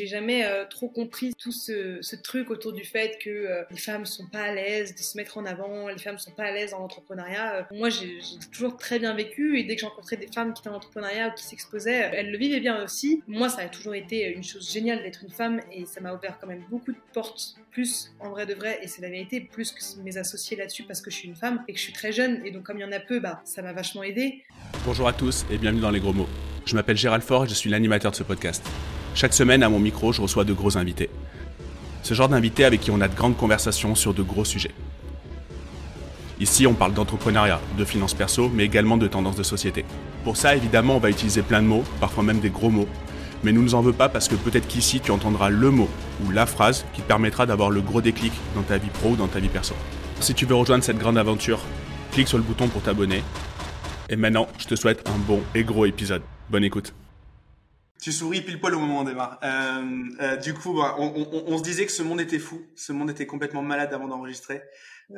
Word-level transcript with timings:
j'ai 0.00 0.06
jamais 0.06 0.46
euh, 0.46 0.64
trop 0.64 0.88
compris 0.88 1.34
tout 1.38 1.52
ce, 1.52 2.00
truc 2.22 2.50
autour 2.50 2.72
du 2.72 2.84
fait 2.84 3.18
que 3.22 3.28
euh, 3.28 3.64
les 3.70 3.76
femmes 3.76 4.06
sont 4.06 4.26
pas 4.26 4.44
à 4.44 4.54
l'aise 4.54 4.94
de 4.94 5.00
se 5.00 5.16
mettre 5.18 5.36
en 5.36 5.44
avant, 5.44 5.88
les 5.88 5.98
femmes 5.98 6.18
sont 6.18 6.30
pas 6.30 6.44
à 6.44 6.52
l'aise 6.52 6.70
dans 6.70 6.78
l'entrepreneuriat. 6.78 7.56
Euh, 7.56 7.62
moi, 7.72 7.90
j'ai 7.90 8.18
toujours 8.50 8.78
très 8.78 8.98
bien 8.98 9.14
vécu 9.14 9.58
et 9.58 9.64
dès 9.64 9.76
que 9.76 9.82
j'ai 10.10 10.16
des 10.16 10.28
femmes 10.28 10.54
qui 10.54 10.62
étaient 10.62 10.70
en 10.70 10.76
entrepreneuriat 10.76 11.28
ou 11.28 11.34
qui 11.34 11.44
s'exposaient, 11.44 12.10
elles 12.14 12.30
le 12.30 12.38
vivaient 12.38 12.60
bien 12.60 12.82
aussi. 12.82 13.22
Moi, 13.26 13.50
ça 13.50 13.62
a 13.62 13.68
toujours 13.68 13.94
été 13.94 14.32
une 14.32 14.42
chose 14.42 14.72
géniale 14.72 15.02
d'être 15.02 15.22
une 15.22 15.30
femme 15.30 15.60
et 15.70 15.84
ça 15.84 16.00
m'a 16.00 16.14
ouvert 16.14 16.38
quand 16.40 16.46
même 16.46 16.64
beaucoup 16.70 16.92
de 16.92 16.98
portes, 17.12 17.56
plus 17.70 18.12
en 18.20 18.30
vrai 18.30 18.46
de 18.46 18.54
vrai, 18.54 18.80
et 18.82 18.88
c'est 18.88 19.02
la 19.02 19.10
vérité, 19.10 19.40
plus 19.40 19.72
que 19.72 20.02
mes 20.02 20.16
associés 20.16 20.56
là-dessus 20.56 20.84
parce 20.84 21.02
que 21.02 21.10
je 21.10 21.16
suis 21.16 21.28
une 21.28 21.36
femme 21.36 21.62
et 21.68 21.72
que 21.72 21.78
je 21.78 21.84
suis 21.84 21.92
très 21.92 22.12
jeune 22.12 22.44
et 22.46 22.50
donc 22.50 22.62
comme 22.62 22.78
il 22.78 22.82
y 22.82 22.84
en 22.84 22.92
a 22.92 23.00
peu, 23.00 23.20
bah, 23.20 23.42
ça 23.44 23.60
m'a 23.60 23.74
vachement 23.74 24.02
aidé. 24.02 24.44
Bonjour 24.86 25.08
à 25.08 25.12
tous 25.12 25.44
et 25.50 25.58
bienvenue 25.58 25.82
dans 25.82 25.90
les 25.90 26.00
gros 26.00 26.14
mots. 26.14 26.28
Je 26.64 26.74
m'appelle 26.74 26.96
Gérald 26.96 27.22
Faure 27.22 27.44
et 27.44 27.48
je 27.48 27.54
suis 27.54 27.68
l'animateur 27.68 28.12
de 28.12 28.16
ce 28.16 28.22
podcast. 28.22 28.64
Chaque 29.14 29.34
semaine, 29.34 29.62
à 29.62 29.68
mon 29.68 29.78
micro, 29.78 30.12
je 30.12 30.22
reçois 30.22 30.44
de 30.44 30.52
gros 30.52 30.78
invités. 30.78 31.10
Ce 32.02 32.14
genre 32.14 32.28
d'invités 32.28 32.64
avec 32.64 32.80
qui 32.80 32.90
on 32.90 33.00
a 33.00 33.08
de 33.08 33.14
grandes 33.14 33.36
conversations 33.36 33.94
sur 33.94 34.14
de 34.14 34.22
gros 34.22 34.44
sujets. 34.44 34.74
Ici, 36.38 36.66
on 36.66 36.72
parle 36.72 36.94
d'entrepreneuriat, 36.94 37.60
de 37.76 37.84
finances 37.84 38.14
perso, 38.14 38.48
mais 38.48 38.64
également 38.64 38.96
de 38.96 39.06
tendances 39.06 39.36
de 39.36 39.42
société. 39.42 39.84
Pour 40.24 40.38
ça, 40.38 40.56
évidemment, 40.56 40.96
on 40.96 41.00
va 41.00 41.10
utiliser 41.10 41.42
plein 41.42 41.60
de 41.60 41.66
mots, 41.66 41.84
parfois 42.00 42.24
même 42.24 42.40
des 42.40 42.48
gros 42.48 42.70
mots. 42.70 42.88
Mais 43.42 43.52
nous 43.52 43.60
ne 43.60 43.66
nous 43.66 43.74
en 43.74 43.82
veux 43.82 43.92
pas 43.92 44.08
parce 44.08 44.28
que 44.28 44.36
peut-être 44.36 44.66
qu'ici, 44.66 45.00
tu 45.00 45.10
entendras 45.10 45.50
le 45.50 45.70
mot 45.70 45.88
ou 46.24 46.30
la 46.30 46.46
phrase 46.46 46.86
qui 46.94 47.02
te 47.02 47.06
permettra 47.06 47.46
d'avoir 47.46 47.70
le 47.70 47.80
gros 47.80 48.00
déclic 48.00 48.32
dans 48.54 48.62
ta 48.62 48.78
vie 48.78 48.90
pro 48.90 49.10
ou 49.10 49.16
dans 49.16 49.28
ta 49.28 49.40
vie 49.40 49.48
perso. 49.48 49.74
Si 50.20 50.34
tu 50.34 50.46
veux 50.46 50.54
rejoindre 50.54 50.84
cette 50.84 50.98
grande 50.98 51.18
aventure, 51.18 51.60
clique 52.12 52.28
sur 52.28 52.38
le 52.38 52.44
bouton 52.44 52.68
pour 52.68 52.82
t'abonner. 52.82 53.22
Et 54.08 54.16
maintenant, 54.16 54.48
je 54.58 54.66
te 54.66 54.76
souhaite 54.76 55.08
un 55.08 55.18
bon 55.18 55.40
et 55.54 55.64
gros 55.64 55.86
épisode. 55.86 56.22
Bonne 56.50 56.64
écoute. 56.64 56.94
Tu 58.00 58.12
souris 58.12 58.40
pile 58.40 58.58
poil 58.60 58.74
au 58.74 58.78
moment 58.78 58.98
où 58.98 59.00
on 59.00 59.04
démarre. 59.04 59.38
Euh, 59.42 60.04
euh, 60.20 60.36
du 60.36 60.54
coup, 60.54 60.74
bah, 60.74 60.96
on, 60.98 61.12
on, 61.14 61.44
on, 61.52 61.58
se 61.58 61.62
disait 61.62 61.84
que 61.84 61.92
ce 61.92 62.02
monde 62.02 62.20
était 62.20 62.38
fou, 62.38 62.62
ce 62.74 62.92
monde 62.92 63.10
était 63.10 63.26
complètement 63.26 63.62
malade 63.62 63.92
avant 63.92 64.08
d'enregistrer, 64.08 64.62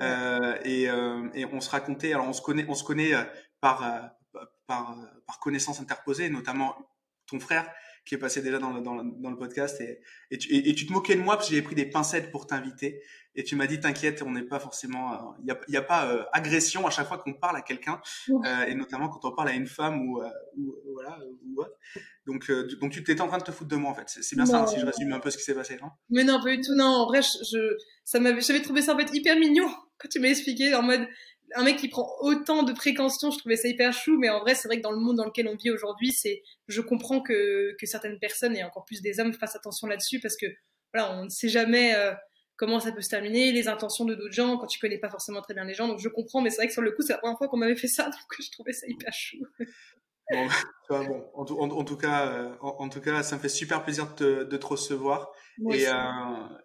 euh, 0.01 0.59
et, 0.65 0.89
euh, 0.89 1.29
et, 1.35 1.45
on 1.45 1.61
se 1.61 1.71
racontait. 1.71 2.13
Alors, 2.13 2.29
on 2.29 2.33
se 2.33 2.43
connaît, 2.43 2.65
on 2.69 2.75
se 2.75 2.83
connaît 2.83 3.15
euh, 3.15 3.23
par, 3.61 4.11
par 4.67 4.97
par 5.27 5.39
connaissance 5.39 5.81
interposée, 5.81 6.29
notamment 6.29 6.77
ton 7.27 7.39
frère 7.39 7.71
qui 8.05 8.17
est 8.17 8.19
passé 8.19 8.43
déjà 8.43 8.59
dans 8.59 8.73
le, 8.73 8.81
dans 8.81 8.97
le, 8.97 9.05
dans 9.21 9.31
le 9.31 9.37
podcast. 9.37 9.81
Et, 9.81 10.01
et, 10.31 10.39
tu, 10.39 10.53
et, 10.53 10.75
tu 10.75 10.87
te 10.87 10.93
moquais 10.93 11.15
de 11.15 11.21
moi 11.21 11.37
parce 11.37 11.49
que 11.49 11.55
j'avais 11.55 11.65
pris 11.65 11.77
des 11.77 11.87
pincettes 11.87 12.33
pour 12.33 12.47
t'inviter 12.47 13.01
et 13.35 13.45
tu 13.45 13.57
m'as 13.57 13.67
dit 13.67 13.81
t'inquiète 13.81 14.23
on 14.23 14.31
n'est 14.31 14.43
pas 14.43 14.59
forcément 14.59 15.35
il 15.43 15.51
euh, 15.51 15.55
n'y 15.69 15.77
a, 15.77 15.83
pas 15.83 16.07
euh, 16.07 16.25
agression 16.33 16.87
à 16.87 16.91
chaque 16.91 17.09
fois 17.09 17.19
qu'on 17.19 17.33
parle 17.33 17.57
à 17.57 17.63
quelqu'un 17.63 18.01
euh, 18.29 18.65
et 18.67 18.75
notamment 18.75 19.09
quand 19.09 19.25
on 19.25 19.35
parle 19.35 19.49
à 19.49 19.53
une 19.53 19.67
femme 19.67 20.09
ou, 20.09 20.21
euh, 20.21 20.29
ou 20.57 20.75
voilà 20.93 21.19
ou, 21.25 21.65
donc 22.27 22.51
donc 22.81 22.93
tu 22.93 23.01
étais 23.01 23.21
en 23.21 23.29
train 23.29 23.39
de 23.39 23.45
te 23.45 23.51
foutre 23.51 23.71
de 23.71 23.77
moi 23.77 23.91
en 23.91 23.95
fait. 23.95 24.05
C'est 24.07 24.37
bien 24.37 24.47
ça 24.47 24.61
hein, 24.61 24.67
si 24.67 24.79
je 24.79 24.87
résume 24.87 25.13
un 25.13 25.21
peu 25.21 25.31
ce 25.31 25.39
qui 25.39 25.45
s'est 25.45 25.55
passé 25.55 25.79
non 25.81 25.89
mais 26.11 26.25
non 26.25 26.41
pas 26.43 26.51
du 26.51 26.61
tout 26.61 26.75
non. 26.75 26.85
En 26.85 27.07
vrai 27.07 27.23
je, 27.23 27.39
je 27.51 27.77
ça 28.05 28.21
m'avait 28.21 28.41
j'avais 28.41 28.63
trouvé 28.63 28.83
ça 28.83 28.95
en 28.95 28.99
fait 28.99 29.13
hyper 29.15 29.39
mignon 29.39 29.69
quand 29.99 30.09
tu 30.09 30.21
m'as 30.21 30.29
expliqué 30.29 30.75
en 30.75 30.83
mode 30.83 31.07
un 31.55 31.65
mec 31.65 31.77
qui 31.77 31.89
prend 31.89 32.09
autant 32.21 32.63
de 32.63 32.73
précautions, 32.73 33.31
je 33.31 33.39
trouvais 33.39 33.57
ça 33.57 33.69
hyper 33.69 33.93
chou, 33.93 34.17
mais 34.19 34.31
en 34.31 34.41
vrai, 34.41 34.55
c'est 34.55 34.69
vrai 34.69 34.79
que 34.79 34.83
dans 34.83 34.91
le 34.91 34.99
monde 34.99 35.17
dans 35.17 35.25
lequel 35.27 35.49
on 35.49 35.55
vit 35.55 35.71
aujourd'hui, 35.71 36.11
c'est, 36.11 36.43
je 36.69 36.81
comprends 36.81 37.21
que, 37.21 37.77
que 37.79 37.87
certaines 37.87 38.19
personnes 38.19 38.57
et 38.57 38.65
encore 38.65 38.87
plus 38.87 39.03
des 39.03 39.21
hommes 39.21 39.35
fassent 39.35 39.57
attention 39.57 39.87
là-dessus 39.87 40.19
parce 40.21 40.37
que, 40.37 40.47
voilà, 40.95 41.15
on 41.15 41.25
ne 41.25 41.29
sait 41.29 41.49
jamais 41.49 41.95
euh, 41.95 42.13
comment 42.57 42.81
ça 42.81 42.93
peut 42.93 43.01
se 43.01 43.09
terminer, 43.09 43.53
les 43.53 43.69
intentions 43.69 44.05
de 44.05 44.15
d'autres 44.15 44.33
gens 44.33 44.57
quand 44.59 44.67
tu 44.67 44.79
connais 44.79 44.99
pas 44.99 45.11
forcément 45.11 45.43
très 45.43 45.55
bien 45.55 45.65
les 45.65 45.75
gens, 45.75 45.89
donc 45.89 45.99
je 45.99 46.09
comprends, 46.09 46.41
mais 46.41 46.51
c'est 46.51 46.57
vrai 46.57 46.67
que 46.67 46.73
sur 46.73 46.83
le 46.83 46.93
coup, 46.93 47.03
c'est 47.03 47.13
la 47.13 47.19
première 47.19 47.39
fois 47.39 47.49
qu'on 47.49 47.57
m'avait 47.57 47.77
fait 47.77 47.89
ça, 47.89 48.05
donc 48.05 48.37
je 48.39 48.51
trouvais 48.51 48.73
ça 48.73 48.87
hyper 48.89 49.13
chou. 49.13 49.39
Bon, 50.89 51.05
bon 51.05 51.31
en, 51.35 51.45
tout, 51.45 51.59
en, 51.59 51.85
tout 51.85 51.97
cas, 51.97 52.27
euh, 52.27 52.55
en, 52.61 52.89
tout 52.89 53.01
cas, 53.01 53.23
ça 53.23 53.37
me 53.37 53.41
fait 53.41 53.49
super 53.49 53.83
plaisir 53.83 54.07
de 54.09 54.15
te, 54.15 54.45
de 54.45 54.57
te 54.57 54.67
recevoir. 54.67 55.33
et, 55.71 55.87
euh, 55.87 55.93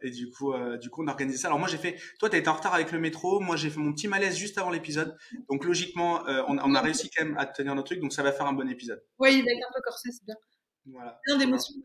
et 0.02 0.09
du 0.11 0.29
coup, 0.29 0.53
euh, 0.53 0.77
du 0.77 0.89
coup, 0.89 1.03
on 1.03 1.07
a 1.07 1.11
organisé 1.11 1.38
ça. 1.38 1.47
Alors 1.47 1.59
moi, 1.59 1.67
j'ai 1.67 1.77
fait. 1.77 1.97
Toi, 2.19 2.29
t'as 2.29 2.38
été 2.38 2.49
en 2.49 2.53
retard 2.53 2.73
avec 2.73 2.91
le 2.91 2.99
métro. 2.99 3.39
Moi, 3.39 3.55
j'ai 3.55 3.69
fait 3.69 3.79
mon 3.79 3.94
petit 3.94 4.07
malaise 4.07 4.38
juste 4.38 4.57
avant 4.57 4.69
l'épisode. 4.69 5.17
Donc 5.49 5.66
logiquement, 5.66 6.23
on, 6.47 6.57
on, 6.57 6.75
a 6.75 6.81
réussi 6.81 7.09
quand 7.09 7.25
même 7.25 7.38
à 7.38 7.45
tenir 7.45 7.75
notre 7.75 7.88
truc. 7.88 8.00
Donc 8.00 8.13
ça 8.13 8.23
va 8.23 8.31
faire 8.31 8.45
un 8.45 8.53
bon 8.53 8.69
épisode. 8.69 9.03
Oui, 9.19 9.33
il 9.33 9.44
va 9.44 9.51
être 9.51 9.67
un 9.67 9.73
peu 9.73 9.81
corsé, 9.83 10.12
c'est 10.12 10.25
bien. 10.25 10.35
Voilà. 10.85 11.19
Plein 11.25 11.38
d'émotions. 11.38 11.75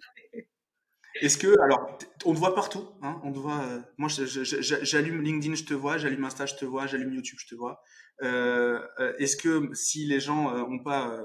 Est-ce 1.21 1.37
que, 1.37 1.61
alors, 1.61 1.99
on 2.25 2.33
te 2.33 2.39
voit 2.39 2.55
partout, 2.55 2.89
hein, 3.03 3.21
on 3.23 3.33
te 3.33 3.39
voit. 3.39 3.61
Euh, 3.63 3.81
moi, 3.99 4.09
j'allume 4.09 5.23
LinkedIn, 5.23 5.55
je 5.55 5.65
te 5.65 5.75
vois, 5.75 5.99
j'allume 5.99 6.25
Insta, 6.25 6.47
je 6.47 6.55
te 6.55 6.65
vois, 6.65 6.87
j'allume 6.87 7.13
YouTube, 7.13 7.39
je 7.39 7.47
te 7.47 7.55
vois. 7.55 7.83
Euh, 8.23 8.81
euh, 9.01 9.15
Est-ce 9.19 9.37
que 9.37 9.71
si 9.75 10.07
les 10.07 10.21
gens 10.21 10.55
euh, 10.55 10.63
ont 10.63 10.79
pas, 10.79 11.09
euh, 11.09 11.25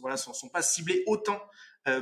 voilà, 0.00 0.16
sont, 0.16 0.48
pas 0.48 0.62
ciblés 0.62 1.02
autant 1.06 1.40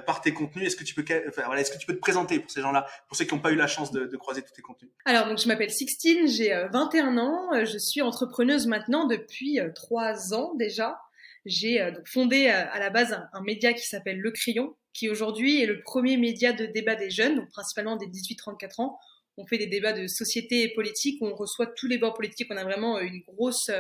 par 0.05 0.21
tes 0.21 0.35
contenus, 0.35 0.67
est-ce 0.67 0.77
que 0.77 0.85
tu 0.85 0.95
peux, 0.95 1.03
enfin, 1.27 1.43
voilà, 1.47 1.63
est-ce 1.63 1.73
que 1.73 1.79
tu 1.79 1.87
peux 1.87 1.95
te 1.95 2.01
présenter 2.01 2.39
pour 2.39 2.51
ces 2.51 2.61
gens-là, 2.61 2.87
pour 3.09 3.17
ceux 3.17 3.25
qui 3.25 3.35
n'ont 3.35 3.41
pas 3.41 3.51
eu 3.51 3.57
la 3.57 3.67
chance 3.67 3.91
de, 3.91 4.05
de, 4.05 4.17
croiser 4.19 4.43
tous 4.43 4.53
tes 4.53 4.61
contenus? 4.61 4.93
Alors, 5.07 5.27
donc, 5.27 5.39
je 5.39 5.49
m'appelle 5.49 5.71
Sixtine, 5.71 6.29
j'ai 6.29 6.51
21 6.71 7.17
ans, 7.17 7.65
je 7.65 7.79
suis 7.79 8.03
entrepreneuse 8.03 8.67
maintenant 8.67 9.07
depuis 9.07 9.59
3 9.75 10.35
ans 10.35 10.53
déjà. 10.55 11.01
J'ai 11.47 11.95
fondé 12.05 12.49
à 12.49 12.79
la 12.79 12.91
base 12.91 13.19
un 13.33 13.41
média 13.41 13.73
qui 13.73 13.87
s'appelle 13.87 14.21
Le 14.21 14.31
Crayon, 14.31 14.77
qui 14.93 15.09
aujourd'hui 15.09 15.63
est 15.63 15.67
le 15.67 15.83
premier 15.83 16.17
média 16.17 16.53
de 16.53 16.67
débat 16.67 16.97
des 16.97 17.11
jeunes, 17.11 17.37
donc 17.37 17.51
principalement 17.51 17.97
des 17.97 18.07
18-34 18.07 18.83
ans. 18.83 18.99
On 19.37 19.47
fait 19.47 19.59
des 19.59 19.67
débats 19.67 19.93
de 19.93 20.07
société 20.07 20.63
et 20.63 20.75
politique, 20.75 21.19
on 21.23 21.35
reçoit 21.35 21.67
tous 21.67 21.87
les 21.87 21.99
bords 21.99 22.15
politiques, 22.15 22.49
on 22.51 22.57
a 22.57 22.65
vraiment 22.65 22.99
une 22.99 23.21
grosse 23.21 23.71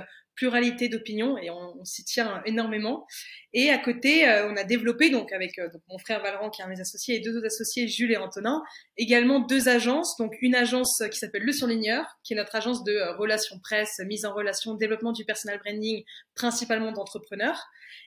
pluralité 0.41 0.89
d'opinions 0.89 1.37
et 1.37 1.51
on, 1.51 1.84
s'y 1.84 2.03
tient 2.03 2.41
énormément. 2.47 3.06
Et 3.53 3.69
à 3.69 3.77
côté, 3.77 4.27
euh, 4.27 4.49
on 4.51 4.56
a 4.56 4.65
développé, 4.65 5.11
donc 5.11 5.33
avec 5.33 5.61
donc 5.61 5.83
mon 5.91 5.99
frère 5.99 6.23
Valran 6.23 6.49
qui 6.49 6.62
est 6.62 6.65
un 6.65 6.69
de 6.69 6.73
mes 6.73 6.81
associés 6.81 7.17
et 7.17 7.21
deux 7.21 7.37
autres 7.37 7.47
associés, 7.47 7.89
Jules 7.89 8.12
et 8.12 8.17
Antonin, 8.17 8.62
également 8.97 9.41
deux 9.41 9.69
agences, 9.69 10.17
donc 10.17 10.33
une 10.41 10.55
agence 10.55 11.03
qui 11.11 11.19
s'appelle 11.19 11.43
Le 11.43 11.53
Surligneur, 11.53 12.06
qui 12.25 12.33
est 12.33 12.37
notre 12.37 12.56
agence 12.56 12.84
de 12.84 13.19
relations 13.19 13.59
presse, 13.59 14.01
mise 14.06 14.25
en 14.25 14.33
relation, 14.33 14.73
développement 14.75 15.12
du 15.12 15.27
personal 15.27 15.59
branding, 15.59 16.05
principalement 16.34 16.93
d'entrepreneurs. 16.93 17.62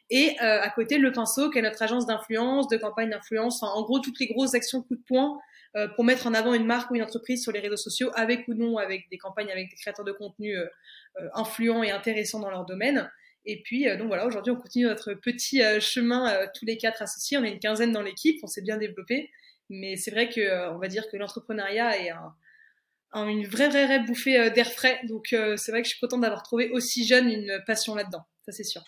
Et 0.10 0.36
euh, 0.42 0.60
à 0.60 0.70
côté, 0.72 0.98
Le 0.98 1.12
Pinceau, 1.12 1.52
qui 1.52 1.60
est 1.60 1.62
notre 1.62 1.84
agence 1.84 2.08
d'influence, 2.08 2.68
de 2.68 2.78
campagne 2.78 3.12
d'influence, 3.12 3.62
en 3.62 3.84
gros, 3.84 4.00
toutes 4.00 4.20
les 4.20 4.28
grosses 4.28 4.56
actions 4.56 4.82
coup 4.82 4.96
de 4.96 5.04
poing 5.08 5.38
euh, 5.76 5.88
pour 5.88 6.04
mettre 6.04 6.28
en 6.28 6.34
avant 6.34 6.54
une 6.54 6.66
marque 6.66 6.92
ou 6.92 6.96
une 6.96 7.04
entreprise 7.04 7.42
sur 7.42 7.52
les 7.52 7.60
réseaux 7.60 7.78
sociaux, 7.78 8.12
avec 8.16 8.48
ou 8.48 8.54
non, 8.54 8.78
avec 8.78 9.10
des 9.10 9.18
campagnes 9.18 9.52
avec 9.52 9.70
des 9.70 9.76
créateurs 9.76 10.06
de 10.06 10.12
contenu 10.12 10.56
euh, 10.56 10.66
euh 11.20 11.30
influents 11.34 11.84
et 11.84 11.92
intéressants 11.92 12.40
dans 12.40 12.50
leur 12.50 12.66
domaine. 12.66 13.10
Et 13.46 13.62
puis, 13.62 13.86
donc 13.98 14.08
voilà, 14.08 14.26
aujourd'hui, 14.26 14.54
on 14.54 14.56
continue 14.56 14.86
notre 14.86 15.14
petit 15.16 15.62
chemin, 15.82 16.48
tous 16.58 16.66
les 16.66 16.78
quatre 16.78 17.02
associés. 17.02 17.38
On 17.38 17.44
est 17.44 17.52
une 17.52 17.60
quinzaine 17.60 17.92
dans 17.92 18.02
l'équipe, 18.02 18.40
on 18.42 18.48
s'est 18.48 18.62
bien 18.62 18.78
développé. 18.78 19.30
Mais 19.70 19.98
c'est 19.98 20.12
vrai 20.12 20.30
que, 20.30 20.70
on 20.70 20.78
va 20.78 20.88
dire 20.88 21.10
que 21.12 21.18
l'entrepreneuriat 21.18 22.00
est 22.00 22.10
un, 22.10 22.34
un, 23.12 23.28
une 23.28 23.46
vraie, 23.46 23.68
vraie, 23.68 23.86
vraie 23.86 24.00
bouffée 24.00 24.50
d'air 24.52 24.72
frais. 24.72 25.02
Donc, 25.10 25.36
c'est 25.58 25.72
vrai 25.72 25.82
que 25.82 25.90
je 25.90 25.92
suis 25.92 26.00
contente 26.00 26.22
d'avoir 26.22 26.44
trouvé 26.44 26.70
aussi 26.70 27.06
jeune 27.06 27.30
une 27.30 27.62
passion 27.68 27.96
là-dedans. 27.96 28.24
Ça, 28.46 28.54
c'est 28.54 28.64
sûr. 28.64 28.82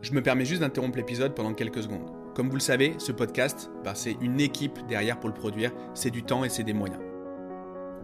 Je 0.00 0.12
me 0.12 0.22
permets 0.22 0.46
juste 0.46 0.62
d'interrompre 0.62 0.96
l'épisode 0.96 1.34
pendant 1.34 1.52
quelques 1.52 1.82
secondes. 1.82 2.23
Comme 2.34 2.48
vous 2.48 2.56
le 2.56 2.60
savez, 2.60 2.96
ce 2.98 3.12
podcast, 3.12 3.70
bah, 3.84 3.94
c'est 3.94 4.16
une 4.20 4.40
équipe 4.40 4.84
derrière 4.88 5.20
pour 5.20 5.28
le 5.28 5.34
produire, 5.34 5.70
c'est 5.94 6.10
du 6.10 6.24
temps 6.24 6.42
et 6.42 6.48
c'est 6.48 6.64
des 6.64 6.72
moyens. 6.72 7.00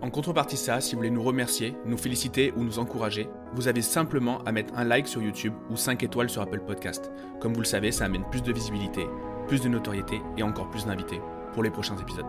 En 0.03 0.09
contrepartie 0.09 0.55
de 0.55 0.61
ça, 0.61 0.81
si 0.81 0.93
vous 0.93 0.99
voulez 0.99 1.11
nous 1.11 1.23
remercier, 1.23 1.75
nous 1.85 1.99
féliciter 1.99 2.55
ou 2.57 2.63
nous 2.63 2.79
encourager, 2.79 3.29
vous 3.55 3.67
avez 3.67 3.83
simplement 3.83 4.39
à 4.45 4.53
mettre 4.53 4.73
un 4.77 4.85
like 4.85 5.09
sur 5.09 5.21
YouTube 5.21 5.53
ou 5.69 5.77
5 5.77 6.05
étoiles 6.05 6.31
sur 6.31 6.43
Apple 6.43 6.61
Podcast. 6.61 7.11
Comme 7.41 7.55
vous 7.55 7.61
le 7.61 7.67
savez, 7.67 7.91
ça 7.91 8.05
amène 8.05 8.25
plus 8.31 8.43
de 8.43 8.53
visibilité, 8.53 9.05
plus 9.49 9.61
de 9.61 9.69
notoriété 9.69 10.23
et 10.37 10.45
encore 10.45 10.71
plus 10.71 10.87
d'invités 10.87 11.21
pour 11.53 11.65
les 11.65 11.71
prochains 11.71 11.99
épisodes. 11.99 12.27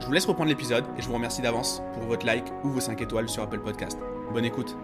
Je 0.00 0.06
vous 0.06 0.12
laisse 0.12 0.26
reprendre 0.26 0.50
l'épisode 0.50 0.84
et 0.96 1.02
je 1.02 1.08
vous 1.08 1.14
remercie 1.14 1.42
d'avance 1.42 1.82
pour 1.94 2.04
votre 2.04 2.24
like 2.24 2.46
ou 2.62 2.68
vos 2.68 2.80
5 2.80 3.02
étoiles 3.02 3.28
sur 3.28 3.42
Apple 3.42 3.60
Podcast. 3.60 3.98
Bonne 4.32 4.44
écoute 4.44 4.76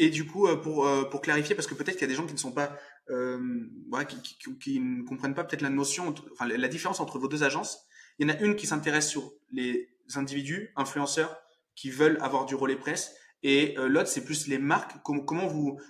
et 0.00 0.08
du 0.08 0.26
coup, 0.26 0.46
euh, 0.46 0.56
pour, 0.56 0.86
euh, 0.86 1.04
pour 1.04 1.20
clarifier, 1.20 1.54
parce 1.54 1.66
que 1.66 1.74
peut-être 1.74 1.96
qu'il 1.96 2.02
y 2.02 2.04
a 2.04 2.08
des 2.08 2.14
gens 2.14 2.26
qui 2.26 2.32
ne 2.32 2.38
sont 2.38 2.52
pas, 2.52 2.70
euh, 3.10 3.38
qui, 4.60 4.80
ne 4.80 5.02
comprennent 5.02 5.34
pas 5.34 5.44
peut-être 5.44 5.62
la 5.62 5.70
notion, 5.70 6.14
enfin 6.32 6.46
la 6.46 6.68
différence 6.68 7.00
entre 7.00 7.18
vos 7.18 7.28
deux 7.28 7.42
agences. 7.42 7.86
Il 8.18 8.28
y 8.28 8.30
en 8.30 8.34
a 8.34 8.38
une 8.40 8.56
qui 8.56 8.66
s'intéresse 8.66 9.08
sur 9.08 9.32
les 9.52 9.88
individus, 10.14 10.72
influenceurs, 10.76 11.36
qui 11.74 11.90
veulent 11.90 12.18
avoir 12.20 12.46
du 12.46 12.54
relais 12.54 12.76
presse, 12.76 13.14
et 13.42 13.76
euh, 13.78 13.88
l'autre 13.88 14.08
c'est 14.08 14.24
plus 14.24 14.46
les 14.46 14.58
marques. 14.58 14.96
Comment 15.02 15.46
vous, 15.46 15.80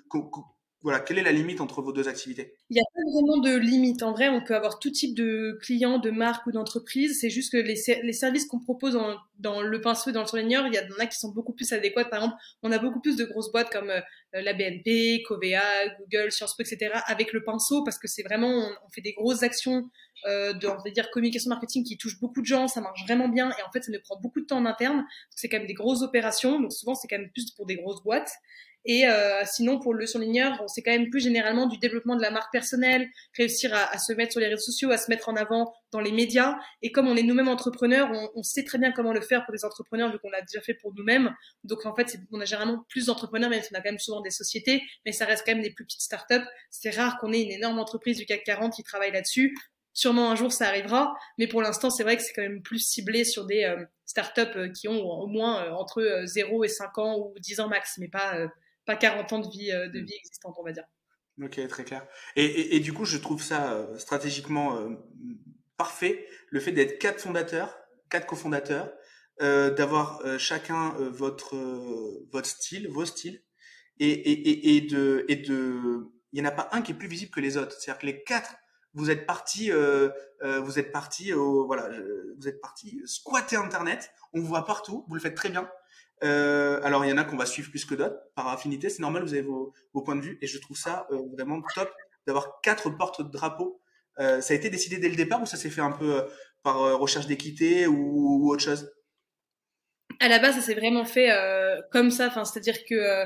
voilà, 0.82 1.00
quelle 1.00 1.19
est 1.19 1.23
la 1.23 1.32
limite 1.32 1.61
entre 1.61 1.82
vos 1.82 1.93
deux 1.93 2.09
activités? 2.09 2.55
Il 2.71 2.75
n'y 2.75 2.81
a 2.81 2.85
pas 2.94 3.03
vraiment 3.12 3.37
de 3.37 3.55
limite. 3.55 4.03
En 4.03 4.12
vrai, 4.12 4.31
on 4.31 4.43
peut 4.43 4.56
avoir 4.56 4.79
tout 4.79 4.91
type 4.91 5.15
de 5.15 5.59
clients, 5.61 5.99
de 5.99 6.11
marques 6.11 6.47
ou 6.47 6.53
d'entreprises. 6.53 7.21
C'est 7.21 7.29
juste 7.29 7.53
que 7.53 7.59
les, 7.59 7.77
services 8.15 8.47
qu'on 8.47 8.61
propose 8.61 8.99
dans, 9.38 9.61
le 9.61 9.81
pinceau 9.82 10.09
et 10.09 10.12
dans 10.15 10.23
le 10.23 10.27
surligneur, 10.27 10.67
il 10.67 10.75
y 10.75 10.79
en 10.79 10.99
a 10.99 11.06
qui 11.06 11.19
sont 11.19 11.32
beaucoup 11.32 11.53
plus 11.53 11.71
adéquats. 11.75 12.06
Par 12.06 12.21
exemple, 12.21 12.41
on 12.62 12.73
a 12.73 12.79
beaucoup 12.79 13.00
plus 13.00 13.17
de 13.17 13.27
grosses 13.27 13.53
boîtes 13.53 13.71
comme 13.71 13.91
euh, 13.91 14.00
la 14.32 14.55
BNP, 14.55 15.23
Covea, 15.29 15.61
Google, 15.99 16.32
Sciences 16.32 16.56
Po, 16.56 16.62
etc. 16.62 16.93
avec 17.06 17.35
le 17.35 17.44
pinceau 17.44 17.85
parce 17.85 17.99
que 17.99 18.09
c'est 18.09 18.23
vraiment, 18.23 18.49
on, 18.49 18.91
fait 18.91 19.03
des 19.03 19.12
grosses 19.12 19.43
actions 19.43 19.91
euh, 20.29 20.55
de, 20.55 20.67
on 20.67 20.83
va 20.83 20.91
dire, 20.91 21.11
communication 21.11 21.50
marketing 21.50 21.85
qui 21.85 21.99
touchent 21.99 22.21
beaucoup 22.21 22.41
de 22.41 22.47
gens. 22.47 22.69
Ça 22.69 22.81
marche 22.81 23.05
vraiment 23.05 23.29
bien 23.29 23.50
et 23.50 23.62
en 23.69 23.71
fait, 23.71 23.83
ça 23.83 23.93
nous 23.93 24.00
prend 24.03 24.19
beaucoup 24.19 24.41
de 24.41 24.47
temps 24.47 24.59
en 24.59 24.65
interne. 24.65 25.05
C'est 25.29 25.50
quand 25.50 25.59
même 25.59 25.67
des 25.67 25.75
grosses 25.75 26.00
opérations. 26.00 26.59
Donc 26.59 26.73
souvent, 26.73 26.94
c'est 26.94 27.06
quand 27.06 27.19
même 27.19 27.31
plus 27.33 27.50
pour 27.50 27.67
des 27.67 27.76
grosses 27.76 28.03
boîtes. 28.03 28.33
Et 28.85 29.06
euh, 29.06 29.43
sinon, 29.44 29.79
pour 29.79 29.94
le 29.94 30.06
surligneur, 30.06 30.62
c'est 30.69 30.82
quand 30.82 30.91
même 30.91 31.11
plus 31.11 31.21
généralement 31.21 31.67
du 31.67 31.79
développement 31.79 32.17
de 32.17 32.23
la 32.23 32.31
marque 32.31 32.50
personnelle, 32.53 33.09
réussir 33.37 33.75
à, 33.75 33.93
à, 33.93 33.99
se 33.99 34.12
mettre 34.12 34.32
sur 34.32 34.41
les 34.41 34.47
réseaux 34.47 34.62
sociaux, 34.62 34.91
à 34.91 34.97
se 34.97 35.11
mettre 35.11 35.29
en 35.29 35.37
avant 35.37 35.73
dans 35.93 36.00
les 36.00 36.12
médias. 36.12 36.56
Et 36.82 36.91
comme 36.91 37.06
on 37.06 37.17
est 37.17 37.23
nous-mêmes 37.23 37.49
entrepreneurs, 37.49 38.11
on, 38.12 38.31
on, 38.35 38.43
sait 38.43 38.65
très 38.65 38.79
bien 38.79 38.93
comment 38.93 39.12
le 39.12 39.21
faire 39.21 39.44
pour 39.44 39.53
des 39.53 39.65
entrepreneurs 39.65 40.11
vu 40.11 40.19
qu'on 40.19 40.31
l'a 40.31 40.41
déjà 40.41 40.62
fait 40.62 40.75
pour 40.75 40.94
nous-mêmes. 40.94 41.35
Donc 41.65 41.85
en 41.85 41.94
fait, 41.94 42.17
on 42.32 42.41
a 42.41 42.44
généralement 42.44 42.85
plus 42.88 43.06
d'entrepreneurs, 43.06 43.50
même 43.50 43.62
si 43.62 43.69
on 43.73 43.79
a 43.79 43.81
quand 43.81 43.91
même 43.91 43.99
souvent 43.99 44.21
des 44.21 44.31
sociétés, 44.31 44.83
mais 45.05 45.12
ça 45.12 45.26
reste 45.26 45.44
quand 45.44 45.53
même 45.53 45.62
des 45.62 45.73
plus 45.73 45.85
petites 45.85 46.00
startups. 46.00 46.47
C'est 46.71 46.91
rare 46.91 47.19
qu'on 47.19 47.33
ait 47.33 47.43
une 47.43 47.53
énorme 47.53 47.79
entreprise 47.79 48.17
du 48.17 48.26
CAC 48.26 48.44
40 48.44 48.73
qui 48.75 48.83
travaille 48.83 49.12
là-dessus. 49.12 49.55
Sûrement 49.93 50.31
un 50.31 50.37
jour 50.37 50.53
ça 50.53 50.69
arrivera, 50.69 51.15
mais 51.37 51.49
pour 51.49 51.62
l'instant 51.62 51.91
c'est 51.91 52.05
vrai 52.05 52.17
que 52.17 52.23
c'est 52.23 52.33
quand 52.33 52.43
même 52.43 52.62
plus 52.62 52.79
ciblé 52.79 53.25
sur 53.25 53.44
des 53.44 53.65
euh, 53.65 53.85
startups 54.06 54.41
euh, 54.56 54.69
qui 54.69 54.87
ont 54.87 55.03
au 55.03 55.26
moins 55.26 55.65
euh, 55.65 55.71
entre 55.73 56.23
0 56.25 56.62
et 56.62 56.69
5 56.69 56.99
ans 56.99 57.19
ou 57.19 57.35
10 57.41 57.61
ans 57.61 57.69
max, 57.69 57.99
mais 57.99 58.09
pas 58.09 58.38
pas 58.90 58.96
40 58.96 59.32
ans 59.32 59.38
de 59.38 59.48
vie, 59.48 59.70
euh, 59.70 59.88
de 59.88 60.00
mm. 60.00 60.04
vie 60.04 60.14
existante, 60.14 60.56
on 60.58 60.64
va 60.64 60.72
dire. 60.72 60.84
Ok, 61.42 61.66
très 61.69 61.84
clair. 61.84 62.06
Et, 62.37 62.76
et, 62.76 62.81
du 62.81 62.92
coup, 62.92 63.04
je 63.04 63.16
trouve 63.16 63.42
ça 63.42 63.72
euh, 63.72 63.98
stratégiquement 63.98 64.76
euh, 64.76 64.90
parfait, 65.76 66.26
le 66.50 66.60
fait 66.60 66.72
d'être 66.72 66.98
quatre 66.98 67.20
fondateurs, 67.20 67.78
quatre 68.10 68.26
cofondateurs, 68.26 68.92
euh, 69.40 69.70
d'avoir 69.70 70.22
chacun 70.38 70.90
votre 70.98 71.56
votre 72.31 72.46
style, 72.46 72.88
vos 72.88 73.06
styles, 73.06 73.42
et, 73.98 74.10
et, 74.10 74.76
et, 74.76 74.81
de 74.82 75.25
et 75.28 75.37
de, 75.37 76.10
il 76.32 76.40
y 76.40 76.42
en 76.42 76.44
a 76.44 76.50
pas 76.50 76.69
un 76.72 76.82
qui 76.82 76.92
est 76.92 76.94
plus 76.94 77.08
visible 77.08 77.31
que 77.31 77.40
les 77.40 77.56
autres. 77.56 77.72
C'est-à-dire 77.72 78.00
que 78.00 78.06
les 78.06 78.22
quatre, 78.22 78.56
vous 78.92 79.10
êtes 79.10 79.25
partis, 79.25 79.70
vous 79.70 80.78
êtes 80.78 80.92
partis, 80.92 81.32
au, 81.32 81.64
voilà, 81.66 81.88
vous 82.37 82.48
êtes 82.48 82.60
partis 82.60 83.00
squatter 83.06 83.56
Internet. 83.56 84.10
On 84.34 84.40
vous 84.40 84.46
voit 84.46 84.66
partout, 84.66 85.06
vous 85.08 85.14
le 85.14 85.20
faites 85.20 85.37
très 85.37 85.48
bien. 85.48 85.70
Euh, 86.22 86.81
alors, 86.82 87.05
il 87.05 87.11
y 87.11 87.12
en 87.12 87.17
a 87.17 87.25
qu'on 87.25 87.37
va 87.37 87.46
suivre 87.46 87.70
plus 87.70 87.84
que 87.84 87.94
d'autres 87.94 88.20
par 88.34 88.49
affinité. 88.49 88.90
C'est 88.90 89.00
normal, 89.00 89.22
vous 89.22 89.32
avez 89.32 89.43
vos, 89.43 89.72
points 90.05 90.17
de 90.17 90.22
vue. 90.22 90.38
Et 90.43 90.46
je 90.46 90.58
trouve 90.58 90.76
ça 90.76 91.06
euh, 91.11 91.19
vraiment 91.32 91.62
top 91.75 91.90
d'avoir 92.26 92.61
quatre 92.61 92.90
portes 92.90 93.22
de 93.22 93.31
drapeau. 93.31 93.81
Euh, 94.19 94.40
ça 94.40 94.55
a 94.55 94.56
été 94.56 94.70
décidé 94.70 94.99
dès 94.99 95.08
le 95.08 95.17
départ 95.17 95.40
ou 95.40 95.46
ça 95.46 95.56
s'est 95.56 95.70
fait 95.70 95.81
un 95.81 95.93
peu 95.93 96.17
euh, 96.17 96.22
par 96.62 96.76
recherche 96.99 97.26
d'équité 97.26 97.87
ou, 97.87 98.44
ou, 98.44 98.52
autre 98.52 98.62
chose? 98.62 98.93
À 100.19 100.28
la 100.28 100.38
base, 100.38 100.56
ça 100.56 100.61
s'est 100.61 100.75
vraiment 100.75 101.06
fait 101.06 101.31
comme 101.90 102.11
ça. 102.11 102.26
Enfin, 102.26 102.44
c'est-à-dire 102.44 102.84
que 102.84 103.25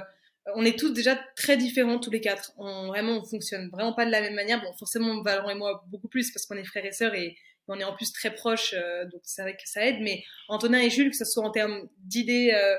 on 0.54 0.64
est 0.64 0.78
tous 0.78 0.90
déjà 0.90 1.16
très 1.34 1.56
différents 1.56 1.98
tous 1.98 2.10
les 2.10 2.20
quatre. 2.20 2.52
On 2.58 2.86
vraiment, 2.86 3.18
on 3.18 3.24
fonctionne 3.24 3.70
vraiment 3.70 3.94
pas 3.94 4.06
de 4.06 4.12
la 4.12 4.20
même 4.20 4.34
manière. 4.34 4.62
Bon, 4.62 4.72
forcément, 4.74 5.20
Valorant 5.22 5.50
et 5.50 5.54
moi 5.56 5.82
beaucoup 5.88 6.06
plus 6.06 6.30
parce 6.30 6.46
qu'on 6.46 6.56
est 6.56 6.64
frères 6.64 6.84
et 6.84 6.92
sœurs 6.92 7.14
et 7.14 7.36
on 7.68 7.78
est 7.78 7.84
en 7.84 7.94
plus 7.94 8.12
très 8.12 8.34
proches, 8.34 8.74
euh, 8.74 9.04
donc 9.06 9.22
c'est 9.24 9.42
vrai 9.42 9.54
que 9.54 9.62
ça 9.68 9.86
aide. 9.86 10.00
Mais 10.00 10.22
Antonin 10.48 10.80
et 10.80 10.90
Jules, 10.90 11.10
que 11.10 11.16
ce 11.16 11.24
soit 11.24 11.44
en 11.44 11.50
termes 11.50 11.88
d'idées 11.98 12.52
euh, 12.54 12.76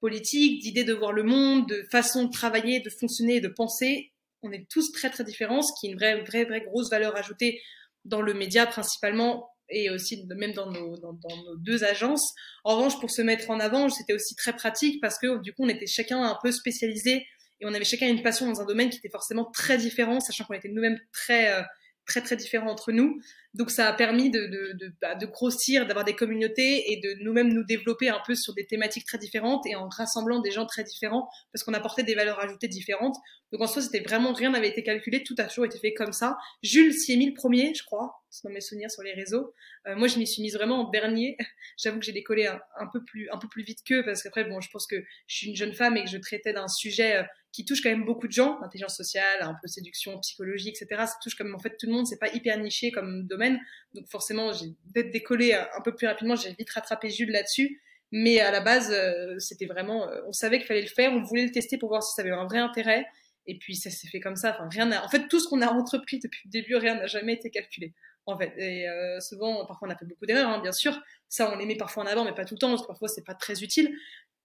politiques, 0.00 0.62
d'idées 0.62 0.84
de 0.84 0.94
voir 0.94 1.12
le 1.12 1.22
monde, 1.22 1.68
de 1.68 1.86
façon 1.90 2.24
de 2.24 2.30
travailler, 2.30 2.80
de 2.80 2.90
fonctionner, 2.90 3.40
de 3.40 3.48
penser, 3.48 4.12
on 4.42 4.52
est 4.52 4.68
tous 4.68 4.92
très 4.92 5.10
très 5.10 5.24
différents, 5.24 5.62
ce 5.62 5.72
qui 5.78 5.86
est 5.86 5.90
une 5.90 5.96
vraie, 5.96 6.20
vraie, 6.22 6.44
vraie 6.44 6.60
grosse 6.60 6.90
valeur 6.90 7.16
ajoutée 7.16 7.60
dans 8.04 8.20
le 8.20 8.34
média 8.34 8.66
principalement 8.66 9.48
et 9.70 9.88
aussi 9.88 10.26
même 10.26 10.52
dans 10.52 10.70
nos, 10.70 10.96
dans, 10.98 11.14
nos 11.46 11.56
deux 11.56 11.84
agences. 11.84 12.34
En 12.64 12.76
revanche, 12.76 13.00
pour 13.00 13.10
se 13.10 13.22
mettre 13.22 13.50
en 13.50 13.60
avant, 13.60 13.88
c'était 13.88 14.12
aussi 14.12 14.34
très 14.36 14.52
pratique 14.52 15.00
parce 15.00 15.18
que 15.18 15.40
du 15.40 15.54
coup, 15.54 15.64
on 15.64 15.68
était 15.68 15.86
chacun 15.86 16.22
un 16.22 16.38
peu 16.42 16.52
spécialisé 16.52 17.26
et 17.60 17.66
on 17.66 17.72
avait 17.72 17.84
chacun 17.84 18.08
une 18.08 18.22
passion 18.22 18.46
dans 18.46 18.60
un 18.60 18.66
domaine 18.66 18.90
qui 18.90 18.98
était 18.98 19.08
forcément 19.08 19.46
très 19.46 19.78
différent, 19.78 20.20
sachant 20.20 20.44
qu'on 20.44 20.54
était 20.54 20.68
nous-mêmes 20.68 20.98
très 21.12 21.52
euh, 21.52 21.62
très 22.06 22.20
très 22.20 22.36
différents 22.36 22.70
entre 22.70 22.92
nous. 22.92 23.20
Donc 23.54 23.70
ça 23.70 23.88
a 23.88 23.92
permis 23.92 24.30
de, 24.30 24.46
de, 24.46 24.72
de, 24.74 24.92
bah, 25.00 25.14
de 25.14 25.26
grossir, 25.26 25.86
d'avoir 25.86 26.04
des 26.04 26.16
communautés 26.16 26.92
et 26.92 27.00
de 27.00 27.22
nous-mêmes 27.22 27.52
nous 27.52 27.64
développer 27.64 28.08
un 28.08 28.20
peu 28.26 28.34
sur 28.34 28.52
des 28.54 28.66
thématiques 28.66 29.06
très 29.06 29.18
différentes 29.18 29.64
et 29.66 29.76
en 29.76 29.88
rassemblant 29.88 30.40
des 30.40 30.50
gens 30.50 30.66
très 30.66 30.82
différents 30.82 31.28
parce 31.52 31.62
qu'on 31.62 31.72
apportait 31.72 32.02
des 32.02 32.14
valeurs 32.14 32.40
ajoutées 32.40 32.68
différentes. 32.68 33.16
Donc 33.52 33.62
en 33.62 33.66
soi, 33.68 33.80
c'était 33.80 34.00
vraiment 34.00 34.32
rien 34.32 34.50
n'avait 34.50 34.68
été 34.68 34.82
calculé, 34.82 35.22
tout 35.22 35.36
a 35.38 35.44
toujours 35.44 35.64
été 35.64 35.78
fait 35.78 35.94
comme 35.94 36.12
ça. 36.12 36.36
Jules 36.62 36.92
s'y 36.92 37.12
est 37.12 37.16
mis 37.16 37.28
le 37.28 37.34
premier, 37.34 37.72
je 37.74 37.84
crois, 37.84 38.24
dans 38.42 38.50
mes 38.50 38.60
souvenirs 38.60 38.90
sur 38.90 39.02
les 39.02 39.12
réseaux. 39.12 39.54
Euh, 39.86 39.94
moi, 39.94 40.08
je 40.08 40.18
m'y 40.18 40.26
suis 40.26 40.42
mise 40.42 40.54
vraiment 40.54 40.86
en 40.86 40.90
dernier. 40.90 41.36
J'avoue 41.78 42.00
que 42.00 42.04
j'ai 42.04 42.12
décollé 42.12 42.46
un, 42.46 42.60
un, 42.80 42.88
peu 42.92 43.04
plus 43.04 43.28
un 43.30 43.38
peu 43.38 43.48
plus 43.48 43.62
vite 43.62 43.78
qu'eux 43.86 44.04
parce 44.04 44.22
qu'après, 44.22 44.44
bon, 44.44 44.60
je 44.60 44.70
pense 44.70 44.88
que 44.88 44.96
je 45.28 45.36
suis 45.36 45.48
une 45.48 45.56
jeune 45.56 45.74
femme 45.74 45.96
et 45.96 46.02
que 46.02 46.10
je 46.10 46.18
traitais 46.18 46.52
d'un 46.52 46.66
sujet 46.68 47.18
euh, 47.18 47.22
qui 47.54 47.64
touche 47.64 47.82
quand 47.82 47.88
même 47.88 48.04
beaucoup 48.04 48.26
de 48.26 48.32
gens, 48.32 48.60
intelligence 48.62 48.96
sociale, 48.96 49.38
un 49.40 49.54
peu 49.54 49.68
séduction, 49.68 50.18
psychologie, 50.18 50.70
etc. 50.70 50.86
Ça 51.06 51.14
touche 51.22 51.38
même 51.38 51.54
en 51.54 51.60
fait 51.60 51.76
tout 51.78 51.86
le 51.86 51.92
monde. 51.92 52.04
C'est 52.04 52.18
pas 52.18 52.28
hyper 52.34 52.58
niché 52.58 52.90
comme 52.90 53.28
domaine, 53.28 53.60
donc 53.94 54.08
forcément, 54.08 54.52
j'ai 54.52 54.74
d'être 54.86 55.12
décollé 55.12 55.54
un 55.54 55.80
peu 55.84 55.94
plus 55.94 56.08
rapidement. 56.08 56.34
J'ai 56.34 56.52
vite 56.52 56.70
rattrapé 56.70 57.10
Jules 57.10 57.30
là-dessus. 57.30 57.80
Mais 58.10 58.40
à 58.40 58.50
la 58.50 58.60
base, 58.60 58.92
euh, 58.92 59.38
c'était 59.38 59.66
vraiment, 59.66 60.08
on 60.26 60.32
savait 60.32 60.58
qu'il 60.58 60.66
fallait 60.66 60.82
le 60.82 60.88
faire, 60.88 61.12
on 61.12 61.22
voulait 61.22 61.44
le 61.44 61.50
tester 61.52 61.78
pour 61.78 61.88
voir 61.88 62.02
si 62.02 62.12
ça 62.14 62.22
avait 62.22 62.32
un 62.32 62.44
vrai 62.44 62.58
intérêt. 62.58 63.06
Et 63.46 63.56
puis 63.58 63.76
ça 63.76 63.90
s'est 63.90 64.08
fait 64.08 64.20
comme 64.20 64.36
ça. 64.36 64.52
Enfin, 64.52 64.68
rien. 64.70 64.90
En 65.02 65.08
fait, 65.08 65.28
tout 65.28 65.38
ce 65.38 65.48
qu'on 65.48 65.62
a 65.62 65.68
entrepris 65.68 66.18
depuis 66.18 66.40
le 66.46 66.50
début, 66.50 66.74
rien 66.74 66.96
n'a 66.96 67.06
jamais 67.06 67.34
été 67.34 67.50
calculé. 67.50 67.94
En 68.26 68.38
fait, 68.38 68.54
et 68.56 68.88
euh, 68.88 69.20
souvent, 69.20 69.66
parfois, 69.66 69.86
on 69.88 69.90
a 69.90 69.96
fait 69.96 70.06
beaucoup 70.06 70.24
d'erreurs, 70.24 70.48
hein, 70.48 70.60
bien 70.60 70.72
sûr. 70.72 70.98
Ça, 71.28 71.52
on 71.52 71.58
les 71.58 71.66
met 71.66 71.76
parfois 71.76 72.04
en 72.04 72.06
avant, 72.06 72.24
mais 72.24 72.32
pas 72.32 72.46
tout 72.46 72.54
le 72.54 72.58
temps, 72.58 72.70
parce 72.70 72.82
que 72.82 72.86
parfois, 72.86 73.08
c'est 73.08 73.24
pas 73.24 73.34
très 73.34 73.62
utile. 73.62 73.94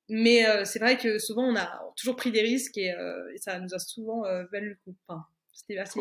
Mais 0.10 0.48
euh, 0.48 0.66
c'est 0.66 0.80
vrai 0.80 0.98
que 0.98 1.20
souvent, 1.20 1.44
on 1.44 1.56
a 1.56 1.82
toujours 1.96 2.16
pris 2.16 2.32
des 2.32 2.42
risques 2.42 2.78
et, 2.78 2.92
euh, 2.92 3.34
et 3.34 3.38
ça 3.38 3.60
nous 3.60 3.74
a 3.74 3.80
souvent 3.80 4.26
euh, 4.26 4.46
valu 4.52 4.70
le 4.70 4.76
coup. 4.84 4.98
Enfin, 5.08 5.26
c'était 5.54 5.78
assez. 5.78 6.00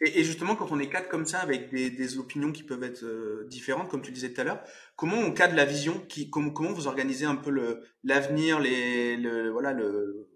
Et, 0.00 0.20
et, 0.20 0.24
justement, 0.24 0.56
quand 0.56 0.72
on 0.72 0.78
est 0.78 0.88
quatre 0.88 1.08
comme 1.08 1.26
ça, 1.26 1.40
avec 1.40 1.70
des, 1.70 1.90
des 1.90 2.18
opinions 2.18 2.52
qui 2.52 2.62
peuvent 2.62 2.82
être 2.82 3.04
euh, 3.04 3.46
différentes, 3.48 3.90
comme 3.90 4.02
tu 4.02 4.12
disais 4.12 4.32
tout 4.32 4.40
à 4.40 4.44
l'heure, 4.44 4.64
comment 4.96 5.18
on 5.18 5.32
cadre 5.32 5.54
la 5.54 5.66
vision 5.66 6.00
qui, 6.08 6.30
comment, 6.30 6.50
comment 6.50 6.72
vous 6.72 6.86
organisez 6.86 7.26
un 7.26 7.36
peu 7.36 7.82
l'avenir, 8.02 8.60
les, 8.60 9.16
le, 9.16 9.50
voilà, 9.50 9.72
le, 9.72 10.28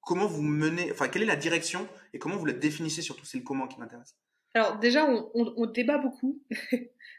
comment 0.00 0.26
vous 0.26 0.42
menez, 0.42 0.90
enfin, 0.90 1.08
quelle 1.08 1.22
est 1.22 1.26
la 1.26 1.36
direction 1.36 1.86
et 2.14 2.18
comment 2.18 2.36
vous 2.36 2.46
la 2.46 2.54
définissez 2.54 3.02
surtout? 3.02 3.26
C'est 3.26 3.38
le 3.38 3.44
comment 3.44 3.68
qui 3.68 3.78
m'intéresse. 3.78 4.16
Alors 4.54 4.78
déjà, 4.78 5.04
on, 5.04 5.30
on, 5.34 5.52
on 5.56 5.66
débat 5.66 5.98
beaucoup. 5.98 6.42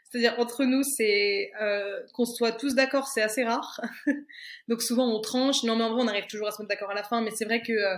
C'est-à-dire 0.08 0.38
entre 0.38 0.64
nous, 0.64 0.82
c'est 0.82 1.50
euh, 1.60 2.00
qu'on 2.14 2.24
soit 2.24 2.52
tous 2.52 2.74
d'accord, 2.74 3.08
c'est 3.08 3.22
assez 3.22 3.44
rare. 3.44 3.80
Donc 4.68 4.82
souvent 4.82 5.08
on 5.08 5.20
tranche. 5.20 5.62
Non 5.64 5.76
mais 5.76 5.84
en 5.84 5.92
vrai, 5.92 6.02
on 6.02 6.08
arrive 6.08 6.26
toujours 6.26 6.48
à 6.48 6.52
se 6.52 6.62
mettre 6.62 6.68
d'accord 6.68 6.90
à 6.90 6.94
la 6.94 7.02
fin. 7.02 7.22
Mais 7.22 7.30
c'est 7.34 7.44
vrai 7.44 7.62
que, 7.62 7.72
euh, 7.72 7.96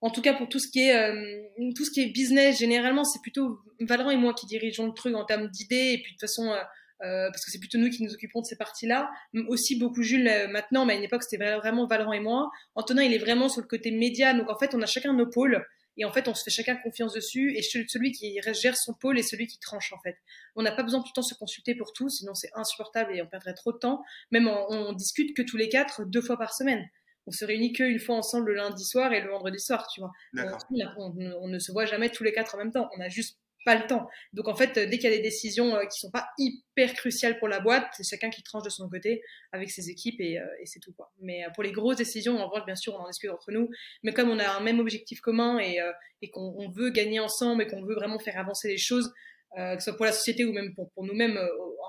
en 0.00 0.10
tout 0.10 0.22
cas 0.22 0.34
pour 0.34 0.48
tout 0.48 0.58
ce 0.58 0.68
qui 0.68 0.80
est 0.80 0.96
euh, 0.96 1.42
tout 1.74 1.84
ce 1.84 1.90
qui 1.90 2.02
est 2.02 2.06
business, 2.06 2.58
généralement 2.58 3.04
c'est 3.04 3.20
plutôt 3.22 3.60
Valorant 3.80 4.10
et 4.10 4.16
moi 4.16 4.34
qui 4.34 4.46
dirigeons 4.46 4.86
le 4.86 4.92
truc 4.92 5.14
en 5.14 5.24
termes 5.24 5.48
d'idées. 5.48 5.92
Et 5.94 6.02
puis 6.02 6.12
de 6.12 6.16
toute 6.16 6.20
façon, 6.20 6.50
euh, 6.50 6.58
euh, 7.02 7.28
parce 7.30 7.44
que 7.44 7.50
c'est 7.50 7.58
plutôt 7.58 7.78
nous 7.78 7.90
qui 7.90 8.02
nous 8.02 8.12
occupons 8.14 8.40
de 8.40 8.46
ces 8.46 8.56
parties-là. 8.56 9.10
Aussi 9.48 9.78
beaucoup 9.78 10.02
Jules 10.02 10.28
euh, 10.28 10.48
maintenant, 10.48 10.86
mais 10.86 10.94
à 10.94 10.96
une 10.96 11.02
époque 11.02 11.22
c'était 11.22 11.36
vraiment 11.56 11.86
Valorant 11.86 12.12
et 12.12 12.20
moi. 12.20 12.50
Antonin, 12.74 13.02
il 13.02 13.12
est 13.12 13.18
vraiment 13.18 13.48
sur 13.48 13.60
le 13.60 13.66
côté 13.66 13.90
média. 13.90 14.32
Donc 14.34 14.50
en 14.50 14.58
fait, 14.58 14.74
on 14.74 14.80
a 14.82 14.86
chacun 14.86 15.12
nos 15.12 15.26
pôles. 15.26 15.64
Et 15.96 16.04
en 16.04 16.12
fait, 16.12 16.28
on 16.28 16.34
se 16.34 16.42
fait 16.42 16.50
chacun 16.50 16.76
confiance 16.76 17.12
dessus. 17.14 17.54
Et 17.56 17.62
celui 17.62 18.12
qui 18.12 18.38
gère 18.52 18.76
son 18.76 18.94
pôle 18.94 19.18
est 19.18 19.22
celui 19.22 19.46
qui 19.46 19.58
tranche, 19.58 19.92
en 19.92 20.00
fait. 20.00 20.16
On 20.54 20.62
n'a 20.62 20.72
pas 20.72 20.82
besoin 20.82 21.00
tout 21.00 21.08
le 21.08 21.14
temps 21.14 21.22
de 21.22 21.26
se 21.26 21.34
consulter 21.34 21.74
pour 21.74 21.92
tout, 21.92 22.08
sinon 22.08 22.34
c'est 22.34 22.50
insupportable 22.54 23.16
et 23.16 23.22
on 23.22 23.26
perdrait 23.26 23.54
trop 23.54 23.72
de 23.72 23.78
temps. 23.78 24.02
Même 24.30 24.48
on, 24.48 24.66
on, 24.70 24.92
discute 24.92 25.36
que 25.36 25.42
tous 25.42 25.56
les 25.56 25.68
quatre, 25.68 26.04
deux 26.04 26.22
fois 26.22 26.38
par 26.38 26.54
semaine. 26.54 26.84
On 27.26 27.32
se 27.32 27.44
réunit 27.44 27.72
qu'une 27.72 27.98
fois 27.98 28.16
ensemble 28.16 28.50
le 28.50 28.54
lundi 28.54 28.84
soir 28.84 29.12
et 29.12 29.20
le 29.20 29.30
vendredi 29.30 29.58
soir, 29.58 29.88
tu 29.92 30.00
vois. 30.00 30.12
On, 30.36 30.86
on, 30.96 31.32
on, 31.42 31.48
ne 31.48 31.58
se 31.58 31.72
voit 31.72 31.86
jamais 31.86 32.10
tous 32.10 32.22
les 32.22 32.32
quatre 32.32 32.54
en 32.54 32.58
même 32.58 32.70
temps. 32.70 32.88
On 32.96 33.00
a 33.00 33.08
juste 33.08 33.38
pas 33.66 33.74
le 33.74 33.86
temps. 33.86 34.08
Donc 34.32 34.46
en 34.46 34.54
fait, 34.54 34.78
dès 34.78 34.96
qu'il 34.98 35.10
y 35.10 35.12
a 35.12 35.16
des 35.16 35.22
décisions 35.22 35.74
euh, 35.74 35.84
qui 35.84 35.98
sont 35.98 36.10
pas 36.10 36.28
hyper 36.38 36.94
cruciales 36.94 37.36
pour 37.38 37.48
la 37.48 37.58
boîte, 37.58 37.88
c'est 37.96 38.08
chacun 38.08 38.30
qui 38.30 38.42
tranche 38.44 38.62
de 38.62 38.70
son 38.70 38.88
côté 38.88 39.22
avec 39.52 39.70
ses 39.70 39.90
équipes 39.90 40.20
et, 40.20 40.38
euh, 40.38 40.46
et 40.62 40.66
c'est 40.66 40.78
tout 40.78 40.92
quoi. 40.94 41.12
Mais 41.20 41.44
euh, 41.44 41.50
pour 41.50 41.64
les 41.64 41.72
grosses 41.72 41.96
décisions, 41.96 42.38
en 42.38 42.48
revanche, 42.48 42.64
bien 42.64 42.76
sûr, 42.76 42.94
on 42.94 42.98
en 42.98 43.08
discute 43.08 43.28
entre 43.28 43.50
nous. 43.50 43.68
Mais 44.04 44.12
comme 44.12 44.30
on 44.30 44.38
a 44.38 44.48
un 44.48 44.60
même 44.60 44.78
objectif 44.78 45.20
commun 45.20 45.58
et, 45.58 45.80
et 46.22 46.30
qu'on 46.30 46.70
veut 46.70 46.90
gagner 46.90 47.18
ensemble 47.18 47.64
et 47.64 47.66
qu'on 47.66 47.84
veut 47.84 47.94
vraiment 47.94 48.20
faire 48.20 48.38
avancer 48.38 48.68
les 48.68 48.78
choses, 48.78 49.12
que 49.56 49.78
ce 49.78 49.90
soit 49.90 49.96
pour 49.96 50.06
la 50.06 50.12
société 50.12 50.44
ou 50.44 50.52
même 50.52 50.72
pour, 50.74 50.90
pour 50.92 51.04
nous-mêmes 51.04 51.38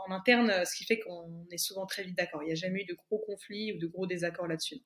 en 0.07 0.11
interne, 0.11 0.65
ce 0.65 0.75
qui 0.75 0.85
fait 0.85 0.99
qu'on 0.99 1.45
est 1.51 1.57
souvent 1.57 1.85
très 1.85 2.03
vite 2.03 2.17
d'accord. 2.17 2.41
Il 2.43 2.47
n'y 2.47 2.53
a 2.53 2.55
jamais 2.55 2.81
eu 2.81 2.85
de 2.85 2.95
gros 2.95 3.19
conflits 3.19 3.73
ou 3.73 3.77
de 3.77 3.87
gros 3.87 4.07
désaccords 4.07 4.47
là-dessus. 4.47 4.81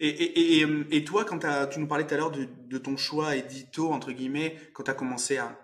Et, 0.00 1.04
toi, 1.04 1.24
quand 1.24 1.40
tu 1.70 1.80
nous 1.80 1.86
parlais 1.86 2.06
tout 2.06 2.14
à 2.14 2.16
l'heure 2.16 2.32
de, 2.32 2.78
ton 2.78 2.96
choix 2.96 3.36
édito, 3.36 3.92
entre 3.92 4.12
guillemets, 4.12 4.56
quand 4.72 4.84
tu 4.84 4.90
as 4.90 4.94
commencé 4.94 5.38
à, 5.38 5.58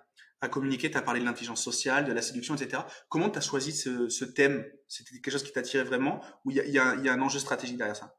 communiquer, 0.48 0.90
tu 0.90 0.96
as 0.96 1.02
parlé 1.02 1.20
de 1.20 1.24
l'intelligence 1.24 1.62
sociale, 1.62 2.04
de 2.04 2.12
la 2.12 2.22
séduction, 2.22 2.54
etc. 2.54 2.82
Comment 3.08 3.30
tu 3.30 3.38
as 3.38 3.42
choisi 3.42 3.72
ce, 3.72 4.24
thème? 4.24 4.64
C'était 4.86 5.10
quelque 5.20 5.32
chose 5.32 5.42
qui 5.42 5.52
t'attirait 5.52 5.84
vraiment? 5.84 6.20
Ou 6.44 6.50
il 6.50 6.56
y 6.56 6.78
a, 6.78 6.94
y, 6.94 7.08
un 7.08 7.20
enjeu 7.20 7.38
stratégique 7.38 7.76
derrière 7.76 7.96
ça? 7.96 8.16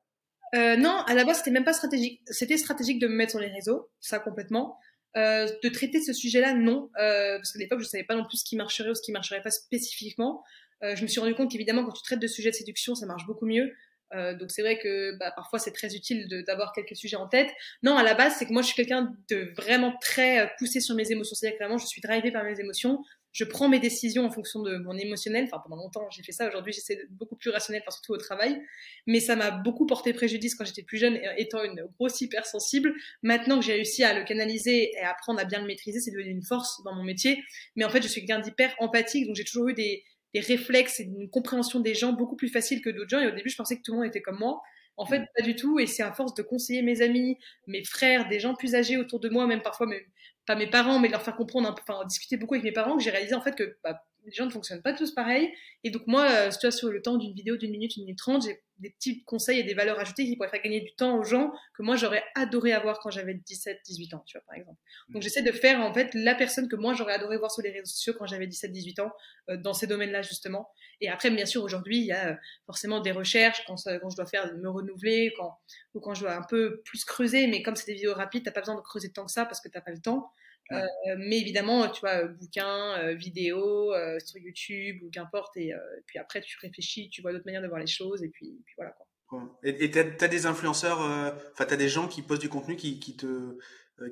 Euh, 0.56 0.76
Non, 0.76 1.04
à 1.08 1.14
la 1.14 1.24
base, 1.24 1.38
c'était 1.38 1.52
même 1.52 1.64
pas 1.64 1.74
stratégique. 1.74 2.22
C'était 2.26 2.58
stratégique 2.58 3.00
de 3.00 3.08
me 3.08 3.16
mettre 3.16 3.32
sur 3.32 3.40
les 3.40 3.52
réseaux, 3.52 3.90
ça 4.00 4.20
complètement. 4.20 4.78
Euh, 5.18 5.48
de 5.64 5.70
traiter 5.70 6.02
ce 6.02 6.14
sujet-là, 6.14 6.54
non, 6.54 6.92
euh, 7.00 7.38
parce 7.38 7.52
qu'à 7.52 7.60
l'époque, 7.60 7.80
je 7.80 7.86
savais 7.86 8.04
pas 8.04 8.16
non 8.16 8.26
plus 8.26 8.38
ce 8.38 8.44
qui 8.44 8.56
marcherait 8.56 8.92
ou 8.92 8.96
ce 8.96 9.02
qui 9.02 9.12
marcherait 9.12 9.42
pas 9.42 9.50
spécifiquement. 9.50 10.44
Euh, 10.84 10.96
je 10.96 11.02
me 11.02 11.08
suis 11.08 11.20
rendu 11.20 11.34
compte 11.34 11.52
qu'évidemment, 11.52 11.84
quand 11.84 11.94
tu 11.94 12.04
traites 12.04 12.20
de 12.20 12.28
sujets 12.28 12.52
de 12.52 12.56
séduction, 12.56 12.94
ça 12.94 13.08
marche 13.08 13.26
beaucoup 13.26 13.48
mieux 13.48 13.72
Euh, 14.16 14.34
donc 14.36 14.52
c'est 14.52 14.62
vrai 14.62 14.80
que 14.80 15.18
bah, 15.18 15.32
parfois 15.36 15.60
c'est 15.60 15.72
très 15.72 15.96
utile 15.96 16.28
d'avoir 16.48 16.74
quelques 16.74 16.96
sujets 16.96 17.18
en 17.18 17.28
tête. 17.28 17.52
Non, 17.84 17.96
à 17.96 18.04
la 18.04 18.16
base, 18.16 18.36
c'est 18.38 18.46
que 18.46 18.54
moi 18.54 18.62
je 18.62 18.68
suis 18.68 18.76
quelqu'un 18.76 19.14
de 19.30 19.52
vraiment 19.56 19.94
très 20.02 20.42
euh, 20.42 20.48
poussé 20.58 20.80
sur 20.80 20.96
mes 20.96 21.12
émotions. 21.12 21.36
C'est-à-dire 21.36 21.58
que 21.58 21.64
vraiment 21.64 21.78
je 21.78 21.86
suis 21.86 22.02
drivée 22.02 22.32
par 22.32 22.44
mes 22.44 22.60
émotions. 22.60 23.04
Je 23.32 23.44
prends 23.44 23.70
mes 23.70 23.80
décisions 23.80 24.26
en 24.26 24.32
fonction 24.32 24.64
de 24.64 24.78
mon 24.78 24.98
émotionnel. 24.98 25.44
Enfin, 25.46 25.62
pendant 25.64 25.76
longtemps, 25.76 26.10
j'ai 26.10 26.24
fait 26.24 26.32
ça. 26.32 26.48
Aujourd'hui, 26.48 26.74
j'essaie 26.74 26.96
d'être 26.96 27.12
beaucoup 27.12 27.36
plus 27.36 27.52
rationnel, 27.52 27.84
surtout 27.88 28.14
au 28.14 28.18
travail. 28.18 28.60
Mais 29.06 29.20
ça 29.20 29.36
m'a 29.36 29.52
beaucoup 29.52 29.86
porté 29.86 30.14
préjudice 30.14 30.56
quand 30.56 30.66
j'étais 30.66 30.82
plus 30.82 30.98
jeune, 30.98 31.20
étant 31.38 31.64
une 31.64 31.86
grosse 32.00 32.22
hypersensible. 32.22 32.92
Maintenant 33.22 33.60
que 33.60 33.66
j'ai 33.66 33.74
réussi 33.74 34.04
à 34.04 34.18
le 34.18 34.26
canaliser 34.26 34.92
et 34.94 35.00
à 35.02 35.12
apprendre 35.12 35.40
à 35.40 35.46
bien 35.46 35.60
le 35.60 35.68
maîtriser, 35.68 36.00
c'est 36.00 36.10
devenu 36.10 36.32
une 36.32 36.42
force 36.42 36.82
dans 36.84 36.96
mon 36.96 37.04
métier. 37.04 37.44
Mais 37.76 37.86
en 37.86 37.90
fait, 37.90 38.02
je 38.02 38.08
suis 38.08 38.22
quelqu'un 38.22 38.40
d'hyper 38.40 38.74
empathique, 38.80 39.28
donc 39.28 39.36
j'ai 39.36 39.44
toujours 39.44 39.68
eu 39.68 39.76
des, 39.76 40.04
des 40.34 40.40
réflexes 40.42 41.00
et 41.00 41.04
une 41.04 41.30
compréhension 41.30 41.80
des 41.80 41.96
gens 41.96 42.14
beaucoup 42.14 42.36
plus 42.36 42.50
facile 42.50 42.82
que 42.82 42.90
d'autres 42.90 43.10
gens. 43.10 43.20
Et 43.20 43.28
au 43.28 43.32
début, 43.32 43.50
je 43.50 43.56
pensais 43.56 43.78
que 43.78 43.82
tout 43.84 43.94
le 43.94 44.00
monde 44.00 44.08
était 44.08 44.22
comme 44.22 44.40
moi. 44.40 44.62
En 44.98 45.06
fait, 45.06 45.20
mm. 45.20 45.28
pas 45.36 45.44
du 45.44 45.56
tout. 45.56 45.80
Et 45.80 45.88
c'est 45.88 46.04
à 46.04 46.12
force 46.12 46.34
de 46.34 46.44
conseiller 46.44 46.82
mes 46.82 47.02
amis, 47.02 47.38
mes 47.68 47.84
frères, 47.84 48.28
des 48.28 48.40
gens 48.40 48.54
plus 48.54 48.76
âgés 48.76 48.98
autour 48.98 49.20
de 49.20 49.30
moi, 49.30 49.48
même 49.48 49.62
parfois, 49.62 49.88
même, 49.88 50.02
pas 50.46 50.56
mes 50.56 50.68
parents, 50.68 51.00
mais 51.00 51.08
de 51.08 51.14
leur 51.14 51.22
faire 51.22 51.36
comprendre, 51.36 51.74
enfin, 51.80 52.06
discuter 52.06 52.38
beaucoup 52.38 52.56
avec 52.56 52.64
mes 52.64 52.72
parents, 52.72 52.98
que 52.98 53.04
j'ai 53.04 53.12
réalisé 53.12 53.36
en 53.36 53.42
fait 53.42 53.56
que 53.56 53.78
bah, 53.84 54.02
les 54.26 54.32
gens 54.32 54.46
ne 54.46 54.52
fonctionnent 54.52 54.82
pas 54.82 54.94
tous 54.94 55.12
pareil. 55.14 55.52
Et 55.84 55.92
donc 55.92 56.04
moi, 56.08 56.30
euh, 56.30 56.50
tu 56.52 56.60
vois, 56.62 56.72
sur 56.72 56.90
le 56.90 57.02
temps 57.02 57.18
d'une 57.18 57.34
vidéo 57.34 57.58
d'une 57.58 57.72
minute, 57.72 57.96
une 57.98 58.04
minute 58.04 58.18
trente, 58.18 58.44
j'ai 58.46 58.62
des 58.80 58.90
petits 58.92 59.24
conseils 59.24 59.60
et 59.60 59.64
des 59.64 59.74
valeurs 59.74 60.00
ajoutées 60.00 60.26
qui 60.26 60.36
pourraient 60.36 60.50
faire 60.50 60.62
gagner 60.62 60.80
du 60.82 60.94
temps 60.94 61.18
aux 61.18 61.24
gens 61.24 61.52
que 61.74 61.84
moi 61.84 61.96
j'aurais 61.98 62.24
adoré 62.36 62.72
avoir 62.72 63.00
quand 63.00 63.12
j'avais 63.12 63.34
17, 63.34 63.80
18 63.86 64.14
ans, 64.14 64.24
tu 64.26 64.38
vois, 64.38 64.46
par 64.48 64.56
exemple. 64.56 64.78
Donc 65.10 65.22
j'essaie 65.22 65.42
de 65.42 65.52
faire 65.52 65.82
en 65.82 65.94
fait 65.94 66.14
la 66.14 66.34
personne 66.34 66.70
que 66.70 66.76
moi 66.76 66.94
j'aurais 66.94 67.14
adoré 67.14 67.38
voir 67.38 67.52
sur 67.52 67.62
les 67.62 67.72
réseaux 67.72 67.86
sociaux 67.86 68.14
quand 68.18 68.26
j'avais 68.26 68.48
17, 68.48 68.72
18 68.72 69.00
ans, 69.00 69.12
euh, 69.50 69.58
dans 69.58 69.74
ces 69.74 69.88
domaines-là 69.88 70.22
justement. 70.22 70.70
Et 71.02 71.10
après, 71.10 71.30
bien 71.30 71.46
sûr, 71.46 71.64
aujourd'hui, 71.64 72.00
il 72.00 72.06
y 72.06 72.12
a 72.12 72.30
euh, 72.30 72.36
forcément 72.66 73.02
des 73.02 73.12
recherches 73.12 73.64
quand, 73.68 73.76
quand, 73.76 74.10
je 74.10 74.16
dois 74.16 74.26
faire 74.26 74.54
me 74.56 74.70
renouveler, 74.70 75.34
quand, 75.38 75.58
ou 75.94 76.00
quand 76.00 76.14
je 76.14 76.22
dois 76.22 76.36
un 76.36 76.44
peu 76.44 76.82
plus 76.86 77.04
creuser, 77.04 77.48
mais 77.48 77.62
comme 77.62 77.76
c'est 77.76 77.88
des 77.88 77.94
vidéos 77.94 78.14
rapides, 78.14 78.44
t'as 78.44 78.52
pas 78.52 78.62
besoin 78.62 78.76
de 78.76 78.82
creuser 78.82 79.12
tant 79.12 79.26
que 79.26 79.32
ça 79.32 79.46
parce 79.46 79.60
que 79.60 79.68
t'as 79.68 79.82
pas 79.82 79.92
le 79.92 80.02
temps. 80.02 80.32
Euh, 80.72 81.16
mais 81.18 81.40
évidemment, 81.40 81.90
tu 81.90 82.02
vois, 82.02 82.26
bouquins, 82.26 82.98
euh, 83.00 83.14
vidéos 83.14 83.94
euh, 83.94 84.20
sur 84.20 84.40
YouTube 84.40 85.02
ou 85.04 85.10
qu'importe. 85.10 85.56
Et, 85.58 85.74
puis 86.06 86.20
après, 86.20 86.42
tu 86.42 86.58
réfléchis, 86.62 87.10
tu 87.10 87.22
vois 87.22 87.32
d'autres 87.32 87.46
manières 87.46 87.62
de 87.62 87.68
voir 87.68 87.80
les 87.80 87.88
choses. 87.88 88.24
Et 88.24 88.30
puis, 88.30 88.62
puis 88.66 88.76
voilà. 88.78 88.94
Quoi. 89.28 89.60
Et 89.64 89.92
tu 89.92 90.00
as, 90.00 90.28
des 90.28 90.46
influenceurs, 90.46 91.00
enfin, 91.00 91.66
tu 91.66 91.74
as 91.74 91.78
des 91.78 91.90
gens 91.90 92.08
qui 92.08 92.22
postent 92.22 92.42
du 92.42 92.50
contenu 92.50 92.76
qui, 92.76 93.00
qui 93.00 93.16
te 93.16 93.58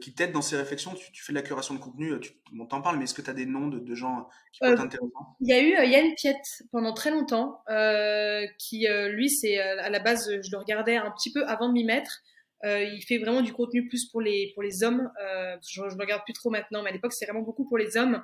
qui 0.01 0.13
t'aident 0.13 0.33
dans 0.33 0.41
ces 0.41 0.57
réflexions? 0.57 0.93
Tu, 1.13 1.23
fais 1.23 1.31
de 1.31 1.37
la 1.37 1.41
curation 1.41 1.73
de 1.73 1.79
contenu, 1.79 2.19
tu, 2.19 2.33
on 2.59 2.65
t'en 2.65 2.81
parle, 2.81 2.97
mais 2.97 3.05
est-ce 3.05 3.13
que 3.13 3.21
tu 3.21 3.29
as 3.29 3.33
des 3.33 3.45
noms 3.45 3.69
de, 3.69 3.79
de 3.79 3.95
gens 3.95 4.27
qui 4.51 4.59
peuvent 4.59 4.81
intéressants? 4.81 5.37
Il 5.39 5.47
y 5.47 5.53
a 5.53 5.61
eu 5.61 5.89
Yann 5.89 6.13
Piette 6.13 6.63
pendant 6.73 6.93
très 6.93 7.09
longtemps, 7.09 7.63
qui 8.59 8.85
lui, 9.09 9.29
c'est 9.29 9.57
à 9.59 9.89
la 9.89 9.99
base, 9.99 10.29
je 10.29 10.51
le 10.51 10.57
regardais 10.57 10.97
un 10.97 11.09
petit 11.11 11.31
peu 11.31 11.45
avant 11.47 11.69
de 11.69 11.73
m'y 11.73 11.85
mettre. 11.85 12.21
Euh, 12.65 12.83
il 12.83 13.01
fait 13.03 13.19
vraiment 13.19 13.41
du 13.41 13.53
contenu 13.53 13.87
plus 13.87 14.05
pour 14.05 14.21
les 14.21 14.51
pour 14.53 14.63
les 14.63 14.83
hommes. 14.83 15.11
Euh, 15.21 15.55
je, 15.67 15.81
je 15.89 15.97
regarde 15.97 16.23
plus 16.23 16.33
trop 16.33 16.49
maintenant, 16.49 16.81
mais 16.83 16.89
à 16.89 16.93
l'époque 16.93 17.13
c'était 17.13 17.31
vraiment 17.31 17.45
beaucoup 17.45 17.67
pour 17.67 17.77
les 17.77 17.97
hommes. 17.97 18.23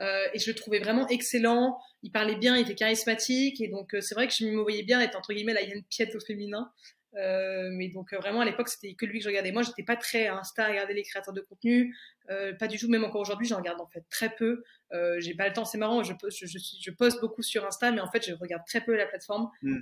Euh, 0.00 0.26
et 0.32 0.38
je 0.38 0.50
le 0.50 0.56
trouvais 0.56 0.80
vraiment 0.80 1.06
excellent. 1.08 1.78
Il 2.02 2.10
parlait 2.10 2.36
bien, 2.36 2.56
il 2.56 2.62
était 2.62 2.74
charismatique, 2.74 3.60
et 3.60 3.68
donc 3.68 3.94
euh, 3.94 4.00
c'est 4.00 4.14
vrai 4.14 4.26
que 4.26 4.34
je 4.34 4.44
me 4.44 4.60
voyais 4.60 4.82
bien 4.82 5.00
être 5.00 5.16
entre 5.16 5.32
guillemets 5.32 5.54
la 5.54 5.62
Yann 5.62 5.82
Piette 5.88 6.14
au 6.14 6.20
féminin. 6.20 6.70
Euh, 7.16 7.68
mais 7.72 7.88
donc 7.88 8.12
euh, 8.12 8.18
vraiment 8.18 8.40
à 8.40 8.44
l'époque 8.44 8.68
c'était 8.68 8.94
que 8.94 9.06
lui 9.06 9.18
que 9.18 9.24
je 9.24 9.28
regardais. 9.28 9.52
Moi 9.52 9.62
j'étais 9.62 9.82
pas 9.82 9.96
très 9.96 10.26
insta 10.26 10.64
à 10.64 10.68
regarder 10.68 10.94
les 10.94 11.02
créateurs 11.02 11.34
de 11.34 11.40
contenu, 11.40 11.96
euh, 12.30 12.52
pas 12.54 12.66
du 12.66 12.78
tout. 12.78 12.88
Même 12.88 13.04
encore 13.04 13.20
aujourd'hui 13.20 13.46
j'en 13.46 13.58
regarde 13.58 13.80
en 13.80 13.86
fait 13.86 14.04
très 14.10 14.30
peu. 14.30 14.62
J'ai 15.18 15.34
pas 15.34 15.48
le 15.48 15.52
temps, 15.52 15.64
c'est 15.64 15.78
marrant. 15.78 16.04
Je, 16.04 16.12
je, 16.28 16.46
je, 16.46 16.58
je, 16.80 16.90
poste 16.92 17.20
beaucoup 17.20 17.42
sur 17.42 17.66
Insta, 17.66 17.90
mais 17.90 18.00
en 18.00 18.08
fait 18.08 18.24
je 18.24 18.32
regarde 18.32 18.62
très 18.64 18.80
peu 18.80 18.94
la 18.94 19.06
plateforme 19.06 19.50
mm. 19.62 19.80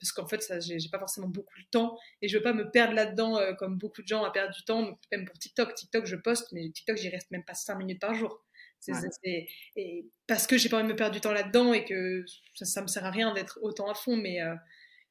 parce 0.00 0.10
qu'en 0.12 0.26
fait 0.26 0.42
ça 0.42 0.58
j'ai 0.58 0.88
pas 0.90 0.98
forcément 0.98 1.28
beaucoup 1.28 1.56
de 1.56 1.66
temps 1.70 1.96
et 2.20 2.26
je 2.26 2.36
veux 2.36 2.42
pas 2.42 2.52
me 2.52 2.68
perdre 2.68 2.94
là-dedans 2.94 3.38
comme 3.58 3.78
beaucoup 3.78 4.02
de 4.02 4.08
gens 4.08 4.24
à 4.24 4.32
perdre 4.32 4.52
du 4.52 4.64
temps. 4.64 4.98
même 5.12 5.24
pour 5.24 5.38
TikTok, 5.38 5.72
TikTok 5.74 6.06
je 6.06 6.16
poste, 6.16 6.50
mais 6.52 6.68
TikTok 6.70 6.96
j'y 6.96 7.08
reste 7.08 7.30
même 7.30 7.44
pas 7.44 7.54
5 7.54 7.76
minutes 7.76 8.00
par 8.00 8.14
jour. 8.14 8.44
C'est, 8.80 8.92
ouais. 8.92 9.48
et 9.74 10.06
parce 10.28 10.46
que 10.46 10.56
j'ai 10.56 10.68
pas 10.68 10.76
envie 10.76 10.86
de 10.86 10.92
me 10.92 10.96
perdre 10.96 11.12
du 11.12 11.20
temps 11.20 11.32
là-dedans 11.32 11.72
et 11.72 11.84
que 11.84 12.24
ça, 12.54 12.64
ça 12.64 12.80
me 12.80 12.86
sert 12.86 13.04
à 13.04 13.10
rien 13.10 13.34
d'être 13.34 13.58
autant 13.62 13.90
à 13.90 13.94
fond, 13.94 14.16
mais 14.16 14.40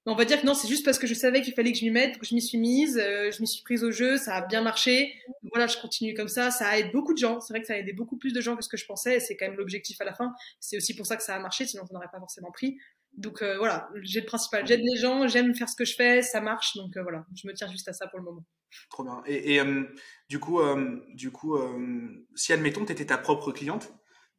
on 0.09 0.15
va 0.15 0.23
dire 0.23 0.39
que 0.39 0.45
non, 0.45 0.53
c'est 0.53 0.69
juste 0.69 0.85
parce 0.85 0.99
que 0.99 1.05
je 1.05 1.13
savais 1.13 1.41
qu'il 1.41 1.53
fallait 1.53 1.73
que 1.73 1.77
je 1.77 1.83
m'y 1.83 1.91
mette, 1.91 2.17
que 2.17 2.25
je 2.25 2.33
m'y 2.33 2.41
suis 2.41 2.57
mise, 2.57 2.97
euh, 2.97 3.29
je 3.29 3.41
m'y 3.41 3.47
suis 3.47 3.61
prise 3.61 3.83
au 3.83 3.91
jeu, 3.91 4.17
ça 4.17 4.35
a 4.35 4.41
bien 4.41 4.61
marché. 4.61 5.13
voilà, 5.51 5.67
je 5.67 5.77
continue 5.77 6.13
comme 6.13 6.29
ça. 6.29 6.49
Ça 6.49 6.77
aide 6.79 6.93
beaucoup 6.93 7.13
de 7.13 7.17
gens. 7.17 7.41
C'est 7.41 7.51
vrai 7.53 7.59
que 7.59 7.67
ça 7.67 7.73
a 7.73 7.77
aidé 7.77 7.91
beaucoup 7.91 8.17
plus 8.17 8.31
de 8.31 8.39
gens 8.39 8.55
que 8.55 8.63
ce 8.63 8.69
que 8.69 8.77
je 8.77 8.85
pensais. 8.85 9.19
C'est 9.19 9.35
quand 9.35 9.47
même 9.47 9.57
l'objectif 9.57 9.99
à 9.99 10.05
la 10.05 10.13
fin. 10.13 10.33
C'est 10.61 10.77
aussi 10.77 10.95
pour 10.95 11.05
ça 11.05 11.17
que 11.17 11.23
ça 11.23 11.35
a 11.35 11.39
marché, 11.39 11.67
sinon 11.67 11.83
on 11.89 11.93
n'aurait 11.93 12.09
pas 12.09 12.19
forcément 12.19 12.51
pris. 12.51 12.77
Donc 13.17 13.41
euh, 13.41 13.57
voilà, 13.57 13.89
j'ai 14.01 14.21
le 14.21 14.25
principal. 14.25 14.65
J'aide 14.65 14.81
les 14.81 14.97
gens, 14.97 15.27
j'aime 15.27 15.53
faire 15.53 15.67
ce 15.67 15.75
que 15.75 15.85
je 15.85 15.95
fais, 15.95 16.21
ça 16.21 16.39
marche. 16.39 16.77
Donc 16.77 16.95
euh, 16.95 17.03
voilà, 17.03 17.25
je 17.35 17.45
me 17.45 17.53
tiens 17.53 17.69
juste 17.69 17.89
à 17.89 17.93
ça 17.93 18.07
pour 18.07 18.19
le 18.19 18.25
moment. 18.25 18.45
Trop 18.89 19.03
bien. 19.03 19.21
Et, 19.25 19.59
du 20.29 20.39
coup, 20.39 20.59
du 21.13 21.31
coup, 21.31 21.57
si 22.35 22.53
admettons, 22.53 22.85
tu 22.85 22.91
étais 22.91 23.05
ta 23.05 23.17
propre 23.17 23.51
cliente, 23.51 23.93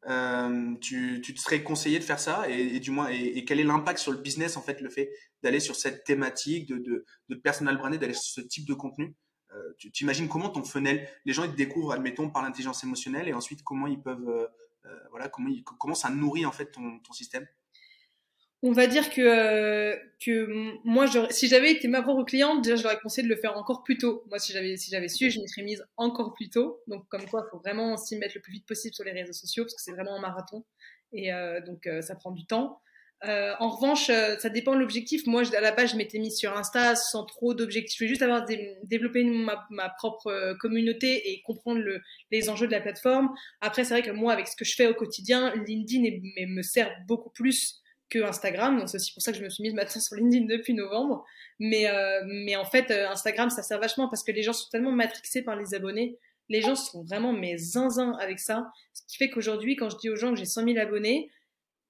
euh, 0.07 0.75
tu, 0.79 1.19
tu, 1.21 1.33
te 1.33 1.41
serais 1.41 1.61
conseillé 1.61 1.99
de 1.99 2.03
faire 2.05 2.19
ça 2.19 2.49
et, 2.49 2.75
et 2.75 2.79
du 2.79 2.89
moins 2.89 3.09
et, 3.09 3.37
et, 3.37 3.43
quel 3.43 3.59
est 3.59 3.65
l'impact 3.65 3.99
sur 3.99 4.13
le 4.13 4.17
business 4.17 4.55
en 4.55 4.61
fait 4.61 4.79
le 4.79 4.89
fait 4.89 5.11
d'aller 5.43 5.59
sur 5.59 5.75
cette 5.75 6.05
thématique 6.05 6.69
de, 6.69 6.77
de, 6.77 7.05
de 7.27 7.35
personal 7.35 7.77
branding 7.77 7.99
d'aller 7.99 8.13
sur 8.13 8.41
ce 8.41 8.47
type 8.47 8.65
de 8.65 8.73
contenu? 8.73 9.13
Euh, 9.53 9.73
tu 9.77 9.91
t'imagines 9.91 10.29
comment 10.29 10.49
ton 10.49 10.63
funnel 10.63 11.09
les 11.25 11.33
gens 11.33 11.43
ils 11.43 11.51
te 11.51 11.57
découvrent 11.57 11.91
admettons 11.91 12.29
par 12.29 12.43
l'intelligence 12.43 12.83
émotionnelle 12.83 13.27
et 13.27 13.33
ensuite 13.33 13.61
comment 13.63 13.87
ils 13.87 14.01
peuvent 14.01 14.29
euh, 14.29 14.47
euh 14.85 14.99
voilà 15.09 15.27
comment 15.27 15.49
ils, 15.49 15.63
comment 15.63 15.95
ça 15.95 16.09
nourrit 16.09 16.45
en 16.45 16.51
fait 16.53 16.71
ton, 16.71 16.99
ton 16.99 17.11
système? 17.11 17.45
On 18.61 18.71
va 18.71 18.87
dire 18.87 19.09
que 19.09 19.21
euh, 19.21 19.95
que 20.23 20.47
moi 20.83 21.07
si 21.29 21.47
j'avais 21.47 21.71
été 21.71 21.87
ma 21.87 22.01
propre 22.01 22.23
cliente 22.23 22.61
déjà 22.63 22.75
je 22.75 22.83
leur 22.83 22.91
ai 22.91 22.99
conseillé 22.99 23.27
de 23.27 23.33
le 23.33 23.39
faire 23.39 23.57
encore 23.57 23.83
plus 23.83 23.97
tôt. 23.97 24.23
Moi 24.29 24.39
si 24.39 24.51
j'avais 24.51 24.75
si 24.75 24.91
j'avais 24.91 25.07
su 25.07 25.31
je 25.31 25.39
m'y 25.39 25.47
serais 25.47 25.63
mise 25.63 25.85
encore 25.97 26.33
plus 26.33 26.49
tôt. 26.49 26.81
Donc 26.87 27.07
comme 27.09 27.25
quoi 27.25 27.45
il 27.47 27.49
faut 27.51 27.59
vraiment 27.59 27.95
s'y 27.97 28.17
mettre 28.17 28.33
le 28.35 28.41
plus 28.41 28.51
vite 28.53 28.65
possible 28.67 28.93
sur 28.93 29.05
les 29.05 29.13
réseaux 29.13 29.33
sociaux 29.33 29.63
parce 29.63 29.75
que 29.75 29.81
c'est 29.81 29.93
vraiment 29.93 30.15
un 30.15 30.21
marathon. 30.21 30.65
Et 31.13 31.33
euh, 31.33 31.61
donc 31.61 31.87
euh, 31.87 32.01
ça 32.01 32.15
prend 32.15 32.31
du 32.31 32.45
temps. 32.45 32.81
Euh, 33.25 33.53
en 33.59 33.69
revanche 33.69 34.09
euh, 34.09 34.37
ça 34.39 34.49
dépend 34.49 34.73
de 34.75 34.79
l'objectif. 34.79 35.25
Moi 35.25 35.43
à 35.55 35.61
la 35.61 35.71
base 35.71 35.91
je 35.91 35.95
m'étais 35.97 36.19
mise 36.19 36.37
sur 36.37 36.55
Insta 36.57 36.95
sans 36.95 37.25
trop 37.25 37.53
d'objectifs. 37.53 37.97
Je 37.97 38.03
voulais 38.03 38.09
juste 38.09 38.21
avoir 38.21 38.45
des, 38.45 38.77
développer 38.83 39.23
ma, 39.23 39.65
ma, 39.69 39.89
propre 39.89 40.57
communauté 40.59 41.31
et 41.31 41.41
comprendre 41.43 41.79
le, 41.79 42.01
les 42.31 42.49
enjeux 42.49 42.67
de 42.67 42.71
la 42.73 42.81
plateforme. 42.81 43.29
Après 43.61 43.85
c'est 43.85 43.93
vrai 43.93 44.03
que 44.03 44.11
moi 44.11 44.33
avec 44.33 44.47
ce 44.47 44.55
que 44.57 44.65
je 44.65 44.75
fais 44.75 44.87
au 44.87 44.93
quotidien 44.93 45.53
LinkedIn 45.55 46.03
est, 46.03 46.45
me 46.45 46.61
sert 46.61 46.93
beaucoup 47.07 47.29
plus 47.29 47.81
que 48.09 48.19
Instagram. 48.19 48.79
Donc 48.79 48.89
c'est 48.89 48.97
aussi 48.97 49.13
pour 49.13 49.21
ça 49.21 49.31
que 49.31 49.37
je 49.37 49.43
me 49.43 49.49
suis 49.49 49.63
mise 49.63 49.73
maintenant 49.73 50.01
sur 50.01 50.15
LinkedIn 50.15 50.45
depuis 50.45 50.73
novembre. 50.73 51.25
Mais, 51.59 51.87
euh, 51.87 52.21
mais 52.25 52.55
en 52.55 52.65
fait, 52.65 52.91
euh, 52.91 53.09
Instagram, 53.09 53.49
ça 53.49 53.63
sert 53.63 53.79
vachement 53.79 54.09
parce 54.09 54.23
que 54.23 54.31
les 54.31 54.43
gens 54.43 54.53
sont 54.53 54.69
tellement 54.69 54.91
matrixés 54.91 55.41
par 55.41 55.55
les 55.55 55.73
abonnés. 55.73 56.17
Les 56.49 56.61
gens 56.61 56.75
sont 56.75 57.03
vraiment 57.03 57.33
mes 57.33 57.57
zinzins 57.57 58.17
avec 58.19 58.39
ça. 58.39 58.71
Ce 58.93 59.03
qui 59.07 59.17
fait 59.17 59.29
qu'aujourd'hui, 59.29 59.75
quand 59.75 59.89
je 59.89 59.97
dis 59.97 60.09
aux 60.09 60.15
gens 60.15 60.31
que 60.31 60.39
j'ai 60.39 60.45
100 60.45 60.65
000 60.65 60.77
abonnés, 60.79 61.29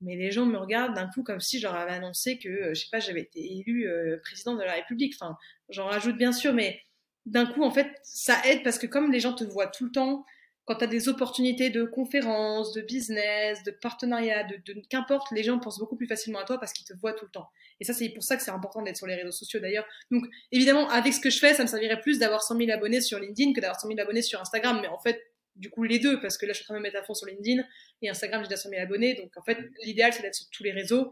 mais 0.01 0.15
les 0.15 0.31
gens 0.31 0.45
me 0.45 0.57
regardent 0.57 0.95
d'un 0.95 1.07
coup 1.07 1.23
comme 1.23 1.39
si 1.39 1.59
je 1.59 1.63
leur 1.63 1.75
avais 1.75 1.91
annoncé 1.91 2.39
que, 2.39 2.49
euh, 2.49 2.73
je 2.73 2.81
sais 2.81 2.89
pas, 2.91 2.99
j'avais 2.99 3.21
été 3.21 3.39
élu 3.39 3.87
président 4.23 4.55
de 4.55 4.63
la 4.63 4.73
République. 4.73 5.15
Enfin, 5.19 5.37
j'en 5.69 5.85
rajoute 5.85 6.17
bien 6.17 6.33
sûr, 6.33 6.53
mais 6.53 6.81
d'un 7.25 7.45
coup, 7.45 7.63
en 7.63 7.71
fait, 7.71 7.87
ça 8.03 8.41
aide 8.45 8.63
parce 8.63 8.79
que 8.79 8.87
comme 8.87 9.11
les 9.11 9.19
gens 9.19 9.33
te 9.33 9.43
voient 9.43 9.67
tout 9.67 9.85
le 9.85 9.91
temps, 9.91 10.25
quand 10.69 10.75
tu 10.75 10.83
as 10.83 10.87
des 10.87 11.09
opportunités 11.09 11.71
de 11.71 11.83
conférences, 11.83 12.73
de 12.73 12.81
business, 12.81 13.63
de 13.63 13.71
partenariat, 13.71 14.43
de, 14.43 14.57
de 14.71 14.79
qu'importe, 14.87 15.31
les 15.31 15.41
gens 15.41 15.57
pensent 15.57 15.79
beaucoup 15.79 15.95
plus 15.95 16.05
facilement 16.05 16.37
à 16.37 16.45
toi 16.45 16.59
parce 16.59 16.73
qu'ils 16.73 16.85
te 16.85 16.93
voient 16.93 17.13
tout 17.13 17.25
le 17.25 17.31
temps. 17.31 17.49
Et 17.79 17.85
ça, 17.85 17.93
c'est 17.95 18.07
pour 18.09 18.21
ça 18.21 18.37
que 18.37 18.43
c'est 18.43 18.51
important 18.51 18.83
d'être 18.83 18.97
sur 18.97 19.07
les 19.07 19.15
réseaux 19.15 19.31
sociaux 19.31 19.59
d'ailleurs. 19.59 19.87
Donc, 20.11 20.25
évidemment, 20.51 20.87
avec 20.89 21.15
ce 21.15 21.19
que 21.19 21.31
je 21.31 21.39
fais, 21.39 21.55
ça 21.55 21.63
me 21.63 21.67
servirait 21.67 21.99
plus 21.99 22.19
d'avoir 22.19 22.43
100 22.43 22.55
000 22.55 22.69
abonnés 22.69 23.01
sur 23.01 23.17
LinkedIn 23.17 23.53
que 23.53 23.61
d'avoir 23.61 23.81
100 23.81 23.87
000 23.87 23.99
abonnés 23.99 24.21
sur 24.21 24.39
Instagram. 24.39 24.77
Mais 24.79 24.87
en 24.89 24.99
fait, 24.99 25.19
du 25.55 25.71
coup, 25.71 25.81
les 25.81 25.97
deux, 25.97 26.19
parce 26.21 26.37
que 26.37 26.45
là, 26.45 26.53
je 26.53 26.57
suis 26.57 26.65
en 26.65 26.67
train 26.67 26.73
de 26.75 26.79
me 26.81 26.83
mettre 26.83 26.99
à 26.99 27.03
fond 27.03 27.15
sur 27.15 27.25
LinkedIn 27.25 27.63
et 28.03 28.09
Instagram, 28.09 28.43
j'ai 28.43 28.49
déjà 28.49 28.61
100 28.61 28.69
000 28.69 28.79
abonnés. 28.79 29.15
Donc, 29.15 29.35
en 29.37 29.43
fait, 29.43 29.57
l'idéal, 29.85 30.13
c'est 30.13 30.21
d'être 30.21 30.35
sur 30.35 30.51
tous 30.51 30.61
les 30.61 30.71
réseaux. 30.71 31.11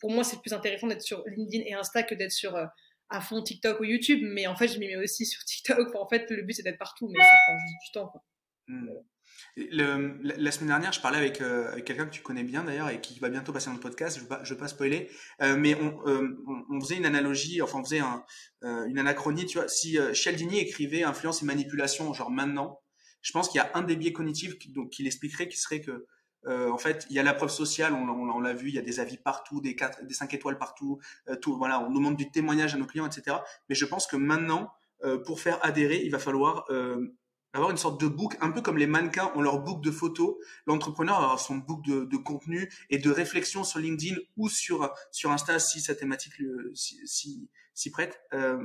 Pour 0.00 0.10
moi, 0.10 0.22
c'est 0.22 0.38
plus 0.42 0.52
intéressant 0.52 0.86
d'être 0.86 1.00
sur 1.00 1.24
LinkedIn 1.26 1.64
et 1.64 1.72
Insta 1.72 2.02
que 2.02 2.14
d'être 2.14 2.30
sur 2.30 2.56
euh, 2.56 2.66
à 3.08 3.22
fond 3.22 3.42
TikTok 3.42 3.80
ou 3.80 3.84
YouTube. 3.84 4.20
Mais 4.22 4.46
en 4.46 4.54
fait, 4.54 4.68
je 4.68 4.78
m'y 4.78 4.86
mets 4.86 4.96
aussi 4.96 5.24
sur 5.24 5.42
TikTok. 5.44 5.94
en 5.94 6.06
fait, 6.06 6.30
le 6.30 6.42
but, 6.42 6.52
c'est 6.52 6.62
d'être 6.62 6.76
partout, 6.76 7.08
mais 7.08 7.24
ça 7.24 7.30
prend 7.46 7.56
juste 7.56 7.78
du 7.86 7.90
temps. 7.92 8.08
Quoi. 8.08 8.22
La 9.56 10.50
semaine 10.50 10.68
dernière, 10.68 10.92
je 10.92 11.00
parlais 11.00 11.18
avec, 11.18 11.40
euh, 11.40 11.70
avec 11.72 11.84
quelqu'un 11.84 12.06
que 12.06 12.10
tu 12.12 12.22
connais 12.22 12.44
bien 12.44 12.64
d'ailleurs 12.64 12.90
et 12.90 13.00
qui 13.00 13.18
va 13.18 13.28
bientôt 13.28 13.52
passer 13.52 13.66
dans 13.66 13.74
le 13.74 13.80
podcast. 13.80 14.18
Je 14.18 14.24
ne 14.24 14.48
veux, 14.48 14.56
pas 14.56 14.68
spoiler, 14.68 15.10
euh, 15.42 15.56
mais 15.56 15.74
on, 15.74 16.06
euh, 16.06 16.36
on, 16.70 16.80
faisait 16.80 16.96
une 16.96 17.06
analogie, 17.06 17.60
enfin 17.62 17.80
on 17.80 17.84
faisait 17.84 17.98
un, 18.00 18.24
euh, 18.64 18.86
une 18.86 18.98
anachronie. 18.98 19.46
Tu 19.46 19.58
vois, 19.58 19.68
si 19.68 19.98
euh, 19.98 20.14
Cialdini 20.14 20.58
écrivait 20.58 21.02
influence 21.02 21.42
et 21.42 21.46
manipulation, 21.46 22.12
genre 22.12 22.30
maintenant, 22.30 22.80
je 23.22 23.32
pense 23.32 23.48
qu'il 23.48 23.58
y 23.58 23.62
a 23.62 23.70
un 23.74 23.82
des 23.82 23.96
biais 23.96 24.12
cognitifs 24.12 24.58
qui, 24.58 24.70
donc, 24.70 24.90
qui 24.90 25.02
l'expliquerait, 25.02 25.48
qui 25.48 25.58
serait 25.58 25.80
que 25.80 26.06
euh, 26.46 26.70
en 26.70 26.78
fait, 26.78 27.06
il 27.10 27.16
y 27.16 27.18
a 27.18 27.22
la 27.24 27.34
preuve 27.34 27.50
sociale, 27.50 27.92
on, 27.92 28.40
l'a 28.40 28.54
vu, 28.54 28.68
il 28.68 28.74
y 28.74 28.78
a 28.78 28.82
des 28.82 29.00
avis 29.00 29.18
partout, 29.18 29.60
des, 29.60 29.74
quatre, 29.74 30.04
des 30.04 30.14
5 30.14 30.32
étoiles 30.34 30.56
partout, 30.56 31.00
tout, 31.42 31.56
voilà, 31.58 31.80
on 31.80 31.90
demande 31.90 32.16
du 32.16 32.30
témoignage 32.30 32.74
à 32.74 32.78
nos 32.78 32.86
clients, 32.86 33.06
etc. 33.06 33.38
Mais 33.68 33.74
je 33.74 33.84
pense 33.84 34.06
que 34.06 34.16
maintenant, 34.16 34.70
pour 35.26 35.40
faire 35.40 35.58
adhérer, 35.66 36.00
il 36.04 36.12
va 36.12 36.20
falloir 36.20 36.64
avoir 37.52 37.70
une 37.70 37.76
sorte 37.76 38.00
de 38.00 38.08
book, 38.08 38.36
un 38.40 38.50
peu 38.50 38.60
comme 38.60 38.78
les 38.78 38.86
mannequins 38.86 39.32
ont 39.34 39.40
leur 39.40 39.60
book 39.60 39.82
de 39.82 39.90
photos, 39.90 40.36
l'entrepreneur 40.66 41.18
va 41.18 41.24
avoir 41.24 41.40
son 41.40 41.56
book 41.56 41.84
de, 41.84 42.16
contenu 42.16 42.70
et 42.90 42.98
de 42.98 43.10
réflexion 43.10 43.64
sur 43.64 43.78
LinkedIn 43.78 44.16
ou 44.36 44.48
sur, 44.48 44.92
sur 45.12 45.30
Insta 45.30 45.58
si 45.58 45.80
sa 45.80 45.94
thématique 45.94 46.34
s'y 46.74 47.06
si, 47.06 47.50
si, 47.74 47.90
prête. 47.90 48.20
Euh, 48.34 48.62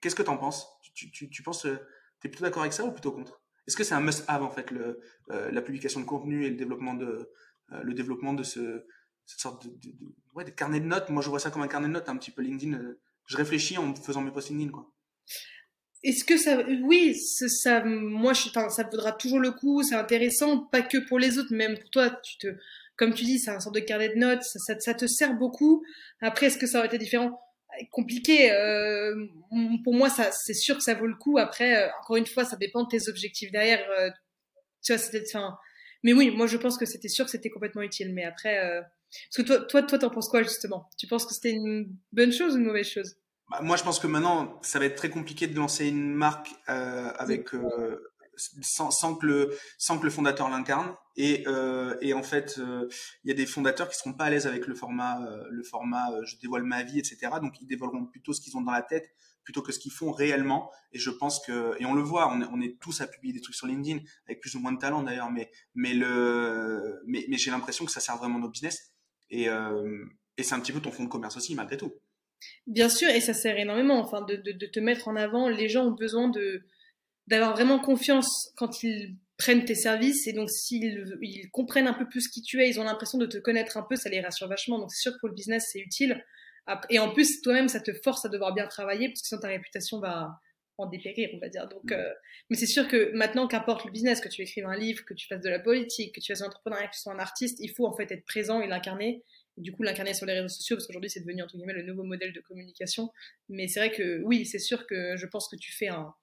Qu'est-ce 0.00 0.14
que 0.14 0.22
tu 0.22 0.30
en 0.30 0.36
penses? 0.36 0.66
Tu, 0.94 1.10
tu, 1.10 1.30
tu 1.30 1.42
penses, 1.42 1.64
euh, 1.66 1.78
tu 2.20 2.26
es 2.26 2.30
plutôt 2.30 2.44
d'accord 2.44 2.62
avec 2.62 2.72
ça 2.72 2.84
ou 2.84 2.92
plutôt 2.92 3.12
contre? 3.12 3.40
Est-ce 3.66 3.76
que 3.76 3.84
c'est 3.84 3.94
un 3.94 4.00
must-have 4.00 4.42
en 4.42 4.50
fait, 4.50 4.70
le, 4.70 5.00
euh, 5.30 5.50
la 5.50 5.62
publication 5.62 6.00
de 6.00 6.04
contenu 6.04 6.44
et 6.44 6.50
le 6.50 6.56
développement 6.56 6.94
de, 6.94 7.30
le 7.70 7.94
développement 7.94 8.34
de 8.34 8.42
ce, 8.42 8.84
cette 9.24 9.40
sorte 9.40 9.66
de, 9.66 9.92
ouais, 10.34 10.44
de 10.44 10.50
carnet 10.50 10.80
de 10.80 10.86
notes? 10.86 11.08
Moi 11.08 11.22
je 11.22 11.30
vois 11.30 11.38
ça 11.38 11.50
comme 11.50 11.62
un 11.62 11.68
carnet 11.68 11.88
de 11.88 11.92
notes, 11.92 12.08
un 12.08 12.16
petit 12.16 12.32
peu 12.32 12.42
LinkedIn. 12.42 12.78
Je 13.26 13.36
réfléchis 13.36 13.78
en 13.78 13.94
faisant 13.94 14.20
mes 14.20 14.32
posts 14.32 14.50
LinkedIn. 14.50 14.72
Quoi. 14.72 14.92
Est-ce 16.02 16.24
que 16.24 16.36
ça, 16.36 16.58
oui, 16.82 17.14
ça, 17.14 17.84
moi, 17.84 18.32
je, 18.32 18.48
ça 18.48 18.82
vaudra 18.90 19.12
toujours 19.12 19.38
le 19.38 19.52
coup, 19.52 19.82
c'est 19.82 19.94
intéressant, 19.94 20.58
pas 20.58 20.82
que 20.82 20.98
pour 20.98 21.18
les 21.18 21.38
autres, 21.38 21.54
même 21.54 21.78
pour 21.78 21.90
toi, 21.90 22.10
tu 22.10 22.38
te, 22.38 22.48
comme 22.96 23.14
tu 23.14 23.24
dis, 23.24 23.38
c'est 23.38 23.50
un 23.50 23.60
sorte 23.60 23.76
de 23.76 23.80
carnet 23.80 24.08
de 24.08 24.16
notes, 24.18 24.42
ça, 24.42 24.58
ça, 24.58 24.80
ça 24.80 24.94
te 24.94 25.06
sert 25.06 25.34
beaucoup. 25.34 25.84
Après, 26.20 26.46
est-ce 26.46 26.58
que 26.58 26.66
ça 26.66 26.78
aurait 26.78 26.88
été 26.88 26.98
différent? 26.98 27.40
Compliqué. 27.90 28.52
Euh, 28.52 29.14
pour 29.84 29.94
moi, 29.94 30.10
ça, 30.10 30.30
c'est 30.32 30.54
sûr 30.54 30.76
que 30.76 30.82
ça 30.82 30.94
vaut 30.94 31.06
le 31.06 31.14
coup. 31.14 31.38
Après, 31.38 31.84
euh, 31.84 31.88
encore 32.00 32.16
une 32.16 32.26
fois, 32.26 32.44
ça 32.44 32.56
dépend 32.56 32.82
de 32.84 32.88
tes 32.88 33.08
objectifs 33.08 33.50
derrière. 33.50 33.80
Euh, 33.98 34.10
tu 34.82 34.92
vois, 34.92 34.98
c'était, 34.98 35.22
enfin, 35.28 35.56
mais 36.02 36.12
oui, 36.12 36.30
moi, 36.30 36.46
je 36.46 36.56
pense 36.56 36.76
que 36.76 36.84
c'était 36.86 37.08
sûr 37.08 37.24
que 37.24 37.30
c'était 37.30 37.50
complètement 37.50 37.82
utile. 37.82 38.12
Mais 38.12 38.24
après, 38.24 38.58
euh, 38.58 38.82
parce 38.82 39.36
que 39.36 39.42
toi, 39.42 39.60
toi, 39.60 39.82
toi, 39.84 39.98
t'en 39.98 40.10
penses 40.10 40.28
quoi 40.28 40.42
justement? 40.42 40.88
Tu 40.98 41.06
penses 41.06 41.26
que 41.26 41.34
c'était 41.34 41.52
une 41.52 41.88
bonne 42.12 42.32
chose 42.32 42.54
ou 42.54 42.58
une 42.58 42.64
mauvaise 42.64 42.88
chose? 42.88 43.16
Bah, 43.52 43.60
moi, 43.62 43.76
je 43.76 43.82
pense 43.82 43.98
que 43.98 44.06
maintenant, 44.06 44.58
ça 44.62 44.78
va 44.78 44.86
être 44.86 44.96
très 44.96 45.10
compliqué 45.10 45.46
de 45.46 45.54
lancer 45.54 45.86
une 45.86 46.14
marque 46.14 46.50
euh, 46.70 47.12
avec 47.18 47.54
euh, 47.54 48.12
sans, 48.62 48.90
sans, 48.90 49.14
que 49.14 49.26
le 49.26 49.58
sans 49.76 49.98
que 49.98 50.04
le 50.04 50.10
fondateur 50.10 50.48
l'incarne. 50.48 50.94
Et, 51.16 51.44
euh, 51.46 51.94
et 52.00 52.14
en 52.14 52.22
fait, 52.22 52.56
euh, 52.58 52.88
il 53.24 53.28
y 53.28 53.30
a 53.30 53.34
des 53.34 53.44
fondateurs 53.44 53.90
qui 53.90 53.98
seront 53.98 54.14
pas 54.14 54.24
à 54.24 54.30
l'aise 54.30 54.46
avec 54.46 54.66
le 54.66 54.74
format 54.74 55.22
euh, 55.26 55.44
le 55.50 55.62
format 55.62 56.08
je 56.24 56.36
dévoile 56.38 56.62
ma 56.62 56.82
vie, 56.82 56.98
etc. 56.98 57.18
Donc, 57.42 57.60
ils 57.60 57.66
dévoileront 57.66 58.06
plutôt 58.06 58.32
ce 58.32 58.40
qu'ils 58.40 58.56
ont 58.56 58.62
dans 58.62 58.72
la 58.72 58.82
tête 58.82 59.10
plutôt 59.44 59.60
que 59.60 59.72
ce 59.72 59.78
qu'ils 59.78 59.92
font 59.92 60.12
réellement. 60.12 60.70
Et 60.92 60.98
je 60.98 61.10
pense 61.10 61.44
que 61.44 61.76
et 61.78 61.84
on 61.84 61.92
le 61.92 62.02
voit, 62.02 62.32
on 62.32 62.40
est, 62.40 62.46
on 62.52 62.60
est 62.62 62.78
tous 62.80 63.02
à 63.02 63.06
publier 63.06 63.34
des 63.34 63.42
trucs 63.42 63.56
sur 63.56 63.66
LinkedIn 63.66 64.00
avec 64.26 64.40
plus 64.40 64.54
ou 64.54 64.60
moins 64.60 64.72
de 64.72 64.78
talent 64.78 65.02
d'ailleurs, 65.02 65.30
mais 65.30 65.50
mais 65.74 65.92
le 65.92 67.02
mais, 67.06 67.26
mais 67.28 67.36
j'ai 67.36 67.50
l'impression 67.50 67.84
que 67.84 67.92
ça 67.92 68.00
sert 68.00 68.16
vraiment 68.16 68.38
nos 68.38 68.48
business. 68.48 68.92
Et 69.28 69.48
et 70.38 70.42
c'est 70.42 70.54
un 70.54 70.60
petit 70.60 70.72
peu 70.72 70.80
ton 70.80 70.90
fond 70.90 71.04
de 71.04 71.08
commerce 71.10 71.36
aussi 71.36 71.54
malgré 71.54 71.76
tout. 71.76 71.92
Bien 72.66 72.88
sûr, 72.88 73.08
et 73.08 73.20
ça 73.20 73.34
sert 73.34 73.58
énormément, 73.58 73.98
enfin, 73.98 74.22
de, 74.22 74.36
de, 74.36 74.52
de, 74.52 74.66
te 74.66 74.80
mettre 74.80 75.08
en 75.08 75.16
avant. 75.16 75.48
Les 75.48 75.68
gens 75.68 75.86
ont 75.86 75.92
besoin 75.92 76.28
de 76.28 76.62
d'avoir 77.28 77.52
vraiment 77.52 77.78
confiance 77.78 78.52
quand 78.56 78.82
ils 78.82 79.16
prennent 79.38 79.64
tes 79.64 79.74
services, 79.74 80.26
et 80.26 80.32
donc 80.32 80.50
s'ils 80.50 81.04
ils 81.22 81.50
comprennent 81.50 81.86
un 81.86 81.94
peu 81.94 82.08
plus 82.08 82.28
qui 82.28 82.42
tu 82.42 82.60
es, 82.60 82.68
ils 82.68 82.80
ont 82.80 82.84
l'impression 82.84 83.18
de 83.18 83.26
te 83.26 83.38
connaître 83.38 83.76
un 83.76 83.82
peu, 83.82 83.96
ça 83.96 84.10
les 84.10 84.20
rassure 84.20 84.48
vachement. 84.48 84.78
Donc 84.78 84.90
c'est 84.92 85.02
sûr 85.02 85.12
que 85.12 85.18
pour 85.18 85.28
le 85.28 85.34
business, 85.34 85.68
c'est 85.72 85.80
utile. 85.80 86.24
Et 86.90 86.98
en 86.98 87.12
plus, 87.12 87.40
toi-même, 87.42 87.68
ça 87.68 87.80
te 87.80 87.92
force 88.04 88.24
à 88.24 88.28
devoir 88.28 88.54
bien 88.54 88.66
travailler, 88.66 89.08
parce 89.08 89.22
que 89.22 89.28
sinon 89.28 89.40
ta 89.40 89.48
réputation 89.48 90.00
va 90.00 90.38
en 90.78 90.86
dépérir, 90.86 91.30
on 91.34 91.38
va 91.38 91.48
dire. 91.48 91.68
Donc, 91.68 91.84
mmh. 91.84 91.94
euh, 91.94 92.12
mais 92.50 92.56
c'est 92.56 92.66
sûr 92.66 92.88
que 92.88 93.12
maintenant, 93.14 93.46
qu'importe 93.46 93.84
le 93.84 93.90
business, 93.90 94.20
que 94.20 94.28
tu 94.28 94.42
écrives 94.42 94.66
un 94.66 94.76
livre, 94.76 95.04
que 95.04 95.14
tu 95.14 95.26
fasses 95.26 95.40
de 95.40 95.48
la 95.48 95.58
politique, 95.58 96.14
que 96.14 96.20
tu 96.20 96.32
fasses 96.32 96.42
un 96.42 96.46
entrepreneuriat, 96.46 96.88
que 96.88 96.94
tu 96.94 97.00
sois 97.00 97.12
un 97.12 97.18
artiste, 97.18 97.58
il 97.60 97.68
faut 97.68 97.86
en 97.86 97.96
fait 97.96 98.10
être 98.10 98.24
présent 98.24 98.60
et 98.60 98.66
l'incarner 98.66 99.22
du 99.56 99.72
coup 99.72 99.82
l'incarner 99.82 100.14
sur 100.14 100.26
les 100.26 100.34
réseaux 100.34 100.48
sociaux 100.48 100.76
parce 100.76 100.86
qu'aujourd'hui 100.86 101.10
c'est 101.10 101.20
devenu 101.20 101.42
entre 101.42 101.56
guillemets 101.56 101.74
le 101.74 101.82
nouveau 101.82 102.04
modèle 102.04 102.32
de 102.32 102.40
communication. 102.40 103.10
Mais 103.48 103.68
c'est 103.68 103.80
vrai 103.80 103.90
que 103.90 104.22
oui 104.24 104.46
c'est 104.46 104.58
sûr 104.58 104.86
que 104.86 105.16
je 105.16 105.26
pense 105.26 105.48
que 105.48 105.56
tu 105.56 105.72
fais 105.72 105.88
un, 105.88 106.14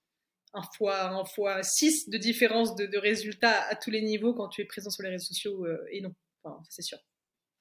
un 0.54 0.64
fois 0.78 1.10
un 1.10 1.26
fois 1.26 1.64
6 1.64 2.10
de 2.10 2.18
différence 2.18 2.76
de, 2.76 2.86
de, 2.86 2.98
résultats 2.98 3.62
à 3.68 3.76
tous 3.76 3.92
les 3.92 4.02
niveaux 4.02 4.34
quand 4.34 4.50
tu 4.50 4.62
es 4.62 4.66
présent 4.66 4.90
sur 4.90 5.04
les 5.04 5.10
réseaux 5.10 5.26
sociaux 5.26 5.66
euh, 5.66 5.86
et 5.92 6.02
non. 6.02 6.14
Enfin, 6.44 6.62
c'est 6.70 6.82
sûr. 6.82 6.98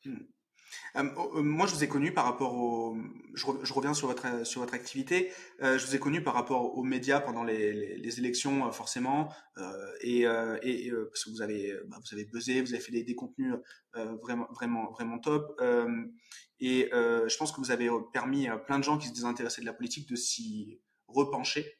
Hmm. 0.05 0.25
Euh, 0.97 1.03
euh, 1.03 1.43
moi, 1.43 1.67
je 1.67 1.75
vous 1.75 1.85
ai 1.85 1.89
connu 1.89 2.13
par 2.13 2.25
rapport 2.25 2.55
au. 2.55 2.97
Je, 3.35 3.73
reviens 3.73 3.95
sur 3.95 4.09
votre 4.09 4.47
sur 4.47 4.61
votre 4.61 4.75
activité. 4.75 5.33
Euh, 5.63 5.79
je 5.79 5.87
vous 5.87 5.95
ai 5.95 5.99
connu 5.99 6.23
par 6.23 6.35
rapport 6.35 6.77
aux 6.77 6.83
médias 6.83 7.21
pendant 7.21 7.45
les, 7.45 7.97
les, 7.97 8.19
élections, 8.19 8.71
forcément, 8.73 9.33
et, 10.01 10.23
et 10.63 10.93
parce 11.11 11.25
que 11.25 11.31
vous 11.31 11.43
avez 11.43 11.75
bah, 11.87 11.99
vous 12.01 12.15
avez 12.15 12.25
buzzé, 12.25 12.61
vous 12.61 12.73
avez 12.73 12.83
fait 12.83 12.93
des, 12.93 13.05
des 13.05 13.15
contenus 13.15 13.55
vraiment 13.95 14.49
vraiment 14.53 14.91
vraiment 14.91 15.19
top. 15.19 15.61
et 16.61 16.89
je 16.93 17.37
pense 17.37 17.53
que 17.53 17.61
vous 17.61 17.71
avez 17.71 17.89
permis 18.13 18.49
à 18.49 18.59
plein 18.59 18.79
de 18.79 18.85
gens 18.85 18.99
qui 18.99 19.09
se 19.09 19.15
désintéressaient 19.15 19.63
de 19.63 19.67
la 19.67 19.73
politique 19.73 20.09
de 20.09 20.17
s'y 20.17 20.81
repencher. 21.07 21.79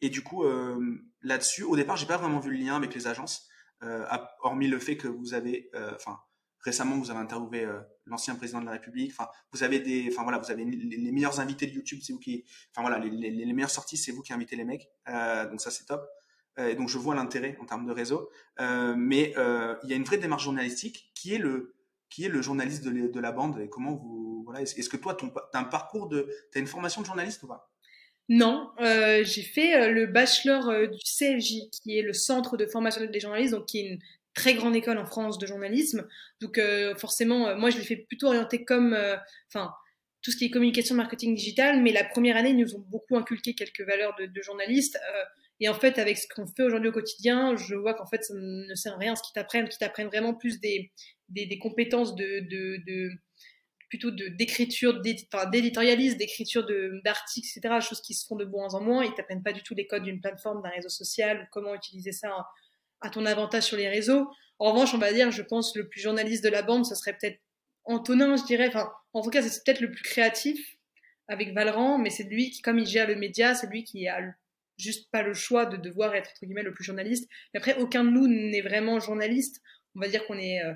et 0.00 0.08
du 0.08 0.22
coup, 0.22 0.44
là-dessus, 1.22 1.62
au 1.62 1.76
départ, 1.76 1.96
j'ai 1.96 2.06
pas 2.06 2.16
vraiment 2.16 2.40
vu 2.40 2.50
le 2.50 2.58
lien 2.58 2.76
avec 2.76 2.94
les 2.94 3.06
agences, 3.06 3.48
hormis 4.40 4.68
le 4.68 4.78
fait 4.78 4.96
que 4.96 5.08
vous 5.08 5.34
avez, 5.34 5.70
enfin 5.94 6.18
Récemment, 6.60 6.96
vous 6.96 7.10
avez 7.10 7.20
interviewé 7.20 7.64
euh, 7.64 7.78
l'ancien 8.06 8.34
président 8.34 8.60
de 8.60 8.66
la 8.66 8.72
République. 8.72 9.12
Enfin, 9.12 9.30
vous 9.52 9.62
avez 9.62 9.78
des, 9.78 10.08
enfin 10.10 10.24
voilà, 10.24 10.38
vous 10.38 10.50
avez 10.50 10.64
les, 10.64 11.12
meilleurs 11.12 11.38
invités 11.38 11.66
de 11.66 11.72
YouTube, 11.72 12.00
c'est 12.02 12.12
vous 12.12 12.18
qui, 12.18 12.44
enfin 12.72 12.86
voilà, 12.86 12.98
les, 12.98 13.52
meilleures 13.52 13.70
sorties, 13.70 13.96
c'est 13.96 14.10
vous 14.10 14.22
qui 14.22 14.32
invitez 14.32 14.56
les 14.56 14.64
mecs. 14.64 14.88
Euh, 15.08 15.48
donc 15.48 15.60
ça, 15.60 15.70
c'est 15.70 15.84
top. 15.84 16.04
Euh, 16.58 16.74
donc 16.74 16.88
je 16.88 16.98
vois 16.98 17.14
l'intérêt 17.14 17.56
en 17.60 17.64
termes 17.64 17.86
de 17.86 17.92
réseau. 17.92 18.30
Mais 18.58 19.34
il 19.36 19.88
y 19.88 19.92
a 19.92 19.96
une 19.96 20.04
vraie 20.04 20.18
démarche 20.18 20.44
journalistique 20.44 21.12
qui 21.14 21.34
est 21.34 21.38
le, 21.38 21.76
qui 22.10 22.24
est 22.24 22.28
le 22.28 22.42
journaliste 22.42 22.84
de, 22.84 23.20
la 23.20 23.32
bande 23.32 23.60
et 23.60 23.68
comment 23.68 23.94
vous, 23.94 24.42
voilà, 24.44 24.62
est-ce 24.62 24.88
que 24.88 24.96
toi, 24.96 25.14
ton, 25.14 25.32
as 25.52 25.64
parcours 25.64 26.08
t'as 26.52 26.60
une 26.60 26.66
formation 26.66 27.02
de 27.02 27.06
journaliste 27.06 27.42
ou 27.44 27.46
pas? 27.46 27.70
Non, 28.30 28.72
j'ai 28.78 29.42
fait 29.42 29.90
le 29.90 30.06
bachelor 30.06 30.88
du 30.88 30.98
CFJ, 30.98 31.70
qui 31.70 31.98
est 31.98 32.02
le 32.02 32.12
Centre 32.12 32.56
de 32.56 32.66
formation 32.66 33.04
des 33.04 33.20
journalistes, 33.20 33.54
donc 33.54 33.66
qui 33.66 33.78
est 33.80 33.98
très 34.38 34.54
grande 34.54 34.76
école 34.76 34.98
en 34.98 35.04
France 35.04 35.36
de 35.38 35.46
journalisme. 35.46 36.06
Donc 36.40 36.58
euh, 36.58 36.94
forcément, 36.94 37.48
euh, 37.48 37.56
moi 37.56 37.70
je 37.70 37.78
l'ai 37.78 37.84
fait 37.84 37.96
plutôt 37.96 38.28
orienté 38.28 38.64
comme, 38.64 38.94
euh, 38.94 39.16
enfin, 39.48 39.72
tout 40.22 40.30
ce 40.30 40.36
qui 40.36 40.44
est 40.44 40.50
communication, 40.50 40.94
marketing 40.94 41.34
digital. 41.34 41.82
Mais 41.82 41.90
la 41.90 42.04
première 42.04 42.36
année, 42.36 42.50
ils 42.50 42.56
nous 42.56 42.76
ont 42.76 42.84
beaucoup 42.88 43.16
inculqué 43.16 43.54
quelques 43.54 43.80
valeurs 43.80 44.14
de, 44.16 44.42
journaliste. 44.42 44.98
et 45.60 45.68
en 45.68 45.74
fait, 45.74 45.98
avec 45.98 46.18
ce 46.18 46.26
qu'on 46.28 46.46
fait 46.46 46.62
aujourd'hui 46.62 46.88
au 46.90 46.92
quotidien, 46.92 47.56
je 47.56 47.74
vois 47.74 47.94
qu'en 47.94 48.06
fait, 48.06 48.22
ça 48.22 48.34
ne 48.36 48.74
sert 48.74 48.94
à 48.94 48.98
rien 48.98 49.16
ce 49.16 49.22
qu'ils 49.22 49.34
t'apprennent, 49.34 49.68
qu'ils 49.68 49.78
t'apprennent 49.78 50.08
vraiment 50.08 50.34
plus 50.34 50.60
des, 50.60 50.92
des, 51.28 51.58
compétences 51.58 52.14
de, 52.16 52.40
de, 52.40 53.10
plutôt 53.88 54.10
de 54.10 54.28
d'écriture, 54.28 55.00
d'éditorialisme, 55.00 56.18
d'écriture 56.18 56.66
d'articles, 57.04 57.48
etc. 57.56 57.80
Choses 57.80 58.00
qui 58.00 58.14
se 58.14 58.26
font 58.26 58.36
de 58.36 58.44
moins 58.44 58.74
en 58.74 58.82
moins. 58.82 59.04
Ils 59.04 59.14
t'apprennent 59.14 59.44
pas 59.44 59.52
du 59.52 59.62
tout 59.62 59.74
les 59.74 59.86
codes 59.86 60.02
d'une 60.02 60.20
plateforme, 60.20 60.62
d'un 60.62 60.70
réseau 60.70 60.90
social, 60.90 61.42
ou 61.42 61.46
comment 61.52 61.74
utiliser 61.74 62.12
ça 62.12 62.28
à 63.00 63.10
ton 63.10 63.26
avantage 63.26 63.64
sur 63.64 63.76
les 63.76 63.88
réseaux. 63.88 64.28
En 64.58 64.72
revanche, 64.72 64.94
on 64.94 64.98
va 64.98 65.12
dire, 65.12 65.30
je 65.30 65.42
pense, 65.42 65.76
le 65.76 65.88
plus 65.88 66.00
journaliste 66.00 66.42
de 66.44 66.48
la 66.48 66.62
bande, 66.62 66.84
ce 66.84 66.94
serait 66.94 67.16
peut-être 67.16 67.40
Antonin, 67.84 68.36
je 68.36 68.44
dirais. 68.44 68.70
En 69.12 69.22
tout 69.22 69.30
cas, 69.30 69.42
c'est 69.42 69.64
peut-être 69.64 69.80
le 69.80 69.90
plus 69.90 70.02
créatif 70.02 70.76
avec 71.28 71.54
Valran, 71.54 71.98
mais 71.98 72.10
c'est 72.10 72.24
lui 72.24 72.50
qui, 72.50 72.60
comme 72.60 72.78
il 72.78 72.86
gère 72.86 73.06
le 73.06 73.14
média, 73.14 73.54
c'est 73.54 73.68
lui 73.68 73.84
qui 73.84 74.08
a 74.08 74.20
juste 74.78 75.10
pas 75.10 75.22
le 75.22 75.34
choix 75.34 75.66
de 75.66 75.76
devoir 75.76 76.14
être, 76.14 76.30
entre 76.30 76.46
guillemets, 76.46 76.62
le 76.62 76.72
plus 76.72 76.84
journaliste. 76.84 77.28
Mais 77.52 77.58
après, 77.58 77.76
aucun 77.78 78.04
de 78.04 78.10
nous 78.10 78.26
n'est 78.26 78.60
vraiment 78.60 79.00
journaliste. 79.00 79.60
On 79.94 80.00
va 80.00 80.08
dire 80.08 80.26
qu'on 80.26 80.38
est, 80.38 80.62
euh, 80.62 80.74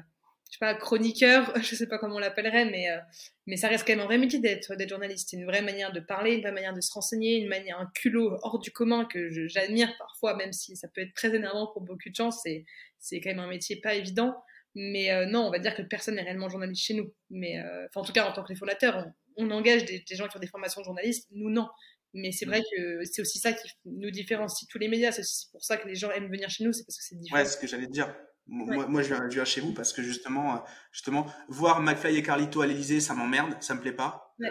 je 0.52 0.58
sais 0.58 0.60
pas, 0.60 0.74
chroniqueur, 0.74 1.50
je 1.62 1.74
sais 1.74 1.86
pas 1.86 1.98
comment 1.98 2.16
on 2.16 2.18
l'appellerait, 2.18 2.66
mais, 2.66 2.90
euh, 2.90 2.98
mais 3.46 3.56
ça 3.56 3.68
reste 3.68 3.86
quand 3.86 3.94
même 3.94 4.00
un 4.00 4.04
vrai 4.04 4.18
métier 4.18 4.38
d'être, 4.38 4.76
d'être 4.76 4.90
journaliste. 4.90 5.30
C'est 5.30 5.38
une 5.38 5.46
vraie 5.46 5.62
manière 5.62 5.92
de 5.92 6.00
parler, 6.00 6.34
une 6.34 6.42
vraie 6.42 6.52
manière 6.52 6.74
de 6.74 6.82
se 6.82 6.92
renseigner, 6.92 7.38
une 7.38 7.48
manière, 7.48 7.80
un 7.80 7.90
culot 7.94 8.36
hors 8.42 8.58
du 8.58 8.70
commun 8.70 9.06
que 9.06 9.30
j'admire 9.48 9.96
parfois, 9.98 10.36
même 10.36 10.52
si 10.52 10.76
ça 10.76 10.88
peut 10.88 11.00
être 11.00 11.14
très 11.14 11.34
énervant 11.34 11.68
pour 11.72 11.80
beaucoup 11.80 12.10
de 12.10 12.14
gens. 12.14 12.30
C'est, 12.30 12.66
c'est 12.98 13.22
quand 13.22 13.30
même 13.30 13.38
un 13.38 13.48
métier 13.48 13.76
pas 13.80 13.94
évident. 13.94 14.34
Mais 14.74 15.10
euh, 15.10 15.24
non, 15.24 15.46
on 15.46 15.50
va 15.50 15.58
dire 15.58 15.74
que 15.74 15.82
personne 15.82 16.16
n'est 16.16 16.22
réellement 16.22 16.50
journaliste 16.50 16.84
chez 16.84 16.94
nous. 16.94 17.14
Mais, 17.30 17.58
euh, 17.58 17.86
en 17.94 18.02
tout 18.02 18.12
cas, 18.12 18.28
en 18.28 18.32
tant 18.34 18.44
que 18.44 18.54
fondateurs, 18.54 19.06
on, 19.36 19.46
on 19.46 19.50
engage 19.52 19.86
des, 19.86 20.04
des, 20.06 20.16
gens 20.16 20.28
qui 20.28 20.36
ont 20.36 20.40
des 20.40 20.46
formations 20.46 20.82
de 20.82 20.84
journalistes. 20.84 21.28
Nous, 21.32 21.48
non. 21.48 21.68
Mais 22.12 22.30
c'est 22.30 22.44
vrai 22.44 22.60
que 22.76 23.04
c'est 23.04 23.22
aussi 23.22 23.38
ça 23.38 23.54
qui 23.54 23.66
nous 23.86 24.10
différencie 24.10 24.68
tous 24.68 24.78
les 24.78 24.88
médias. 24.88 25.12
C'est 25.12 25.50
pour 25.50 25.64
ça 25.64 25.78
que 25.78 25.88
les 25.88 25.94
gens 25.94 26.10
aiment 26.10 26.30
venir 26.30 26.50
chez 26.50 26.62
nous, 26.64 26.74
c'est 26.74 26.84
parce 26.84 26.98
que 26.98 27.04
c'est 27.04 27.16
différent. 27.16 27.40
Ouais, 27.40 27.46
ce 27.46 27.56
que 27.56 27.66
j'allais 27.66 27.86
dire. 27.86 28.14
Moi, 28.54 28.86
moi, 28.86 29.02
je, 29.02 29.08
viens, 29.08 29.30
je 29.30 29.34
viens 29.34 29.46
chez 29.46 29.62
vous 29.62 29.72
parce 29.72 29.94
que 29.94 30.02
justement, 30.02 30.56
euh, 30.56 30.58
justement, 30.92 31.26
voir 31.48 31.80
McFly 31.80 32.16
et 32.18 32.22
Carlito 32.22 32.60
à 32.60 32.66
l'Elysée, 32.66 33.00
ça 33.00 33.14
m'emmerde, 33.14 33.56
ça 33.60 33.74
me 33.74 33.80
plaît 33.80 33.94
pas. 33.94 34.34
Ouais. 34.38 34.50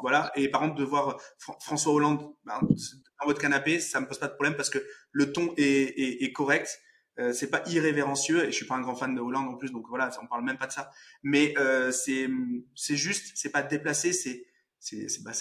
Voilà. 0.00 0.32
Et 0.34 0.48
par 0.48 0.62
contre, 0.62 0.76
de 0.76 0.84
voir 0.84 1.20
François 1.60 1.92
Hollande 1.92 2.34
ben, 2.44 2.58
dans 2.62 3.26
votre 3.26 3.40
canapé, 3.40 3.80
ça 3.80 4.00
me 4.00 4.06
pose 4.06 4.18
pas 4.18 4.28
de 4.28 4.32
problème 4.32 4.56
parce 4.56 4.70
que 4.70 4.78
le 5.12 5.30
ton 5.30 5.52
est, 5.58 5.62
est, 5.62 6.24
est 6.24 6.32
correct. 6.32 6.80
Euh, 7.20 7.32
c'est 7.32 7.50
pas 7.50 7.62
irrévérencieux 7.66 8.44
et 8.44 8.46
je 8.46 8.56
suis 8.56 8.66
pas 8.66 8.74
un 8.74 8.80
grand 8.80 8.96
fan 8.96 9.14
de 9.14 9.20
Hollande 9.20 9.48
en 9.48 9.56
plus, 9.56 9.70
donc 9.70 9.86
voilà, 9.88 10.10
on 10.20 10.26
parle 10.26 10.42
même 10.42 10.58
pas 10.58 10.66
de 10.66 10.72
ça. 10.72 10.90
Mais 11.22 11.54
euh, 11.58 11.92
c'est 11.92 12.28
c'est 12.74 12.96
juste, 12.96 13.32
c'est 13.36 13.50
pas 13.50 13.62
déplacé, 13.62 14.12
c'est 14.12 14.46
c'est 14.80 15.08
c'est 15.08 15.22
bah, 15.22 15.32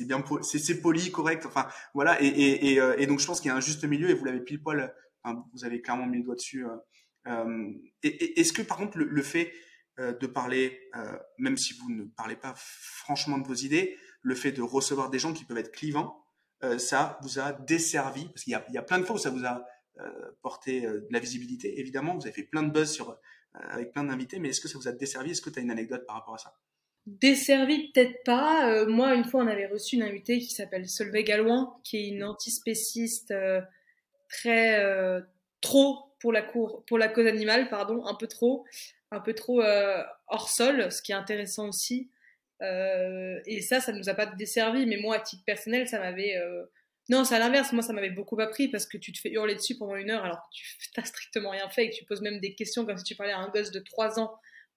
bien 0.00 0.22
c'est 0.42 0.80
poli, 0.80 1.10
correct. 1.10 1.46
Enfin 1.46 1.68
voilà. 1.94 2.20
Et 2.22 2.26
et 2.26 2.72
et, 2.72 2.80
euh, 2.80 2.96
et 2.98 3.06
donc 3.06 3.20
je 3.20 3.26
pense 3.26 3.40
qu'il 3.40 3.48
y 3.48 3.52
a 3.52 3.56
un 3.56 3.60
juste 3.60 3.84
milieu 3.84 4.10
et 4.10 4.14
vous 4.14 4.24
l'avez 4.24 4.40
pile 4.40 4.60
poil. 4.60 4.92
Enfin, 5.22 5.44
vous 5.54 5.64
avez 5.64 5.80
clairement 5.80 6.06
mis 6.06 6.18
le 6.18 6.24
doigt 6.24 6.34
dessus. 6.34 6.64
Euh, 7.26 7.72
euh, 8.04 8.10
Est-ce 8.36 8.52
que 8.52 8.62
par 8.62 8.76
contre 8.76 8.98
le, 8.98 9.22
fait 9.22 9.52
euh, 9.98 10.12
de 10.12 10.26
parler, 10.26 10.80
euh, 10.96 11.16
même 11.38 11.56
si 11.56 11.74
vous 11.74 11.90
ne 11.90 12.04
parlez 12.04 12.36
pas 12.36 12.54
franchement 12.56 13.38
de 13.38 13.46
vos 13.46 13.54
idées, 13.54 13.96
le 14.22 14.34
fait 14.34 14.52
de 14.52 14.62
recevoir 14.62 15.10
des 15.10 15.18
gens 15.18 15.32
qui 15.32 15.44
peuvent 15.44 15.58
être 15.58 15.72
clivants, 15.72 16.22
ça 16.78 17.18
vous 17.22 17.38
a 17.38 17.52
desservi? 17.52 18.24
Parce 18.26 18.42
qu'il 18.42 18.52
y, 18.52 18.78
a, 18.78 18.82
plein 18.82 18.98
de 18.98 19.04
fois 19.04 19.16
où 19.16 19.18
ça 19.18 19.30
vous 19.30 19.44
a 19.44 19.64
porté 20.42 20.80
de 20.80 21.06
la 21.10 21.20
visibilité, 21.20 21.78
évidemment. 21.78 22.16
Vous 22.16 22.22
avez 22.22 22.32
fait 22.32 22.42
plein 22.42 22.64
de 22.64 22.72
buzz 22.72 23.00
avec 23.52 23.92
plein 23.92 24.02
d'invités, 24.02 24.40
mais 24.40 24.48
est-ce 24.48 24.60
que 24.62 24.66
ça 24.66 24.78
vous 24.78 24.88
a 24.88 24.92
desservi? 24.92 25.30
Est-ce 25.30 25.42
que 25.42 25.50
tu 25.50 25.60
as 25.60 25.62
une 25.62 25.70
anecdote 25.70 26.04
par 26.06 26.16
rapport 26.16 26.34
à 26.34 26.38
ça? 26.38 26.56
Desservi, 27.04 27.92
peut-être 27.92 28.24
pas. 28.24 28.84
moi, 28.86 29.14
une 29.14 29.24
fois, 29.24 29.44
on 29.44 29.46
avait 29.46 29.66
reçu 29.66 29.94
une 29.94 30.02
invitée 30.02 30.38
qui 30.40 30.50
s'appelle 30.50 30.88
Solveig 30.88 31.22
Galouin, 31.22 31.76
qui 31.84 31.98
est 31.98 32.08
une 32.08 32.24
antispéciste 32.24 33.32
très 34.28 35.22
trop 35.60 36.05
pour 36.20 36.32
la 36.32 36.42
cour, 36.42 36.84
pour 36.86 36.98
la 36.98 37.08
cause 37.08 37.26
animale, 37.26 37.68
pardon, 37.68 38.04
un 38.06 38.14
peu 38.14 38.26
trop, 38.26 38.64
un 39.10 39.20
peu 39.20 39.34
trop 39.34 39.62
euh, 39.62 40.02
hors 40.28 40.48
sol, 40.48 40.90
ce 40.90 41.02
qui 41.02 41.12
est 41.12 41.16
intéressant 41.16 41.68
aussi. 41.68 42.10
Euh, 42.62 43.38
et 43.46 43.60
ça, 43.60 43.80
ça 43.80 43.92
nous 43.92 44.08
a 44.08 44.14
pas 44.14 44.26
desservi, 44.26 44.86
mais 44.86 44.96
moi, 44.96 45.16
à 45.16 45.20
titre 45.20 45.44
personnel, 45.44 45.88
ça 45.88 45.98
m'avait. 45.98 46.36
Euh, 46.36 46.64
non, 47.08 47.24
c'est 47.24 47.34
à 47.36 47.38
l'inverse. 47.38 47.72
Moi, 47.72 47.82
ça 47.82 47.92
m'avait 47.92 48.10
beaucoup 48.10 48.40
appris 48.40 48.68
parce 48.68 48.86
que 48.86 48.96
tu 48.98 49.12
te 49.12 49.20
fais 49.20 49.30
hurler 49.30 49.54
dessus 49.54 49.76
pendant 49.76 49.94
une 49.96 50.10
heure 50.10 50.24
alors 50.24 50.38
que 50.38 50.56
tu 50.56 50.90
n'as 50.96 51.04
strictement 51.04 51.50
rien 51.50 51.68
fait 51.68 51.84
et 51.84 51.90
que 51.90 51.96
tu 51.96 52.04
poses 52.04 52.22
même 52.22 52.40
des 52.40 52.54
questions 52.54 52.84
comme 52.84 52.98
si 52.98 53.04
tu 53.04 53.14
parlais 53.14 53.32
à 53.32 53.38
un 53.38 53.48
gosse 53.48 53.70
de 53.70 53.80
3 53.80 54.18
ans 54.18 54.34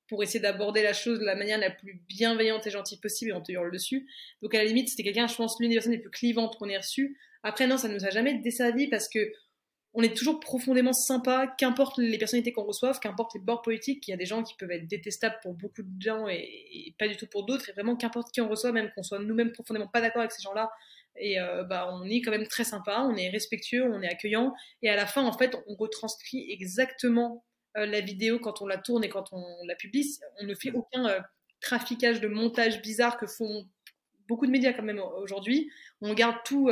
pour 0.08 0.23
essayer 0.23 0.39
d'aborder 0.39 0.82
la 0.82 0.93
chose 0.93 1.19
de 1.19 1.25
la 1.25 1.36
manière 1.36 1.60
la 1.60 1.69
plus 1.69 2.02
bienveillante 2.08 2.65
et 2.65 2.71
gentille 2.71 2.99
possible 2.99 3.32
et 3.32 3.34
on 3.34 3.41
te 3.41 3.52
hurle 3.52 3.71
dessus. 3.71 4.08
Donc, 4.41 4.56
à 4.56 4.58
la 4.58 4.65
limite, 4.65 4.89
c'était 4.89 5.04
quelqu'un, 5.04 5.28
je 5.28 5.36
pense, 5.36 5.60
l'une 5.60 5.69
des 5.69 5.75
personnes 5.75 5.93
les 5.93 5.99
plus 5.99 6.10
clivantes 6.10 6.58
qu'on 6.58 6.67
ait 6.67 6.78
reçues. 6.78 7.17
Après, 7.43 7.67
non, 7.67 7.78
ça 7.78 7.88
nous 7.88 8.06
a 8.06 8.10
jamais 8.10 8.34
desservi 8.39 8.88
parce 8.88 9.08
que 9.08 9.32
on 9.99 10.01
est 10.01 10.15
toujours 10.15 10.39
profondément 10.39 10.93
sympa, 10.93 11.53
qu'importe 11.57 11.97
les 11.97 12.17
personnalités 12.17 12.53
qu'on 12.53 12.63
reçoive, 12.63 13.01
qu'importe 13.01 13.33
les 13.33 13.41
bords 13.41 13.62
politiques. 13.62 14.07
Il 14.07 14.12
y 14.12 14.13
a 14.13 14.17
des 14.17 14.25
gens 14.25 14.43
qui 14.43 14.53
peuvent 14.55 14.71
être 14.71 14.88
détestables 14.88 15.35
pour 15.43 15.53
beaucoup 15.53 15.83
de 15.83 16.01
gens 16.01 16.25
et, 16.29 16.95
pas 16.97 17.09
du 17.09 17.17
tout 17.17 17.27
pour 17.27 17.45
d'autres. 17.45 17.67
Et 17.67 17.73
vraiment, 17.73 17.97
qu'importe 17.97 18.31
qui 18.31 18.39
on 18.39 18.47
reçoit, 18.47 18.71
même 18.71 18.91
qu'on 18.95 19.03
soit 19.03 19.19
nous-mêmes 19.19 19.51
profondément 19.51 19.88
pas 19.88 19.99
d'accord 19.99 20.21
avec 20.21 20.31
ces 20.31 20.41
gens-là, 20.41 20.71
et 21.17 21.38
euh, 21.41 21.65
bah, 21.65 21.89
on 21.91 22.05
est 22.05 22.21
quand 22.21 22.31
même 22.31 22.47
très 22.47 22.63
sympa, 22.63 23.05
on 23.09 23.17
est 23.17 23.29
respectueux, 23.29 23.83
on 23.83 24.01
est 24.01 24.07
accueillant. 24.07 24.53
Et 24.81 24.89
à 24.89 24.95
la 24.95 25.05
fin, 25.05 25.25
en 25.25 25.38
fait, 25.38 25.57
on 25.67 25.75
retranscrit 25.75 26.49
exactement 26.49 27.43
euh, 27.75 27.85
la 27.85 27.99
vidéo 27.99 28.39
quand 28.39 28.62
on 28.62 28.67
la 28.67 28.77
tourne 28.77 29.03
et 29.03 29.09
quand 29.09 29.33
on 29.33 29.43
la 29.67 29.75
publie. 29.75 30.17
On 30.39 30.45
ne 30.45 30.55
fait 30.55 30.71
aucun 30.71 31.09
euh, 31.09 31.19
traficage 31.59 32.21
de 32.21 32.29
montage 32.29 32.81
bizarre 32.81 33.17
que 33.17 33.27
font 33.27 33.67
beaucoup 34.29 34.45
de 34.45 34.51
médias 34.51 34.71
quand 34.71 34.83
même 34.83 35.01
aujourd'hui. 35.17 35.69
On 35.99 36.13
garde 36.13 36.38
tout, 36.45 36.71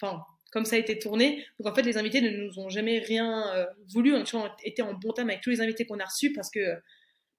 enfin 0.00 0.24
comme 0.54 0.64
ça 0.64 0.76
a 0.76 0.78
été 0.78 1.00
tourné. 1.00 1.44
Donc 1.58 1.70
en 1.70 1.74
fait, 1.74 1.82
les 1.82 1.98
invités 1.98 2.20
ne 2.20 2.30
nous 2.30 2.60
ont 2.60 2.68
jamais 2.68 3.00
rien 3.00 3.52
euh, 3.56 3.66
voulu. 3.88 4.14
On 4.14 4.20
a 4.20 4.22
toujours 4.22 4.48
été 4.62 4.82
en 4.82 4.94
bon 4.94 5.12
terme 5.12 5.28
avec 5.30 5.42
tous 5.42 5.50
les 5.50 5.60
invités 5.60 5.84
qu'on 5.84 5.98
a 5.98 6.04
reçus 6.04 6.32
parce 6.32 6.48
que 6.48 6.74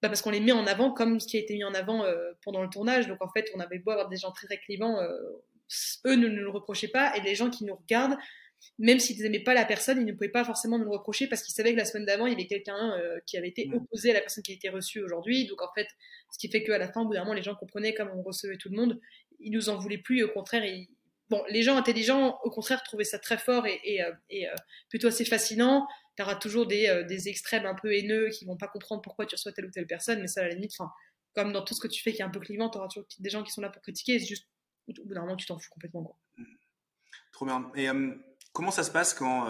bah 0.02 0.10
parce 0.10 0.22
qu'on 0.22 0.32
les 0.32 0.42
met 0.42 0.52
en 0.52 0.68
avant 0.68 0.92
comme 0.92 1.22
ce 1.22 1.26
qui 1.26 1.38
a 1.38 1.40
été 1.40 1.54
mis 1.54 1.64
en 1.64 1.74
avant 1.74 2.04
euh, 2.04 2.34
pendant 2.44 2.62
le 2.62 2.70
tournage. 2.70 3.08
Donc 3.08 3.22
en 3.22 3.30
fait, 3.30 3.50
on 3.56 3.62
avait 3.62 3.80
beau 3.80 3.92
avoir 3.92 4.10
des 4.10 4.18
gens 4.18 4.32
très 4.32 4.48
très 4.48 4.58
clivants, 4.58 5.00
euh, 5.00 5.08
eux 6.06 6.16
ne 6.16 6.28
nous 6.28 6.44
le 6.44 6.50
reprochaient 6.50 6.90
pas 6.90 7.16
et 7.16 7.22
les 7.22 7.36
gens 7.36 7.50
qui 7.50 7.64
nous 7.64 7.76
regardent, 7.76 8.18
même 8.80 9.00
s'ils 9.00 9.24
n'aimaient 9.24 9.40
pas 9.40 9.54
la 9.54 9.64
personne, 9.64 9.98
ils 10.00 10.06
ne 10.06 10.12
pouvaient 10.12 10.28
pas 10.28 10.44
forcément 10.44 10.78
nous 10.78 10.84
le 10.84 10.92
reprocher 10.92 11.28
parce 11.28 11.42
qu'ils 11.42 11.56
savaient 11.56 11.72
que 11.72 11.78
la 11.78 11.86
semaine 11.86 12.06
d'avant, 12.06 12.28
il 12.28 12.32
y 12.32 12.36
avait 12.36 12.48
quelqu'un 12.48 13.00
qui 13.26 13.38
avait 13.38 13.48
été 13.48 13.70
opposé 13.74 14.12
à 14.12 14.16
la 14.16 14.20
personne 14.20 14.44
qui 14.44 14.52
a 14.52 14.56
été 14.56 14.68
reçue 14.68 15.02
aujourd'hui. 15.02 15.48
Donc 15.48 15.62
en 15.62 15.72
fait, 15.74 15.88
ce 16.32 16.38
qui 16.38 16.50
fait 16.50 16.64
qu'à 16.64 16.78
la 16.78 16.92
fin, 16.92 17.02
au 17.02 17.06
bout 17.06 17.14
d'un 17.14 17.22
moment, 17.22 17.34
les 17.34 17.44
gens 17.44 17.56
comprenaient 17.56 17.94
comme 17.94 18.10
on 18.14 18.22
recevait 18.22 18.58
tout 18.58 18.70
le 18.70 18.76
monde, 18.76 19.00
ils 19.40 19.52
nous 19.52 19.70
en 19.70 19.78
voulaient 19.78 20.00
plus. 20.00 20.24
Au 20.24 20.30
contraire, 20.30 20.66
ils, 20.66 20.90
bon, 21.30 21.44
les 21.50 21.64
gens 21.64 21.78
intelligents, 21.78 22.40
au 22.44 22.50
contraire, 22.50 22.84
trouvaient 22.84 23.04
ça 23.04 23.20
très 23.20 23.38
fort 23.38 23.66
et, 23.66 24.02
euh, 24.02 24.12
euh, 24.34 24.56
plutôt 24.90 25.08
assez 25.08 25.26
fascinant. 25.26 25.88
Tu 26.18 26.24
auras 26.24 26.36
toujours 26.36 26.68
euh, 26.72 27.04
des, 27.04 27.30
extrêmes 27.30 27.66
un 27.66 27.76
peu 27.76 27.94
haineux 27.94 28.30
qui 28.30 28.46
vont 28.46 28.58
pas 28.58 28.68
comprendre 28.68 29.02
pourquoi 29.02 29.26
tu 29.26 29.36
reçois 29.36 29.52
telle 29.52 29.66
ou 29.66 29.72
telle 29.72 29.88
personne, 29.88 30.22
mais 30.22 30.28
ça, 30.28 30.42
à 30.42 30.48
la 30.48 30.54
limite, 30.54 30.74
comme 31.34 31.52
dans 31.52 31.64
tout 31.64 31.74
ce 31.74 31.82
que 31.82 31.88
tu 31.88 32.02
fais 32.02 32.14
qui 32.14 32.22
est 32.22 32.26
un 32.26 32.30
peu 32.30 32.40
clivant, 32.40 32.70
tu 32.70 32.78
auras 32.78 32.88
toujours 32.88 33.08
des 33.20 33.30
gens 33.30 33.44
qui 33.44 33.52
sont 33.52 33.62
là 33.62 33.70
pour 33.70 33.82
critiquer. 33.82 34.20
Juste, 34.20 34.48
au 34.88 35.06
bout 35.06 35.14
d'un 35.14 35.22
moment, 35.22 35.36
tu 35.36 35.46
t'en 35.46 35.58
fous 35.58 35.70
complètement. 35.72 36.18
Trop 37.34 37.46
bien. 37.46 37.72
Et 37.76 37.88
comment 38.54 38.72
ça 38.72 38.84
se 38.84 38.92
passe 38.92 39.14
quand 39.14 39.50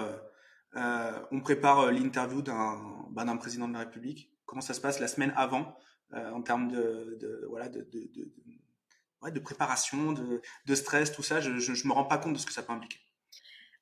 on 0.73 1.41
prépare 1.41 1.91
l'interview 1.91 2.41
bah, 2.41 3.25
d'un 3.25 3.37
président 3.37 3.67
de 3.67 3.73
la 3.73 3.79
République? 3.79 4.31
Comment 4.45 4.61
ça 4.61 4.73
se 4.73 4.81
passe 4.81 4.99
la 4.99 5.07
semaine 5.07 5.33
avant 5.35 5.77
en 6.11 6.41
termes 6.41 6.71
de, 6.71 7.45
voilà, 7.49 7.69
de 7.69 7.87
préparation, 9.39 10.13
de, 10.13 10.75
stress, 10.75 11.11
tout 11.11 11.23
ça, 11.23 11.39
je, 11.41 11.49
ne 11.49 11.87
me 11.87 11.93
rends 11.93 12.05
pas 12.05 12.17
compte 12.17 12.33
de 12.33 12.37
ce 12.37 12.45
que 12.45 12.53
ça 12.53 12.63
peut 12.63 12.73
impliquer. 12.73 12.99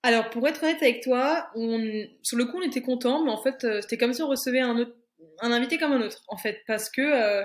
Alors, 0.03 0.29
pour 0.29 0.45
être 0.47 0.63
honnête 0.63 0.81
avec 0.81 1.01
toi, 1.01 1.49
on, 1.55 1.79
sur 2.21 2.37
le 2.37 2.45
coup, 2.45 2.57
on 2.57 2.61
était 2.61 2.81
content, 2.81 3.23
mais 3.23 3.31
en 3.31 3.41
fait, 3.41 3.63
euh, 3.63 3.81
c'était 3.81 3.97
comme 3.97 4.13
si 4.13 4.21
on 4.21 4.27
recevait 4.27 4.59
un, 4.59 4.77
autre, 4.77 4.95
un 5.39 5.51
invité 5.51 5.77
comme 5.77 5.93
un 5.93 6.01
autre, 6.01 6.21
en 6.27 6.37
fait, 6.37 6.61
parce 6.67 6.89
que. 6.89 7.01
Euh, 7.01 7.43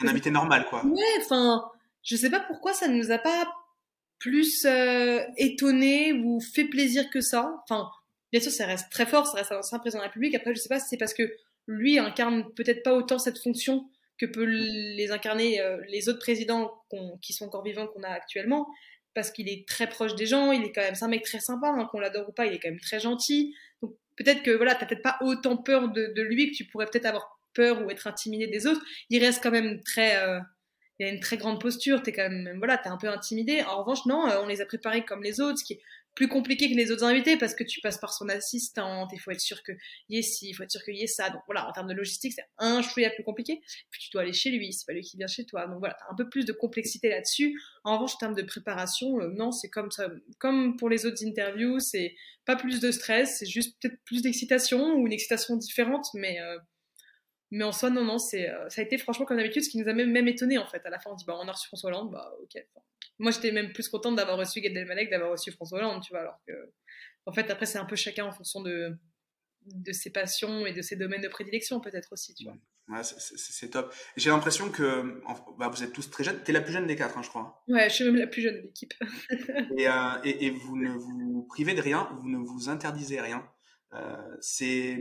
un 0.00 0.08
invité 0.08 0.30
normal, 0.30 0.66
quoi. 0.68 0.84
Ouais, 0.84 1.02
enfin, 1.20 1.70
je 2.02 2.16
sais 2.16 2.28
pas 2.28 2.40
pourquoi 2.40 2.74
ça 2.74 2.88
ne 2.88 2.96
nous 2.96 3.10
a 3.10 3.18
pas 3.18 3.46
plus 4.18 4.64
euh, 4.66 5.20
étonné 5.36 6.12
ou 6.12 6.40
fait 6.40 6.64
plaisir 6.64 7.08
que 7.10 7.20
ça. 7.20 7.54
Enfin, 7.62 7.88
bien 8.32 8.40
sûr, 8.40 8.52
ça 8.52 8.66
reste 8.66 8.90
très 8.90 9.06
fort, 9.06 9.26
ça 9.26 9.38
reste 9.38 9.52
un 9.52 9.58
ancien 9.58 9.78
président 9.78 10.00
de 10.00 10.04
la 10.04 10.08
République. 10.08 10.34
Après, 10.34 10.54
je 10.54 10.60
sais 10.60 10.68
pas 10.68 10.80
si 10.80 10.88
c'est 10.90 10.96
parce 10.96 11.14
que 11.14 11.30
lui 11.66 11.98
incarne 11.98 12.52
peut-être 12.54 12.82
pas 12.82 12.94
autant 12.94 13.18
cette 13.18 13.38
fonction 13.38 13.88
que 14.18 14.26
peuvent 14.26 14.44
les 14.44 15.10
incarner 15.10 15.60
euh, 15.60 15.78
les 15.88 16.08
autres 16.08 16.20
présidents 16.20 16.72
qui 17.22 17.32
sont 17.32 17.46
encore 17.46 17.64
vivants 17.64 17.86
qu'on 17.88 18.02
a 18.02 18.08
actuellement, 18.08 18.66
parce 19.14 19.30
qu'il 19.30 19.48
est 19.48 19.66
très 19.66 19.88
proche 19.88 20.14
des 20.14 20.26
gens, 20.26 20.52
il 20.52 20.64
est 20.64 20.72
quand 20.72 20.82
même, 20.82 20.94
c'est 20.94 21.04
un 21.04 21.08
mec 21.08 21.22
très 21.22 21.40
sympa, 21.40 21.68
hein, 21.68 21.88
qu'on 21.90 22.00
l'adore 22.00 22.28
ou 22.28 22.32
pas, 22.32 22.46
il 22.46 22.54
est 22.54 22.58
quand 22.58 22.70
même 22.70 22.80
très 22.80 23.00
gentil. 23.00 23.54
Donc 23.82 23.92
peut-être 24.16 24.42
que 24.42 24.50
voilà, 24.50 24.74
t'as 24.74 24.86
peut-être 24.86 25.02
pas 25.02 25.18
autant 25.20 25.56
peur 25.56 25.88
de, 25.88 26.22
lui 26.22 26.50
que 26.50 26.56
tu 26.56 26.64
pourrais 26.66 26.86
peut-être 26.86 27.06
avoir 27.06 27.40
peur 27.54 27.84
ou 27.84 27.90
être 27.90 28.06
intimidé 28.06 28.46
des 28.46 28.66
autres. 28.66 28.82
Il 29.10 29.24
reste 29.24 29.42
quand 29.42 29.52
même 29.52 29.80
très, 29.82 30.16
euh, 30.16 30.40
il 30.98 31.06
a 31.06 31.08
une 31.10 31.20
très 31.20 31.36
grande 31.36 31.60
posture, 31.60 32.02
t'es 32.02 32.12
quand 32.12 32.28
même, 32.28 32.58
voilà, 32.58 32.78
t'es 32.78 32.88
un 32.88 32.96
peu 32.96 33.08
intimidé. 33.08 33.62
En 33.62 33.78
revanche, 33.82 34.04
non, 34.06 34.28
euh, 34.28 34.40
on 34.42 34.46
les 34.46 34.60
a 34.60 34.66
préparés 34.66 35.04
comme 35.04 35.22
les 35.22 35.40
autres, 35.40 35.58
ce 35.58 35.64
qui 35.64 35.74
est 35.74 35.82
plus 36.14 36.28
compliqué 36.28 36.70
que 36.70 36.76
les 36.76 36.90
autres 36.90 37.04
invités 37.04 37.36
parce 37.36 37.54
que 37.54 37.64
tu 37.64 37.80
passes 37.80 37.98
par 37.98 38.12
son 38.12 38.28
assistante, 38.28 39.10
il 39.12 39.18
faut 39.18 39.30
être 39.30 39.40
sûr 39.40 39.62
que 39.62 39.72
y 40.08 40.18
ait 40.18 40.22
ci, 40.22 40.48
il 40.48 40.54
faut 40.54 40.62
être 40.62 40.70
sûr 40.70 40.82
qu'il 40.84 40.96
y 40.96 41.02
ait 41.02 41.08
ça. 41.08 41.30
Donc 41.30 41.42
voilà, 41.46 41.68
en 41.68 41.72
termes 41.72 41.88
de 41.88 41.94
logistique, 41.94 42.32
c'est 42.34 42.46
un 42.58 42.82
chouïa 42.82 43.10
plus 43.10 43.24
compliqué. 43.24 43.60
Puis 43.90 44.02
tu 44.02 44.10
dois 44.12 44.22
aller 44.22 44.32
chez 44.32 44.50
lui, 44.50 44.72
c'est 44.72 44.86
pas 44.86 44.92
lui 44.92 45.02
qui 45.02 45.16
vient 45.16 45.26
chez 45.26 45.44
toi. 45.44 45.66
Donc 45.66 45.78
voilà, 45.78 45.96
un 46.10 46.14
peu 46.14 46.28
plus 46.28 46.44
de 46.44 46.52
complexité 46.52 47.08
là-dessus. 47.08 47.60
En 47.84 47.94
revanche, 47.94 48.14
en 48.14 48.18
termes 48.18 48.34
de 48.34 48.42
préparation, 48.42 49.20
euh, 49.20 49.28
non, 49.28 49.50
c'est 49.52 49.68
comme 49.68 49.90
ça, 49.90 50.08
comme 50.38 50.76
pour 50.76 50.88
les 50.88 51.06
autres 51.06 51.24
interviews, 51.24 51.80
c'est 51.80 52.14
pas 52.44 52.56
plus 52.56 52.80
de 52.80 52.90
stress, 52.90 53.38
c'est 53.38 53.46
juste 53.46 53.76
peut-être 53.80 53.98
plus 54.04 54.22
d'excitation 54.22 54.94
ou 54.94 55.06
une 55.06 55.12
excitation 55.12 55.56
différente, 55.56 56.06
mais 56.14 56.40
euh, 56.40 56.58
mais 57.54 57.62
en 57.62 57.70
soi, 57.70 57.88
non, 57.88 58.04
non, 58.04 58.18
c'est, 58.18 58.50
euh, 58.50 58.68
ça 58.68 58.80
a 58.80 58.84
été 58.84 58.98
franchement 58.98 59.26
comme 59.26 59.36
d'habitude, 59.36 59.62
ce 59.62 59.70
qui 59.70 59.78
nous 59.78 59.88
a 59.88 59.92
même, 59.92 60.10
même 60.10 60.26
étonné 60.26 60.58
en 60.58 60.66
fait. 60.66 60.84
À 60.84 60.90
la 60.90 60.98
fin, 60.98 61.10
on 61.10 61.14
dit, 61.14 61.24
bah, 61.24 61.38
on 61.40 61.46
a 61.46 61.52
reçu 61.52 61.68
François 61.68 61.90
Hollande, 61.90 62.10
bah, 62.10 62.34
ok. 62.42 62.66
moi, 63.20 63.30
j'étais 63.30 63.52
même 63.52 63.72
plus 63.72 63.88
contente 63.88 64.16
d'avoir 64.16 64.38
reçu 64.38 64.60
Gad 64.60 64.76
Elmalek, 64.76 65.08
d'avoir 65.08 65.30
reçu 65.30 65.52
François 65.52 65.78
Hollande, 65.78 66.02
tu 66.02 66.10
vois, 66.10 66.22
alors 66.22 66.40
que, 66.48 66.52
en 67.26 67.32
fait, 67.32 67.48
après, 67.50 67.66
c'est 67.66 67.78
un 67.78 67.84
peu 67.84 67.94
chacun 67.94 68.24
en 68.24 68.32
fonction 68.32 68.60
de, 68.60 68.98
de 69.66 69.92
ses 69.92 70.10
passions 70.10 70.66
et 70.66 70.72
de 70.72 70.82
ses 70.82 70.96
domaines 70.96 71.22
de 71.22 71.28
prédilection, 71.28 71.80
peut-être 71.80 72.12
aussi, 72.12 72.34
tu 72.34 72.42
vois. 72.42 72.56
Ouais, 72.88 73.02
c'est 73.02 73.70
top. 73.70 73.94
J'ai 74.16 74.30
l'impression 74.30 74.68
que 74.70 75.22
bah, 75.56 75.68
vous 75.68 75.84
êtes 75.84 75.92
tous 75.92 76.10
très 76.10 76.24
jeunes. 76.24 76.42
T'es 76.42 76.52
la 76.52 76.60
plus 76.60 76.72
jeune 76.72 76.88
des 76.88 76.96
quatre, 76.96 77.16
hein, 77.16 77.22
je 77.22 77.28
crois. 77.28 77.62
Ouais, 77.68 77.88
je 77.88 77.94
suis 77.94 78.04
même 78.04 78.16
la 78.16 78.26
plus 78.26 78.42
jeune 78.42 78.56
de 78.56 78.60
l'équipe. 78.60 78.92
et, 79.78 79.88
euh, 79.88 79.92
et, 80.24 80.46
et, 80.46 80.50
vous 80.50 80.76
ne 80.76 80.90
vous 80.90 81.46
privez 81.48 81.72
de 81.72 81.80
rien, 81.80 82.10
vous 82.20 82.28
ne 82.28 82.36
vous 82.36 82.68
interdisez 82.68 83.20
rien. 83.20 83.48
Euh, 83.94 84.36
c'est 84.40 84.98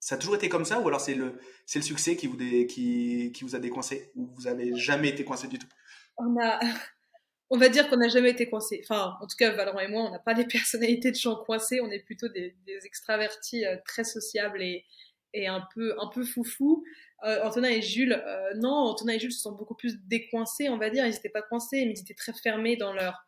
ça 0.00 0.14
a 0.14 0.18
toujours 0.18 0.34
été 0.34 0.48
comme 0.48 0.64
ça 0.64 0.80
ou 0.80 0.88
alors 0.88 1.00
c'est 1.00 1.14
le, 1.14 1.38
c'est 1.66 1.78
le 1.78 1.84
succès 1.84 2.16
qui 2.16 2.26
vous, 2.26 2.36
qui, 2.36 3.30
qui 3.32 3.44
vous 3.44 3.54
a 3.54 3.58
décoincé 3.58 4.10
ou 4.16 4.30
vous 4.34 4.46
avez 4.46 4.74
jamais 4.74 5.10
été 5.10 5.24
coincé 5.24 5.46
du 5.46 5.58
tout? 5.58 5.68
On 6.16 6.34
a, 6.42 6.58
on 7.50 7.58
va 7.58 7.68
dire 7.68 7.88
qu'on 7.88 7.98
n'a 7.98 8.08
jamais 8.08 8.30
été 8.30 8.48
coincé. 8.48 8.80
Enfin, 8.82 9.16
en 9.20 9.26
tout 9.26 9.36
cas, 9.38 9.50
Valorant 9.50 9.80
et 9.80 9.88
moi, 9.88 10.04
on 10.04 10.10
n'a 10.10 10.18
pas 10.18 10.34
des 10.34 10.44
personnalités 10.46 11.10
de 11.10 11.16
gens 11.16 11.36
coincés. 11.36 11.80
On 11.80 11.90
est 11.90 12.02
plutôt 12.02 12.28
des, 12.28 12.56
des 12.66 12.86
extravertis 12.86 13.66
euh, 13.66 13.76
très 13.84 14.04
sociables 14.04 14.62
et, 14.62 14.86
et 15.34 15.46
un 15.46 15.66
peu, 15.74 15.94
un 16.00 16.08
peu 16.08 16.24
foufou. 16.24 16.82
Euh, 17.24 17.42
Antonin 17.42 17.68
et 17.68 17.82
Jules, 17.82 18.14
euh, 18.26 18.54
non, 18.56 18.72
Antonin 18.72 19.12
et 19.12 19.18
Jules 19.18 19.32
se 19.32 19.40
sont 19.40 19.52
beaucoup 19.52 19.74
plus 19.74 20.00
décoincés, 20.06 20.70
on 20.70 20.78
va 20.78 20.88
dire. 20.88 21.04
Ils 21.04 21.12
n'étaient 21.12 21.28
pas 21.28 21.42
coincés, 21.42 21.84
mais 21.84 21.92
ils 21.92 22.00
étaient 22.00 22.14
très 22.14 22.32
fermés 22.32 22.76
dans 22.76 22.94
leur, 22.94 23.26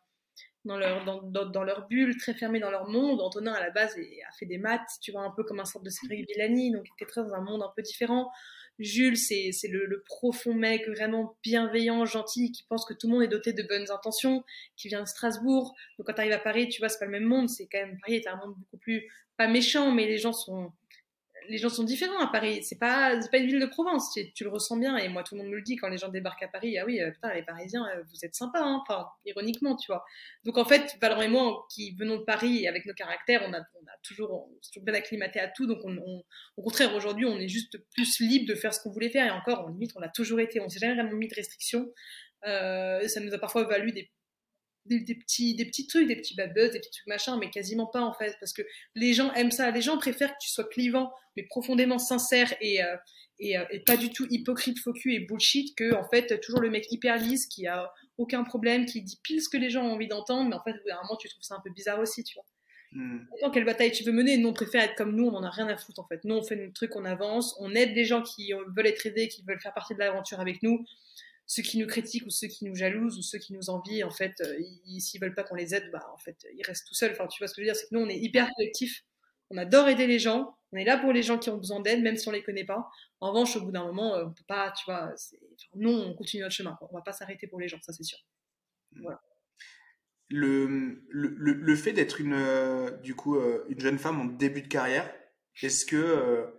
dans 0.65 0.77
leur, 0.77 1.03
dans, 1.05 1.45
dans, 1.45 1.63
leur 1.63 1.87
bulle, 1.87 2.17
très 2.17 2.33
fermés 2.33 2.59
dans 2.59 2.71
leur 2.71 2.89
monde. 2.89 3.21
Antonin, 3.21 3.53
à 3.53 3.59
la 3.59 3.69
base, 3.69 3.95
a 3.97 4.31
fait 4.37 4.45
des 4.45 4.57
maths, 4.57 4.99
tu 5.01 5.11
vois, 5.11 5.21
un 5.21 5.31
peu 5.31 5.43
comme 5.43 5.59
un 5.59 5.65
sorte 5.65 5.83
de 5.83 5.89
Cédric 5.89 6.27
Villani, 6.29 6.71
donc 6.71 6.83
il 6.85 6.93
était 6.93 7.09
très 7.09 7.21
dans 7.23 7.33
un 7.33 7.41
monde 7.41 7.61
un 7.63 7.71
peu 7.75 7.81
différent. 7.81 8.31
Jules, 8.79 9.17
c'est 9.17 9.51
le, 9.69 9.85
le, 9.85 10.01
profond 10.01 10.53
mec 10.53 10.87
vraiment 10.87 11.37
bienveillant, 11.43 12.05
gentil, 12.05 12.51
qui 12.51 12.63
pense 12.63 12.85
que 12.85 12.93
tout 12.93 13.07
le 13.07 13.13
monde 13.13 13.23
est 13.23 13.27
doté 13.27 13.53
de 13.53 13.61
bonnes 13.63 13.91
intentions, 13.91 14.43
qui 14.75 14.87
vient 14.87 15.01
de 15.01 15.07
Strasbourg. 15.07 15.75
Donc 15.97 16.07
quand 16.07 16.13
tu 16.13 16.21
arrives 16.21 16.33
à 16.33 16.39
Paris, 16.39 16.69
tu 16.69 16.79
vois, 16.79 16.89
c'est 16.89 16.99
pas 16.99 17.05
le 17.05 17.11
même 17.11 17.25
monde, 17.25 17.49
c'est 17.49 17.67
quand 17.67 17.79
même, 17.79 17.99
Paris 17.99 18.15
est 18.15 18.27
un 18.27 18.35
monde 18.35 18.55
beaucoup 18.57 18.77
plus, 18.77 19.11
pas 19.37 19.47
méchant, 19.47 19.91
mais 19.91 20.07
les 20.07 20.17
gens 20.17 20.33
sont, 20.33 20.71
les 21.47 21.57
gens 21.57 21.69
sont 21.69 21.83
différents 21.83 22.19
à 22.19 22.27
Paris. 22.27 22.63
C'est 22.63 22.77
pas, 22.77 23.19
pas 23.31 23.37
une 23.37 23.47
ville 23.47 23.59
de 23.59 23.65
Provence. 23.65 24.13
Tu, 24.13 24.43
le 24.43 24.49
ressens 24.49 24.77
bien. 24.77 24.97
Et 24.97 25.09
moi, 25.09 25.23
tout 25.23 25.35
le 25.35 25.41
monde 25.41 25.51
me 25.51 25.55
le 25.57 25.61
dit 25.61 25.75
quand 25.75 25.89
les 25.89 25.97
gens 25.97 26.09
débarquent 26.09 26.43
à 26.43 26.47
Paris. 26.47 26.77
Ah 26.77 26.85
oui, 26.85 27.01
euh, 27.01 27.11
putain, 27.11 27.33
les 27.33 27.43
Parisiens, 27.43 27.85
euh, 27.87 28.03
vous 28.03 28.25
êtes 28.25 28.35
sympas. 28.35 28.61
Hein. 28.61 28.81
Enfin, 28.81 29.07
ironiquement, 29.25 29.75
tu 29.75 29.91
vois. 29.91 30.03
Donc 30.43 30.57
en 30.57 30.65
fait, 30.65 30.97
Valorant 31.01 31.21
et 31.21 31.27
moi, 31.27 31.65
qui 31.73 31.95
venons 31.95 32.17
de 32.17 32.23
Paris 32.23 32.67
avec 32.67 32.85
nos 32.85 32.93
caractères, 32.93 33.43
on 33.47 33.53
a, 33.53 33.59
a 33.59 33.97
toujours, 34.03 34.49
bien 34.81 34.93
acclimaté 34.93 35.39
à 35.39 35.47
tout. 35.47 35.67
Donc 35.67 35.79
au 36.57 36.61
contraire, 36.61 36.95
aujourd'hui, 36.95 37.25
on 37.25 37.37
est 37.37 37.47
juste 37.47 37.77
plus 37.93 38.19
libre 38.19 38.47
de 38.47 38.55
faire 38.55 38.73
ce 38.73 38.81
qu'on 38.81 38.91
voulait 38.91 39.09
faire. 39.09 39.27
Et 39.27 39.31
encore, 39.31 39.69
limite, 39.69 39.91
on 39.95 39.99
l'a 39.99 40.09
toujours 40.09 40.39
été. 40.39 40.59
On 40.59 40.69
s'est 40.69 40.79
jamais 40.79 40.95
vraiment 40.95 41.17
mis 41.17 41.27
de 41.27 41.35
restrictions. 41.35 41.91
Euh, 42.45 43.07
ça 43.07 43.19
nous 43.19 43.33
a 43.33 43.37
parfois 43.37 43.63
valu 43.63 43.91
des 43.91 44.11
des, 44.85 45.15
petits, 45.15 45.55
des 45.55 45.65
petits 45.65 45.87
trucs, 45.87 46.07
des 46.07 46.15
petits 46.15 46.35
bad 46.35 46.53
buzz, 46.53 46.71
des 46.71 46.79
petits 46.79 46.91
trucs 46.91 47.07
machin, 47.07 47.37
mais 47.37 47.49
quasiment 47.49 47.87
pas 47.87 48.01
en 48.01 48.13
fait, 48.13 48.35
parce 48.39 48.53
que 48.53 48.61
les 48.95 49.13
gens 49.13 49.31
aiment 49.33 49.51
ça. 49.51 49.71
Les 49.71 49.81
gens 49.81 49.97
préfèrent 49.97 50.31
que 50.33 50.41
tu 50.41 50.49
sois 50.49 50.65
clivant, 50.65 51.11
mais 51.37 51.43
profondément 51.43 51.99
sincère 51.99 52.53
et, 52.61 52.83
euh, 52.83 52.95
et, 53.39 53.57
euh, 53.57 53.65
et, 53.71 53.79
pas 53.79 53.97
du 53.97 54.11
tout 54.11 54.27
hypocrite, 54.29 54.79
focus 54.79 55.15
et 55.15 55.19
bullshit, 55.19 55.75
que 55.75 55.93
en 55.95 56.07
fait 56.09 56.39
toujours 56.41 56.59
le 56.59 56.69
mec 56.69 56.91
hyper 56.91 57.17
lisse 57.17 57.47
qui 57.47 57.67
a 57.67 57.91
aucun 58.17 58.43
problème, 58.43 58.85
qui 58.85 59.01
dit 59.01 59.19
pile 59.23 59.41
ce 59.41 59.49
que 59.49 59.57
les 59.57 59.69
gens 59.69 59.83
ont 59.83 59.93
envie 59.93 60.07
d'entendre, 60.07 60.49
mais 60.49 60.55
en 60.55 60.63
fait, 60.63 60.75
à 60.91 60.99
un 60.99 61.03
moment, 61.03 61.17
tu 61.17 61.29
trouves 61.29 61.43
ça 61.43 61.55
un 61.55 61.61
peu 61.63 61.71
bizarre 61.71 61.99
aussi, 61.99 62.23
tu 62.23 62.35
vois. 62.35 62.45
Hmm. 62.95 63.25
quelle 63.51 63.65
bataille 63.65 63.91
tu 63.91 64.03
veux 64.03 64.11
mener 64.11 64.37
Nous, 64.37 64.49
on 64.49 64.53
préfère 64.53 64.83
être 64.83 64.93
comme 64.93 65.15
nous, 65.15 65.25
on 65.25 65.33
en 65.33 65.41
a 65.41 65.49
rien 65.49 65.67
à 65.67 65.75
foutre 65.75 65.99
en 65.99 66.07
fait. 66.07 66.23
Nous, 66.25 66.35
on 66.35 66.43
fait 66.43 66.55
notre 66.55 66.73
truc, 66.73 66.95
on 66.95 67.05
avance, 67.05 67.55
on 67.59 67.73
aide 67.73 67.95
des 67.95 68.05
gens 68.05 68.21
qui 68.21 68.53
veulent 68.53 68.85
être 68.85 69.03
aidés, 69.07 69.27
qui 69.29 69.43
veulent 69.47 69.59
faire 69.59 69.73
partie 69.73 69.95
de 69.95 69.99
l'aventure 69.99 70.39
avec 70.39 70.61
nous 70.61 70.85
ceux 71.53 71.61
qui 71.61 71.77
nous 71.77 71.85
critiquent 71.85 72.25
ou 72.25 72.31
ceux 72.31 72.47
qui 72.47 72.65
nous 72.65 72.73
jalousent 72.73 73.19
ou 73.19 73.21
ceux 73.21 73.37
qui 73.37 73.53
nous 73.53 73.69
envient, 73.69 74.03
en 74.03 74.09
fait, 74.09 74.33
euh, 74.41 74.59
s'ils 74.97 75.21
veulent 75.21 75.35
pas 75.35 75.43
qu'on 75.43 75.53
les 75.53 75.75
aide, 75.75 75.87
bah, 75.91 76.03
en 76.11 76.17
fait, 76.17 76.35
ils 76.51 76.65
restent 76.65 76.87
tout 76.87 76.95
seuls. 76.95 77.11
Enfin, 77.11 77.27
tu 77.27 77.37
vois 77.37 77.47
ce 77.47 77.53
que 77.53 77.61
je 77.61 77.67
veux 77.67 77.71
dire, 77.71 77.75
c'est 77.75 77.87
que 77.87 77.93
nous, 77.93 78.01
on 78.01 78.09
est 78.09 78.17
hyper 78.17 78.49
collectif. 78.55 79.03
On 79.51 79.57
adore 79.57 79.87
aider 79.87 80.07
les 80.07 80.17
gens. 80.17 80.57
On 80.71 80.77
est 80.77 80.83
là 80.83 80.97
pour 80.97 81.13
les 81.13 81.21
gens 81.21 81.37
qui 81.37 81.51
ont 81.51 81.57
besoin 81.57 81.79
d'aide, 81.79 82.01
même 82.01 82.17
si 82.17 82.27
on 82.27 82.31
les 82.31 82.41
connaît 82.41 82.65
pas. 82.65 82.89
En 83.19 83.31
revanche, 83.31 83.55
au 83.55 83.61
bout 83.61 83.71
d'un 83.71 83.85
moment, 83.85 84.15
euh, 84.15 84.25
on 84.25 84.33
peut 84.33 84.43
pas, 84.47 84.71
tu 84.71 84.83
vois, 84.85 85.13
nous, 85.75 85.91
on 85.91 86.15
continue 86.15 86.41
notre 86.41 86.55
chemin. 86.55 86.75
Quoi. 86.79 86.87
On 86.91 86.95
va 86.95 87.03
pas 87.03 87.13
s'arrêter 87.13 87.45
pour 87.45 87.59
les 87.59 87.67
gens, 87.67 87.79
ça 87.83 87.93
c'est 87.93 88.03
sûr. 88.03 88.17
Voilà. 88.99 89.21
Le, 90.29 91.03
le, 91.11 91.27
le, 91.37 91.75
fait 91.75 91.93
d'être 91.93 92.19
une, 92.19 92.33
euh, 92.33 92.89
du 92.97 93.13
coup, 93.13 93.39
une 93.69 93.79
jeune 93.79 93.99
femme 93.99 94.19
en 94.19 94.25
début 94.25 94.63
de 94.63 94.67
carrière, 94.67 95.13
est-ce 95.61 95.85
que 95.85 96.51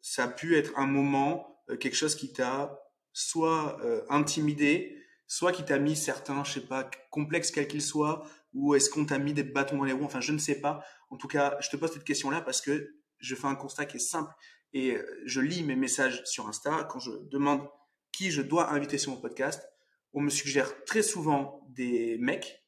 ça 0.00 0.24
a 0.24 0.28
pu 0.28 0.56
être 0.56 0.78
un 0.78 0.86
moment, 0.86 1.62
quelque 1.78 1.96
chose 1.96 2.14
qui 2.14 2.32
t'a 2.32 2.87
soit 3.18 3.80
euh, 3.82 4.02
intimidé, 4.08 4.96
soit 5.26 5.50
qui 5.50 5.64
t'a 5.64 5.78
mis 5.80 5.96
certains, 5.96 6.44
je 6.44 6.52
sais 6.52 6.66
pas, 6.66 6.88
complexes 7.10 7.50
quels 7.50 7.66
qu'ils 7.66 7.82
soient, 7.82 8.22
ou 8.54 8.76
est-ce 8.76 8.88
qu'on 8.88 9.04
t'a 9.04 9.18
mis 9.18 9.32
des 9.32 9.42
bâtons 9.42 9.76
dans 9.76 9.84
les 9.84 9.92
roues 9.92 10.04
Enfin, 10.04 10.20
je 10.20 10.30
ne 10.30 10.38
sais 10.38 10.60
pas. 10.60 10.84
En 11.10 11.16
tout 11.16 11.26
cas, 11.26 11.56
je 11.60 11.68
te 11.68 11.76
pose 11.76 11.92
cette 11.92 12.04
question-là 12.04 12.42
parce 12.42 12.60
que 12.60 12.94
je 13.18 13.34
fais 13.34 13.48
un 13.48 13.56
constat 13.56 13.86
qui 13.86 13.96
est 13.96 14.00
simple 14.00 14.32
et 14.72 14.92
euh, 14.92 15.22
je 15.24 15.40
lis 15.40 15.64
mes 15.64 15.74
messages 15.74 16.22
sur 16.26 16.46
Insta 16.46 16.84
quand 16.84 17.00
je 17.00 17.10
demande 17.28 17.68
qui 18.12 18.30
je 18.30 18.40
dois 18.40 18.70
inviter 18.70 18.98
sur 18.98 19.10
mon 19.10 19.20
podcast. 19.20 19.68
On 20.12 20.20
me 20.20 20.30
suggère 20.30 20.84
très 20.84 21.02
souvent 21.02 21.66
des 21.70 22.18
mecs 22.18 22.64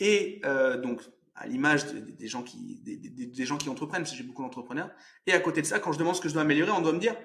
et 0.00 0.40
euh, 0.46 0.78
donc 0.78 1.02
à 1.34 1.46
l'image 1.46 1.84
des, 1.92 2.28
gens 2.28 2.42
qui 2.42 2.80
des, 2.80 2.96
des, 2.96 3.46
gens 3.46 3.58
qui 3.58 3.68
entreprennent 3.68 4.02
parce 4.02 4.12
que 4.12 4.16
j'ai 4.16 4.24
beaucoup 4.24 4.42
d'entrepreneurs 4.42 4.90
et 5.26 5.32
à 5.32 5.40
côté 5.40 5.60
de 5.60 5.66
ça 5.66 5.80
quand 5.80 5.92
je 5.92 5.98
demande 5.98 6.14
ce 6.14 6.20
que 6.20 6.28
je 6.28 6.34
dois 6.34 6.42
améliorer 6.42 6.70
on 6.70 6.80
doit 6.80 6.92
me 6.92 6.98
dire 6.98 7.16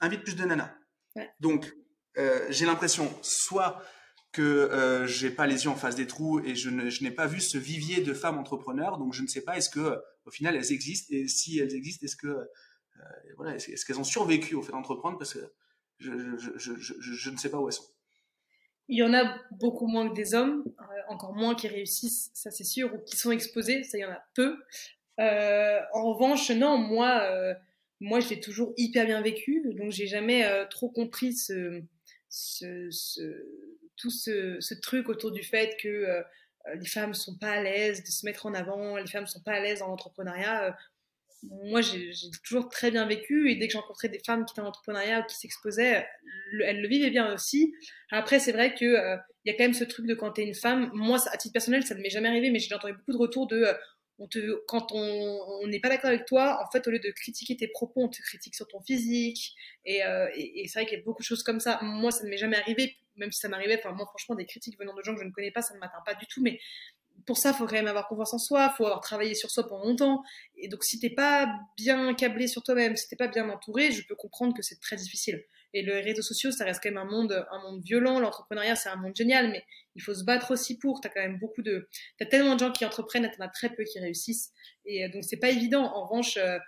invite 0.00 0.22
plus 0.22 0.36
de 0.36 0.44
nanas 0.44 0.74
donc, 1.40 1.72
euh, 2.18 2.46
j'ai 2.50 2.66
l'impression 2.66 3.10
soit 3.22 3.82
que 4.32 4.42
euh, 4.42 5.06
j'ai 5.06 5.30
pas 5.30 5.46
les 5.46 5.64
yeux 5.64 5.70
en 5.70 5.76
face 5.76 5.96
des 5.96 6.06
trous 6.06 6.40
et 6.40 6.54
je, 6.54 6.70
n'ai 6.70 7.10
pas 7.10 7.26
vu 7.26 7.40
ce 7.40 7.58
vivier 7.58 8.02
de 8.02 8.12
femmes 8.12 8.38
entrepreneurs, 8.38 8.98
donc 8.98 9.12
je 9.12 9.22
ne 9.22 9.26
sais 9.26 9.42
pas 9.42 9.56
est-ce 9.56 9.70
que 9.70 9.98
au 10.24 10.30
final 10.30 10.56
elles 10.56 10.72
existent 10.72 11.14
et 11.14 11.28
si 11.28 11.58
elles 11.58 11.74
existent, 11.74 12.04
est-ce 12.04 12.16
que 12.16 12.26
euh, 12.26 12.46
voilà, 13.36 13.56
est-ce, 13.56 13.84
qu'elles 13.84 14.00
ont 14.00 14.04
survécu 14.04 14.54
au 14.54 14.62
fait 14.62 14.72
d'entreprendre 14.72 15.18
parce 15.18 15.34
que 15.34 15.52
je, 15.98 16.10
je, 16.58 17.30
ne 17.30 17.36
sais 17.38 17.50
pas 17.50 17.58
où 17.58 17.68
elles 17.68 17.72
sont. 17.72 17.86
Il 18.88 18.98
y 18.98 19.02
en 19.02 19.14
a 19.14 19.38
beaucoup 19.52 19.86
moins 19.86 20.08
que 20.08 20.14
des 20.14 20.34
hommes, 20.34 20.64
encore 21.08 21.34
moins 21.34 21.54
qui 21.54 21.68
réussissent, 21.68 22.30
ça 22.34 22.50
c'est 22.50 22.64
sûr, 22.64 22.94
ou 22.94 22.98
qui 22.98 23.16
sont 23.16 23.30
exposés, 23.30 23.82
ça 23.82 23.96
il 23.96 24.02
y 24.02 24.04
en 24.04 24.12
a 24.12 24.22
peu. 24.34 24.56
en 25.18 26.12
revanche, 26.12 26.50
non, 26.50 26.76
moi, 26.76 27.26
moi, 28.00 28.20
je 28.20 28.28
l'ai 28.28 28.40
toujours 28.40 28.74
hyper 28.76 29.06
bien 29.06 29.22
vécu, 29.22 29.62
donc 29.74 29.90
j'ai 29.90 30.06
jamais 30.06 30.44
euh, 30.44 30.66
trop 30.66 30.90
compris 30.90 31.34
tout 33.96 34.10
ce, 34.10 34.74
truc 34.82 35.08
autour 35.08 35.32
du 35.32 35.42
fait 35.42 35.76
que 35.80 35.88
euh, 35.88 36.22
les 36.74 36.86
femmes 36.86 37.14
sont 37.14 37.38
pas 37.38 37.52
à 37.52 37.62
l'aise 37.62 38.02
de 38.02 38.08
se 38.08 38.26
mettre 38.26 38.44
en 38.46 38.54
avant, 38.54 38.96
les 38.96 39.06
femmes 39.06 39.26
sont 39.26 39.40
pas 39.40 39.52
à 39.52 39.60
l'aise 39.60 39.78
dans 39.78 39.88
l'entrepreneuriat. 39.88 40.66
Euh, 40.66 40.72
moi, 41.42 41.80
j'ai 41.80 42.10
toujours 42.44 42.68
très 42.68 42.90
bien 42.90 43.06
vécu 43.06 43.50
et 43.50 43.56
dès 43.56 43.68
que 43.68 43.74
j'ai 44.02 44.08
des 44.08 44.20
femmes 44.26 44.44
qui 44.44 44.52
étaient 44.52 44.62
en 44.62 44.66
entrepreneuriat 44.66 45.20
ou 45.20 45.26
qui 45.26 45.36
s'exposaient, 45.36 46.06
elles 46.64 46.80
le 46.80 46.88
vivaient 46.88 47.10
bien 47.10 47.32
aussi. 47.32 47.72
Après, 48.10 48.40
c'est 48.40 48.52
vrai 48.52 48.74
que 48.74 48.84
il 48.84 49.50
y 49.52 49.54
a 49.54 49.56
quand 49.56 49.64
même 49.64 49.74
ce 49.74 49.84
truc 49.84 50.06
de 50.06 50.14
quand 50.14 50.32
tu 50.32 50.40
es 50.40 50.44
une 50.44 50.54
femme. 50.54 50.90
Moi, 50.92 51.18
à 51.30 51.36
titre 51.36 51.52
personnel, 51.52 51.84
ça 51.84 51.94
ne 51.94 52.00
m'est 52.00 52.10
jamais 52.10 52.28
arrivé, 52.28 52.50
mais 52.50 52.58
j'ai 52.58 52.74
entendu 52.74 52.94
beaucoup 52.94 53.12
de 53.12 53.18
retours 53.18 53.46
de 53.46 53.66
on 54.18 54.26
te, 54.26 54.64
quand 54.66 54.92
on 54.92 55.66
n'est 55.66 55.80
pas 55.80 55.88
d'accord 55.88 56.08
avec 56.08 56.24
toi, 56.24 56.62
en 56.66 56.70
fait, 56.70 56.86
au 56.86 56.90
lieu 56.90 56.98
de 56.98 57.10
critiquer 57.10 57.56
tes 57.56 57.68
propos, 57.68 58.02
on 58.02 58.08
te 58.08 58.20
critique 58.22 58.54
sur 58.54 58.66
ton 58.66 58.80
physique. 58.80 59.54
Et, 59.84 60.04
euh, 60.04 60.28
et, 60.34 60.66
c'est 60.68 60.80
vrai 60.80 60.86
qu'il 60.86 60.98
y 60.98 61.00
a 61.00 61.04
beaucoup 61.04 61.22
de 61.22 61.26
choses 61.26 61.42
comme 61.42 61.60
ça. 61.60 61.78
Moi, 61.82 62.10
ça 62.10 62.24
ne 62.24 62.30
m'est 62.30 62.38
jamais 62.38 62.56
arrivé, 62.56 62.96
même 63.16 63.30
si 63.30 63.40
ça 63.40 63.48
m'arrivait. 63.48 63.78
Enfin, 63.78 63.92
moi, 63.92 64.06
franchement, 64.06 64.34
des 64.34 64.46
critiques 64.46 64.78
venant 64.78 64.94
de 64.94 65.02
gens 65.02 65.14
que 65.14 65.20
je 65.20 65.26
ne 65.26 65.32
connais 65.32 65.50
pas, 65.50 65.62
ça 65.62 65.74
ne 65.74 65.80
m'atteint 65.80 66.02
pas 66.04 66.14
du 66.14 66.26
tout. 66.26 66.42
Mais 66.42 66.58
pour 67.26 67.36
ça, 67.36 67.50
il 67.50 67.54
faut 67.54 67.66
quand 67.66 67.74
même 67.74 67.88
avoir 67.88 68.08
confiance 68.08 68.34
en 68.34 68.38
soi, 68.38 68.70
il 68.72 68.76
faut 68.76 68.86
avoir 68.86 69.00
travaillé 69.00 69.34
sur 69.34 69.50
soi 69.50 69.66
pendant 69.66 69.84
longtemps. 69.84 70.22
Et 70.56 70.68
donc, 70.68 70.82
si 70.84 70.98
t'es 70.98 71.10
pas 71.10 71.48
bien 71.76 72.14
câblé 72.14 72.46
sur 72.46 72.62
toi-même, 72.62 72.96
si 72.96 73.08
t'es 73.08 73.16
pas 73.16 73.28
bien 73.28 73.48
entouré, 73.50 73.92
je 73.92 74.06
peux 74.06 74.14
comprendre 74.14 74.54
que 74.54 74.62
c'est 74.62 74.80
très 74.80 74.96
difficile. 74.96 75.44
Et 75.74 75.82
les 75.82 76.00
réseaux 76.00 76.22
sociaux, 76.22 76.52
ça 76.52 76.64
reste 76.64 76.82
quand 76.82 76.90
même 76.90 76.98
un 76.98 77.10
monde, 77.10 77.46
un 77.50 77.58
monde 77.60 77.82
violent. 77.82 78.18
L'entrepreneuriat, 78.18 78.76
c'est 78.76 78.88
un 78.88 78.96
monde 78.96 79.14
génial, 79.14 79.50
mais 79.50 79.62
il 79.96 80.02
faut 80.02 80.14
se 80.14 80.24
battre 80.24 80.52
aussi 80.52 80.78
pour. 80.78 81.00
T'as 81.00 81.08
quand 81.08 81.20
même 81.20 81.38
beaucoup 81.38 81.62
de, 81.62 81.88
t'as 82.18 82.26
tellement 82.26 82.54
de 82.54 82.60
gens 82.60 82.72
qui 82.72 82.84
entreprennent, 82.84 83.24
et 83.24 83.30
t'en 83.30 83.44
as 83.44 83.48
très 83.48 83.70
peu 83.74 83.82
qui 83.84 83.98
réussissent. 83.98 84.52
Et 84.84 85.04
euh, 85.04 85.08
donc, 85.08 85.24
c'est 85.24 85.38
pas 85.38 85.50
évident. 85.50 85.82
En 85.82 86.06
revanche, 86.06 86.36
euh, 86.36 86.58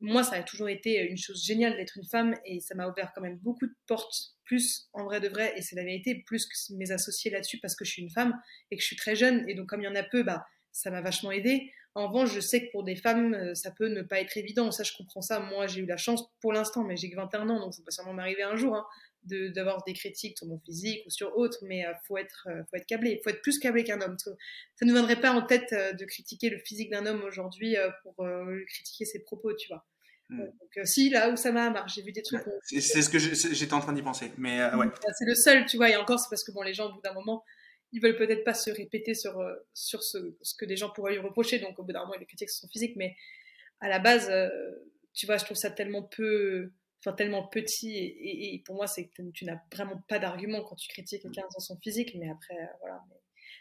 moi, 0.00 0.22
ça 0.22 0.36
a 0.36 0.42
toujours 0.42 0.68
été 0.68 1.02
une 1.02 1.18
chose 1.18 1.44
géniale 1.44 1.76
d'être 1.76 1.98
une 1.98 2.06
femme 2.06 2.34
et 2.46 2.60
ça 2.60 2.74
m'a 2.74 2.88
ouvert 2.88 3.12
quand 3.14 3.20
même 3.20 3.36
beaucoup 3.36 3.66
de 3.66 3.74
portes, 3.86 4.34
plus 4.44 4.88
en 4.94 5.04
vrai 5.04 5.20
de 5.20 5.28
vrai, 5.28 5.52
et 5.56 5.62
c'est 5.62 5.76
la 5.76 5.84
vérité, 5.84 6.22
plus 6.26 6.46
que 6.46 6.74
mes 6.74 6.90
associés 6.90 7.30
là-dessus 7.30 7.58
parce 7.60 7.76
que 7.76 7.84
je 7.84 7.90
suis 7.90 8.02
une 8.02 8.10
femme 8.10 8.34
et 8.70 8.76
que 8.76 8.82
je 8.82 8.86
suis 8.86 8.96
très 8.96 9.14
jeune. 9.14 9.46
Et 9.48 9.54
donc, 9.54 9.68
comme 9.68 9.82
il 9.82 9.84
y 9.84 9.88
en 9.88 9.94
a 9.94 10.02
peu, 10.02 10.22
bah, 10.22 10.46
ça 10.72 10.90
m'a 10.90 11.02
vachement 11.02 11.32
aidé. 11.32 11.70
En 11.94 12.06
revanche, 12.06 12.32
je 12.32 12.40
sais 12.40 12.66
que 12.66 12.70
pour 12.70 12.84
des 12.84 12.94
femmes, 12.94 13.34
euh, 13.34 13.54
ça 13.54 13.72
peut 13.72 13.88
ne 13.88 14.02
pas 14.02 14.20
être 14.20 14.36
évident. 14.36 14.70
Ça, 14.70 14.84
je 14.84 14.92
comprends 14.96 15.22
ça. 15.22 15.40
Moi, 15.40 15.66
j'ai 15.66 15.80
eu 15.80 15.86
la 15.86 15.96
chance 15.96 16.24
pour 16.40 16.52
l'instant, 16.52 16.84
mais 16.84 16.96
j'ai 16.96 17.10
que 17.10 17.16
21 17.16 17.48
ans, 17.48 17.58
donc 17.60 17.74
ça 17.74 17.82
peut 17.84 17.90
sûrement 17.90 18.12
m'arriver 18.12 18.42
un 18.42 18.54
jour, 18.56 18.76
hein, 18.76 18.86
d'avoir 19.24 19.82
des 19.84 19.92
critiques 19.92 20.38
sur 20.38 20.46
mon 20.46 20.58
physique 20.60 21.04
ou 21.06 21.10
sur 21.10 21.36
autre, 21.36 21.58
mais 21.62 21.86
euh, 21.86 21.92
faut 22.06 22.16
être, 22.16 22.48
euh, 22.50 22.62
faut 22.70 22.76
être 22.76 22.86
câblé. 22.86 23.20
Faut 23.22 23.30
être 23.30 23.42
plus 23.42 23.58
câblé 23.58 23.84
qu'un 23.84 24.00
homme. 24.00 24.16
Ça 24.18 24.86
ne 24.86 24.92
viendrait 24.92 25.20
pas 25.20 25.32
en 25.32 25.42
tête 25.42 25.72
de 25.72 26.04
critiquer 26.04 26.50
le 26.50 26.58
physique 26.58 26.90
d'un 26.90 27.06
homme 27.06 27.22
aujourd'hui 27.22 27.76
pour 28.02 28.26
critiquer 28.66 29.04
ses 29.04 29.20
propos, 29.20 29.54
tu 29.54 29.68
vois. 29.68 29.84
Hmm. 30.28 30.44
Donc, 30.44 30.86
si, 30.86 31.10
là 31.10 31.30
où 31.30 31.36
ça 31.36 31.50
m'a 31.50 31.84
j'ai 31.88 32.02
vu 32.02 32.12
des 32.12 32.22
trucs. 32.22 32.40
C'est 32.62 32.80
ce 32.80 33.08
que 33.08 33.18
j'étais 33.18 33.74
en 33.74 33.80
train 33.80 33.92
d'y 33.92 34.02
penser. 34.02 34.32
Mais 34.38 34.62
ouais. 34.74 34.86
Bah, 34.86 35.12
c'est 35.18 35.26
le 35.26 35.34
seul, 35.34 35.66
tu 35.66 35.76
vois, 35.76 35.90
et 35.90 35.96
encore, 35.96 36.18
c'est 36.18 36.28
parce 36.30 36.44
que 36.44 36.52
bon, 36.52 36.62
les 36.62 36.74
gens, 36.74 36.88
au 36.88 36.94
bout 36.94 37.00
d'un 37.02 37.14
moment, 37.14 37.44
ils 37.92 38.00
veulent 38.00 38.16
peut-être 38.16 38.44
pas 38.44 38.54
se 38.54 38.70
répéter 38.70 39.14
sur, 39.14 39.38
euh, 39.40 39.54
sur 39.74 40.02
ce, 40.02 40.18
ce, 40.42 40.54
que 40.54 40.64
des 40.64 40.76
gens 40.76 40.90
pourraient 40.90 41.12
lui 41.12 41.20
reprocher, 41.20 41.58
donc 41.58 41.78
au 41.78 41.82
bout 41.82 41.92
d'un 41.92 42.00
moment, 42.00 42.14
il 42.18 42.26
critiques 42.26 42.50
sur 42.50 42.62
son 42.62 42.68
physique, 42.68 42.94
mais 42.96 43.16
à 43.80 43.88
la 43.88 43.98
base, 43.98 44.28
euh, 44.30 44.48
tu 45.12 45.26
vois, 45.26 45.38
je 45.38 45.44
trouve 45.44 45.56
ça 45.56 45.70
tellement 45.70 46.02
peu, 46.02 46.72
enfin 47.00 47.14
tellement 47.14 47.46
petit, 47.46 47.96
et, 47.96 48.54
et, 48.54 48.58
pour 48.60 48.76
moi, 48.76 48.86
c'est 48.86 49.08
que 49.08 49.22
tu 49.30 49.44
n'as 49.44 49.58
vraiment 49.72 50.02
pas 50.08 50.18
d'argument 50.18 50.62
quand 50.62 50.76
tu 50.76 50.88
critiques 50.88 51.22
quelqu'un 51.22 51.48
sur 51.50 51.60
son 51.60 51.76
physique, 51.78 52.14
mais 52.14 52.30
après, 52.30 52.58
euh, 52.58 52.66
voilà. 52.80 53.02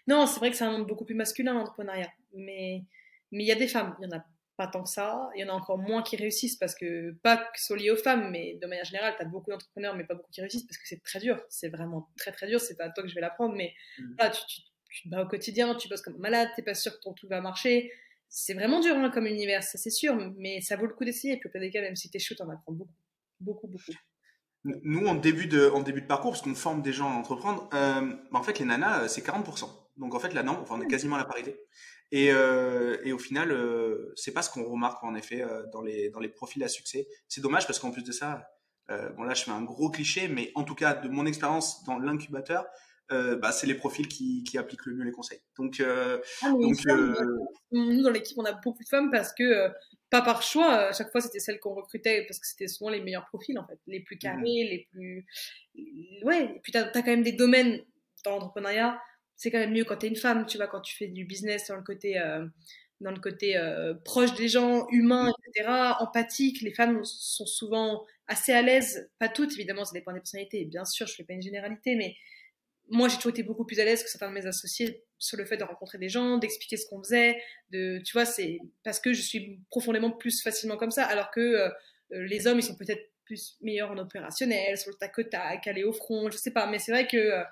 Non, 0.07 0.25
c'est 0.27 0.39
vrai 0.39 0.51
que 0.51 0.57
c'est 0.57 0.65
un 0.65 0.71
monde 0.71 0.87
beaucoup 0.87 1.05
plus 1.05 1.15
masculin, 1.15 1.53
l'entrepreneuriat, 1.53 2.11
mais 2.33 2.83
mais 3.31 3.43
il 3.43 3.47
y 3.47 3.51
a 3.51 3.55
des 3.55 3.67
femmes, 3.67 3.95
il 3.99 4.05
y 4.05 4.13
en 4.13 4.17
a 4.17 4.25
pas 4.59 4.67
tant 4.67 4.83
que 4.83 4.89
ça. 4.89 5.29
Il 5.35 5.41
y 5.41 5.43
en 5.45 5.49
a 5.49 5.53
encore 5.53 5.77
moins 5.77 6.03
qui 6.03 6.17
réussissent 6.17 6.57
parce 6.57 6.75
que, 6.75 7.11
pas 7.23 7.37
que 7.37 7.61
soit 7.61 7.77
lié 7.77 7.91
aux 7.91 7.95
femmes, 7.95 8.29
mais 8.29 8.57
de 8.61 8.67
manière 8.67 8.83
générale, 8.83 9.13
tu 9.15 9.21
as 9.21 9.25
beaucoup 9.25 9.51
d'entrepreneurs, 9.51 9.95
mais 9.95 10.03
pas 10.03 10.15
beaucoup 10.15 10.31
qui 10.31 10.41
réussissent 10.41 10.65
parce 10.65 10.77
que 10.77 10.85
c'est 10.85 11.01
très 11.01 11.19
dur. 11.19 11.41
C'est 11.47 11.69
vraiment 11.69 12.09
très 12.17 12.33
très 12.33 12.45
dur. 12.45 12.59
C'est 12.59 12.75
pas 12.75 12.85
à 12.85 12.89
toi 12.89 13.03
que 13.03 13.09
je 13.09 13.15
vais 13.15 13.21
l'apprendre, 13.21 13.55
mais 13.55 13.73
mmh. 13.97 14.03
là, 14.19 14.29
tu, 14.29 14.61
tu, 14.89 15.03
te 15.03 15.09
bats 15.09 15.23
au 15.23 15.27
quotidien, 15.27 15.75
tu 15.75 15.87
bosses 15.87 16.01
comme 16.01 16.17
malade, 16.17 16.49
t'es 16.57 16.61
pas 16.61 16.73
sûr 16.73 16.91
que 16.91 16.99
ton 16.99 17.13
tout 17.13 17.27
va 17.29 17.39
marcher. 17.39 17.89
C'est 18.27 18.53
vraiment 18.53 18.81
dur 18.81 18.95
hein, 18.97 19.09
comme 19.09 19.27
univers, 19.27 19.63
ça 19.63 19.77
c'est 19.77 19.89
sûr, 19.89 20.15
mais 20.37 20.59
ça 20.59 20.75
vaut 20.75 20.85
le 20.85 20.93
coup 20.93 21.05
d'essayer. 21.05 21.35
Et 21.35 21.37
puis 21.37 21.49
au 21.49 21.71
cas, 21.71 21.81
même 21.81 21.95
si 21.95 22.11
t'es 22.11 22.19
chaud, 22.19 22.35
t'en 22.35 22.49
apprends 22.49 22.73
beaucoup. 22.73 22.93
Beaucoup, 23.39 23.67
beaucoup. 23.67 23.91
Nous, 24.63 25.07
en 25.07 25.15
début 25.15 25.47
de, 25.47 25.69
en 25.69 25.81
début 25.81 26.01
de 26.01 26.07
parcours, 26.07 26.31
parce 26.31 26.41
qu'on 26.41 26.55
forme 26.55 26.81
des 26.81 26.91
gens 26.91 27.09
à 27.09 27.15
entreprendre, 27.15 27.69
euh, 27.73 28.01
bah, 28.31 28.39
en 28.39 28.43
fait, 28.43 28.59
les 28.59 28.65
nanas, 28.65 29.03
euh, 29.03 29.07
c'est 29.07 29.25
40%. 29.25 29.69
Donc 29.97 30.15
en 30.15 30.19
fait, 30.19 30.33
là, 30.33 30.43
non, 30.43 30.57
enfin, 30.61 30.75
on 30.77 30.81
est 30.81 30.87
quasiment 30.87 31.15
à 31.15 31.19
la 31.19 31.25
parité. 31.25 31.57
Et, 32.11 32.31
euh, 32.31 32.97
et 33.03 33.13
au 33.13 33.19
final, 33.19 33.51
euh, 33.51 34.13
c'est 34.15 34.31
pas 34.33 34.41
ce 34.41 34.49
qu'on 34.49 34.63
remarque 34.63 35.03
en 35.03 35.13
effet 35.15 35.41
euh, 35.43 35.63
dans 35.71 35.81
les 35.81 36.09
dans 36.09 36.19
les 36.19 36.29
profils 36.29 36.63
à 36.63 36.67
succès. 36.67 37.07
C'est 37.27 37.41
dommage 37.41 37.67
parce 37.67 37.79
qu'en 37.79 37.91
plus 37.91 38.03
de 38.03 38.11
ça, 38.11 38.47
bon 39.15 39.23
là 39.23 39.35
je 39.35 39.43
fais 39.43 39.51
un 39.51 39.61
gros 39.61 39.91
cliché, 39.91 40.27
mais 40.27 40.51
en 40.55 40.63
tout 40.63 40.73
cas 40.73 40.95
de 40.95 41.09
mon 41.09 41.27
expérience 41.27 41.83
dans 41.83 41.99
l'incubateur, 41.99 42.65
euh, 43.11 43.35
bah, 43.35 43.51
c'est 43.51 43.67
les 43.67 43.75
profils 43.75 44.07
qui, 44.07 44.43
qui 44.43 44.57
appliquent 44.57 44.85
le 44.85 44.95
mieux 44.95 45.03
les 45.03 45.11
conseils. 45.11 45.39
Donc, 45.57 45.79
euh, 45.79 46.19
ah, 46.41 46.51
donc 46.51 46.77
nous 47.71 48.01
dans 48.01 48.11
l'équipe 48.11 48.37
on 48.37 48.45
a 48.45 48.53
beaucoup 48.53 48.83
de 48.83 48.89
femmes 48.89 49.11
parce 49.11 49.33
que 49.33 49.69
pas 50.09 50.21
par 50.21 50.41
choix, 50.41 50.73
à 50.73 50.93
chaque 50.93 51.11
fois 51.11 51.21
c'était 51.21 51.39
celles 51.39 51.59
qu'on 51.59 51.73
recrutait 51.73 52.25
parce 52.27 52.39
que 52.39 52.47
c'était 52.47 52.67
souvent 52.67 52.89
les 52.89 53.01
meilleurs 53.01 53.27
profils 53.27 53.57
en 53.57 53.65
fait, 53.67 53.79
les 53.87 53.99
plus 53.99 54.17
carrés, 54.17 54.41
mmh. 54.41 54.45
les 54.45 54.87
plus 54.91 55.25
ouais. 56.23 56.53
Et 56.55 56.59
puis 56.61 56.71
t'as 56.71 56.85
as 56.85 57.01
quand 57.01 57.07
même 57.07 57.23
des 57.23 57.33
domaines 57.33 57.81
dans 58.25 58.31
l'entrepreneuriat 58.31 58.99
c'est 59.39 59.51
quand 59.51 59.57
même 59.59 59.71
mieux 59.71 59.85
quand 59.85 59.95
tu 59.95 60.05
es 60.05 60.09
une 60.09 60.17
femme, 60.17 60.45
tu 60.45 60.57
vois, 60.57 60.67
quand 60.67 60.81
tu 60.81 60.97
fais 60.97 61.07
du 61.07 61.23
business 61.23 61.67
dans 61.69 61.77
le 61.77 61.81
côté, 61.81 62.19
euh, 62.19 62.45
dans 62.99 63.11
le 63.11 63.21
côté 63.21 63.55
euh, 63.55 63.93
proche 64.03 64.35
des 64.35 64.49
gens, 64.49 64.85
humain, 64.89 65.31
etc., 65.47 65.69
empathique. 66.01 66.61
Les 66.61 66.73
femmes 66.73 67.05
sont 67.05 67.45
souvent 67.45 68.05
assez 68.27 68.51
à 68.51 68.61
l'aise, 68.61 69.09
pas 69.17 69.29
toutes, 69.29 69.53
évidemment, 69.53 69.85
ça 69.85 69.93
dépend 69.93 70.11
des 70.11 70.19
personnalités. 70.19 70.65
Bien 70.65 70.83
sûr, 70.83 71.07
je 71.07 71.15
fais 71.15 71.23
pas 71.23 71.33
une 71.33 71.41
généralité, 71.41 71.95
mais 71.95 72.17
moi, 72.89 73.07
j'ai 73.07 73.17
toujours 73.17 73.31
été 73.31 73.43
beaucoup 73.43 73.65
plus 73.65 73.79
à 73.79 73.85
l'aise 73.85 74.03
que 74.03 74.09
certains 74.09 74.29
de 74.29 74.33
mes 74.33 74.45
associés 74.45 75.03
sur 75.17 75.37
le 75.37 75.45
fait 75.45 75.57
de 75.57 75.63
rencontrer 75.63 75.97
des 75.97 76.09
gens, 76.09 76.37
d'expliquer 76.37 76.77
ce 76.77 76.87
qu'on 76.87 77.03
faisait, 77.03 77.41
de, 77.71 77.99
tu 77.99 78.13
vois, 78.13 78.25
c'est 78.25 78.59
parce 78.83 78.99
que 78.99 79.13
je 79.13 79.21
suis 79.21 79.59
profondément 79.69 80.11
plus 80.11 80.41
facilement 80.41 80.77
comme 80.77 80.91
ça, 80.91 81.05
alors 81.05 81.29
que 81.31 81.39
euh, 81.39 81.69
les 82.09 82.47
hommes, 82.47 82.59
ils 82.59 82.63
sont 82.63 82.75
peut-être 82.75 83.11
plus 83.25 83.57
meilleurs 83.61 83.91
en 83.91 83.97
opérationnel, 83.97 84.77
sur 84.77 84.91
le 84.91 84.95
tac 84.95 85.17
au 85.19 85.23
tac, 85.23 85.67
aller 85.67 85.83
au 85.83 85.93
front, 85.93 86.31
je 86.31 86.37
sais 86.37 86.51
pas, 86.51 86.67
mais 86.67 86.79
c'est 86.79 86.91
vrai 86.91 87.05
que, 87.05 87.17
euh, 87.17 87.43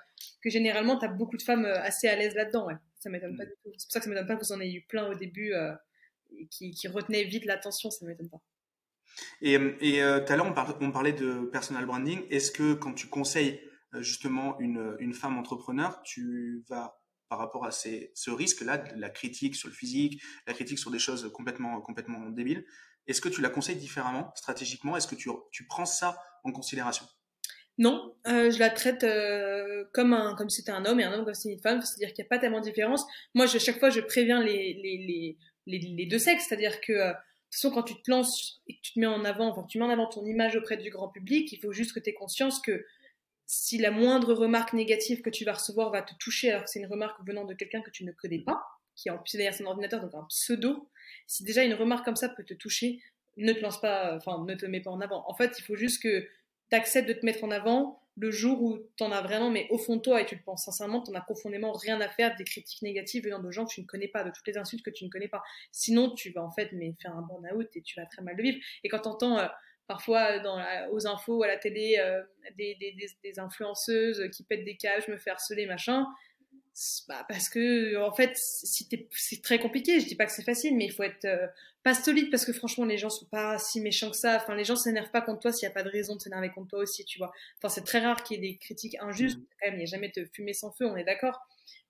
que 0.42 0.50
généralement, 0.50 0.98
tu 0.98 1.04
as 1.04 1.08
beaucoup 1.08 1.36
de 1.36 1.42
femmes 1.42 1.66
euh, 1.66 1.80
assez 1.80 2.08
à 2.08 2.16
l'aise 2.16 2.34
là-dedans, 2.34 2.66
ouais. 2.66 2.76
Ça 2.98 3.10
m'étonne 3.10 3.36
pas 3.36 3.44
mm. 3.44 3.48
du 3.48 3.52
tout. 3.62 3.72
C'est 3.76 3.86
pour 3.86 3.92
ça 3.92 4.00
que 4.00 4.04
ça 4.04 4.10
m'étonne 4.10 4.26
pas 4.26 4.34
que 4.34 4.44
vous 4.44 4.52
en 4.52 4.60
ayez 4.60 4.78
eu 4.78 4.82
plein 4.82 5.08
au 5.08 5.14
début 5.14 5.52
qui, 6.50 6.72
qui 6.72 6.88
retenaient 6.88 7.22
vite 7.22 7.44
l'attention, 7.44 7.92
ça 7.92 8.04
m'étonne 8.04 8.28
pas. 8.28 8.40
Et, 9.40 9.56
tout 9.56 10.32
à 10.32 10.36
l'heure, 10.36 10.52
on, 10.80 10.90
parlait 10.90 11.12
de 11.12 11.44
personal 11.52 11.86
branding. 11.86 12.22
Est-ce 12.28 12.50
que 12.50 12.74
quand 12.74 12.92
tu 12.94 13.06
conseilles 13.06 13.60
justement 13.94 14.58
une, 14.60 14.96
une 14.98 15.14
femme 15.14 15.38
entrepreneur, 15.38 16.02
tu 16.02 16.64
vas 16.68 17.00
par 17.28 17.38
rapport 17.38 17.64
à 17.64 17.70
ces, 17.70 18.10
ce 18.14 18.30
risque-là, 18.30 18.84
la 18.96 19.10
critique 19.10 19.54
sur 19.54 19.68
le 19.68 19.74
physique, 19.74 20.22
la 20.46 20.54
critique 20.54 20.78
sur 20.78 20.90
des 20.90 20.98
choses 20.98 21.30
complètement, 21.32 21.80
complètement 21.80 22.30
débiles. 22.30 22.64
Est-ce 23.06 23.20
que 23.20 23.28
tu 23.28 23.40
la 23.40 23.50
conseilles 23.50 23.76
différemment, 23.76 24.32
stratégiquement? 24.34 24.96
Est-ce 24.96 25.06
que 25.06 25.14
tu, 25.14 25.30
tu 25.50 25.66
prends 25.66 25.86
ça 25.86 26.18
en 26.44 26.52
considération? 26.52 27.06
Non, 27.78 28.16
euh, 28.26 28.50
je 28.50 28.58
la 28.58 28.70
traite 28.70 29.04
euh, 29.04 29.84
comme 29.92 30.12
un 30.12 30.34
comme 30.34 30.50
si 30.50 30.62
c'était 30.62 30.72
un 30.72 30.84
homme 30.84 30.98
et 30.98 31.04
un 31.04 31.12
homme 31.12 31.24
comme 31.24 31.34
si 31.34 31.42
c'était 31.42 31.54
une 31.54 31.62
femme, 31.62 31.80
c'est-à-dire 31.80 32.12
qu'il 32.12 32.22
n'y 32.24 32.26
a 32.26 32.28
pas 32.28 32.38
tellement 32.38 32.60
de 32.60 32.64
différence. 32.64 33.06
Moi, 33.34 33.46
je, 33.46 33.58
chaque 33.58 33.78
fois, 33.78 33.90
je 33.90 34.00
préviens 34.00 34.42
les, 34.42 34.74
les, 34.82 35.36
les, 35.66 35.78
les, 35.78 36.06
deux 36.06 36.18
sexes, 36.18 36.46
c'est-à-dire 36.48 36.80
que 36.80 36.92
euh, 36.92 37.08
de 37.08 37.12
toute 37.12 37.52
façon, 37.52 37.70
quand 37.70 37.84
tu 37.84 37.94
te 38.02 38.10
lances 38.10 38.60
et 38.66 38.74
que 38.74 38.80
tu 38.82 38.94
te 38.94 38.98
mets 38.98 39.06
en 39.06 39.24
avant, 39.24 39.48
enfin, 39.48 39.64
tu 39.68 39.78
mets 39.78 39.84
en 39.84 39.90
avant 39.90 40.08
ton 40.08 40.26
image 40.26 40.56
auprès 40.56 40.76
du 40.76 40.90
grand 40.90 41.08
public, 41.08 41.52
il 41.52 41.60
faut 41.60 41.72
juste 41.72 41.92
que 41.92 42.00
tu 42.00 42.10
aies 42.10 42.14
conscience 42.14 42.60
que 42.60 42.84
si 43.50 43.78
la 43.78 43.90
moindre 43.90 44.34
remarque 44.34 44.74
négative 44.74 45.22
que 45.22 45.30
tu 45.30 45.46
vas 45.46 45.54
recevoir 45.54 45.90
va 45.90 46.02
te 46.02 46.14
toucher 46.20 46.50
alors 46.50 46.64
que 46.64 46.70
c'est 46.70 46.80
une 46.80 46.86
remarque 46.86 47.18
venant 47.26 47.46
de 47.46 47.54
quelqu'un 47.54 47.80
que 47.80 47.90
tu 47.90 48.04
ne 48.04 48.12
connais 48.12 48.40
pas, 48.40 48.62
qui 48.94 49.08
est 49.08 49.10
en 49.10 49.16
plus 49.16 49.32
derrière 49.32 49.54
son 49.54 49.64
ordinateur, 49.64 50.02
donc 50.02 50.14
un 50.14 50.26
pseudo, 50.28 50.90
si 51.26 51.44
déjà 51.44 51.64
une 51.64 51.72
remarque 51.72 52.04
comme 52.04 52.14
ça 52.14 52.28
peut 52.28 52.44
te 52.44 52.52
toucher, 52.52 53.00
ne 53.38 53.54
te 53.54 53.60
lance 53.60 53.80
pas, 53.80 54.14
enfin, 54.16 54.44
ne 54.46 54.54
te 54.54 54.66
mets 54.66 54.82
pas 54.82 54.90
en 54.90 55.00
avant. 55.00 55.24
En 55.26 55.34
fait, 55.34 55.58
il 55.58 55.62
faut 55.62 55.76
juste 55.76 56.02
que 56.02 56.28
tu 56.70 56.76
acceptes 56.76 57.08
de 57.08 57.14
te 57.14 57.24
mettre 57.24 57.42
en 57.42 57.50
avant 57.50 58.02
le 58.18 58.30
jour 58.30 58.62
où 58.62 58.78
tu 58.98 59.02
en 59.02 59.12
as 59.12 59.22
vraiment, 59.22 59.50
mais 59.50 59.66
au 59.70 59.78
fond 59.78 59.96
de 59.96 60.02
toi, 60.02 60.20
et 60.20 60.26
tu 60.26 60.34
le 60.34 60.42
penses 60.42 60.66
sincèrement, 60.66 61.00
tu 61.02 61.10
n'en 61.10 61.18
as 61.18 61.22
profondément 61.22 61.72
rien 61.72 61.98
à 62.02 62.08
faire 62.08 62.36
des 62.36 62.44
critiques 62.44 62.82
négatives 62.82 63.24
venant 63.24 63.38
de 63.38 63.50
gens 63.50 63.64
que 63.64 63.72
tu 63.72 63.80
ne 63.80 63.86
connais 63.86 64.08
pas, 64.08 64.24
de 64.24 64.30
toutes 64.30 64.46
les 64.46 64.58
insultes 64.58 64.84
que 64.84 64.90
tu 64.90 65.06
ne 65.06 65.08
connais 65.08 65.28
pas. 65.28 65.42
Sinon, 65.72 66.10
tu 66.10 66.32
vas 66.32 66.42
en 66.42 66.50
fait 66.50 66.70
mais 66.72 66.94
faire 67.00 67.16
un 67.16 67.22
burn-out 67.22 67.74
et 67.74 67.80
tu 67.80 67.98
vas 67.98 68.04
très 68.04 68.20
mal 68.20 68.36
le 68.36 68.42
vivre. 68.42 68.58
Et 68.84 68.90
quand 68.90 68.98
tu 68.98 69.08
entends 69.08 69.38
euh, 69.38 69.46
parfois 69.88 70.38
dans 70.38 70.62
aux 70.92 71.06
infos, 71.08 71.42
à 71.42 71.48
la 71.48 71.56
télé, 71.56 71.96
euh, 71.98 72.22
des, 72.56 72.76
des, 72.76 72.94
des, 73.24 73.38
influenceuses 73.40 74.30
qui 74.30 74.44
pètent 74.44 74.64
des 74.64 74.78
je 74.80 75.10
me 75.10 75.16
fais 75.16 75.30
harceler, 75.30 75.66
machin. 75.66 76.06
Bah, 77.08 77.26
parce 77.28 77.48
que 77.48 77.96
en 77.96 78.12
fait 78.12 78.30
c'est 78.36 79.42
très 79.42 79.58
compliqué. 79.58 79.98
Je 79.98 80.06
dis 80.06 80.14
pas 80.14 80.26
que 80.26 80.32
c'est 80.32 80.44
facile 80.44 80.76
mais 80.76 80.84
il 80.84 80.92
faut 80.92 81.02
être 81.02 81.24
euh, 81.24 81.48
pas 81.82 81.92
solide 81.92 82.30
parce 82.30 82.44
que 82.44 82.52
franchement 82.52 82.84
les 82.84 82.98
gens 82.98 83.10
sont 83.10 83.26
pas 83.26 83.58
si 83.58 83.80
méchants 83.80 84.10
que 84.10 84.16
ça. 84.16 84.36
Enfin 84.36 84.54
les 84.54 84.62
gens 84.62 84.76
s'énervent 84.76 85.10
pas 85.10 85.20
contre 85.20 85.40
toi 85.40 85.52
s'il 85.52 85.66
y 85.66 85.70
a 85.70 85.74
pas 85.74 85.82
de 85.82 85.88
raison 85.88 86.14
de 86.14 86.20
s'énerver 86.20 86.50
contre 86.50 86.68
toi 86.68 86.78
aussi 86.78 87.04
tu 87.04 87.18
vois. 87.18 87.32
Enfin 87.56 87.68
c'est 87.68 87.84
très 87.84 87.98
rare 87.98 88.22
qu'il 88.22 88.36
y 88.36 88.46
ait 88.46 88.52
des 88.52 88.58
critiques 88.58 88.96
injustes. 89.00 89.38
Mmh. 89.38 89.46
quand 89.60 89.66
même 89.66 89.74
il 89.74 89.78
n'y 89.78 89.84
a 89.84 89.86
jamais 89.86 90.12
de 90.14 90.24
fumée 90.32 90.52
sans 90.52 90.70
feu 90.70 90.86
on 90.86 90.96
est 90.96 91.02
d'accord. 91.02 91.40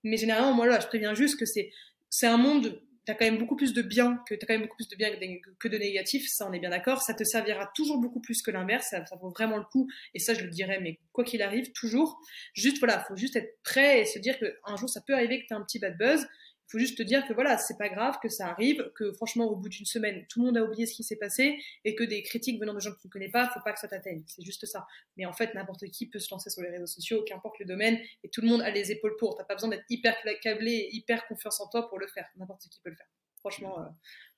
Mais 0.03 0.17
généralement 0.17 0.53
moi 0.53 0.65
là 0.65 0.79
je 0.79 0.87
préviens 0.87 1.13
juste 1.13 1.39
que 1.39 1.45
c'est 1.45 1.71
c'est 2.09 2.27
un 2.27 2.37
monde 2.37 2.81
tu 3.09 3.13
as 3.13 3.17
quand 3.17 3.25
même 3.25 3.39
beaucoup 3.39 3.55
plus 3.55 3.73
de 3.73 3.81
bien 3.81 4.23
que 4.27 5.67
de 5.67 5.77
négatif, 5.77 6.27
ça 6.29 6.47
on 6.47 6.53
est 6.53 6.59
bien 6.59 6.69
d'accord, 6.69 7.01
ça 7.01 7.13
te 7.15 7.23
servira 7.23 7.71
toujours 7.75 7.99
beaucoup 7.99 8.21
plus 8.21 8.41
que 8.43 8.51
l'inverse, 8.51 8.87
ça, 8.89 9.03
vaut 9.19 9.29
vraiment 9.29 9.57
le 9.57 9.63
coup. 9.63 9.89
Et 10.13 10.19
ça 10.19 10.33
je 10.33 10.43
le 10.43 10.49
dirais 10.49 10.79
mais 10.81 10.99
quoi 11.11 11.23
qu'il 11.23 11.41
arrive 11.41 11.71
toujours, 11.71 12.19
juste 12.53 12.77
voilà, 12.79 12.99
faut 12.99 13.15
juste 13.15 13.35
être 13.35 13.57
prêt 13.63 14.01
et 14.01 14.05
se 14.05 14.19
dire 14.19 14.37
que 14.37 14.57
un 14.65 14.75
jour 14.77 14.89
ça 14.89 15.01
peut 15.01 15.13
arriver 15.13 15.41
que 15.41 15.47
tu 15.47 15.53
as 15.53 15.57
un 15.57 15.63
petit 15.63 15.79
bad 15.79 15.97
buzz 15.97 16.27
faut 16.69 16.77
juste 16.77 16.97
te 16.97 17.03
dire 17.03 17.27
que 17.27 17.33
voilà, 17.33 17.57
c'est 17.57 17.77
pas 17.77 17.89
grave, 17.89 18.17
que 18.21 18.29
ça 18.29 18.47
arrive, 18.47 18.91
que 18.95 19.11
franchement, 19.13 19.45
au 19.45 19.55
bout 19.55 19.69
d'une 19.69 19.85
semaine, 19.85 20.25
tout 20.29 20.39
le 20.39 20.45
monde 20.45 20.57
a 20.57 20.63
oublié 20.63 20.85
ce 20.85 20.93
qui 20.93 21.03
s'est 21.03 21.17
passé 21.17 21.57
et 21.83 21.95
que 21.95 22.03
des 22.03 22.21
critiques 22.21 22.59
venant 22.59 22.73
de 22.73 22.79
gens 22.79 22.91
que 22.91 22.99
tu 22.99 23.07
ne 23.07 23.11
connais 23.11 23.29
pas, 23.29 23.49
faut 23.49 23.59
pas 23.63 23.73
que 23.73 23.79
ça 23.79 23.87
t'atteigne. 23.87 24.23
C'est 24.27 24.43
juste 24.43 24.65
ça. 24.65 24.85
Mais 25.17 25.25
en 25.25 25.33
fait, 25.33 25.53
n'importe 25.55 25.85
qui 25.87 26.07
peut 26.07 26.19
se 26.19 26.31
lancer 26.31 26.49
sur 26.49 26.61
les 26.61 26.69
réseaux 26.69 26.87
sociaux, 26.87 27.23
qu'importe 27.23 27.57
le 27.59 27.65
domaine, 27.65 27.99
et 28.23 28.29
tout 28.29 28.41
le 28.41 28.47
monde 28.47 28.61
a 28.61 28.69
les 28.69 28.91
épaules 28.91 29.15
pour. 29.17 29.35
T'as 29.35 29.45
pas 29.45 29.55
besoin 29.55 29.69
d'être 29.69 29.85
hyper 29.89 30.15
câblé 30.41 30.71
et 30.71 30.95
hyper 30.95 31.27
confiance 31.27 31.59
en 31.59 31.67
toi 31.69 31.89
pour 31.89 31.97
le 31.97 32.07
faire. 32.07 32.27
N'importe 32.35 32.61
qui 32.69 32.79
peut 32.81 32.91
le 32.91 32.95
faire. 32.95 33.09
Franchement. 33.39 33.79
Euh, 33.79 33.85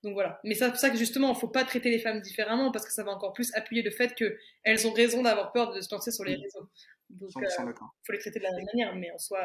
donc 0.03 0.13
voilà. 0.13 0.39
Mais 0.43 0.55
c'est 0.55 0.69
pour 0.69 0.77
ça 0.77 0.89
que 0.89 0.97
justement, 0.97 1.33
il 1.33 1.39
faut 1.39 1.47
pas 1.47 1.65
traiter 1.65 1.89
les 1.89 1.99
femmes 1.99 2.21
différemment 2.21 2.71
parce 2.71 2.85
que 2.85 2.93
ça 2.93 3.03
va 3.03 3.11
encore 3.11 3.33
plus 3.33 3.53
appuyer 3.55 3.81
le 3.81 3.91
fait 3.91 4.15
qu'elles 4.15 4.87
ont 4.87 4.93
raison 4.93 5.21
d'avoir 5.21 5.51
peur 5.51 5.73
de 5.73 5.81
se 5.81 5.93
lancer 5.93 6.11
sur 6.11 6.23
les 6.23 6.35
réseaux. 6.35 6.69
Donc, 7.09 7.29
il 7.35 7.43
euh, 7.43 7.73
faut 8.03 8.13
les 8.13 8.19
traiter 8.19 8.39
de 8.39 8.43
la 8.43 8.51
même 8.51 8.65
manière, 8.73 8.95
mais 8.95 9.11
en 9.11 9.17
soi. 9.17 9.39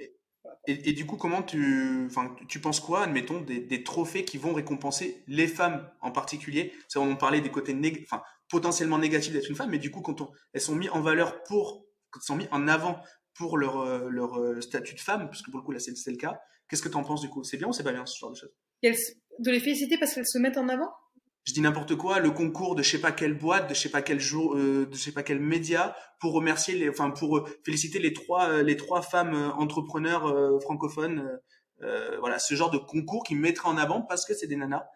Euh, 0.00 0.04
et, 0.66 0.92
du 0.92 1.06
coup, 1.06 1.16
comment 1.16 1.42
tu, 1.42 2.08
tu 2.48 2.60
penses 2.60 2.80
quoi, 2.80 3.04
admettons, 3.04 3.40
des, 3.40 3.84
trophées 3.84 4.24
qui 4.24 4.36
vont 4.36 4.52
récompenser 4.52 5.22
les 5.28 5.46
femmes 5.46 5.88
en 6.00 6.10
particulier? 6.10 6.72
C'est 6.88 6.98
on 6.98 7.16
parlait 7.16 7.40
des 7.40 7.50
côtés 7.50 7.76
potentiellement 8.48 8.98
négatifs 8.98 9.32
d'être 9.32 9.48
une 9.48 9.56
femme, 9.56 9.70
mais 9.70 9.78
du 9.78 9.90
coup, 9.90 10.00
quand 10.00 10.30
elles 10.52 10.60
sont 10.60 10.74
mises 10.74 10.90
en 10.90 11.00
valeur 11.00 11.42
pour, 11.44 11.86
quand 12.10 12.20
sont 12.20 12.36
mises 12.36 12.48
en 12.50 12.68
avant 12.68 13.00
pour 13.34 13.58
leur, 13.58 13.80
euh, 13.80 14.08
leur 14.08 14.38
euh, 14.40 14.60
statut 14.60 14.94
de 14.94 15.00
femme, 15.00 15.26
parce 15.26 15.42
que 15.42 15.50
pour 15.50 15.60
le 15.60 15.64
coup 15.64 15.72
là 15.72 15.78
c'est 15.78 16.10
le 16.10 16.16
cas, 16.16 16.40
qu'est-ce 16.68 16.82
que 16.82 16.88
tu 16.88 16.96
en 16.96 17.04
penses 17.04 17.20
du 17.20 17.28
coup? 17.28 17.44
C'est 17.44 17.58
bien 17.58 17.68
ou 17.68 17.72
c'est 17.72 17.84
pas 17.84 17.92
bien 17.92 18.06
ce 18.06 18.18
genre 18.18 18.30
de 18.30 18.36
choses? 18.36 18.54
De 19.38 19.50
les 19.50 19.60
féliciter 19.60 19.98
parce 19.98 20.14
qu'elles 20.14 20.26
se 20.26 20.38
mettent 20.38 20.56
en 20.56 20.68
avant? 20.68 20.90
Je 21.46 21.52
dis 21.52 21.60
n'importe 21.60 21.94
quoi, 21.94 22.18
le 22.18 22.30
concours 22.30 22.74
de 22.74 22.82
je 22.82 22.90
sais 22.90 23.00
pas 23.00 23.12
quelle 23.12 23.34
boîte, 23.34 23.70
de 23.70 23.74
je 23.74 23.80
sais 23.80 23.88
pas 23.88 24.02
quel 24.02 24.18
jour, 24.18 24.56
euh, 24.56 24.86
de 24.86 24.94
je 24.94 24.98
sais 24.98 25.12
pas 25.12 25.22
quel 25.22 25.38
média 25.38 25.96
pour 26.20 26.32
remercier 26.32 26.74
les, 26.74 26.88
enfin 26.88 27.10
pour 27.10 27.38
euh, 27.38 27.44
féliciter 27.64 28.00
les 28.00 28.12
trois 28.12 28.48
euh, 28.48 28.62
les 28.62 28.76
trois 28.76 29.00
femmes 29.00 29.34
euh, 29.34 29.50
entrepreneurs 29.52 30.60
francophones, 30.62 31.40
voilà 32.18 32.38
ce 32.38 32.54
genre 32.54 32.70
de 32.70 32.78
concours 32.78 33.22
qui 33.22 33.34
mettrait 33.34 33.68
en 33.68 33.76
avant 33.76 34.02
parce 34.02 34.24
que 34.24 34.34
c'est 34.34 34.46
des 34.46 34.56
nanas, 34.56 34.86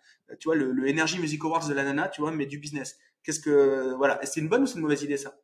tu 0.41 0.49
vois 0.49 0.57
le, 0.57 0.73
le, 0.73 0.91
Energy 0.91 1.19
Music 1.19 1.41
Awards 1.45 1.69
de 1.69 1.75
la 1.75 1.85
nana, 1.85 2.09
tu 2.09 2.21
vois, 2.21 2.33
mais 2.33 2.47
du 2.47 2.59
business. 2.59 2.99
Qu'est-ce 3.23 3.41
que 3.41 3.95
voilà, 3.97 4.19
c'est 4.25 4.41
une 4.41 4.49
bonne 4.49 4.63
ou 4.63 4.67
c'est 4.67 4.77
une 4.77 4.81
mauvaise 4.81 5.03
idée 5.03 5.19
ça? 5.19 5.37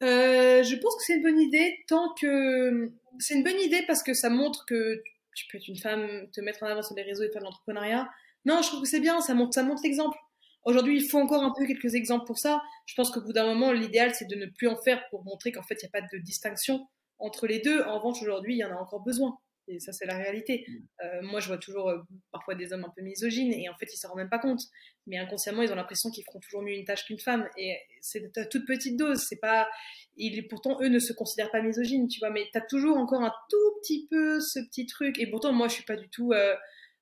Je 0.00 0.80
pense 0.80 0.96
que 0.96 1.02
c'est 1.06 1.16
une 1.16 1.22
bonne 1.22 1.38
idée 1.38 1.76
tant 1.86 2.14
que 2.20 2.90
c'est 3.20 3.34
une 3.34 3.44
bonne 3.44 3.60
idée 3.60 3.84
parce 3.86 4.02
que 4.02 4.14
ça 4.14 4.30
montre 4.30 4.64
que 4.66 5.02
tu 5.34 5.46
peux 5.52 5.58
être 5.58 5.68
une 5.68 5.76
femme, 5.76 6.28
te 6.32 6.40
mettre 6.40 6.64
en 6.64 6.66
avant 6.66 6.82
sur 6.82 6.96
les 6.96 7.02
réseaux 7.02 7.22
et 7.22 7.30
faire 7.30 7.42
de 7.42 7.46
l'entrepreneuriat. 7.46 8.08
Non, 8.44 8.62
je 8.62 8.68
trouve 8.68 8.82
que 8.82 8.88
c'est 8.88 9.00
bien, 9.00 9.20
ça 9.20 9.34
montre 9.34 9.54
ça 9.54 9.62
montre 9.62 9.82
l'exemple. 9.84 10.16
Aujourd'hui, 10.64 10.96
il 10.96 11.08
faut 11.08 11.18
encore 11.18 11.42
un 11.42 11.52
peu 11.56 11.66
quelques 11.66 11.94
exemples 11.94 12.26
pour 12.26 12.38
ça. 12.38 12.62
Je 12.86 12.94
pense 12.94 13.10
qu'au 13.10 13.22
bout 13.22 13.32
d'un 13.32 13.46
moment, 13.46 13.72
l'idéal, 13.72 14.14
c'est 14.14 14.26
de 14.26 14.36
ne 14.36 14.46
plus 14.46 14.68
en 14.68 14.76
faire 14.76 15.02
pour 15.10 15.24
montrer 15.24 15.52
qu'en 15.52 15.62
fait, 15.62 15.76
il 15.82 15.86
n'y 15.86 15.88
a 15.88 16.00
pas 16.00 16.06
de 16.12 16.18
distinction 16.22 16.86
entre 17.18 17.46
les 17.46 17.60
deux. 17.60 17.82
En 17.82 17.98
revanche, 17.98 18.22
aujourd'hui, 18.22 18.54
il 18.54 18.58
y 18.58 18.64
en 18.64 18.70
a 18.70 18.80
encore 18.80 19.02
besoin. 19.02 19.38
Et 19.68 19.80
ça, 19.80 19.92
c'est 19.92 20.06
la 20.06 20.16
réalité. 20.16 20.64
Mm. 20.66 20.74
Euh, 21.04 21.22
moi, 21.22 21.40
je 21.40 21.48
vois 21.48 21.58
toujours 21.58 21.88
euh, 21.90 21.98
parfois 22.32 22.54
des 22.54 22.72
hommes 22.72 22.84
un 22.84 22.92
peu 22.94 23.02
misogynes 23.02 23.52
et 23.52 23.68
en 23.68 23.74
fait, 23.76 23.86
ils 23.86 23.96
ne 23.96 23.98
s'en 23.98 24.08
rendent 24.08 24.18
même 24.18 24.30
pas 24.30 24.38
compte. 24.38 24.62
Mais 25.06 25.18
inconsciemment, 25.18 25.62
ils 25.62 25.70
ont 25.70 25.76
l'impression 25.76 26.10
qu'ils 26.10 26.24
feront 26.24 26.40
toujours 26.40 26.62
mieux 26.62 26.72
une 26.72 26.84
tâche 26.84 27.04
qu'une 27.04 27.18
femme. 27.18 27.48
Et 27.56 27.76
c'est 28.00 28.36
à 28.36 28.46
toute 28.46 28.66
petite 28.66 28.96
dose. 28.96 29.18
C'est 29.28 29.40
pas. 29.40 29.68
Il, 30.16 30.48
pourtant, 30.48 30.78
eux 30.82 30.88
ne 30.88 30.98
se 30.98 31.12
considèrent 31.12 31.50
pas 31.50 31.62
misogynes, 31.62 32.08
tu 32.08 32.18
vois. 32.18 32.30
Mais 32.30 32.48
tu 32.50 32.58
as 32.58 32.62
toujours 32.62 32.96
encore 32.96 33.22
un 33.22 33.32
tout 33.50 33.80
petit 33.80 34.06
peu 34.10 34.40
ce 34.40 34.60
petit 34.60 34.86
truc. 34.86 35.18
Et 35.18 35.30
pourtant, 35.30 35.52
moi, 35.52 35.68
je 35.68 35.74
suis 35.74 35.84
pas 35.84 35.96
du 35.96 36.08
tout. 36.08 36.32
Euh, 36.32 36.56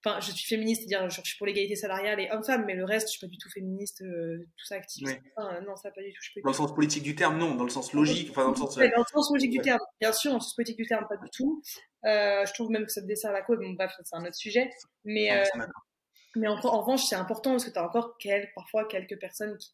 enfin, 0.07 0.21
je 0.21 0.31
suis 0.33 0.47
féministe, 0.47 0.83
c'est-à-dire 0.87 1.11
je 1.11 1.21
suis 1.21 1.37
pour 1.37 1.47
l'égalité 1.47 1.75
salariale 1.75 2.21
et 2.21 2.31
homme-femme, 2.31 2.65
mais 2.67 2.75
le 2.75 2.85
reste, 2.85 3.09
je 3.09 3.13
suis 3.13 3.27
pas 3.27 3.31
du 3.31 3.39
tout 3.39 3.51
féministe, 3.51 4.03
euh, 4.03 4.39
tout 4.57 4.67
ça 4.67 4.77
activiste. 4.77 5.21
non, 5.67 5.77
ça 5.77 5.91
pas 5.91 6.03
du 6.03 6.13
tout. 6.13 6.21
Je 6.21 6.41
dans 6.41 6.51
le 6.51 6.55
sens 6.55 6.75
politique 6.75 7.03
du 7.03 7.15
terme, 7.15 7.39
non. 7.39 7.55
Dans 7.55 7.65
le 7.65 7.71
sens 7.71 7.93
logique, 7.93 8.31
enfin 8.31 8.45
dans 8.45 8.51
le 8.51 8.57
sens. 8.57 8.77
dans 8.77 8.85
le 8.85 9.13
sens 9.13 9.31
logique 9.33 9.51
du 9.51 9.59
terme, 9.59 9.81
bien 10.01 10.13
sûr. 10.13 10.31
Dans 10.31 10.39
le 10.39 10.43
sens 10.43 10.55
politique 10.55 10.77
du 10.77 10.87
terme, 10.87 11.07
pas 11.09 11.17
du 11.17 11.29
tout. 11.31 11.63
Euh, 12.05 12.45
je 12.47 12.53
trouve 12.53 12.71
même 12.71 12.87
que 12.87 12.93
ça 12.93 13.01
dessert 13.01 13.33
la 13.33 13.43
cause. 13.43 13.59
Bon, 13.59 13.71
bref, 13.73 13.93
c'est 14.05 14.17
un 14.17 14.25
autre 14.25 14.37
sujet. 14.37 14.71
Mais, 15.05 15.33
euh, 15.33 15.45
mais 16.37 16.47
en, 16.47 16.55
en, 16.55 16.81
revanche, 16.81 17.05
c'est 17.05 17.17
important 17.17 17.53
parce 17.53 17.65
que 17.65 17.71
tu 17.71 17.79
as 17.79 17.85
encore 17.85 18.17
quelques, 18.19 18.55
parfois 18.55 18.87
quelques 18.87 19.19
personnes 19.19 19.57
qui. 19.59 19.71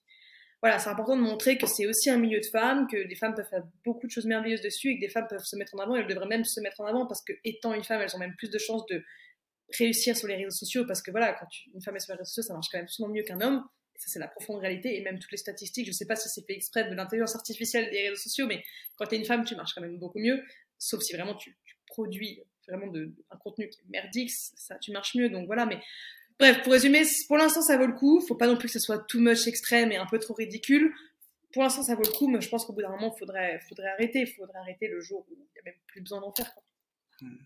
Voilà, 0.63 0.79
c'est 0.79 0.91
important 0.91 1.17
de 1.17 1.23
montrer 1.23 1.59
que 1.59 1.67
c'est 1.67 1.89
aussi 1.89 2.09
un 2.09 2.19
milieu 2.19 2.39
de 2.39 2.47
femmes, 2.47 2.87
que 2.87 2.97
les 2.97 3.17
femmes 3.17 3.35
peuvent 3.35 3.49
faire 3.49 3.65
beaucoup 3.85 4.07
de 4.07 4.13
choses 4.13 4.27
merveilleuses 4.27 4.61
dessus 4.61 4.91
et 4.91 4.95
que 4.95 5.01
des 5.01 5.09
femmes 5.09 5.27
peuvent 5.29 5.43
se 5.43 5.57
mettre 5.57 5.75
en 5.75 5.79
avant. 5.79 5.97
Et 5.97 6.01
elles 6.01 6.07
devraient 6.07 6.29
même 6.29 6.45
se 6.45 6.61
mettre 6.61 6.81
en 6.81 6.87
avant 6.87 7.05
parce 7.05 7.21
que, 7.25 7.33
étant 7.43 7.75
une 7.75 7.83
femme, 7.83 8.01
elles 8.01 8.15
ont 8.15 8.21
même 8.21 8.37
plus 8.37 8.49
de 8.49 8.59
chances 8.59 8.87
de 8.87 9.03
réussir 9.77 10.17
sur 10.17 10.29
les 10.29 10.37
réseaux 10.37 10.51
sociaux 10.51 10.85
parce 10.87 11.03
que 11.03 11.11
voilà, 11.11 11.33
quand 11.33 11.47
une 11.75 11.83
femme 11.83 11.97
est 11.97 12.01
sur 12.01 12.13
les 12.13 12.19
réseaux 12.19 12.29
sociaux, 12.29 12.43
ça 12.43 12.55
marche 12.55 12.69
quand 12.71 12.79
même 12.79 12.89
souvent 12.89 13.09
mieux 13.09 13.23
qu'un 13.23 13.41
homme. 13.41 13.65
ça, 13.97 14.09
c'est 14.09 14.19
la 14.19 14.29
profonde 14.29 14.61
réalité. 14.61 14.97
Et 14.97 15.03
même 15.03 15.19
toutes 15.19 15.33
les 15.33 15.39
statistiques, 15.39 15.87
je 15.87 15.93
sais 15.93 16.07
pas 16.07 16.17
si 16.17 16.29
c'est 16.29 16.45
fait 16.47 16.55
exprès 16.55 16.89
de 16.89 16.95
l'intelligence 16.95 17.35
artificielle 17.35 17.91
des 17.91 18.09
réseaux 18.09 18.21
sociaux, 18.21 18.47
mais 18.47 18.63
quand 18.97 19.07
tu 19.07 19.15
es 19.15 19.19
une 19.19 19.25
femme, 19.25 19.45
tu 19.45 19.55
marches 19.57 19.75
quand 19.75 19.83
même 19.83 19.99
beaucoup 19.99 20.19
mieux. 20.19 20.43
Sauf 20.79 21.03
si 21.03 21.15
vraiment 21.15 21.37
tu, 21.37 21.57
produis 21.87 22.43
vraiment 22.67 22.87
de, 22.87 23.13
un 23.31 23.37
contenu 23.37 23.69
qui 23.69 23.81
est 23.81 23.91
merdique, 23.91 24.31
ça, 24.31 24.79
tu 24.79 24.93
marches 24.93 25.15
mieux. 25.15 25.29
Donc 25.29 25.47
voilà, 25.47 25.67
mais 25.67 25.81
bref, 26.39 26.63
pour 26.63 26.73
résumer, 26.73 27.03
pour 27.29 27.37
l'instant, 27.37 27.63
ça 27.63 27.77
vaut 27.77 27.87
le 27.87 27.95
coup. 27.95 28.21
Faut 28.21 28.35
pas 28.35 28.47
non 28.47 28.57
plus 28.57 28.69
que 28.69 28.73
ce 28.73 28.81
soit 28.81 28.99
too 29.07 29.21
much 29.21 29.47
extrême 29.47 29.93
et 29.93 29.97
un 29.97 30.07
peu 30.07 30.19
trop 30.19 30.35
ridicule. 30.35 30.93
Pour 31.53 31.63
l'instant, 31.63 31.83
ça 31.83 31.95
vaut 31.95 32.03
le 32.05 32.13
coup, 32.13 32.29
mais 32.29 32.41
je 32.41 32.49
pense 32.49 32.65
qu'au 32.65 32.73
bout 32.73 32.81
d'un 32.81 32.91
moment, 32.91 33.13
faudrait, 33.13 33.61
faudrait 33.69 33.89
arrêter. 33.89 34.21
Il 34.21 34.27
faudrait 34.27 34.59
arrêter 34.59 34.89
le 34.89 35.01
jour 35.01 35.27
où 35.31 35.35
il 35.35 35.39
n'y 35.39 35.61
a 35.61 35.63
même 35.65 35.81
plus 35.87 36.01
besoin 36.01 36.21
d'en 36.21 36.33
faire. 36.33 36.51
Hmm. 37.21 37.37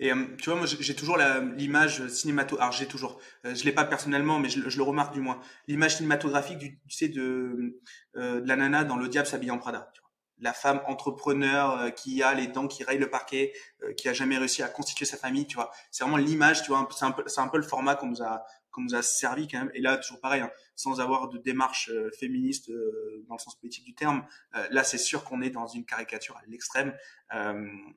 Et 0.00 0.12
euh, 0.12 0.36
tu 0.38 0.50
vois, 0.50 0.58
moi, 0.58 0.66
j'ai 0.66 0.94
toujours 0.94 1.18
l'image 1.56 2.06
cinématographique. 2.08 2.62
Alors, 2.62 2.72
j'ai 2.72 2.86
toujours. 2.86 3.20
Euh, 3.44 3.54
je 3.54 3.64
l'ai 3.64 3.72
pas 3.72 3.84
personnellement, 3.84 4.38
mais 4.38 4.48
je, 4.48 4.60
le 4.60 4.82
remarque 4.82 5.14
du 5.14 5.20
moins. 5.20 5.40
L'image 5.68 5.96
cinématographique, 5.96 6.58
du, 6.58 6.78
tu 6.88 6.96
sais, 6.96 7.08
de, 7.08 7.80
euh, 8.16 8.40
de 8.40 8.48
la 8.48 8.56
nana 8.56 8.84
dans 8.84 8.96
Le 8.96 9.08
Diable 9.08 9.26
s'habille 9.26 9.50
en 9.50 9.58
Prada. 9.58 9.90
Tu 9.94 10.00
vois. 10.00 10.10
la 10.40 10.52
femme 10.52 10.80
entrepreneur 10.86 11.94
qui 11.94 12.22
a 12.22 12.34
les 12.34 12.46
dents 12.48 12.68
qui 12.68 12.84
rayent 12.84 12.98
le 12.98 13.10
parquet, 13.10 13.52
qui 13.96 14.08
a 14.08 14.12
jamais 14.12 14.38
réussi 14.38 14.62
à 14.62 14.68
constituer 14.68 15.04
sa 15.04 15.16
famille, 15.16 15.46
tu 15.46 15.56
vois. 15.56 15.70
C'est 15.90 16.04
vraiment 16.04 16.18
l'image, 16.18 16.62
tu 16.62 16.70
vois. 16.70 16.88
C'est 16.90 17.04
un 17.04 17.12
peu, 17.12 17.24
un 17.36 17.48
peu 17.48 17.58
le 17.58 17.64
format 17.64 17.94
qu'on 17.94 18.08
nous 18.08 18.22
a 18.22 18.44
qu'on 18.74 18.82
nous 18.82 18.94
a 18.94 19.02
servi 19.02 19.48
quand 19.48 19.58
même. 19.58 19.70
Et 19.74 19.80
là, 19.80 19.96
toujours 19.96 20.20
pareil, 20.20 20.42
hein, 20.42 20.50
sans 20.74 21.00
avoir 21.00 21.28
de 21.28 21.38
démarche 21.38 21.88
euh, 21.90 22.10
féministe 22.18 22.70
euh, 22.70 23.24
dans 23.28 23.36
le 23.36 23.40
sens 23.40 23.58
politique 23.58 23.84
du 23.84 23.94
terme, 23.94 24.26
euh, 24.56 24.66
là, 24.70 24.82
c'est 24.82 24.98
sûr 24.98 25.24
qu'on 25.24 25.40
est 25.42 25.50
dans 25.50 25.66
une 25.66 25.84
caricature 25.84 26.36
à 26.36 26.42
l'extrême. 26.48 26.94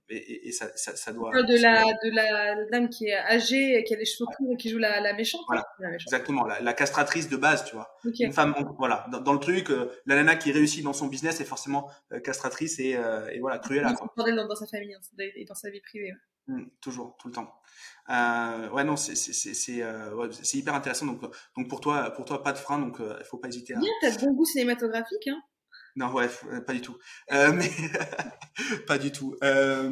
Et, 0.10 0.48
et, 0.48 0.52
ça, 0.52 0.66
ça, 0.76 0.96
ça, 0.96 1.14
doit. 1.14 1.32
De 1.44 1.62
la, 1.62 1.84
de 1.84 2.16
la 2.16 2.66
dame 2.72 2.90
qui 2.90 3.06
est 3.06 3.18
âgée, 3.18 3.84
qui 3.84 3.94
a 3.94 3.98
les 3.98 4.06
cheveux 4.06 4.26
courts 4.36 4.54
et 4.54 4.58
qui 4.58 4.70
joue 4.70 4.80
la, 4.80 5.00
la 5.00 5.14
méchante. 5.14 5.42
Voilà. 5.48 5.64
Exactement, 5.94 6.44
la, 6.46 6.60
la, 6.60 6.74
castratrice 6.74 7.30
de 7.30 7.38
base, 7.38 7.66
tu 7.66 7.76
vois. 7.76 7.96
Une 8.20 8.34
femme, 8.34 8.56
voilà, 8.80 9.06
dans, 9.24 9.34
le 9.34 9.40
truc, 9.40 9.70
la 10.08 10.16
nana 10.16 10.38
qui 10.38 10.52
réussit 10.52 10.84
dans 10.84 10.94
son 10.94 11.06
business 11.06 11.40
est 11.40 11.46
forcément 11.46 11.92
castratrice 12.24 12.80
et, 12.80 12.98
et 13.32 13.40
voilà, 13.40 13.60
cruelle. 13.60 13.84
Dans, 13.84 14.48
dans 14.48 14.56
sa 14.56 14.66
famille 14.66 14.96
hein, 14.96 15.02
et 15.36 15.46
dans 15.46 15.56
sa 15.56 15.70
vie 15.70 15.82
privée. 15.82 16.14
Mmh, 16.48 16.64
toujours, 16.82 17.18
tout 17.20 17.28
le 17.28 17.34
temps. 17.34 17.54
Euh, 18.10 18.70
ouais, 18.70 18.86
non, 18.86 18.96
c'est 18.96 19.16
c'est 19.16 19.84
euh, 19.84 20.14
ouais, 20.16 20.30
hyper 20.54 20.74
intéressant. 20.74 21.06
Donc, 21.06 21.22
donc 21.58 21.68
pour 21.68 21.82
toi, 21.82 22.10
pour 22.12 22.24
toi, 22.24 22.42
pas 22.42 22.54
de 22.54 22.58
frein, 22.58 22.80
donc 22.80 22.98
il 23.00 23.06
euh, 23.06 23.24
faut 23.26 23.38
pas 23.38 23.50
hésiter. 23.50 23.76
À... 23.76 23.80
Bien, 23.80 23.92
t'as 24.02 24.12
de 24.12 24.26
bon 24.26 24.34
goût 24.34 24.46
cinématographique, 24.46 25.28
hein 25.28 25.42
Non, 25.98 26.14
ouais, 26.14 26.30
pas 26.66 26.74
du 26.74 26.80
tout. 26.80 26.98
Euh, 27.34 27.52
mais 27.52 27.70
pas 28.88 28.98
du 28.98 29.12
tout. 29.12 29.36
Euh, 29.44 29.92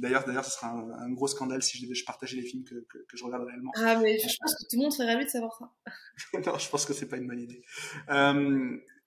d'ailleurs, 0.00 0.24
d'ailleurs, 0.24 0.44
ce 0.44 0.52
sera 0.52 0.68
un, 0.68 1.10
gros 1.10 1.26
scandale 1.26 1.60
si 1.60 1.76
je 1.76 1.92
je 1.92 2.04
partageais 2.04 2.36
les 2.36 2.44
films 2.46 2.62
que, 2.62 2.76
que, 2.88 2.98
que, 2.98 3.16
je 3.16 3.24
regarde 3.24 3.44
réellement. 3.44 3.72
Ah, 3.74 3.96
mais 3.96 4.16
je 4.16 4.36
pense 4.40 4.54
que 4.54 4.62
tout 4.70 4.76
le 4.76 4.82
monde 4.82 4.92
serait 4.92 5.12
ravi 5.12 5.24
de 5.24 5.30
savoir 5.30 5.58
ça. 5.58 5.92
non, 6.46 6.56
je 6.56 6.68
pense 6.68 6.86
que 6.86 6.92
c'est 6.92 7.08
pas 7.08 7.16
une 7.16 7.26
bonne 7.26 7.40
idée. 7.40 7.62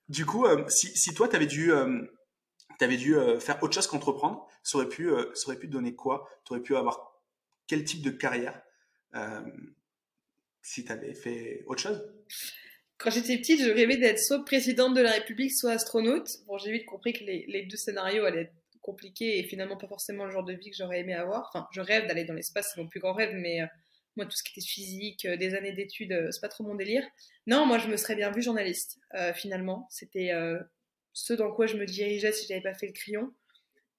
du 0.09 0.25
coup, 0.25 0.45
si, 0.67 0.87
si 0.97 1.13
toi, 1.13 1.29
t'avais 1.29 1.47
dû 1.47 1.71
tu 2.79 2.85
avais 2.85 2.97
dû 2.97 3.15
faire 3.39 3.61
autre 3.61 3.75
chose 3.75 3.87
qu'entreprendre, 3.87 4.47
ça 4.63 4.77
aurait 4.77 4.89
pu, 4.89 5.09
ça 5.35 5.47
aurait 5.47 5.59
pu 5.59 5.67
te 5.67 5.73
donner 5.73 5.93
quoi? 5.93 6.27
Tu 6.45 6.53
aurais 6.53 6.61
pu 6.61 6.75
avoir 6.75 7.09
quel 7.69 7.83
type 7.83 8.01
de 8.01 8.09
carrière 8.09 8.61
euh, 9.15 9.41
si 10.61 10.83
tu 10.83 10.91
avais 10.91 11.13
fait 11.13 11.63
autre 11.67 11.81
chose? 11.81 12.13
Quand 12.97 13.11
j'étais 13.11 13.37
petite, 13.37 13.61
je 13.61 13.69
rêvais 13.69 13.95
d'être 13.95 14.19
soit 14.19 14.43
présidente 14.43 14.93
de 14.93 15.01
la 15.01 15.11
République, 15.11 15.53
soit 15.53 15.71
astronaute. 15.71 16.29
Bon, 16.47 16.57
j'ai 16.57 16.71
vite 16.71 16.85
compris 16.85 17.13
que 17.13 17.23
les, 17.23 17.67
deux 17.69 17.77
scénarios 17.77 18.25
allaient 18.25 18.41
être 18.41 18.53
compliqués 18.81 19.39
et 19.39 19.43
finalement 19.43 19.77
pas 19.77 19.87
forcément 19.87 20.25
le 20.25 20.31
genre 20.31 20.43
de 20.43 20.53
vie 20.53 20.71
que 20.71 20.75
j'aurais 20.75 20.99
aimé 20.99 21.13
avoir. 21.13 21.49
Enfin, 21.53 21.67
je 21.71 21.79
rêve 21.79 22.07
d'aller 22.07 22.25
dans 22.25 22.33
l'espace, 22.33 22.71
c'est 22.73 22.81
mon 22.81 22.87
plus 22.87 22.99
grand 22.99 23.13
rêve, 23.13 23.33
mais 23.35 23.61
euh, 23.61 23.67
moi, 24.17 24.25
tout 24.25 24.35
ce 24.35 24.43
qui 24.43 24.51
était 24.51 24.67
physique, 24.67 25.25
euh, 25.25 25.37
des 25.37 25.53
années 25.53 25.71
d'études, 25.71 26.27
c'est 26.31 26.41
pas 26.41 26.49
trop 26.49 26.63
mon 26.63 26.75
délire. 26.75 27.05
Non, 27.47 27.65
moi, 27.65 27.77
je 27.77 27.87
me 27.87 27.95
serais 27.95 28.15
bien 28.15 28.31
vue 28.31 28.41
journaliste, 28.41 28.99
finalement. 29.35 29.87
C'était 29.89 30.31
ce 31.25 31.33
dans 31.33 31.51
quoi 31.51 31.67
je 31.67 31.77
me 31.77 31.85
dirigeais 31.85 32.31
si 32.31 32.47
j'avais 32.47 32.61
pas 32.61 32.73
fait 32.73 32.87
le 32.87 32.93
crayon, 32.93 33.33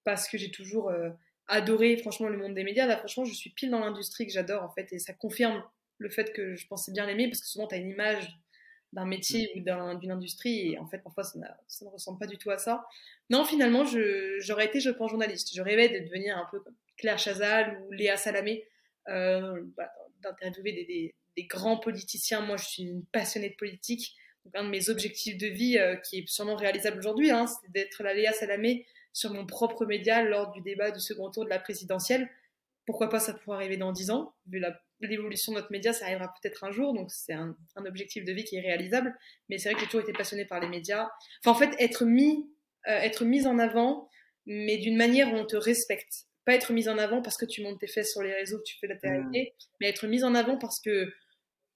parce 0.04 0.28
que 0.28 0.38
j'ai 0.38 0.50
toujours 0.50 0.90
adoré 1.46 1.96
franchement 1.96 2.28
le 2.28 2.38
monde 2.38 2.54
des 2.54 2.64
médias. 2.64 2.86
Là, 2.86 2.96
franchement, 2.96 3.24
je 3.24 3.34
suis 3.34 3.50
pile 3.50 3.70
dans 3.70 3.80
l'industrie 3.80 4.26
que 4.26 4.32
j'adore 4.32 4.62
en 4.62 4.70
fait, 4.70 4.92
et 4.92 4.98
ça 4.98 5.12
confirme 5.12 5.62
le 5.98 6.08
fait 6.08 6.32
que 6.32 6.56
je 6.56 6.66
pensais 6.66 6.92
bien 6.92 7.06
l'aimer 7.06 7.28
parce 7.28 7.40
que 7.40 7.46
souvent 7.46 7.66
tu 7.66 7.74
as 7.74 7.78
une 7.78 7.90
image 7.90 8.38
d'un 8.92 9.06
métier 9.06 9.52
ou 9.54 9.60
d'une 9.98 10.10
industrie 10.10 10.72
et 10.72 10.78
en 10.78 10.86
fait 10.86 10.98
parfois 10.98 11.22
ça, 11.22 11.38
ne 11.38 11.88
ressemble 11.88 12.18
pas 12.18 12.26
du 12.26 12.38
tout 12.38 12.50
à 12.50 12.58
ça. 12.58 12.84
Non, 13.28 13.44
finalement, 13.44 13.84
j'aurais 13.84 14.66
été, 14.66 14.80
je 14.80 14.90
pense, 14.90 15.10
journaliste. 15.10 15.54
Je 15.54 15.62
rêvais 15.62 15.88
de 15.88 16.04
devenir 16.04 16.36
un 16.36 16.48
peu 16.50 16.60
comme 16.60 16.74
Claire 16.96 17.18
Chazal 17.18 17.82
ou 17.82 17.92
Léa 17.92 18.16
Salamé, 18.16 18.66
euh, 19.08 19.62
bah, 19.76 19.92
d'interviewer 20.22 20.72
des, 20.72 21.14
des, 21.36 21.44
grands 21.44 21.78
politiciens. 21.78 22.40
Moi, 22.40 22.56
je 22.56 22.64
suis 22.64 22.82
une 22.82 23.04
passionnée 23.06 23.50
de 23.50 23.56
politique. 23.56 24.16
Un 24.54 24.64
de 24.64 24.70
mes 24.70 24.90
objectifs 24.90 25.38
de 25.38 25.46
vie, 25.46 25.78
euh, 25.78 25.96
qui 25.96 26.18
est 26.18 26.28
sûrement 26.28 26.56
réalisable 26.56 26.98
aujourd'hui, 26.98 27.30
hein, 27.30 27.46
c'est 27.46 27.70
d'être 27.72 28.02
la 28.02 28.14
Léa 28.14 28.32
Salamé 28.32 28.86
sur 29.12 29.32
mon 29.32 29.46
propre 29.46 29.86
média 29.86 30.22
lors 30.22 30.50
du 30.52 30.60
débat 30.60 30.90
du 30.90 31.00
second 31.00 31.30
tour 31.30 31.44
de 31.44 31.50
la 31.50 31.58
présidentielle. 31.58 32.28
Pourquoi 32.86 33.08
pas 33.08 33.20
ça 33.20 33.34
pourrait 33.34 33.56
arriver 33.56 33.76
dans 33.76 33.92
10 33.92 34.10
ans 34.10 34.34
Vu 34.46 34.62
l'évolution 35.00 35.52
de 35.52 35.58
notre 35.58 35.70
média, 35.70 35.92
ça 35.92 36.06
arrivera 36.06 36.32
peut-être 36.40 36.64
un 36.64 36.70
jour, 36.70 36.94
donc 36.94 37.10
c'est 37.10 37.32
un, 37.32 37.56
objectif 37.76 38.24
de 38.24 38.32
vie 38.32 38.44
qui 38.44 38.56
est 38.56 38.60
réalisable. 38.60 39.16
Mais 39.48 39.58
c'est 39.58 39.68
vrai 39.68 39.74
que 39.74 39.80
j'ai 39.80 39.86
toujours 39.86 40.02
été 40.02 40.12
passionnée 40.12 40.44
par 40.44 40.60
les 40.60 40.68
médias. 40.68 41.08
Enfin, 41.44 41.52
en 41.52 41.54
fait, 41.54 41.74
être 41.78 42.04
mis, 42.04 42.50
euh, 42.88 42.98
être 42.98 43.24
mise 43.24 43.46
en 43.46 43.58
avant, 43.58 44.08
mais 44.46 44.78
d'une 44.78 44.96
manière 44.96 45.32
où 45.32 45.36
on 45.36 45.46
te 45.46 45.56
respecte. 45.56 46.26
Pas 46.44 46.54
être 46.54 46.72
mise 46.72 46.88
en 46.88 46.98
avant 46.98 47.22
parce 47.22 47.36
que 47.36 47.44
tu 47.44 47.62
montes 47.62 47.80
tes 47.80 47.86
fesses 47.86 48.12
sur 48.12 48.22
les 48.22 48.32
réseaux, 48.32 48.58
que 48.58 48.64
tu 48.64 48.78
fais 48.78 48.86
la 48.86 48.96
télé, 48.96 49.18
mmh. 49.18 49.32
mais 49.80 49.88
être 49.88 50.06
mise 50.06 50.24
en 50.24 50.34
avant 50.34 50.56
parce 50.56 50.80
que 50.80 51.12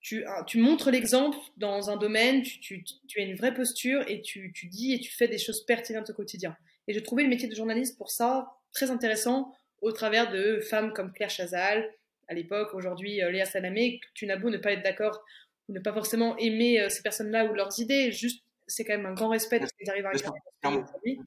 tu, 0.04 0.22
tu 0.46 0.58
montres 0.58 0.90
l'exemple 0.90 1.38
dans 1.56 1.88
un 1.88 1.96
domaine, 1.96 2.42
tu, 2.42 2.60
tu, 2.60 2.84
tu, 3.08 3.20
as 3.20 3.24
une 3.24 3.36
vraie 3.36 3.54
posture 3.54 4.04
et 4.06 4.20
tu, 4.20 4.52
tu 4.52 4.66
dis 4.66 4.92
et 4.92 5.00
tu 5.00 5.10
fais 5.10 5.28
des 5.28 5.38
choses 5.38 5.64
pertinentes 5.64 6.10
au 6.10 6.12
quotidien. 6.12 6.54
Et 6.86 6.92
je 6.92 7.00
trouvais 7.00 7.22
le 7.22 7.30
métier 7.30 7.48
de 7.48 7.54
journaliste 7.54 7.96
pour 7.96 8.10
ça 8.10 8.52
très 8.70 8.90
intéressant 8.90 9.50
au 9.80 9.92
travers 9.92 10.30
de 10.30 10.60
femmes 10.60 10.92
comme 10.92 11.10
Claire 11.10 11.30
Chazal, 11.30 11.90
à 12.28 12.34
l'époque, 12.34 12.74
aujourd'hui 12.74 13.22
euh, 13.22 13.30
Léa 13.30 13.46
Salamé, 13.46 14.00
tu 14.12 14.26
n'as 14.26 14.36
beau 14.36 14.50
ne 14.50 14.58
pas 14.58 14.72
être 14.72 14.82
d'accord 14.82 15.24
ou 15.68 15.72
ne 15.72 15.80
pas 15.80 15.92
forcément 15.94 16.36
aimer 16.36 16.80
euh, 16.80 16.90
ces 16.90 17.02
personnes-là 17.02 17.46
ou 17.46 17.54
leurs 17.54 17.80
idées, 17.80 18.12
juste 18.12 18.44
c'est 18.66 18.84
quand 18.84 18.96
même 18.96 19.06
un 19.06 19.14
grand 19.14 19.28
respect 19.28 19.58
de 19.58 19.66
ce 19.66 19.72
qu'ils 19.72 19.88
arrivent 19.88 20.06
à 20.06 20.12
aujourd'hui. 20.12 21.18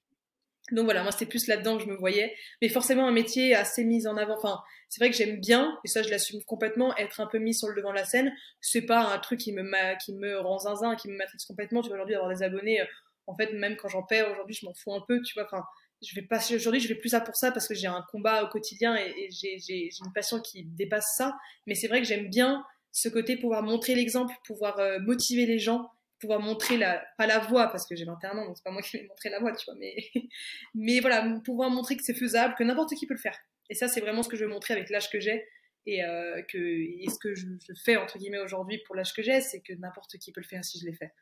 Donc 0.72 0.86
voilà, 0.86 1.03
moi 1.03 1.11
c'était 1.11 1.26
plus 1.26 1.47
là-dedans 1.47 1.78
que 1.78 1.84
je 1.84 1.89
me 1.89 1.95
voyais, 1.95 2.36
mais 2.61 2.68
forcément 2.70 3.07
un 3.07 3.11
métier 3.11 3.55
assez 3.55 3.86
mis 3.86 4.05
en 4.05 4.18
avant. 4.18 4.36
Enfin, 4.36 4.59
c'est 4.89 5.01
vrai 5.01 5.09
que 5.09 5.15
j'aime 5.15 5.39
bien, 5.39 5.78
et 5.86 5.88
ça 5.88 6.03
je 6.03 6.09
l'assume 6.09 6.43
complètement, 6.45 6.95
être 6.97 7.22
un 7.22 7.28
peu 7.28 7.39
mis 7.39 7.53
sur 7.53 7.70
le 7.70 7.76
devant 7.76 7.91
de 7.91 7.95
la 7.95 8.05
scène. 8.05 8.34
C'est 8.59 8.86
pas 8.86 9.13
un 9.13 9.20
truc 9.20 9.39
qui 9.39 9.53
me 9.53 9.63
qui 10.03 10.13
me 10.13 10.39
rend 10.39 10.59
zinzin, 10.59 10.95
qui 10.95 11.09
me 11.09 11.15
matrice 11.15 11.45
complètement. 11.45 11.82
Tu 11.82 11.88
vois 11.88 11.95
aujourd'hui 11.95 12.15
avoir 12.15 12.34
des 12.34 12.43
abonnés, 12.43 12.82
euh, 12.82 12.86
en 13.28 13.36
fait, 13.36 13.53
même 13.53 13.78
quand 13.78 13.89
j'en 13.89 14.03
perds 14.03 14.32
aujourd'hui, 14.32 14.55
je 14.55 14.65
m'en 14.65 14.74
fous 14.74 14.93
un 14.93 15.03
peu, 15.07 15.22
tu 15.22 15.34
vois. 15.36 15.45
Enfin, 15.45 15.63
je 16.05 16.13
vais 16.15 16.26
pas 16.26 16.39
aujourd'hui, 16.53 16.80
je 16.80 16.88
vais 16.88 16.95
plus 16.95 17.09
ça 17.09 17.22
pour 17.22 17.36
ça 17.36 17.51
parce 17.51 17.68
que 17.68 17.74
j'ai 17.74 17.88
un 17.88 18.03
combat 18.11 18.43
au 18.43 18.47
quotidien 18.47 18.95
et, 18.95 19.30
j'ai 19.32 19.89
une 20.05 20.13
passion 20.13 20.39
qui 20.41 20.63
dépasse 20.65 21.15
ça. 21.15 21.36
Mais 21.65 21.76
c'est 21.76 21.88
vrai 21.88 22.01
que 22.01 22.07
j'aime 22.07 22.30
bien 22.30 22.63
ce 22.91 23.09
côté 23.09 23.38
pouvoir 23.38 23.63
montrer 23.63 23.95
l'exemple, 23.95 24.34
pouvoir 24.45 24.80
euh, 24.80 24.99
motiver 24.99 25.45
les 25.45 25.59
gens, 25.59 25.89
pouvoir 26.20 26.39
montrer 26.39 26.78
la 26.78 27.05
pas 27.18 27.28
la 27.28 27.39
voie 27.39 27.68
parce 27.68 27.86
que 27.86 27.95
j'ai 27.95 28.05
21 28.05 28.38
ans 28.38 28.45
donc 28.45 28.57
c'est 28.57 28.63
pas 28.63 28.72
moi 28.72 28.82
qui 28.82 28.97
vais 28.97 29.07
montrer 29.07 29.30
la 29.30 29.39
voie, 29.39 29.55
tu 29.55 29.65
vois. 29.65 29.76
Mais 29.80 29.95
mais 30.76 30.99
voilà, 30.99 31.39
pouvoir 31.43 31.70
montrer 31.70 31.95
que 31.97 32.03
c'est 32.03 32.15
faisable, 32.15 32.55
que 32.57 32.63
n'importe 32.63 32.95
qui 32.95 33.07
peut 33.07 33.13
le 33.13 33.20
faire. 33.20 33.38
Et 33.70 33.76
ça, 33.76 33.88
c'est 33.88 34.01
vraiment 34.01 34.24
ce 34.24 34.30
que 34.30 34.38
je 34.38 34.45
veux 34.45 34.51
montrer 34.51 34.74
avec 34.74 34.89
l'âge 34.89 35.09
que 35.09 35.20
j'ai. 35.20 35.45
Et, 35.86 36.03
euh, 36.03 36.41
que, 36.41 36.57
et 36.57 37.05
ce 37.09 37.18
que 37.18 37.34
je, 37.34 37.45
fais, 37.86 37.95
entre 37.95 38.18
guillemets, 38.18 38.39
aujourd'hui 38.39 38.80
pour 38.86 38.95
l'âge 38.95 39.13
que 39.13 39.22
j'ai, 39.22 39.39
c'est 39.39 39.61
que 39.61 39.72
n'importe 39.74 40.18
qui 40.18 40.34
peut 40.34 40.41
le 40.41 40.47
faire 40.47 40.63
si 40.63 40.80
je 40.80 40.86
l'ai 40.86 40.93
fait. 40.93 41.13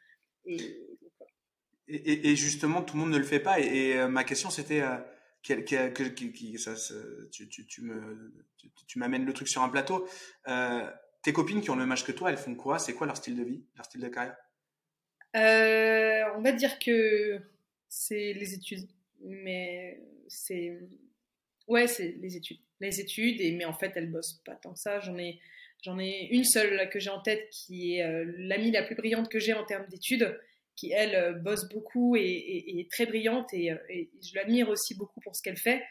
Et, 1.88 2.36
justement, 2.36 2.82
tout 2.82 2.96
le 2.96 3.02
monde 3.02 3.12
ne 3.12 3.18
le 3.18 3.24
fait 3.24 3.40
pas. 3.40 3.60
Et, 3.60 3.96
euh, 3.96 4.08
ma 4.08 4.24
question, 4.24 4.50
c'était, 4.50 4.82
euh, 4.82 4.98
ça, 6.58 6.74
tu, 7.32 7.48
tu, 7.48 7.68
tu, 7.68 7.82
me, 7.84 8.34
tu, 8.88 8.98
m'amènes 9.00 9.26
le 9.26 9.34
truc 9.34 9.48
sur 9.48 9.62
un 9.62 9.70
plateau. 9.70 10.08
Euh, 10.48 10.90
tes 11.22 11.34
copines 11.34 11.62
qui 11.62 11.70
ont 11.70 11.76
le 11.76 11.82
même 11.82 11.92
âge 11.92 12.04
que 12.04 12.12
toi, 12.12 12.32
elles 12.32 12.38
font 12.38 12.56
quoi? 12.56 12.80
C'est 12.80 12.94
quoi 12.94 13.06
leur 13.06 13.18
style 13.18 13.36
de 13.36 13.44
vie, 13.44 13.64
leur 13.76 13.86
style 13.86 14.02
de 14.02 14.08
carrière? 14.08 14.36
On 15.36 16.42
va 16.42 16.52
dire 16.52 16.80
que 16.80 17.40
c'est 17.90 18.34
les 18.34 18.54
études, 18.54 18.88
mais 19.22 20.00
c'est 20.28 20.80
ouais, 21.68 21.88
c'est 21.88 22.16
les 22.22 22.36
études, 22.36 22.60
les 22.80 23.00
études. 23.00 23.42
Et 23.42 23.52
mais 23.52 23.66
en 23.66 23.74
fait, 23.74 23.92
elles 23.96 24.12
bossent 24.12 24.42
pas 24.46 24.56
tant 24.56 24.74
que 24.74 24.80
ça. 24.80 25.00
J'en 25.00 25.18
ai 25.18 25.40
J'en 25.84 26.00
ai 26.00 26.30
une 26.32 26.46
seule 26.46 26.90
que 26.90 27.00
j'ai 27.00 27.12
en 27.12 27.22
tête 27.22 27.48
qui 27.52 27.98
est 27.98 28.26
l'amie 28.38 28.72
la 28.72 28.82
plus 28.82 28.96
brillante 28.96 29.30
que 29.30 29.40
j'ai 29.40 29.54
en 29.54 29.66
termes 29.66 29.86
d'études 29.88 30.36
qui 30.76 30.92
elle 30.92 31.16
euh, 31.16 31.34
bosse 31.34 31.68
beaucoup 31.70 32.16
et, 32.16 32.80
est 32.80 32.92
très 32.92 33.06
brillante 33.06 33.54
euh, 33.54 33.78
et, 33.90 34.10
je 34.22 34.36
l'admire 34.36 34.70
aussi 34.70 34.96
beaucoup 34.96 35.20
pour 35.22 35.36
ce 35.36 35.42
qu'elle 35.42 35.58
fait. 35.58 35.84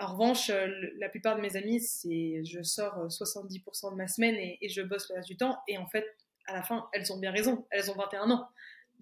En 0.00 0.12
revanche, 0.12 0.50
euh, 0.50 0.68
la 0.98 1.08
plupart 1.08 1.36
de 1.36 1.42
mes 1.42 1.56
amis, 1.56 1.80
c'est 1.80 2.42
je 2.44 2.62
sors 2.62 3.06
70% 3.08 3.92
de 3.92 3.96
ma 3.96 4.08
semaine 4.08 4.36
et, 4.36 4.68
je 4.68 4.82
bosse 4.82 5.08
le 5.10 5.16
reste 5.16 5.28
du 5.28 5.36
temps. 5.36 5.58
Et 5.68 5.76
en 5.76 5.86
fait, 5.86 6.06
à 6.46 6.54
la 6.54 6.62
fin, 6.62 6.88
elles 6.92 7.12
ont 7.12 7.18
bien 7.18 7.30
raison. 7.30 7.66
Elles 7.70 7.90
ont 7.90 7.94
21 7.94 8.30
ans. 8.30 8.48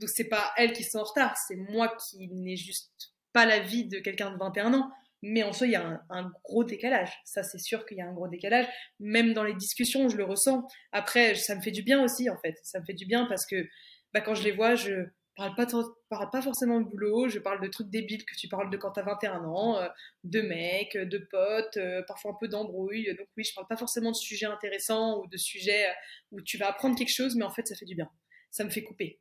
Donc 0.01 0.09
c'est 0.09 0.29
pas 0.29 0.53
elles 0.57 0.73
qui 0.73 0.85
sont 0.85 0.99
en 0.99 1.05
retard, 1.05 1.37
c'est 1.47 1.57
moi 1.57 1.95
qui 2.09 2.29
n'ai 2.29 2.57
juste 2.57 2.91
pas 3.33 3.47
la 3.47 3.61
vie 3.61 3.87
de 3.87 3.99
quelqu'un 3.99 4.33
de 4.33 4.39
21 4.39 4.75
ans. 4.75 4.91
Mais 5.23 5.43
en 5.43 5.53
soi, 5.53 5.67
il 5.67 5.73
y 5.75 5.77
a 5.77 6.03
un, 6.09 6.33
gros 6.45 6.65
décalage. 6.65 7.13
Ça, 7.27 7.43
c'est 7.43 7.59
sûr 7.59 7.85
qu'il 7.85 7.99
y 7.99 8.01
a 8.01 8.07
un 8.07 8.15
gros 8.15 8.29
décalage. 8.29 8.67
Même 9.01 9.35
dans 9.35 9.45
les 9.45 9.55
discussions, 9.55 10.09
je 10.09 10.17
le 10.17 10.25
ressens. 10.25 10.67
Après, 10.93 11.35
ça 11.35 11.55
me 11.55 11.61
fait 11.61 11.73
du 11.73 11.83
bien 11.83 12.03
aussi, 12.03 12.31
en 12.31 12.39
fait. 12.39 12.55
Ça 12.63 12.81
me 12.81 12.87
fait 12.87 12.95
du 12.95 13.05
bien 13.05 13.27
parce 13.27 13.45
que 13.45 13.69
bah, 14.15 14.23
quand 14.23 14.35
je 14.35 14.43
les 14.43 14.53
vois, 14.53 14.77
je, 14.77 15.11
parle 15.41 15.55
pas, 15.55 15.67
parle 16.09 16.31
pas 16.31 16.43
forcément 16.43 16.81
de 16.81 16.89
boulot, 16.89 17.29
je 17.29 17.39
parle 17.39 17.63
de 17.63 17.69
trucs 17.69 17.89
débiles 17.89 18.25
que 18.25 18.37
tu 18.37 18.49
parles 18.49 18.71
de 18.71 18.77
quand 18.77 18.93
t'as 18.93 19.03
21 19.03 19.45
ans, 19.45 19.79
euh, 19.79 19.89
de 20.25 20.43
mecs, 20.43 20.97
de 20.97 21.19
potes, 21.19 21.77
euh, 21.77 22.03
parfois 22.07 22.33
un 22.33 22.37
peu 22.39 22.49
d'embrouilles. 22.49 23.15
Donc 23.17 23.27
oui, 23.37 23.45
je 23.45 23.55
parle 23.55 23.67
pas 23.69 23.77
forcément 23.77 24.11
de 24.11 24.17
sujets 24.17 24.47
intéressants 24.47 25.21
ou 25.21 25.29
de 25.29 25.37
sujets 25.37 25.87
où 26.31 26.41
tu 26.43 26.59
vas 26.59 26.69
apprendre 26.69 26.97
quelque 26.97 27.15
chose, 27.15 27.37
mais 27.37 27.45
en 27.45 27.51
fait 27.51 27.67
ça 27.67 27.75
fait 27.75 27.87
du 27.87 27.95
bien. 27.95 28.11
Ça 28.51 28.65
me 28.65 28.71
fait 28.71 28.83
couper. 28.83 29.21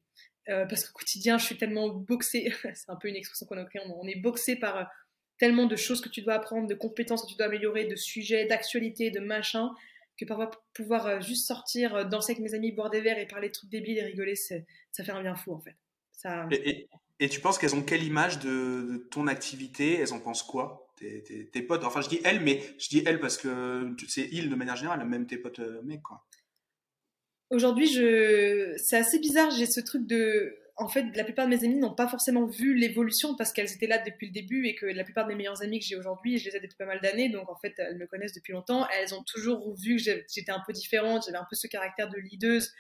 Parce 0.68 0.86
qu'au 0.86 0.94
quotidien, 0.94 1.38
je 1.38 1.46
suis 1.46 1.58
tellement 1.58 1.90
boxée, 1.90 2.52
c'est 2.74 2.90
un 2.90 2.96
peu 2.96 3.08
une 3.08 3.16
expression 3.16 3.46
qu'on 3.46 3.58
a 3.58 3.66
on 3.86 4.08
est 4.08 4.20
boxé 4.20 4.56
par 4.56 4.90
tellement 5.38 5.68
de 5.68 5.76
choses 5.76 6.02
que 6.02 6.10
tu 6.10 6.22
dois 6.22 6.34
apprendre, 6.34 6.68
de 6.68 6.76
compétences 6.76 7.24
que 7.24 7.28
tu 7.30 7.36
dois 7.36 7.46
améliorer, 7.46 7.86
de 7.86 7.96
sujets, 7.96 8.46
d'actualité, 8.46 9.10
de 9.10 9.20
machin, 9.20 9.72
que 10.18 10.26
parfois 10.26 10.52
pouvoir 10.74 11.22
juste 11.22 11.48
sortir, 11.48 12.06
danser 12.08 12.34
avec 12.34 12.44
mes 12.44 12.54
amis, 12.54 12.72
boire 12.72 12.90
des 12.90 13.00
verres 13.00 13.20
et 13.20 13.26
parler 13.26 13.48
de 13.48 13.54
trucs 13.54 13.70
débiles 13.70 13.98
et 13.98 14.04
rigoler, 14.04 14.36
ça 14.36 14.56
fait 14.92 15.12
un 15.12 15.22
bien 15.22 15.36
fou 15.36 15.54
en 15.54 15.60
fait. 15.60 15.78
Et, 16.52 17.30
tu 17.30 17.42
penses 17.42 17.58
qu'elles 17.58 17.76
ont 17.76 17.84
quelle 17.84 18.04
image 18.04 18.40
de, 18.40 19.08
ton 19.12 19.28
activité? 19.28 20.00
Elles 20.00 20.14
en 20.14 20.20
pensent 20.20 20.44
quoi? 20.44 20.88
Tes, 20.98 21.62
potes? 21.62 21.84
Enfin, 21.84 22.02
je 22.02 22.10
dis 22.10 22.20
elles, 22.24 22.42
mais 22.42 22.62
je 22.78 22.90
dis 22.90 23.04
elles 23.06 23.20
parce 23.20 23.38
que 23.38 23.96
c'est 24.08 24.28
ils 24.32 24.50
de 24.50 24.56
manière 24.56 24.76
générale, 24.76 25.06
même 25.06 25.28
tes 25.28 25.38
potes 25.38 25.60
euh, 25.60 25.82
mecs, 25.84 26.02
quoi. 26.02 26.26
Aujourd'hui, 27.50 27.88
je... 27.88 28.76
c'est 28.78 28.98
assez 28.98 29.20
bizarre. 29.20 29.52
J'ai 29.52 29.66
ce 29.66 29.80
truc 29.80 30.06
de. 30.06 30.56
En 30.78 30.88
fait, 30.88 31.06
la 31.16 31.26
plupart 31.26 31.46
de 31.46 31.50
mes 31.50 31.66
amis 31.66 31.76
n'ont 31.76 31.94
pas 31.94 32.08
forcément 32.08 32.46
vu 32.46 32.74
l'évolution 32.74 33.36
parce 33.36 33.52
qu'elles 33.52 33.72
étaient 33.74 33.88
là 33.88 33.98
depuis 33.98 34.28
le 34.28 34.32
début 34.32 34.66
et 34.66 34.76
que 34.76 34.86
la 34.86 35.04
plupart 35.04 35.26
de 35.26 35.30
mes 35.30 35.36
meilleures 35.36 35.62
amies 35.62 35.80
que 35.80 35.86
j'ai 35.86 35.98
aujourd'hui, 35.98 36.38
je 36.38 36.50
les 36.50 36.56
ai 36.56 36.60
depuis 36.62 36.78
pas 36.78 36.86
mal 36.86 37.02
d'années. 37.02 37.28
Donc, 37.30 37.50
en 37.50 37.56
fait, 37.58 37.74
elles 37.78 37.98
me 37.98 38.08
connaissent 38.08 38.34
depuis 38.34 38.54
longtemps. 38.54 38.88
Elles 38.98 39.14
ont 39.14 39.24
toujours 39.24 39.76
vu 39.76 39.98
que 39.98 40.04
j'étais 40.04 40.52
un 40.52 40.62
peu 40.66 40.72
différente. 40.72 41.24
J'avais 41.26 41.38
un 41.38 41.48
peu 41.50 41.56
ce 41.56 41.68
caractère 41.68 42.10
de 42.10 42.18
leaduse 42.18 42.74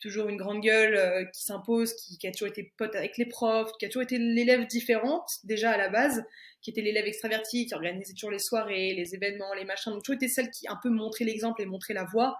toujours 0.00 0.28
une 0.28 0.36
grande 0.36 0.60
gueule 0.60 0.94
euh, 0.94 1.24
qui 1.24 1.42
s'impose, 1.42 1.94
qui, 1.94 2.18
qui, 2.18 2.26
a 2.26 2.32
toujours 2.32 2.48
été 2.48 2.72
pote 2.76 2.94
avec 2.94 3.16
les 3.16 3.26
profs, 3.26 3.72
qui 3.78 3.86
a 3.86 3.88
toujours 3.88 4.02
été 4.02 4.18
l'élève 4.18 4.66
différente 4.66 5.28
déjà 5.44 5.70
à 5.70 5.76
la 5.76 5.88
base, 5.88 6.24
qui 6.60 6.70
était 6.70 6.82
l'élève 6.82 7.06
extraverti, 7.06 7.66
qui 7.66 7.74
organisait 7.74 8.12
toujours 8.12 8.30
les 8.30 8.38
soirées, 8.38 8.92
les 8.94 9.14
événements, 9.14 9.54
les 9.54 9.64
machins, 9.64 9.92
donc 9.92 10.02
toujours 10.02 10.16
été 10.16 10.28
celle 10.28 10.50
qui 10.50 10.68
un 10.68 10.78
peu 10.82 10.90
montrait 10.90 11.24
l'exemple 11.24 11.62
et 11.62 11.66
montrait 11.66 11.94
la 11.94 12.04
voie. 12.04 12.36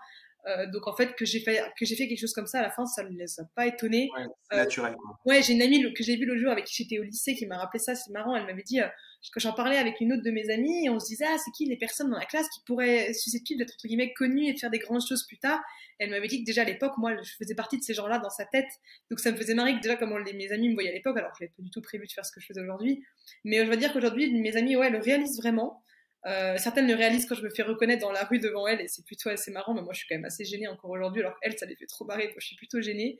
Euh, 0.47 0.67
donc 0.67 0.87
en 0.87 0.95
fait 0.95 1.17
que 1.17 1.25
j'ai 1.25 1.41
fait 1.41 1.61
que 1.77 1.85
j'ai 1.85 1.97
fait 1.97 2.07
quelque 2.07 2.21
chose 2.21 2.33
comme 2.33 2.47
ça 2.47 2.61
à 2.61 2.63
la 2.63 2.71
fin 2.71 2.87
ça 2.87 3.03
ne 3.03 3.09
les 3.09 3.41
a 3.41 3.45
pas 3.57 3.67
étonnés. 3.67 4.09
Ouais, 4.17 4.27
c'est 4.49 4.57
naturel. 4.57 4.95
Quoi. 4.95 5.19
Ouais, 5.25 5.43
j'ai 5.43 5.55
une 5.55 5.63
amie 5.63 5.93
que 5.93 6.05
j'ai 6.05 6.17
vue 6.17 6.25
le 6.25 6.39
jour 6.39 6.53
avec 6.53 6.67
qui 6.67 6.75
j'étais 6.75 7.01
au 7.01 7.03
lycée 7.03 7.35
qui 7.35 7.47
m'a 7.47 7.59
rappelé 7.59 7.81
ça, 7.81 7.97
c'est 7.97 8.13
marrant. 8.13 8.37
Elle 8.37 8.47
m'avait 8.47 8.63
dit 8.63 8.81
euh, 8.81 8.87
quand 9.33 9.41
j'en 9.41 9.55
parlais 9.55 9.77
avec 9.77 10.01
une 10.01 10.13
autre 10.13 10.23
de 10.23 10.31
mes 10.31 10.49
amies 10.51 10.87
et 10.87 10.91
on 10.91 11.01
se 11.01 11.07
disait 11.07 11.25
ah 11.29 11.37
c'est 11.45 11.51
qui 11.51 11.67
les 11.67 11.77
personnes 11.77 12.11
dans 12.11 12.19
la 12.19 12.27
classe 12.27 12.49
qui 12.51 12.61
pourraient 12.65 13.13
susceptibles 13.13 13.59
d'être 13.59 13.75
entre 13.75 13.89
guillemets 13.89 14.13
connues 14.13 14.47
et 14.47 14.53
de 14.53 14.59
faire 14.59 14.71
des 14.71 14.79
grandes 14.79 15.05
choses 15.05 15.27
plus 15.27 15.39
tard? 15.39 15.61
Elle 15.99 16.11
m'avait 16.11 16.29
dit 16.29 16.41
que 16.41 16.47
déjà 16.47 16.63
à 16.63 16.65
l'époque 16.65 16.93
moi 16.97 17.17
je 17.21 17.33
faisais 17.33 17.57
partie 17.57 17.79
de 17.79 17.83
ces 17.83 17.95
gens-là 17.95 18.19
dans 18.19 18.31
sa 18.31 18.45
tête 18.45 18.69
donc 19.11 19.19
ça 19.19 19.33
me 19.33 19.37
faisait 19.37 19.55
marrer 19.55 19.75
que 19.75 19.81
déjà 19.81 19.97
comment 19.97 20.19
les, 20.19 20.33
mes 20.33 20.53
amis 20.53 20.69
me 20.69 20.75
voyaient 20.75 20.91
à 20.91 20.95
l'époque 20.95 21.17
alors 21.17 21.33
que 21.33 21.39
j'avais 21.41 21.53
pas 21.57 21.63
du 21.63 21.71
tout 21.71 21.83
prévu 21.83 22.07
de 22.07 22.13
faire 22.13 22.25
ce 22.25 22.31
que 22.31 22.41
je 22.41 22.47
faisais 22.47 22.61
aujourd'hui. 22.61 23.03
Mais 23.45 23.65
je 23.65 23.71
veux 23.71 23.77
dire 23.77 23.93
qu'aujourd'hui 23.93 24.33
mes 24.33 24.57
amis 24.57 24.77
ouais 24.77 24.91
le 24.91 24.99
réalisent 24.99 25.39
vraiment. 25.39 25.83
Euh, 26.27 26.57
certaines 26.59 26.89
le 26.89 26.95
réalisent 26.95 27.27
quand 27.27 27.37
je 27.37 27.43
me 27.43 27.51
fais 27.51 27.63
reconnaître 27.63 28.03
dans 28.03 28.11
la 28.11 28.25
rue 28.25 28.41
devant 28.41 28.67
elles 28.67 28.81
et 28.81 28.89
c'est 28.89 29.05
plutôt 29.05 29.29
assez 29.29 29.53
marrant, 29.53 29.75
mais 29.75 29.83
moi 29.83 29.93
je 29.93 29.99
suis 29.99 30.09
quand 30.09 30.17
même 30.17 30.25
assez 30.25 30.45
gênée 30.45 30.67
encore 30.67 30.91
aujourd'hui, 30.91 31.23
alors 31.23 31.39
qu'elles 31.39 31.57
ça 31.57 31.67
les 31.67 31.77
fait 31.77 31.87
trop 31.87 32.05
barrer, 32.05 32.27
moi 32.29 32.37
je 32.39 32.47
suis 32.47 32.57
plutôt 32.57 32.81
gênée. 32.81 33.19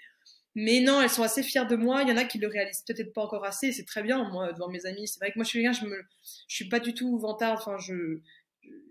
Mais 0.59 0.81
non, 0.81 1.03
elles 1.03 1.11
sont 1.11 1.23
assez 1.23 1.43
fières 1.43 1.67
de 1.67 1.77
moi. 1.77 2.03
Il 2.03 2.09
y 2.09 2.13
en 2.13 2.17
a 2.17 2.25
qui 2.25 2.39
le 2.39 2.49
réalisent 2.49 2.83
peut-être 2.87 3.13
pas 3.13 3.23
encore 3.23 3.45
assez, 3.45 3.73
c'est 3.73 3.85
très 3.85 4.03
bien. 4.03 4.27
Moi, 4.31 4.53
devant 4.55 4.71
mes 4.71 4.87
amis, 4.87 5.07
c'est 5.07 5.21
vrai 5.21 5.31
que 5.31 5.37
moi 5.37 5.45
je 5.45 5.51
suis 5.51 5.63
je 5.63 5.85
me, 5.85 6.03
je 6.49 6.55
suis 6.55 6.69
pas 6.69 6.81
du 6.81 6.95
tout 6.95 7.19
vantard. 7.19 7.53
Enfin, 7.53 7.77
je, 7.79 8.21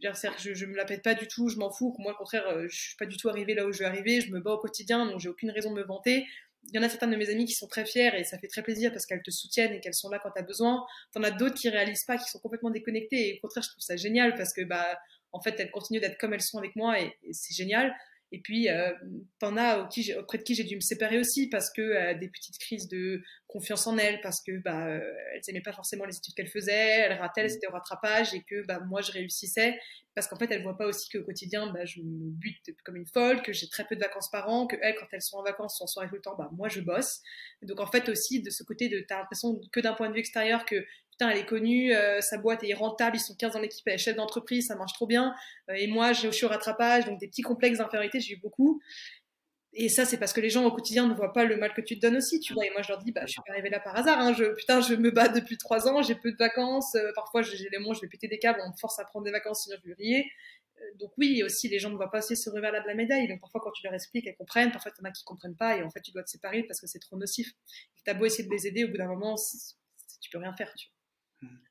je, 0.03 0.53
je, 0.53 0.65
me 0.67 0.75
la 0.75 0.85
pète 0.85 1.01
pas 1.03 1.15
du 1.15 1.27
tout, 1.27 1.49
je 1.49 1.57
m'en 1.57 1.71
fous. 1.71 1.95
Moi, 1.97 2.13
au 2.13 2.15
contraire, 2.15 2.47
euh, 2.47 2.67
je 2.69 2.79
suis 2.79 2.95
pas 2.97 3.07
du 3.07 3.17
tout 3.17 3.29
arrivée 3.29 3.55
là 3.55 3.65
où 3.65 3.71
je 3.71 3.79
vais 3.79 3.85
arriver. 3.85 4.21
Je 4.21 4.31
me 4.31 4.39
bats 4.39 4.53
au 4.53 4.59
quotidien, 4.59 5.07
donc 5.07 5.19
j'ai 5.19 5.29
aucune 5.29 5.49
raison 5.49 5.73
de 5.73 5.77
me 5.79 5.83
vanter 5.83 6.27
il 6.71 6.75
y 6.75 6.79
en 6.79 6.83
a 6.83 6.89
certaines 6.89 7.11
de 7.11 7.15
mes 7.15 7.29
amies 7.29 7.45
qui 7.45 7.53
sont 7.53 7.67
très 7.67 7.85
fières 7.85 8.15
et 8.15 8.23
ça 8.23 8.37
fait 8.37 8.47
très 8.47 8.63
plaisir 8.63 8.91
parce 8.91 9.05
qu'elles 9.05 9.21
te 9.21 9.31
soutiennent 9.31 9.73
et 9.73 9.79
qu'elles 9.79 9.93
sont 9.93 10.09
là 10.09 10.19
quand 10.21 10.31
tu 10.31 10.39
as 10.39 10.43
besoin. 10.43 10.85
T'en 11.13 11.23
as 11.23 11.31
d'autres 11.31 11.55
qui 11.55 11.69
réalisent 11.69 12.05
pas, 12.05 12.17
qui 12.17 12.29
sont 12.29 12.39
complètement 12.39 12.71
déconnectées 12.71 13.29
et 13.29 13.37
au 13.37 13.41
contraire, 13.41 13.63
je 13.63 13.69
trouve 13.69 13.81
ça 13.81 13.95
génial 13.95 14.35
parce 14.35 14.53
que, 14.53 14.61
bah, 14.63 14.97
en 15.31 15.41
fait, 15.41 15.59
elles 15.59 15.71
continuent 15.71 16.01
d'être 16.01 16.17
comme 16.17 16.33
elles 16.33 16.41
sont 16.41 16.57
avec 16.57 16.75
moi 16.75 16.99
et 16.99 17.17
c'est 17.31 17.53
génial. 17.53 17.95
Et 18.31 18.39
puis, 18.41 18.69
euh, 18.69 18.91
t'en 19.39 19.55
as 19.55 19.87
auprès 20.17 20.37
de 20.37 20.43
qui 20.43 20.55
j'ai 20.55 20.63
dû 20.63 20.75
me 20.75 20.81
séparer 20.81 21.19
aussi 21.19 21.47
parce 21.47 21.71
que 21.71 21.81
euh, 21.81 22.13
des 22.15 22.27
petites 22.27 22.57
crises 22.57 22.87
de 22.87 23.21
confiance 23.47 23.87
en 23.87 23.97
elles, 23.97 24.19
parce 24.21 24.41
que 24.41 24.57
bah, 24.63 24.87
euh, 24.87 24.99
elles 25.33 25.41
n'aimaient 25.47 25.61
pas 25.61 25.73
forcément 25.73 26.05
les 26.05 26.17
études 26.17 26.33
qu'elles 26.33 26.49
faisaient, 26.49 26.73
elles 26.73 27.13
rataient, 27.13 27.41
elles 27.41 27.53
étaient 27.53 27.67
au 27.67 27.71
rattrapage 27.71 28.33
et 28.33 28.41
que 28.41 28.65
bah, 28.65 28.79
moi 28.87 29.01
je 29.01 29.11
réussissais 29.11 29.79
parce 30.13 30.27
qu'en 30.27 30.37
fait 30.37 30.49
elles 30.51 30.63
voient 30.63 30.77
pas 30.77 30.87
aussi 30.87 31.09
qu'au 31.09 31.23
quotidien 31.23 31.71
bah, 31.71 31.85
je 31.85 32.01
me 32.01 32.31
bute 32.31 32.75
comme 32.83 32.95
une 32.95 33.05
folle, 33.05 33.41
que 33.41 33.53
j'ai 33.53 33.67
très 33.67 33.85
peu 33.85 33.95
de 33.95 34.01
vacances 34.01 34.29
par 34.31 34.49
an, 34.49 34.67
que 34.67 34.75
elles 34.81 34.95
quand 34.95 35.07
elles 35.11 35.21
sont 35.21 35.37
en 35.37 35.43
vacances 35.43 35.77
sont 35.77 35.83
en 35.83 35.87
soirée 35.87 36.07
tout 36.07 36.15
le 36.15 36.21
temps, 36.21 36.35
bah, 36.37 36.49
moi 36.53 36.69
je 36.69 36.81
bosse. 36.81 37.21
Donc 37.61 37.79
en 37.79 37.87
fait 37.87 38.09
aussi 38.09 38.41
de 38.41 38.49
ce 38.49 38.63
côté 38.63 38.89
de 38.89 38.99
t'as 39.07 39.19
l'impression 39.19 39.59
que 39.71 39.79
d'un 39.79 39.93
point 39.93 40.09
de 40.09 40.13
vue 40.13 40.19
extérieur 40.19 40.65
que 40.65 40.83
putain, 41.17 41.29
elle 41.29 41.37
est 41.37 41.45
connue, 41.45 41.93
euh, 41.93 42.19
sa 42.19 42.37
boîte 42.37 42.63
est 42.63 42.73
rentable, 42.73 43.15
ils 43.15 43.21
sont 43.21 43.35
15 43.35 43.53
dans 43.53 43.59
l'équipe, 43.59 43.87
elle 43.87 43.93
est 43.93 43.97
chef 43.97 44.17
d'entreprise, 44.17 44.67
ça 44.67 44.75
marche 44.75 44.91
trop 44.93 45.07
bien. 45.07 45.33
Euh, 45.69 45.73
et 45.75 45.87
moi, 45.87 46.11
je 46.11 46.29
suis 46.29 46.45
au 46.45 46.49
rattrapage, 46.49 47.05
donc 47.05 47.19
des 47.19 47.27
petits 47.27 47.41
complexes 47.41 47.77
d'infériorité, 47.77 48.19
j'ai 48.19 48.33
eu 48.33 48.39
beaucoup. 48.39 48.81
Et 49.77 49.89
ça, 49.89 50.05
c'est 50.05 50.17
parce 50.17 50.31
que 50.31 50.39
les 50.39 50.49
gens 50.49 50.65
au 50.65 50.71
quotidien 50.71 51.05
ne 51.05 51.13
voient 51.13 51.33
pas 51.33 51.43
le 51.43 51.57
mal 51.57 51.73
que 51.73 51.81
tu 51.81 51.95
te 51.95 52.01
donnes 52.01 52.15
aussi, 52.15 52.39
tu 52.39 52.53
vois. 52.53 52.65
Et 52.65 52.69
moi, 52.71 52.81
je 52.81 52.87
leur 52.87 53.03
dis, 53.03 53.11
bah, 53.11 53.23
je 53.25 53.31
suis 53.33 53.41
pas 53.45 53.51
arrivée 53.51 53.69
là 53.69 53.81
par 53.81 53.95
hasard. 53.97 54.19
Hein. 54.19 54.33
Je, 54.33 54.45
putain, 54.55 54.79
je 54.79 54.95
me 54.95 55.11
bats 55.11 55.27
depuis 55.27 55.57
trois 55.57 55.89
ans, 55.89 56.01
j'ai 56.01 56.15
peu 56.15 56.31
de 56.31 56.37
vacances. 56.37 56.95
Euh, 56.95 57.11
parfois, 57.13 57.41
j'ai 57.41 57.67
les 57.69 57.77
mois, 57.77 57.93
je 57.93 57.99
vais 57.99 58.07
péter 58.07 58.29
des 58.29 58.39
câbles, 58.39 58.59
on 58.65 58.69
me 58.69 58.77
force 58.79 58.99
à 58.99 59.03
prendre 59.03 59.25
des 59.25 59.31
vacances, 59.31 59.63
sinon 59.63 59.75
je 59.83 59.89
vais 59.89 59.95
rier. 59.95 60.31
donc 60.97 61.11
oui, 61.17 61.43
aussi, 61.43 61.67
les 61.67 61.79
gens 61.79 61.89
ne 61.89 61.97
voient 61.97 62.09
pas 62.09 62.19
aussi 62.19 62.37
ce 62.37 62.49
revers-là 62.49 62.79
de 62.79 62.87
la 62.87 62.95
médaille. 62.95 63.27
Donc 63.27 63.41
parfois, 63.41 63.59
quand 63.61 63.71
tu 63.71 63.83
leur 63.83 63.93
expliques, 63.93 64.25
elles 64.27 64.37
comprennent. 64.37 64.71
Parfois, 64.71 64.91
il 64.97 65.01
y 65.03 65.05
en 65.05 65.09
a 65.09 65.11
qui 65.11 65.25
comprennent 65.25 65.57
pas. 65.57 65.75
Et 65.77 65.83
en 65.83 65.89
fait, 65.89 66.01
tu 66.01 66.11
dois 66.11 66.23
te 66.23 66.29
séparer 66.29 66.63
parce 66.63 66.79
que 66.79 66.87
c'est 66.87 66.99
trop 66.99 67.17
nocif. 67.17 67.51
Tu 68.05 68.09
as 68.09 68.13
beau 68.13 68.25
essayer 68.25 68.47
de 68.47 68.53
les 68.53 68.67
aider, 68.67 68.85
au 68.85 68.87
bout 68.87 68.97
d'un 68.97 69.07
moment, 69.07 69.35
tu 70.21 70.29
peux 70.29 70.37
rien 70.37 70.53
faire, 70.53 70.73
tu 70.75 70.87
vois. 70.87 70.95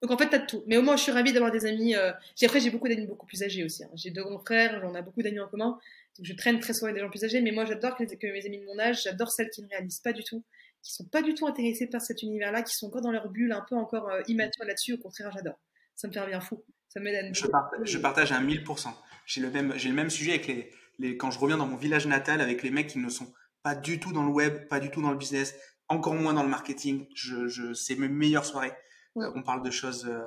Donc 0.03 0.11
en 0.11 0.19
fait, 0.19 0.29
t'as 0.29 0.39
de 0.39 0.47
tout. 0.47 0.63
Mais 0.67 0.77
au 0.77 0.83
moins, 0.83 0.97
je 0.97 1.03
suis 1.03 1.13
ravie 1.13 1.33
d'avoir 1.33 1.51
des 1.51 1.65
amis. 1.67 1.95
Euh... 1.97 2.13
Après, 2.43 2.61
j'ai 2.61 2.71
beaucoup 2.71 2.89
d'amis 2.89 3.07
beaucoup 3.07 3.27
plus 3.27 3.43
âgés 3.43 3.65
aussi. 3.65 3.85
Hein. 3.85 3.91
J'ai 3.95 4.11
deux 4.11 4.23
grands 4.23 4.39
frères, 4.39 4.81
on 4.85 4.95
a 4.95 5.03
beaucoup 5.03 5.23
d'amis 5.23 5.41
en 5.41 5.49
commun. 5.49 5.79
Donc 6.17 6.27
je 6.27 6.33
traîne 6.35 6.61
très 6.61 6.73
souvent 6.73 6.87
avec 6.87 6.97
des 6.97 7.01
gens 7.01 7.11
plus 7.11 7.25
âgés. 7.25 7.41
Mais 7.41 7.51
moi, 7.51 7.65
j'adore 7.65 7.97
que, 7.97 8.05
mes 8.05 8.47
amis 8.47 8.61
de 8.61 8.65
mon 8.65 8.79
âge, 8.79 9.03
j'adore 9.03 9.31
celles 9.31 9.51
qui 9.51 9.63
ne 9.63 9.69
réalisent 9.69 10.01
pas 10.01 10.13
du 10.13 10.23
tout, 10.25 10.45
qui 10.83 10.93
sont 10.93 11.07
pas 11.07 11.23
du 11.23 11.35
tout 11.35 11.47
intéressées 11.47 11.89
par 11.89 12.01
cet 12.01 12.23
univers-là, 12.23 12.63
qui 12.63 12.73
sont 12.75 12.87
encore 12.87 13.03
dans 13.03 13.13
leur 13.13 13.29
bulle, 13.29 13.53
un 13.53 13.65
peu 13.69 13.77
encore 13.77 14.09
euh, 14.09 14.23
immatures 14.29 14.65
là-dessus. 14.65 14.95
Au 14.95 14.99
contraire, 14.99 15.31
j'adore. 15.33 15.61
Ça 15.95 16.09
me 16.09 16.13
fait 16.13 16.27
bien 16.27 16.41
fou. 16.41 16.65
Ça 16.89 17.01
m'aide 17.01 17.17
à 17.17 17.33
je, 17.33 17.47
partage, 17.47 17.81
je 17.85 17.99
partage 17.99 18.33
à 18.33 18.41
1000%. 18.41 18.89
J'ai 19.27 19.41
le 19.41 19.51
même, 19.51 19.73
j'ai 19.77 19.89
le 19.89 19.95
même 19.95 20.11
sujet 20.11 20.33
avec 20.33 20.47
les, 20.47 20.71
les, 20.99 21.17
quand 21.17 21.31
je 21.31 21.39
reviens 21.39 21.57
dans 21.57 21.67
mon 21.67 21.77
village 21.77 22.07
natal 22.07 22.41
avec 22.41 22.63
les 22.63 22.71
mecs 22.71 22.89
qui 22.89 22.99
ne 22.99 23.09
sont 23.09 23.33
pas 23.63 23.75
du 23.75 23.99
tout 23.99 24.13
dans 24.13 24.23
le 24.23 24.31
web, 24.31 24.69
pas 24.69 24.79
du 24.79 24.91
tout 24.91 25.03
dans 25.03 25.11
le 25.11 25.17
business, 25.17 25.57
encore 25.89 26.15
moins 26.15 26.35
dans 26.35 26.43
le 26.43 26.49
marketing. 26.49 27.07
Je, 27.15 27.49
je, 27.49 27.73
c'est 27.73 27.97
mes 27.97 28.09
meilleures 28.09 28.45
soirées. 28.45 28.73
Euh, 29.17 29.31
on 29.35 29.43
parle 29.43 29.63
de 29.63 29.71
choses, 29.71 30.07
euh, 30.07 30.23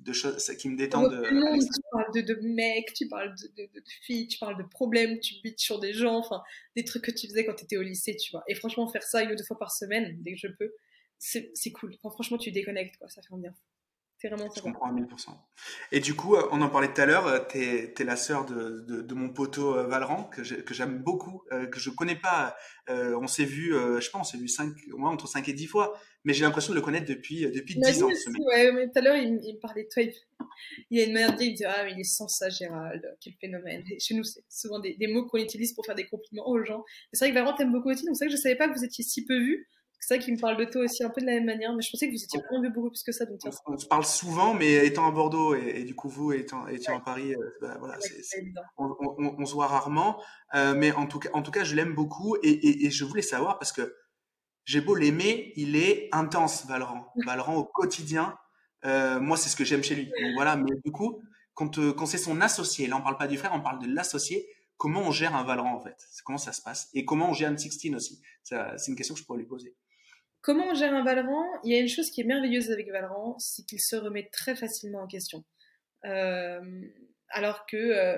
de 0.00 0.12
choses 0.12 0.46
qui 0.56 0.68
me 0.68 0.76
détendent. 0.76 1.22
tu 1.22 1.80
parles 1.92 2.14
de, 2.14 2.20
de 2.20 2.40
mecs, 2.42 2.92
tu 2.94 3.08
parles 3.08 3.34
de, 3.34 3.64
de, 3.64 3.82
filles, 4.02 4.28
tu 4.28 4.38
parles 4.38 4.56
de 4.56 4.68
problèmes, 4.68 5.20
tu 5.20 5.34
bites 5.42 5.60
sur 5.60 5.78
des 5.78 5.92
gens, 5.92 6.16
enfin, 6.16 6.42
des 6.76 6.84
trucs 6.84 7.04
que 7.04 7.10
tu 7.10 7.28
faisais 7.28 7.44
quand 7.44 7.54
tu 7.54 7.64
étais 7.64 7.76
au 7.76 7.82
lycée, 7.82 8.16
tu 8.16 8.30
vois. 8.32 8.42
Et 8.48 8.54
franchement, 8.54 8.88
faire 8.88 9.02
ça 9.02 9.22
une 9.22 9.32
ou 9.32 9.36
deux 9.36 9.44
fois 9.44 9.58
par 9.58 9.72
semaine, 9.72 10.16
dès 10.20 10.32
que 10.32 10.38
je 10.38 10.48
peux, 10.48 10.72
c'est 11.18 11.72
cool. 11.72 11.94
franchement, 11.98 12.38
tu 12.38 12.50
déconnectes, 12.50 12.96
quoi, 12.96 13.08
ça 13.08 13.20
fait 13.22 13.28
bien. 13.36 13.54
C'est 14.20 14.28
vraiment 14.28 14.50
Je 14.54 14.60
comprends 14.60 14.86
à 14.86 14.92
1000%. 14.92 15.06
Et 15.92 16.00
du 16.00 16.14
coup, 16.14 16.36
euh, 16.36 16.46
on 16.52 16.60
en 16.60 16.68
parlait 16.68 16.92
tout 16.92 17.00
à 17.00 17.06
l'heure, 17.06 17.48
tu 17.48 17.58
es, 17.58 18.04
la 18.04 18.16
sœur 18.16 18.44
de, 18.44 18.80
de, 18.80 19.14
mon 19.14 19.30
poteau 19.30 19.72
Valran, 19.86 20.24
que 20.24 20.42
j'aime 20.42 20.98
beaucoup, 20.98 21.42
que 21.50 21.80
je 21.80 21.90
connais 21.90 22.16
pas. 22.16 22.54
on 22.88 23.26
s'est 23.26 23.44
vu, 23.44 23.72
je 23.72 24.00
sais 24.00 24.10
pas, 24.10 24.18
on 24.18 24.24
s'est 24.24 24.38
vu 24.38 24.48
au 24.92 24.98
moins 24.98 25.10
entre 25.10 25.26
5 25.26 25.48
et 25.48 25.52
10 25.52 25.66
fois 25.66 25.98
mais 26.24 26.34
j'ai 26.34 26.44
l'impression 26.44 26.72
de 26.72 26.78
le 26.78 26.84
connaître 26.84 27.06
depuis, 27.06 27.44
euh, 27.44 27.50
depuis 27.50 27.76
10 27.76 28.02
ans. 28.02 28.10
Ce 28.10 28.30
ouais, 28.30 28.72
mais 28.72 28.86
tout 28.86 28.98
à 28.98 29.00
l'heure, 29.00 29.16
il, 29.16 29.32
me 29.32 29.60
parlait 29.60 29.84
de 29.84 29.88
toi. 29.88 30.02
Il, 30.90 31.00
a 31.00 31.04
une 31.04 31.12
manière 31.12 31.32
de 31.32 31.38
dire, 31.38 31.48
il 31.48 31.52
me 31.52 31.56
dit 31.56 31.64
Ah, 31.64 31.84
mais 31.84 31.92
il 31.92 32.00
est 32.00 32.04
sans 32.04 32.28
ça, 32.28 32.50
Gérald, 32.50 33.02
quel 33.20 33.32
phénomène. 33.40 33.82
Et 33.90 33.98
chez 33.98 34.14
nous, 34.14 34.24
c'est 34.24 34.44
souvent 34.48 34.80
des, 34.80 34.96
des 34.96 35.06
mots 35.06 35.26
qu'on 35.26 35.38
utilise 35.38 35.72
pour 35.72 35.86
faire 35.86 35.94
des 35.94 36.06
compliments 36.06 36.46
aux 36.48 36.62
gens. 36.62 36.84
C'est 37.12 37.24
vrai 37.24 37.30
que 37.30 37.38
Valent 37.38 37.54
t'aime 37.54 37.72
beaucoup 37.72 37.90
aussi, 37.90 38.04
donc 38.04 38.16
c'est 38.16 38.26
vrai 38.26 38.32
que 38.32 38.36
je 38.36 38.42
savais 38.42 38.56
pas 38.56 38.68
que 38.68 38.76
vous 38.76 38.84
étiez 38.84 39.04
si 39.04 39.24
peu 39.24 39.38
vu. 39.38 39.68
C'est 40.00 40.14
vrai 40.14 40.24
qu'il 40.24 40.34
me 40.34 40.40
parle 40.40 40.56
de 40.56 40.64
toi 40.64 40.82
aussi 40.82 41.04
un 41.04 41.10
peu 41.10 41.20
de 41.20 41.26
la 41.26 41.34
même 41.34 41.44
manière, 41.44 41.74
mais 41.74 41.82
je 41.82 41.90
pensais 41.90 42.08
que 42.08 42.12
vous 42.12 42.24
étiez 42.24 42.40
vraiment 42.40 42.68
beaucoup 42.70 42.88
plus 42.88 43.02
que 43.02 43.12
ça. 43.12 43.26
Donc, 43.26 43.38
on, 43.66 43.76
se 43.76 43.86
parle 43.86 44.04
souvent, 44.04 44.54
mais 44.54 44.86
étant 44.86 45.06
à 45.06 45.10
Bordeaux 45.10 45.54
et, 45.54 45.84
du 45.84 45.94
coup 45.94 46.08
vous 46.08 46.32
étant, 46.32 46.66
étant 46.68 46.96
à 46.96 47.00
Paris, 47.00 47.34
euh, 47.34 47.50
bah, 47.60 47.76
voilà, 47.78 47.98
on, 48.78 48.96
on, 48.98 49.36
on, 49.38 49.46
se 49.46 49.52
voit 49.52 49.66
rarement. 49.66 50.20
Euh, 50.54 50.74
mais 50.74 50.92
en 50.92 51.06
tout 51.06 51.18
cas, 51.18 51.28
en 51.34 51.42
tout 51.42 51.50
cas 51.50 51.64
je 51.64 51.76
l'aime 51.76 51.94
beaucoup 51.94 52.36
et, 52.42 52.48
et, 52.48 52.86
et, 52.86 52.90
je 52.90 53.04
voulais 53.04 53.22
savoir 53.22 53.58
parce 53.58 53.72
que 53.72 53.94
j'ai 54.64 54.80
beau 54.80 54.94
l'aimer, 54.94 55.52
il 55.56 55.76
est 55.76 56.08
intense, 56.12 56.66
Valorant. 56.66 57.12
Valorant 57.26 57.56
au 57.56 57.64
quotidien. 57.64 58.36
Euh, 58.86 59.20
moi, 59.20 59.36
c'est 59.36 59.50
ce 59.50 59.56
que 59.56 59.64
j'aime 59.64 59.84
chez 59.84 59.94
lui. 59.94 60.06
Donc 60.06 60.32
voilà, 60.34 60.56
mais 60.56 60.72
du 60.82 60.92
coup, 60.92 61.22
quand, 61.52 61.78
quand 61.92 62.06
c'est 62.06 62.18
son 62.18 62.40
associé, 62.40 62.86
là 62.86 62.96
on 62.96 63.02
parle 63.02 63.18
pas 63.18 63.26
du 63.26 63.36
frère, 63.36 63.52
on 63.54 63.60
parle 63.60 63.80
de 63.80 63.86
l'associé, 63.86 64.48
comment 64.78 65.02
on 65.02 65.10
gère 65.10 65.36
un 65.36 65.44
Valorant 65.44 65.74
en 65.74 65.80
fait? 65.80 65.96
Comment 66.24 66.38
ça 66.38 66.52
se 66.52 66.62
passe? 66.62 66.88
Et 66.94 67.04
comment 67.04 67.30
on 67.30 67.34
gère 67.34 67.50
un 67.50 67.56
16 67.56 67.94
aussi? 67.94 68.22
C'est 68.42 68.56
une 68.88 68.96
question 68.96 69.14
que 69.14 69.20
je 69.20 69.26
pourrais 69.26 69.40
lui 69.40 69.46
poser. 69.46 69.76
Comment 70.42 70.68
on 70.70 70.74
gère 70.74 70.94
un 70.94 71.04
Valorant? 71.04 71.46
Il 71.64 71.72
y 71.72 71.76
a 71.76 71.80
une 71.80 71.88
chose 71.88 72.10
qui 72.10 72.20
est 72.20 72.24
merveilleuse 72.24 72.70
avec 72.70 72.90
Valorant, 72.90 73.38
c'est 73.38 73.64
qu'il 73.66 73.80
se 73.80 73.96
remet 73.96 74.28
très 74.32 74.56
facilement 74.56 75.02
en 75.02 75.06
question. 75.06 75.44
Euh, 76.06 76.60
alors 77.28 77.66
que, 77.66 78.16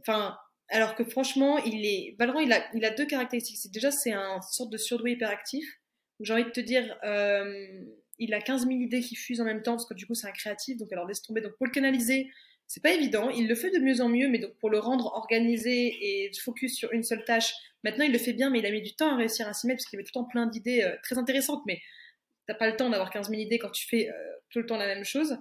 enfin, 0.00 0.36
alors 0.70 0.94
que 0.94 1.04
franchement, 1.04 1.58
il 1.58 1.84
est 1.84 2.16
Valorant, 2.18 2.40
il 2.40 2.52
a, 2.52 2.64
il 2.74 2.84
a 2.84 2.90
deux 2.90 3.06
caractéristiques. 3.06 3.72
Déjà, 3.72 3.90
c'est 3.90 4.12
un 4.12 4.40
sorte 4.40 4.70
de 4.70 4.78
surdoué 4.78 5.12
hyperactif. 5.12 5.64
J'ai 6.20 6.32
envie 6.32 6.44
de 6.44 6.50
te 6.50 6.60
dire, 6.60 6.96
euh, 7.02 7.66
il 8.18 8.34
a 8.34 8.40
15 8.40 8.66
000 8.66 8.72
idées 8.80 9.00
qui 9.00 9.16
fusent 9.16 9.40
en 9.40 9.44
même 9.44 9.62
temps 9.62 9.72
parce 9.72 9.86
que 9.86 9.94
du 9.94 10.06
coup, 10.06 10.14
c'est 10.14 10.28
un 10.28 10.32
créatif. 10.32 10.76
Donc, 10.76 10.92
alors 10.92 11.06
laisse 11.06 11.22
tomber. 11.22 11.40
Donc, 11.40 11.56
pour 11.56 11.66
le 11.66 11.72
canaliser, 11.72 12.30
c'est 12.66 12.82
pas 12.82 12.92
évident. 12.92 13.30
Il 13.30 13.48
le 13.48 13.54
fait 13.56 13.70
de 13.70 13.78
mieux 13.78 14.00
en 14.00 14.08
mieux, 14.08 14.28
mais 14.28 14.38
donc 14.38 14.56
pour 14.58 14.70
le 14.70 14.78
rendre 14.78 15.06
organisé 15.06 16.26
et 16.26 16.30
focus 16.40 16.76
sur 16.76 16.92
une 16.92 17.02
seule 17.02 17.24
tâche, 17.24 17.52
maintenant 17.84 18.04
il 18.04 18.12
le 18.12 18.18
fait 18.18 18.32
bien, 18.32 18.50
mais 18.50 18.58
il 18.60 18.66
a 18.66 18.70
mis 18.70 18.82
du 18.82 18.94
temps 18.94 19.12
à 19.12 19.16
réussir 19.16 19.48
à 19.48 19.52
s'y 19.52 19.66
mettre 19.66 19.78
parce 19.78 19.86
qu'il 19.86 19.98
avait 19.98 20.04
tout 20.04 20.12
le 20.14 20.20
temps 20.20 20.28
plein 20.28 20.46
d'idées 20.46 20.82
euh, 20.82 20.96
très 21.02 21.18
intéressantes. 21.18 21.62
Mais 21.66 21.80
t'as 22.46 22.54
pas 22.54 22.68
le 22.68 22.76
temps 22.76 22.90
d'avoir 22.90 23.10
15 23.10 23.28
000 23.28 23.40
idées 23.40 23.58
quand 23.58 23.70
tu 23.70 23.86
fais 23.86 24.08
euh, 24.08 24.12
tout 24.50 24.58
le 24.58 24.66
temps 24.66 24.76
la 24.76 24.86
même 24.86 25.04
chose. 25.04 25.38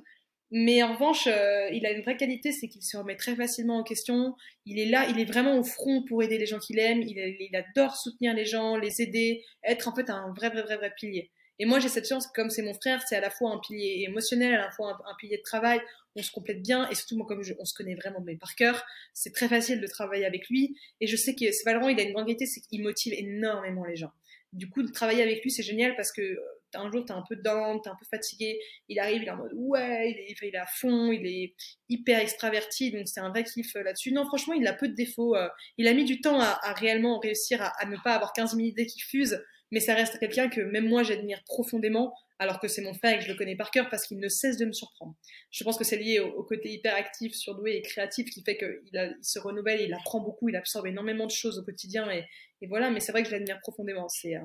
Mais 0.51 0.81
en 0.81 0.93
revanche, 0.93 1.27
euh, 1.27 1.69
il 1.71 1.85
a 1.85 1.91
une 1.91 2.01
vraie 2.01 2.17
qualité, 2.17 2.51
c'est 2.51 2.67
qu'il 2.67 2.81
se 2.81 2.97
remet 2.97 3.15
très 3.15 3.35
facilement 3.35 3.77
en 3.77 3.83
question. 3.83 4.35
Il 4.65 4.79
est 4.79 4.85
là, 4.85 5.07
il 5.07 5.19
est 5.19 5.25
vraiment 5.25 5.57
au 5.57 5.63
front 5.63 6.03
pour 6.03 6.23
aider 6.23 6.39
les 6.39 6.47
gens 6.47 6.57
qu'il 6.57 6.79
aime. 6.79 7.03
Il, 7.03 7.55
adore 7.55 7.95
soutenir 7.95 8.33
les 8.33 8.45
gens, 8.45 8.75
les 8.75 9.01
aider, 9.01 9.43
être 9.63 9.87
en 9.87 9.95
fait 9.95 10.09
un 10.09 10.33
vrai, 10.35 10.49
vrai, 10.49 10.63
vrai, 10.63 10.77
vrai 10.77 10.93
pilier. 10.97 11.31
Et 11.59 11.65
moi, 11.65 11.79
j'ai 11.79 11.89
cette 11.89 12.07
chance, 12.07 12.25
comme 12.27 12.49
c'est 12.49 12.61
mon 12.61 12.73
frère, 12.73 13.01
c'est 13.07 13.17
à 13.17 13.19
la 13.19 13.29
fois 13.29 13.51
un 13.51 13.59
pilier 13.59 14.05
émotionnel, 14.07 14.53
à 14.53 14.61
la 14.61 14.71
fois 14.71 14.97
un, 15.05 15.15
pilier 15.19 15.37
de 15.37 15.43
travail. 15.43 15.81
On 16.15 16.23
se 16.23 16.31
complète 16.31 16.61
bien, 16.61 16.89
et 16.89 16.95
surtout 16.95 17.17
moi, 17.17 17.27
comme 17.27 17.41
on 17.59 17.65
se 17.65 17.73
connaît 17.73 17.95
vraiment 17.95 18.21
mais 18.21 18.35
par 18.35 18.55
cœur, 18.55 18.83
c'est 19.13 19.33
très 19.33 19.47
facile 19.47 19.79
de 19.81 19.87
travailler 19.87 20.25
avec 20.25 20.49
lui. 20.49 20.75
Et 21.01 21.07
je 21.07 21.15
sais 21.15 21.35
que 21.35 21.45
Valorant, 21.65 21.89
il 21.89 21.99
a 21.99 22.03
une 22.03 22.13
grande 22.13 22.25
qualité, 22.25 22.45
c'est 22.45 22.61
qu'il 22.61 22.81
motive 22.81 23.13
énormément 23.13 23.85
les 23.85 23.95
gens. 23.95 24.11
Du 24.51 24.69
coup, 24.69 24.81
de 24.81 24.91
travailler 24.91 25.21
avec 25.21 25.43
lui, 25.43 25.51
c'est 25.51 25.61
génial 25.61 25.95
parce 25.95 26.11
que 26.11 26.21
euh, 26.21 26.39
un 26.73 26.91
jour, 26.91 27.05
t'es 27.05 27.13
un 27.13 27.23
peu 27.27 27.35
down, 27.35 27.79
t'es 27.81 27.89
un 27.89 27.95
peu 27.95 28.05
fatigué, 28.09 28.59
il 28.87 28.99
arrive, 28.99 29.21
il 29.21 29.27
est 29.27 29.31
en 29.31 29.37
mode 29.37 29.51
ouais, 29.53 30.11
il 30.11 30.31
est, 30.31 30.35
il 30.41 30.55
est 30.55 30.57
à 30.57 30.65
fond, 30.65 31.11
il 31.11 31.25
est 31.25 31.53
hyper 31.87 32.19
extraverti, 32.19 32.91
donc 32.91 33.07
c'est 33.07 33.19
un 33.19 33.29
vrai 33.29 33.43
kiff 33.43 33.75
euh, 33.75 33.83
là-dessus. 33.83 34.11
Non, 34.11 34.25
franchement, 34.25 34.53
il 34.53 34.65
a 34.67 34.73
peu 34.73 34.87
de 34.87 34.95
défauts. 34.95 35.35
Euh, 35.35 35.47
il 35.77 35.87
a 35.87 35.93
mis 35.93 36.05
du 36.05 36.19
temps 36.21 36.39
à, 36.39 36.73
réellement 36.73 37.19
réussir 37.19 37.61
à, 37.61 37.85
ne 37.85 37.97
pas 38.03 38.15
avoir 38.15 38.33
15 38.33 38.55
000 38.55 38.67
idées 38.67 38.87
qui 38.87 39.01
fusent, 39.01 39.43
mais 39.71 39.79
ça 39.79 39.93
reste 39.93 40.19
quelqu'un 40.19 40.49
que 40.49 40.61
même 40.61 40.87
moi 40.87 41.03
j'admire 41.03 41.43
profondément, 41.45 42.13
alors 42.39 42.59
que 42.59 42.67
c'est 42.67 42.81
mon 42.81 42.93
frère 42.93 43.15
et 43.15 43.19
que 43.19 43.25
je 43.25 43.31
le 43.31 43.37
connais 43.37 43.55
par 43.55 43.71
cœur 43.71 43.89
parce 43.89 44.07
qu'il 44.07 44.19
ne 44.19 44.29
cesse 44.29 44.57
de 44.57 44.65
me 44.65 44.71
surprendre. 44.71 45.15
Je 45.51 45.63
pense 45.63 45.77
que 45.77 45.83
c'est 45.83 45.97
lié 45.97 46.19
au, 46.19 46.43
côté 46.43 46.71
hyper 46.71 46.95
actif, 46.95 47.33
surdoué 47.33 47.75
et 47.75 47.81
créatif 47.81 48.29
qui 48.29 48.43
fait 48.43 48.57
qu'il 48.57 48.81
il 48.93 49.17
se 49.21 49.39
renouvelle, 49.39 49.81
il 49.81 49.93
apprend 49.93 50.21
beaucoup, 50.21 50.49
il 50.49 50.55
absorbe 50.55 50.87
énormément 50.87 51.25
de 51.25 51.31
choses 51.31 51.59
au 51.59 51.63
quotidien 51.63 52.09
et, 52.11 52.25
voilà, 52.67 52.89
mais 52.89 52.99
c'est 52.99 53.11
vrai 53.11 53.23
que 53.23 53.29
je 53.29 53.33
l'admire 53.33 53.59
profondément. 53.61 54.09
C'est 54.09 54.35
euh, 54.35 54.41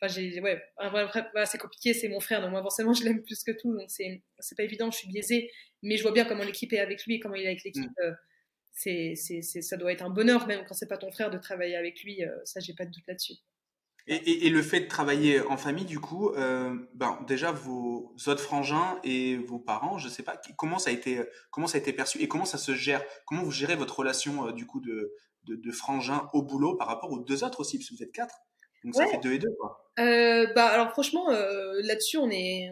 Enfin, 0.00 0.14
j'ai, 0.14 0.40
ouais, 0.40 0.62
c'est 1.46 1.58
compliqué, 1.58 1.92
c'est 1.92 2.08
mon 2.08 2.20
frère, 2.20 2.40
donc 2.40 2.52
moi 2.52 2.62
forcément 2.62 2.92
je 2.94 3.04
l'aime 3.04 3.22
plus 3.22 3.42
que 3.42 3.50
tout, 3.50 3.76
donc 3.76 3.90
c'est, 3.90 4.22
c'est 4.38 4.56
pas 4.56 4.62
évident, 4.62 4.90
je 4.90 4.98
suis 4.98 5.08
biaisée, 5.08 5.50
mais 5.82 5.96
je 5.96 6.02
vois 6.02 6.12
bien 6.12 6.24
comment 6.24 6.44
l'équipe 6.44 6.72
est 6.72 6.78
avec 6.78 7.04
lui, 7.04 7.18
comment 7.18 7.34
il 7.34 7.42
est 7.42 7.48
avec 7.48 7.64
l'équipe. 7.64 7.90
Mm. 7.90 8.04
Euh, 8.04 8.12
c'est, 8.70 9.14
c'est, 9.16 9.42
ça 9.42 9.76
doit 9.76 9.90
être 9.90 10.04
un 10.04 10.10
bonheur, 10.10 10.46
même 10.46 10.64
quand 10.64 10.74
c'est 10.74 10.86
pas 10.86 10.98
ton 10.98 11.10
frère, 11.10 11.30
de 11.30 11.38
travailler 11.38 11.74
avec 11.74 12.00
lui, 12.04 12.22
euh, 12.22 12.30
ça 12.44 12.60
j'ai 12.60 12.74
pas 12.74 12.84
de 12.84 12.92
doute 12.92 13.02
là-dessus. 13.08 13.34
Et, 14.10 14.46
et, 14.46 14.50
le 14.50 14.62
fait 14.62 14.80
de 14.80 14.88
travailler 14.88 15.42
en 15.42 15.58
famille, 15.58 15.84
du 15.84 16.00
coup, 16.00 16.30
euh, 16.30 16.74
ben, 16.94 17.18
déjà 17.26 17.52
vos 17.52 18.14
autres 18.26 18.40
frangins 18.40 18.98
et 19.04 19.36
vos 19.36 19.58
parents, 19.58 19.98
je 19.98 20.08
sais 20.08 20.22
pas, 20.22 20.40
comment 20.56 20.78
ça 20.78 20.88
a 20.88 20.94
été, 20.94 21.20
comment 21.50 21.66
ça 21.66 21.76
a 21.76 21.80
été 21.80 21.92
perçu 21.92 22.18
et 22.22 22.26
comment 22.26 22.46
ça 22.46 22.56
se 22.56 22.74
gère, 22.74 23.02
comment 23.26 23.42
vous 23.42 23.50
gérez 23.50 23.76
votre 23.76 23.98
relation 23.98 24.50
du 24.52 24.66
coup 24.66 24.80
de, 24.80 25.12
de, 25.44 25.56
de 25.56 25.70
frangins 25.70 26.30
au 26.32 26.42
boulot 26.42 26.74
par 26.76 26.88
rapport 26.88 27.12
aux 27.12 27.18
deux 27.18 27.44
autres 27.44 27.60
aussi, 27.60 27.78
parce 27.78 27.90
que 27.90 27.96
vous 27.96 28.02
êtes 28.02 28.12
quatre. 28.12 28.34
Donc 28.84 28.94
ça 28.94 29.06
fait 29.06 29.18
deux 29.18 29.32
et 29.32 29.38
deux, 29.38 29.54
quoi. 29.58 29.90
Euh, 29.98 30.46
bah, 30.54 30.66
alors 30.66 30.90
franchement, 30.92 31.30
euh, 31.30 31.80
là-dessus, 31.82 32.18
on 32.18 32.30
est... 32.30 32.70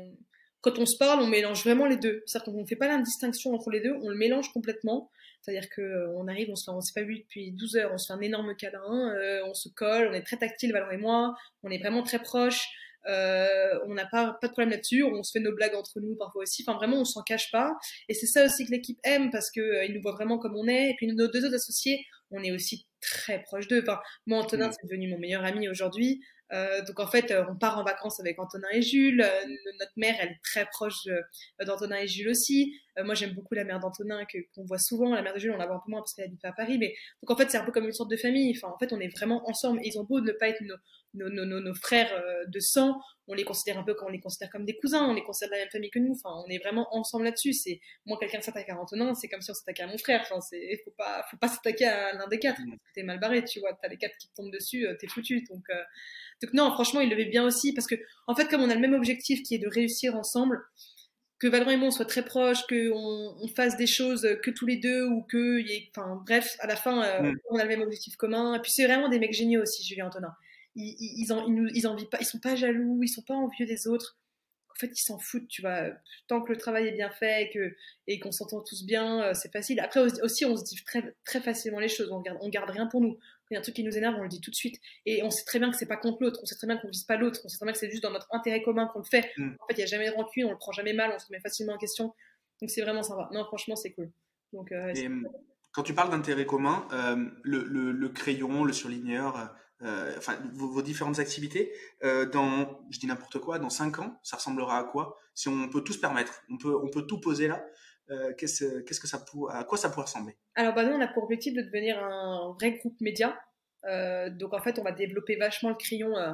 Quand 0.61 0.79
on 0.79 0.87
se 0.87 0.97
parle, 0.97 1.21
on 1.21 1.27
mélange 1.27 1.63
vraiment 1.63 1.87
les 1.87 1.97
deux. 1.97 2.23
C'est-à-dire 2.27 2.53
qu'on 2.53 2.61
ne 2.63 2.67
fait 2.67 2.77
pas 2.77 2.89
la 2.89 2.99
distinction 2.99 3.53
entre 3.55 3.71
les 3.71 3.81
deux, 3.81 3.95
on 4.03 4.09
le 4.09 4.17
mélange 4.17 4.53
complètement. 4.53 5.11
C'est-à-dire 5.47 5.71
qu'on 5.71 5.83
euh, 5.83 6.29
arrive, 6.29 6.49
on 6.51 6.57
se 6.57 6.65
fait, 6.65 6.71
on 6.71 6.81
s'est 6.81 6.93
pas 6.93 7.07
vu 7.07 7.21
depuis 7.21 7.53
12 7.53 7.77
heures, 7.77 7.91
on 7.95 7.99
se 7.99 8.07
fait 8.07 8.13
un 8.13 8.21
énorme 8.21 8.57
câlin, 8.57 9.15
on 9.47 9.55
se 9.55 9.69
colle, 9.69 10.09
on 10.11 10.13
est 10.13 10.23
très 10.23 10.37
tactile, 10.37 10.73
Valon 10.73 10.91
et 10.91 10.97
moi, 10.97 11.35
on 11.63 11.71
est 11.71 11.79
vraiment 11.79 12.03
très 12.03 12.19
proches. 12.19 12.67
on 13.07 13.95
n'a 13.95 14.07
pas, 14.07 14.37
pas 14.41 14.49
de 14.49 14.53
problème 14.53 14.71
là-dessus, 14.71 15.05
on 15.05 15.23
se 15.23 15.31
fait 15.31 15.41
nos 15.41 15.55
blagues 15.55 15.77
entre 15.77 16.01
nous 16.01 16.17
parfois 16.17 16.43
aussi, 16.43 16.65
enfin 16.67 16.77
vraiment 16.77 16.97
on 16.99 17.05
s'en 17.05 17.23
cache 17.23 17.53
pas, 17.53 17.73
et 18.09 18.15
c'est 18.15 18.27
ça 18.27 18.45
aussi 18.45 18.67
que 18.67 18.73
l'équipe 18.73 18.99
aime 19.05 19.31
parce 19.31 19.53
qu'ils 19.53 19.93
nous 19.95 20.03
voient 20.03 20.13
vraiment 20.13 20.39
comme 20.39 20.57
on 20.57 20.67
est, 20.67 20.91
et 20.91 20.95
puis 20.97 21.07
nos 21.07 21.29
deux 21.29 21.45
autres 21.45 21.55
associés, 21.55 22.05
on 22.31 22.43
est 22.43 22.53
aussi 22.53 22.87
très 23.01 23.43
proche 23.43 23.69
d'eux. 23.69 23.83
Enfin, 23.83 24.01
moi, 24.27 24.39
Antonin, 24.39 24.69
mm. 24.69 24.73
c'est 24.73 24.87
devenu 24.87 25.09
mon 25.09 25.19
meilleur 25.19 25.45
ami 25.45 25.69
aujourd'hui. 25.69 26.21
Euh, 26.53 26.83
donc 26.83 27.01
en 27.01 27.07
fait, 27.07 27.31
euh, 27.31 27.45
on 27.49 27.57
part 27.57 27.79
en 27.79 27.85
vacances 27.85 28.21
avec 28.21 28.39
Antonin 28.39 28.69
et 28.73 28.83
Jules. 28.83 29.21
Euh, 29.21 29.47
notre 29.79 29.93
mère, 29.97 30.15
elle 30.21 30.31
est 30.31 30.41
très 30.45 30.67
proche 30.67 31.07
d'Antonin 31.65 31.97
et 31.97 32.09
Jules 32.09 32.29
aussi. 32.29 32.79
Moi, 33.05 33.15
j'aime 33.15 33.33
beaucoup 33.33 33.55
la 33.55 33.65
mère 33.65 33.81
d'Antonin 33.81 34.25
qu'on 34.55 34.65
voit 34.65 34.79
souvent. 34.79 35.15
La 35.15 35.23
mère 35.23 35.35
de 35.35 35.39
Jules, 35.39 35.53
on 35.53 35.57
la 35.57 35.67
voit 35.67 35.77
un 35.77 35.81
peu 35.85 35.91
moins 35.91 36.01
parce 36.01 36.15
qu'elle 36.15 36.27
habite 36.27 36.41
pas 36.41 36.49
à 36.49 36.53
Paris. 36.53 36.79
Mais 36.79 36.95
donc 37.23 37.31
en 37.31 37.37
fait, 37.37 37.51
c'est 37.51 37.59
un 37.59 37.65
peu 37.65 37.73
comme 37.73 37.87
une 37.87 37.93
sorte 37.93 38.11
de 38.11 38.17
famille. 38.17 38.55
Enfin, 38.57 38.73
en 38.73 38.79
fait, 38.79 38.93
on 38.93 39.01
est 39.01 39.15
vraiment 39.17 39.49
ensemble. 39.49 39.81
ils 39.85 39.99
ont 39.99 40.05
beau 40.05 40.21
ne 40.21 40.33
pas 40.33 40.49
être 40.49 40.61
nos, 40.63 40.77
nos, 41.15 41.45
nos, 41.45 41.61
nos, 41.61 41.75
frères 41.75 42.11
de 42.47 42.61
sang, 42.61 43.01
on 43.29 43.35
les 43.35 43.45
considère 43.45 43.79
un 43.79 43.83
peu 43.83 43.95
comme 43.95 44.09
on 44.09 44.13
les 44.13 44.21
considère 44.21 44.51
comme 44.51 44.65
des 44.65 44.77
cousins. 44.77 45.05
On 45.09 45.15
les 45.15 45.23
considère 45.23 45.51
de 45.51 45.55
la 45.55 45.61
même 45.63 45.71
famille 45.71 45.91
que 45.91 45.99
nous. 45.99 46.13
Enfin, 46.13 46.35
on 46.47 46.49
est 46.49 46.59
vraiment 46.59 46.89
ensemble 46.93 47.25
là-dessus. 47.25 47.53
C'est 47.53 47.81
moi, 48.05 48.19
quelqu'un 48.19 48.41
s'attaque 48.41 48.69
à 48.69 48.79
Antonin, 48.79 49.15
c'est 49.15 49.29
comme 49.29 49.41
si 49.41 49.51
on 49.51 49.55
s'attaquait 49.55 49.83
à 49.83 49.89
mon 49.89 49.99
frère. 49.99 50.21
Enfin, 50.23 50.41
c'est 50.41 50.81
faut 50.85 50.95
pas, 50.97 51.25
faut 51.31 51.37
pas 51.37 51.49
s'attaquer 51.49 51.87
à 51.87 52.13
l'un 52.13 52.29
des 52.29 52.39
quatre. 52.39 52.61
T'es 52.95 53.03
mal 53.03 53.19
barré, 53.21 53.45
tu 53.45 53.61
vois. 53.61 53.77
T'as 53.81 53.89
les 53.89 53.97
quatre 53.97 54.17
qui 54.19 54.29
te 54.29 54.35
tombent 54.35 54.53
dessus, 54.53 54.87
t'es 54.99 55.09
foutu. 55.09 55.45
Donc 55.51 55.65
donc 56.43 56.53
non, 56.53 56.71
franchement, 56.73 57.01
il 57.01 57.09
le 57.09 57.17
fait 57.17 57.25
bien 57.25 57.45
aussi 57.45 57.73
parce 57.73 57.87
que, 57.87 57.95
en 58.27 58.35
fait, 58.35 58.49
comme 58.49 58.63
on 58.63 58.71
a 58.71 58.75
le 58.75 58.81
même 58.81 58.95
objectif 58.95 59.43
qui 59.43 59.55
est 59.55 59.59
de 59.59 59.69
réussir 59.69 60.15
ensemble, 60.17 60.59
que 61.39 61.47
Valorant 61.47 61.73
et 61.73 61.77
moi 61.77 61.89
on 61.89 61.91
soit 61.91 62.07
très 62.07 62.25
proches, 62.25 62.67
qu'on 62.67 63.37
on 63.41 63.49
fasse 63.49 63.77
des 63.77 63.87
choses 63.87 64.27
que 64.43 64.51
tous 64.51 64.67
les 64.67 64.77
deux 64.77 65.07
ou 65.07 65.23
que, 65.23 65.61
y 65.61 65.91
enfin 65.95 66.23
bref, 66.25 66.57
à 66.61 66.67
la 66.67 66.77
fin, 66.77 67.03
euh, 67.03 67.23
mm. 67.23 67.37
on 67.51 67.59
a 67.59 67.63
le 67.63 67.69
même 67.69 67.83
objectif 67.83 68.17
commun. 68.17 68.55
Et 68.55 68.61
puis 68.61 68.73
c'est 68.73 68.87
vraiment 68.87 69.09
des 69.09 69.19
mecs 69.19 69.33
géniaux 69.33 69.63
aussi, 69.63 69.85
Julien 69.85 70.07
Antonin. 70.07 70.35
Ils, 70.75 70.95
ils, 70.99 71.27
ils, 71.27 71.71
ils, 71.75 72.09
pas, 72.09 72.19
ils 72.21 72.27
sont 72.27 72.39
pas 72.39 72.57
jaloux, 72.57 73.01
ils 73.03 73.09
sont 73.09 73.23
pas 73.23 73.35
envieux 73.35 73.67
des 73.67 73.87
autres. 73.87 74.19
En 74.77 74.79
fait, 74.79 74.93
ils 74.93 75.03
s'en 75.03 75.19
foutent, 75.19 75.49
tu 75.49 75.63
vois. 75.63 75.91
Tant 76.29 76.43
que 76.43 76.53
le 76.53 76.59
travail 76.59 76.89
est 76.89 76.93
bien 76.93 77.11
fait 77.11 77.45
et 77.45 77.51
que 77.51 77.75
et 78.07 78.21
qu'on 78.21 78.33
s'entend 78.33 78.61
tous 78.61 78.85
bien, 78.85 79.23
euh, 79.23 79.35
c'est 79.35 79.51
facile. 79.51 79.81
Après 79.81 80.01
aussi, 80.01 80.45
on 80.45 80.57
se 80.57 80.65
dit 80.65 80.77
très 80.85 81.15
très 81.25 81.41
facilement 81.41 81.81
les 81.81 81.89
choses. 81.89 82.11
On 82.13 82.21
garde, 82.21 82.39
on 82.41 82.49
garde 82.49 82.71
rien 82.71 82.87
pour 82.87 83.01
nous 83.01 83.19
il 83.51 83.55
y 83.55 83.57
a 83.57 83.61
un 83.61 83.63
truc 83.63 83.77
qui 83.77 83.85
nous 83.85 83.97
énerve, 83.97 84.17
on 84.19 84.23
le 84.23 84.29
dit 84.29 84.41
tout 84.41 84.51
de 84.51 84.57
suite. 84.57 84.81
Et 85.05 85.23
on 85.23 85.31
sait 85.31 85.45
très 85.45 85.59
bien 85.59 85.71
que 85.71 85.77
c'est 85.77 85.87
pas 85.87 85.97
contre 85.97 86.23
l'autre, 86.23 86.41
on 86.43 86.47
sait 86.47 86.57
très 86.57 86.67
bien 86.67 86.77
qu'on 86.77 86.89
vise 86.89 87.05
pas 87.05 87.17
l'autre, 87.17 87.41
on 87.45 87.49
sait 87.49 87.57
très 87.57 87.67
bien 87.67 87.73
que 87.73 87.79
c'est 87.79 87.91
juste 87.91 88.03
dans 88.03 88.11
notre 88.11 88.27
intérêt 88.33 88.63
commun 88.63 88.87
qu'on 88.87 89.01
le 89.01 89.05
fait. 89.05 89.33
Mm. 89.37 89.55
En 89.61 89.67
fait, 89.67 89.75
il 89.75 89.81
y 89.81 89.83
a 89.83 89.87
jamais 89.87 90.11
de 90.11 90.15
rancune, 90.15 90.47
on 90.47 90.51
le 90.51 90.59
prend 90.59 90.73
jamais 90.73 90.93
mal, 90.93 91.13
on 91.15 91.19
se 91.19 91.31
met 91.31 91.41
facilement 91.41 91.75
en 91.75 91.79
question. 91.79 92.13
Donc 92.61 92.71
c'est 92.71 92.83
vraiment 92.83 93.03
sympa. 93.03 93.29
Non, 93.33 93.45
franchement, 93.45 93.77
c'est 93.77 93.93
cool. 93.93 94.11
Donc, 94.53 94.73
euh, 94.73 94.93
quand 95.73 95.83
tu 95.83 95.95
parles 95.95 96.11
d'intérêt 96.11 96.47
commun, 96.47 96.89
euh, 96.93 97.29
le, 97.43 97.63
le, 97.93 98.09
crayon, 98.09 98.65
le 98.65 98.73
surligneur, 98.73 99.39
euh, 99.39 99.45
enfin 99.83 100.39
vos, 100.53 100.83
différentes 100.83 101.19
activités, 101.19 101.73
dans, 102.03 102.81
je 102.91 102.99
dis 102.99 103.07
n'importe 103.07 103.39
quoi, 103.39 103.59
dans 103.59 103.71
5 103.71 103.99
ans, 103.99 104.19
ça 104.23 104.37
ressemblera 104.37 104.79
à 104.79 104.85
quoi? 104.85 105.19
Si 105.35 105.49
on 105.49 105.69
peut 105.69 105.83
tout 105.83 105.93
se 105.93 105.99
permettre, 105.99 106.43
on 106.51 106.57
peut, 106.57 106.75
on 106.75 106.89
peut 106.89 107.07
tout 107.07 107.21
poser 107.21 107.49
là. 107.49 107.63
Euh, 108.11 108.33
qu'est-ce, 108.39 108.81
qu'est-ce 108.83 109.01
que 109.01 109.09
ça 109.09 109.19
pour, 109.19 109.51
à 109.51 109.65
quoi 109.65 109.79
ça 109.79 109.91
pourrait 109.91 110.07
ressembler? 110.07 110.37
Alors, 110.55 110.75
bah, 110.75 110.85
nous, 110.85 110.95
on 110.95 111.01
a 111.01 111.09
pour 111.09 111.25
objectif 111.25 111.55
de 111.55 111.63
devenir 111.63 112.03
un 112.03 112.55
vrai 112.59 112.73
groupe 112.73 113.01
média. 113.01 113.39
Euh, 113.85 114.31
donc, 114.31 114.55
en 114.55 114.63
fait, 114.63 114.79
on 114.79 114.83
va 114.83 114.93
développer 114.93 115.37
vachement 115.37 115.71
le 115.71 115.75
crayon 115.75 116.17
euh, 116.17 116.33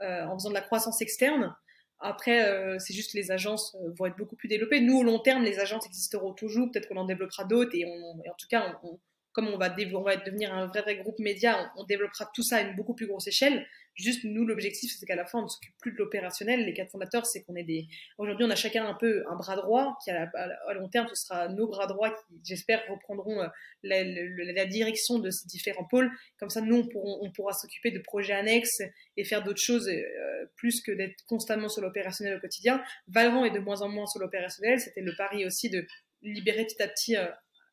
en 0.00 0.38
faisant 0.38 0.48
de 0.48 0.54
la 0.54 0.62
croissance 0.62 1.00
externe. 1.02 1.54
Après, 2.02 2.78
c'est 2.78 2.94
juste 2.94 3.12
les 3.12 3.30
agences 3.30 3.76
vont 3.98 4.06
être 4.06 4.16
beaucoup 4.16 4.34
plus 4.34 4.48
développées. 4.48 4.80
Nous, 4.80 4.96
au 4.96 5.02
long 5.02 5.18
terme, 5.18 5.42
les 5.42 5.58
agences 5.58 5.84
existeront 5.84 6.32
toujours. 6.32 6.70
Peut-être 6.70 6.88
qu'on 6.88 6.96
en 6.96 7.04
développera 7.04 7.44
d'autres. 7.44 7.72
Et 7.74 7.84
en 7.84 8.34
tout 8.38 8.46
cas, 8.48 8.80
on, 8.82 8.98
comme 9.32 9.48
on 9.48 9.58
va, 9.58 9.68
devenir 9.68 10.52
un 10.52 10.66
vrai, 10.66 10.82
vrai 10.82 10.96
groupe 10.96 11.18
média, 11.18 11.72
on, 11.76 11.84
développera 11.84 12.28
tout 12.34 12.42
ça 12.42 12.56
à 12.56 12.60
une 12.62 12.74
beaucoup 12.74 12.94
plus 12.94 13.06
grosse 13.06 13.28
échelle. 13.28 13.66
Juste, 13.94 14.24
nous, 14.24 14.44
l'objectif, 14.44 14.92
c'est 14.98 15.06
qu'à 15.06 15.14
la 15.14 15.26
fin, 15.26 15.40
on 15.40 15.42
ne 15.42 15.48
s'occupe 15.48 15.74
plus 15.80 15.92
de 15.92 15.98
l'opérationnel. 15.98 16.64
Les 16.64 16.72
quatre 16.72 16.90
fondateurs, 16.90 17.26
c'est 17.26 17.42
qu'on 17.42 17.54
est 17.54 17.64
des. 17.64 17.86
Aujourd'hui, 18.18 18.44
on 18.44 18.50
a 18.50 18.56
chacun 18.56 18.86
un 18.86 18.94
peu 18.94 19.24
un 19.28 19.36
bras 19.36 19.56
droit, 19.56 19.96
qui 20.02 20.10
à, 20.10 20.30
long 20.74 20.88
terme, 20.88 21.06
ce 21.08 21.26
sera 21.26 21.48
nos 21.48 21.68
bras 21.68 21.86
droits 21.86 22.10
qui, 22.10 22.40
j'espère, 22.44 22.82
reprendront 22.88 23.40
euh, 23.40 23.48
la, 23.82 24.66
direction 24.66 25.18
de 25.18 25.30
ces 25.30 25.46
différents 25.46 25.84
pôles. 25.84 26.10
Comme 26.38 26.50
ça, 26.50 26.60
nous, 26.60 26.88
on, 26.94 27.30
pourra 27.32 27.52
s'occuper 27.52 27.90
de 27.90 28.00
projets 28.00 28.32
annexes 28.32 28.82
et 29.16 29.24
faire 29.24 29.44
d'autres 29.44 29.62
choses 29.62 29.88
euh, 29.88 30.46
plus 30.56 30.80
que 30.80 30.92
d'être 30.92 31.24
constamment 31.26 31.68
sur 31.68 31.82
l'opérationnel 31.82 32.36
au 32.36 32.40
quotidien. 32.40 32.82
Valorant 33.08 33.44
est 33.44 33.50
de 33.50 33.60
moins 33.60 33.82
en 33.82 33.88
moins 33.88 34.06
sur 34.06 34.20
l'opérationnel. 34.20 34.80
C'était 34.80 35.02
le 35.02 35.14
pari 35.16 35.44
aussi 35.44 35.70
de 35.70 35.86
libérer 36.22 36.64
petit 36.64 36.82
à 36.82 36.88
petit. 36.88 37.16
Euh, 37.16 37.28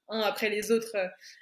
un 0.10 0.20
après 0.22 0.50
les 0.50 0.72
autres 0.72 0.96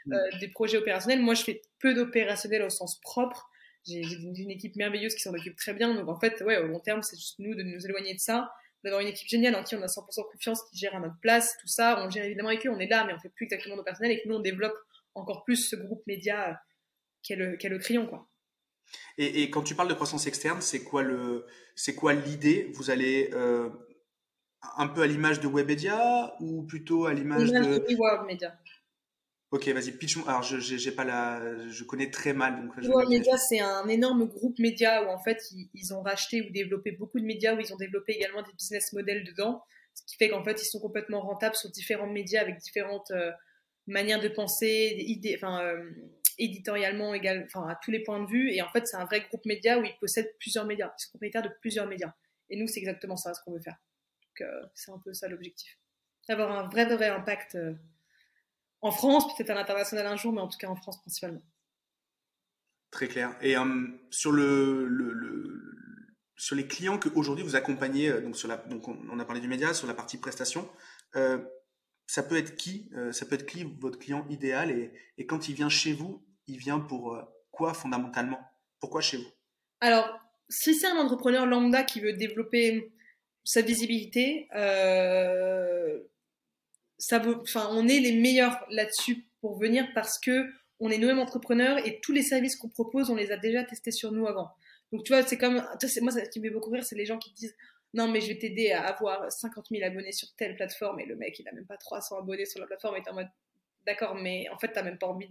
mm. 0.06 0.40
des 0.40 0.48
projets 0.48 0.78
opérationnels. 0.78 1.22
Moi, 1.22 1.34
je 1.34 1.44
fais 1.44 1.62
peu 1.80 1.94
d'opérationnel 1.94 2.64
au 2.64 2.70
sens 2.70 3.00
propre 3.02 3.50
j'ai 3.86 4.02
une 4.02 4.52
équipe 4.52 4.76
merveilleuse 4.76 5.16
qui 5.16 5.22
s'en 5.22 5.34
occupe 5.34 5.56
très 5.56 5.74
bien. 5.74 5.94
Donc 5.94 6.10
en 6.10 6.20
fait, 6.20 6.42
ouais, 6.42 6.58
au 6.58 6.68
long 6.68 6.80
terme, 6.80 7.04
c'est 7.04 7.16
juste 7.16 7.40
nous 7.40 7.56
de 7.56 7.64
nous 7.64 7.86
éloigner 7.86 8.14
de 8.14 8.20
ça, 8.20 8.52
d'avoir 8.84 9.02
une 9.02 9.08
équipe 9.08 9.28
géniale 9.28 9.56
en 9.56 9.64
qui 9.64 9.76
on 9.76 9.82
a 9.82 9.88
100% 9.88 10.32
confiance, 10.32 10.62
qui 10.70 10.78
gère 10.78 10.96
à 10.96 11.00
notre 11.00 11.20
place, 11.22 11.56
tout 11.62 11.68
ça. 11.68 12.04
On 12.04 12.10
gère 12.10 12.26
évidemment 12.26 12.50
avec 12.50 12.66
eux, 12.66 12.70
on 12.70 12.80
est 12.80 12.88
là, 12.88 13.06
mais 13.06 13.14
on 13.14 13.20
fait 13.20 13.30
plus 13.30 13.46
exactement 13.46 13.76
nos 13.76 13.84
personnels 13.84 14.12
et 14.12 14.22
que 14.22 14.28
nous, 14.28 14.36
on 14.36 14.42
développe 14.42 14.76
encore 15.14 15.44
plus 15.44 15.58
ce 15.58 15.76
groupe 15.76 16.04
média 16.08 16.60
qu'est 17.24 17.36
le, 17.36 17.58
le 17.62 17.78
crayon, 17.80 18.08
quoi. 18.08 18.28
Et, 19.18 19.42
et, 19.42 19.50
quand 19.50 19.64
tu 19.64 19.74
parles 19.74 19.90
de 19.90 19.96
croissance 19.96 20.28
externe, 20.28 20.62
c'est 20.62 20.84
quoi 20.84 21.02
le, 21.02 21.48
c'est 21.76 21.96
quoi 21.96 22.14
l'idée? 22.14 22.70
Vous 22.74 22.92
allez 22.92 23.32
euh, 23.34 23.70
un 24.78 24.88
peu 24.88 25.02
à 25.02 25.08
l'image 25.08 25.40
de 25.40 25.48
Webedia 25.48 26.36
ou 26.40 26.64
plutôt 26.64 27.06
à 27.06 27.14
l'image 27.14 27.52
de 27.52 28.26
Media. 28.26 28.58
Ok, 29.52 29.70
vas-y, 29.70 29.92
pitch. 29.92 30.18
Alors, 30.28 30.44
je 30.44 30.60
j'ai 30.60 30.92
pas 30.92 31.06
la, 31.06 31.40
je 31.70 31.84
connais 31.84 32.10
très 32.10 32.34
mal. 32.34 32.68
Donc, 32.68 33.10
Media, 33.10 33.38
c'est 33.38 33.60
un 33.60 33.88
énorme 33.88 34.26
groupe 34.26 34.60
média 34.60 35.04
où 35.06 35.08
en 35.08 35.20
fait 35.20 35.42
ils, 35.74 35.94
ont 35.94 36.02
racheté 36.02 36.42
ou 36.42 36.52
développé 36.52 36.92
beaucoup 36.92 37.20
de 37.20 37.26
médias 37.26 37.56
où 37.56 37.60
ils 37.60 37.74
ont 37.74 37.78
développé 37.78 38.14
également 38.14 38.42
des 38.42 38.52
business 38.52 38.92
models 38.92 39.24
dedans, 39.24 39.64
ce 39.94 40.04
qui 40.08 40.18
fait 40.18 40.30
qu'en 40.30 40.44
fait 40.44 40.62
ils 40.62 40.66
sont 40.66 40.80
complètement 40.80 41.22
rentables 41.22 41.56
sur 41.56 41.72
différents 41.72 42.10
médias 42.10 42.42
avec 42.42 42.58
différentes 42.58 43.12
euh, 43.12 43.32
manières 43.88 44.20
de 44.20 44.28
penser, 44.28 44.96
idées, 44.98 45.36
enfin 45.38 45.64
euh, 45.64 45.90
éditorialement 46.38 47.14
égal, 47.14 47.46
enfin 47.46 47.66
à 47.70 47.78
tous 47.82 47.92
les 47.92 48.04
points 48.04 48.22
de 48.24 48.28
vue. 48.28 48.52
Et 48.52 48.62
en 48.62 48.70
fait 48.72 48.86
c'est 48.88 48.98
un 48.98 49.06
vrai 49.06 49.22
groupe 49.22 49.46
média 49.46 49.80
où 49.80 49.86
ils 49.86 49.98
possèdent 50.02 50.34
plusieurs 50.40 50.66
médias, 50.66 50.92
ils 50.98 51.04
sont 51.04 51.10
propriétaires 51.12 51.44
de 51.44 51.52
plusieurs 51.62 51.88
médias. 51.88 52.14
Et 52.50 52.58
nous 52.58 52.68
c'est 52.68 52.80
exactement 52.80 53.16
ça 53.16 53.34
ce 53.34 53.42
qu'on 53.46 53.54
veut 53.54 53.62
faire. 53.62 53.78
Donc 54.38 54.48
euh, 54.48 54.66
c'est 54.74 54.92
un 54.92 55.00
peu 55.00 55.14
ça 55.14 55.28
l'objectif, 55.28 55.78
d'avoir 56.28 56.52
un 56.52 56.68
vrai 56.68 56.86
vrai 56.86 57.10
impact 57.10 57.58
en 58.82 58.92
France, 58.92 59.36
peut-être 59.36 59.50
à 59.50 59.56
l'international 59.56 60.06
un 60.06 60.16
jour, 60.16 60.34
mais 60.34 60.42
en 60.42 60.48
tout 60.48 60.58
cas 60.58 60.68
en 60.68 60.76
France 60.76 61.00
principalement. 61.02 61.42
Très 62.92 63.08
clair. 63.08 63.36
Et 63.42 63.58
euh, 63.58 63.88
sur 64.10 64.32
le, 64.32 64.88
sur 66.38 66.56
les 66.56 66.68
clients 66.68 67.00
qu'aujourd'hui 67.00 67.44
vous 67.44 67.56
accompagnez, 67.56 68.10
euh, 68.10 68.22
donc, 68.22 68.38
sur 68.38 68.48
la, 68.48 68.58
donc 68.58 68.88
on, 68.88 69.20
a 69.20 69.26
parlé 69.26 69.42
du 69.42 69.48
média, 69.48 69.74
sur 69.74 69.88
la 69.88 69.94
partie 69.94 70.18
prestation, 70.18 70.70
euh, 71.16 71.44
ça 72.06 72.22
peut 72.22 72.38
être 72.38 72.56
qui 72.56 72.90
euh, 72.96 73.12
Ça 73.12 73.26
peut 73.26 73.36
être 73.36 73.48
qui 73.48 73.64
votre 73.64 73.98
client 73.98 74.26
idéal 74.30 74.70
et, 74.70 74.94
et, 75.18 75.26
quand 75.26 75.50
il 75.50 75.56
vient 75.56 75.70
chez 75.70 75.94
vous, 75.94 76.24
il 76.46 76.58
vient 76.58 76.80
pour 76.80 77.20
quoi 77.52 77.74
fondamentalement? 77.74 78.40
Pourquoi 78.80 79.02
chez 79.02 79.18
vous? 79.18 79.32
Alors, 79.80 80.08
si 80.48 80.76
c'est 80.76 80.88
un 80.88 80.98
entrepreneur 80.98 81.48
lambda 81.48 81.84
qui 81.84 82.02
veut 82.02 82.14
développer 82.14 82.94
sa 83.46 83.62
visibilité, 83.62 84.50
ça 86.98 87.22
enfin, 87.42 87.70
on 87.72 87.88
est 87.88 88.00
les 88.00 88.12
meilleurs 88.14 88.66
là-dessus 88.70 89.26
pour 89.40 89.58
venir 89.58 89.88
parce 89.94 90.20
que 90.20 90.46
on 90.82 90.90
est 90.90 90.98
nous-mêmes 90.98 91.20
entrepreneurs 91.20 91.78
et 91.88 92.02
tous 92.02 92.12
les 92.12 92.24
services 92.24 92.58
qu'on 92.58 92.68
propose, 92.68 93.10
on 93.10 93.16
les 93.16 93.32
a 93.32 93.38
déjà 93.38 93.64
testés 93.64 93.92
sur 93.92 94.12
nous 94.12 94.28
avant. 94.28 94.50
Donc, 94.92 95.06
tu 95.06 95.14
vois, 95.14 95.24
c'est 95.24 95.38
comme, 95.38 95.54
moi, 95.54 95.78
ce 95.80 96.30
qui 96.30 96.40
me 96.40 96.46
fait 96.46 96.54
beaucoup 96.54 96.70
rire, 96.70 96.84
c'est 96.84 96.96
les 96.96 97.06
gens 97.06 97.18
qui 97.18 97.32
disent, 97.32 97.56
non, 97.94 98.10
mais 98.10 98.20
je 98.20 98.28
vais 98.28 98.38
t'aider 98.38 98.72
à 98.72 98.82
avoir 98.82 99.32
50 99.32 99.68
000 99.72 99.84
abonnés 99.86 100.12
sur 100.12 100.28
telle 100.36 100.56
plateforme 100.56 101.00
et 101.00 101.06
le 101.06 101.16
mec, 101.16 101.40
il 101.40 101.48
a 101.48 101.54
même 101.54 101.66
pas 101.66 101.78
300 101.78 102.20
abonnés 102.20 102.46
sur 102.46 102.60
la 102.60 102.68
plateforme 102.68 102.98
et 102.98 103.02
t'es 103.02 103.10
en 103.10 103.14
mode, 103.14 103.30
d'accord, 103.86 104.16
mais 104.16 104.50
en 104.50 104.58
fait, 104.58 104.74
t'as 104.74 104.84
même 104.84 104.98
pas 104.98 105.08
envie 105.08 105.30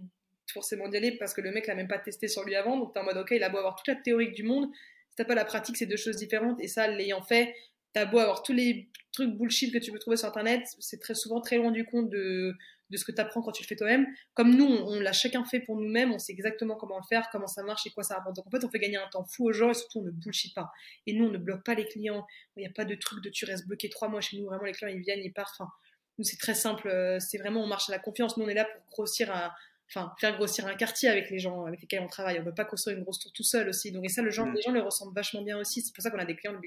forcément 0.51 0.87
d'y 0.87 0.97
aller 0.97 1.11
parce 1.17 1.33
que 1.33 1.41
le 1.41 1.51
mec 1.51 1.67
l'a 1.67 1.75
même 1.75 1.87
pas 1.87 1.99
testé 1.99 2.27
sur 2.27 2.43
lui 2.43 2.55
avant. 2.55 2.77
Donc, 2.77 2.93
t'es 2.93 2.99
en 2.99 3.03
mode, 3.03 3.17
ok, 3.17 3.31
il 3.31 3.43
a 3.43 3.49
beau 3.49 3.59
avoir 3.59 3.75
toute 3.75 3.87
la 3.87 3.95
théorie 3.95 4.31
du 4.31 4.43
monde. 4.43 4.67
Si 5.09 5.15
t'as 5.15 5.25
pas 5.25 5.35
la 5.35 5.45
pratique, 5.45 5.77
c'est 5.77 5.85
deux 5.85 5.97
choses 5.97 6.17
différentes. 6.17 6.59
Et 6.59 6.67
ça, 6.67 6.87
l'ayant 6.87 7.21
fait, 7.21 7.55
t'as 7.95 8.05
beau 8.05 8.19
avoir 8.19 8.43
tous 8.43 8.51
les 8.51 8.89
trucs 9.13 9.31
bullshit 9.31 9.73
que 9.73 9.77
tu 9.77 9.91
peux 9.93 9.99
trouver 9.99 10.17
sur 10.17 10.27
Internet, 10.27 10.67
c'est 10.79 10.99
très 10.99 11.15
souvent 11.15 11.39
très 11.39 11.55
loin 11.55 11.71
du 11.71 11.85
compte 11.85 12.09
de, 12.09 12.53
de 12.89 12.97
ce 12.97 13.05
que 13.05 13.13
tu 13.13 13.21
apprends 13.21 13.41
quand 13.41 13.53
tu 13.53 13.63
le 13.63 13.67
fais 13.67 13.77
toi-même. 13.77 14.05
Comme 14.33 14.53
nous, 14.53 14.65
on, 14.65 14.99
l'a 14.99 15.13
chacun 15.13 15.45
fait 15.45 15.61
pour 15.61 15.77
nous-mêmes, 15.77 16.11
on 16.11 16.19
sait 16.19 16.33
exactement 16.33 16.75
comment 16.75 16.97
le 16.97 17.05
faire, 17.07 17.29
comment 17.31 17.47
ça 17.47 17.63
marche 17.63 17.87
et 17.87 17.91
quoi 17.91 18.03
ça 18.03 18.15
rapporte. 18.15 18.35
Donc 18.35 18.47
en 18.47 18.49
fait, 18.49 18.65
on 18.65 18.69
fait 18.69 18.79
gagner 18.79 18.97
un 18.97 19.07
temps 19.07 19.23
fou 19.23 19.47
aux 19.47 19.53
gens 19.53 19.69
et 19.69 19.73
surtout 19.73 19.99
on 19.99 20.03
ne 20.03 20.11
bullshit 20.11 20.53
pas. 20.53 20.73
Et 21.07 21.13
nous, 21.13 21.25
on 21.25 21.31
ne 21.31 21.37
bloque 21.37 21.63
pas 21.63 21.73
les 21.73 21.85
clients. 21.85 22.27
Il 22.57 22.59
n'y 22.59 22.67
a 22.67 22.71
pas 22.71 22.83
de 22.83 22.95
truc 22.95 23.23
de 23.23 23.29
tu 23.29 23.45
restes 23.45 23.65
bloqué 23.65 23.89
trois 23.89 24.09
mois 24.09 24.19
chez 24.19 24.37
nous. 24.37 24.45
Vraiment, 24.45 24.65
les 24.65 24.73
clients, 24.73 24.91
ils 24.93 24.99
viennent, 24.99 25.23
ils 25.23 25.31
partent. 25.31 25.55
Enfin, 25.57 25.71
nous, 26.17 26.25
c'est 26.25 26.37
très 26.37 26.53
simple. 26.53 26.89
Euh, 26.89 27.17
c'est 27.21 27.37
vraiment, 27.37 27.63
on 27.63 27.67
marche 27.67 27.89
à 27.89 27.93
la 27.93 27.99
confiance. 27.99 28.35
Nous, 28.35 28.43
on 28.43 28.49
est 28.49 28.53
là 28.53 28.65
pour 28.65 28.83
grossir 28.91 29.33
un, 29.33 29.53
enfin, 29.89 30.13
faire 30.19 30.35
grossir 30.35 30.67
un 30.67 30.75
quartier 30.75 31.07
avec 31.07 31.29
les 31.29 31.39
gens 31.39 31.63
avec 31.63 31.79
lesquels 31.79 32.01
on 32.01 32.07
travaille. 32.07 32.35
On 32.39 32.41
ne 32.41 32.45
veut 32.45 32.53
pas 32.53 32.65
construire 32.65 32.97
une 32.97 33.03
grosse 33.03 33.19
tour 33.19 33.31
tout 33.31 33.43
seul 33.43 33.69
aussi. 33.69 33.93
Donc, 33.93 34.03
et 34.03 34.09
ça, 34.09 34.21
le 34.21 34.31
genre, 34.31 34.47
mm. 34.47 34.53
les 34.53 34.61
gens 34.61 34.71
le 34.71 34.81
ressentent 34.81 35.15
vachement 35.15 35.43
bien 35.43 35.57
aussi. 35.57 35.81
C'est 35.81 35.93
pour 35.95 36.03
ça 36.03 36.11
qu'on 36.11 36.19
a 36.19 36.25
des 36.25 36.35
clients 36.35 36.59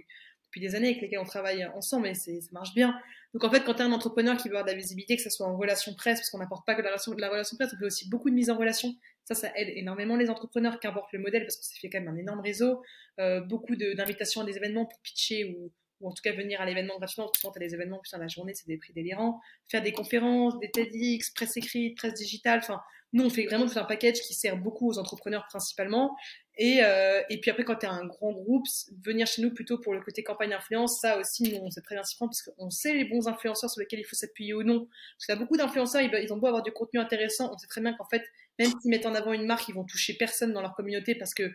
depuis 0.49 0.61
des 0.61 0.75
années 0.75 0.89
avec 0.89 1.03
lesquels 1.03 1.19
on 1.19 1.25
travaille 1.25 1.65
ensemble 1.67 2.09
et 2.09 2.15
ça 2.15 2.31
marche 2.53 2.75
bien. 2.75 2.99
Donc 3.35 3.45
en 3.45 3.51
fait, 3.51 3.61
quand 3.65 3.75
tu 3.75 3.83
es 3.83 3.85
un 3.85 3.93
entrepreneur 3.93 4.37
qui 4.37 4.49
veut 4.49 4.55
avoir 4.55 4.65
de 4.65 4.71
la 4.71 4.77
visibilité, 4.77 5.17
que 5.17 5.23
ce 5.23 5.31
soit 5.31 5.47
en 5.47 5.57
relation 5.57 5.95
presse, 5.95 6.19
parce 6.19 6.31
qu'on 6.31 6.39
n'apporte 6.39 6.67
pas 6.67 6.75
que 6.75 6.81
de 6.81 6.85
la 6.85 6.91
relation, 6.91 7.13
de 7.15 7.21
la 7.21 7.29
relation 7.29 7.57
presse, 7.57 7.73
on 7.75 7.79
fait 7.79 7.85
aussi 7.85 8.09
beaucoup 8.09 8.31
de 8.31 8.35
mise 8.35 8.51
en 8.51 8.57
relation. 8.57 8.95
Ça, 9.25 9.35
ça 9.35 9.53
aide 9.55 9.69
énormément 9.77 10.17
les 10.17 10.31
entrepreneurs, 10.31 10.81
qu'importe 10.81 11.13
le 11.13 11.19
modèle, 11.19 11.43
parce 11.43 11.57
que 11.57 11.65
ça 11.65 11.75
fait 11.79 11.91
quand 11.91 12.01
même 12.01 12.09
un 12.09 12.17
énorme 12.17 12.41
réseau. 12.41 12.83
Euh, 13.21 13.41
beaucoup 13.41 13.77
d'invitations 13.77 14.41
à 14.41 14.45
des 14.45 14.57
événements 14.57 14.87
pour 14.87 14.99
pitcher 15.01 15.45
ou, 15.45 15.71
ou 16.01 16.09
en 16.09 16.13
tout 16.13 16.23
cas 16.23 16.33
venir 16.33 16.61
à 16.63 16.65
l'événement 16.65 16.97
gratuitement, 16.97 17.25
parce 17.25 17.33
que 17.33 17.41
souvent 17.41 17.53
tu 17.53 17.63
as 17.63 17.67
des 17.67 17.75
événements, 17.75 17.99
putain, 17.99 18.17
la 18.17 18.29
journée, 18.29 18.55
c'est 18.55 18.67
des 18.67 18.79
prix 18.79 18.95
délirants. 18.95 19.41
Faire 19.71 19.83
des 19.83 19.93
conférences, 19.93 20.59
des 20.61 20.71
TEDx, 20.71 21.31
presse 21.31 21.59
écrite, 21.59 21.99
presse 21.99 22.15
digitale, 22.15 22.61
enfin, 22.61 22.81
nous, 23.13 23.25
on 23.25 23.31
fait 23.31 23.47
vraiment 23.47 23.67
tout 23.67 23.79
un 23.79 23.85
package 23.85 24.21
qui 24.21 24.35
sert 24.35 24.57
beaucoup 24.57 24.91
aux 24.91 24.99
entrepreneurs 24.99 25.47
principalement. 25.49 26.17
Et, 26.61 26.81
euh, 26.83 27.23
et 27.31 27.41
puis 27.41 27.53
après, 27.53 27.65
quand 27.65 27.77
tu 27.77 27.87
un 27.87 28.05
grand 28.05 28.33
groupe, 28.33 28.67
venir 29.05 29.29
chez 29.29 29.43
nous 29.43 29.55
plutôt 29.55 29.79
pour 29.79 29.95
le 29.95 30.01
côté 30.01 30.25
campagne 30.25 30.53
influence, 30.53 31.01
ça 31.01 31.17
aussi, 31.17 31.45
nous, 31.45 31.61
on 31.65 31.69
très 31.69 31.95
bien 31.95 32.03
s'y 32.03 32.17
prendre 32.17 32.33
parce 32.33 32.43
qu'on 32.43 32.69
sait 32.69 32.95
les 32.95 33.05
bons 33.05 33.29
influenceurs 33.29 33.71
sur 33.71 33.81
lesquels 33.81 34.01
il 34.01 34.05
faut 34.05 34.17
s'appuyer 34.17 34.55
ou 34.55 34.65
non. 34.65 34.89
Parce 35.17 35.27
qu'il 35.27 35.35
y 35.35 35.39
a 35.39 35.41
beaucoup 35.41 35.57
d'influenceurs, 35.57 36.03
ils, 36.03 36.11
ils 36.21 36.33
ont 36.33 36.37
beau 36.37 36.49
avoir 36.49 36.65
du 36.65 36.73
contenu 36.73 36.99
intéressant, 36.99 37.53
on 37.55 37.59
sait 37.59 37.69
très 37.69 37.81
bien 37.81 37.95
qu'en 37.95 38.07
fait, 38.07 38.25
même 38.59 38.73
s'ils 38.81 38.91
mettent 38.91 39.07
en 39.07 39.15
avant 39.15 39.33
une 39.33 39.47
marque, 39.47 39.69
ils 39.69 39.75
vont 39.75 39.85
toucher 39.85 40.15
personne 40.15 40.53
dans 40.53 40.61
leur 40.61 40.75
communauté 40.75 41.15
parce 41.15 41.33
que 41.33 41.53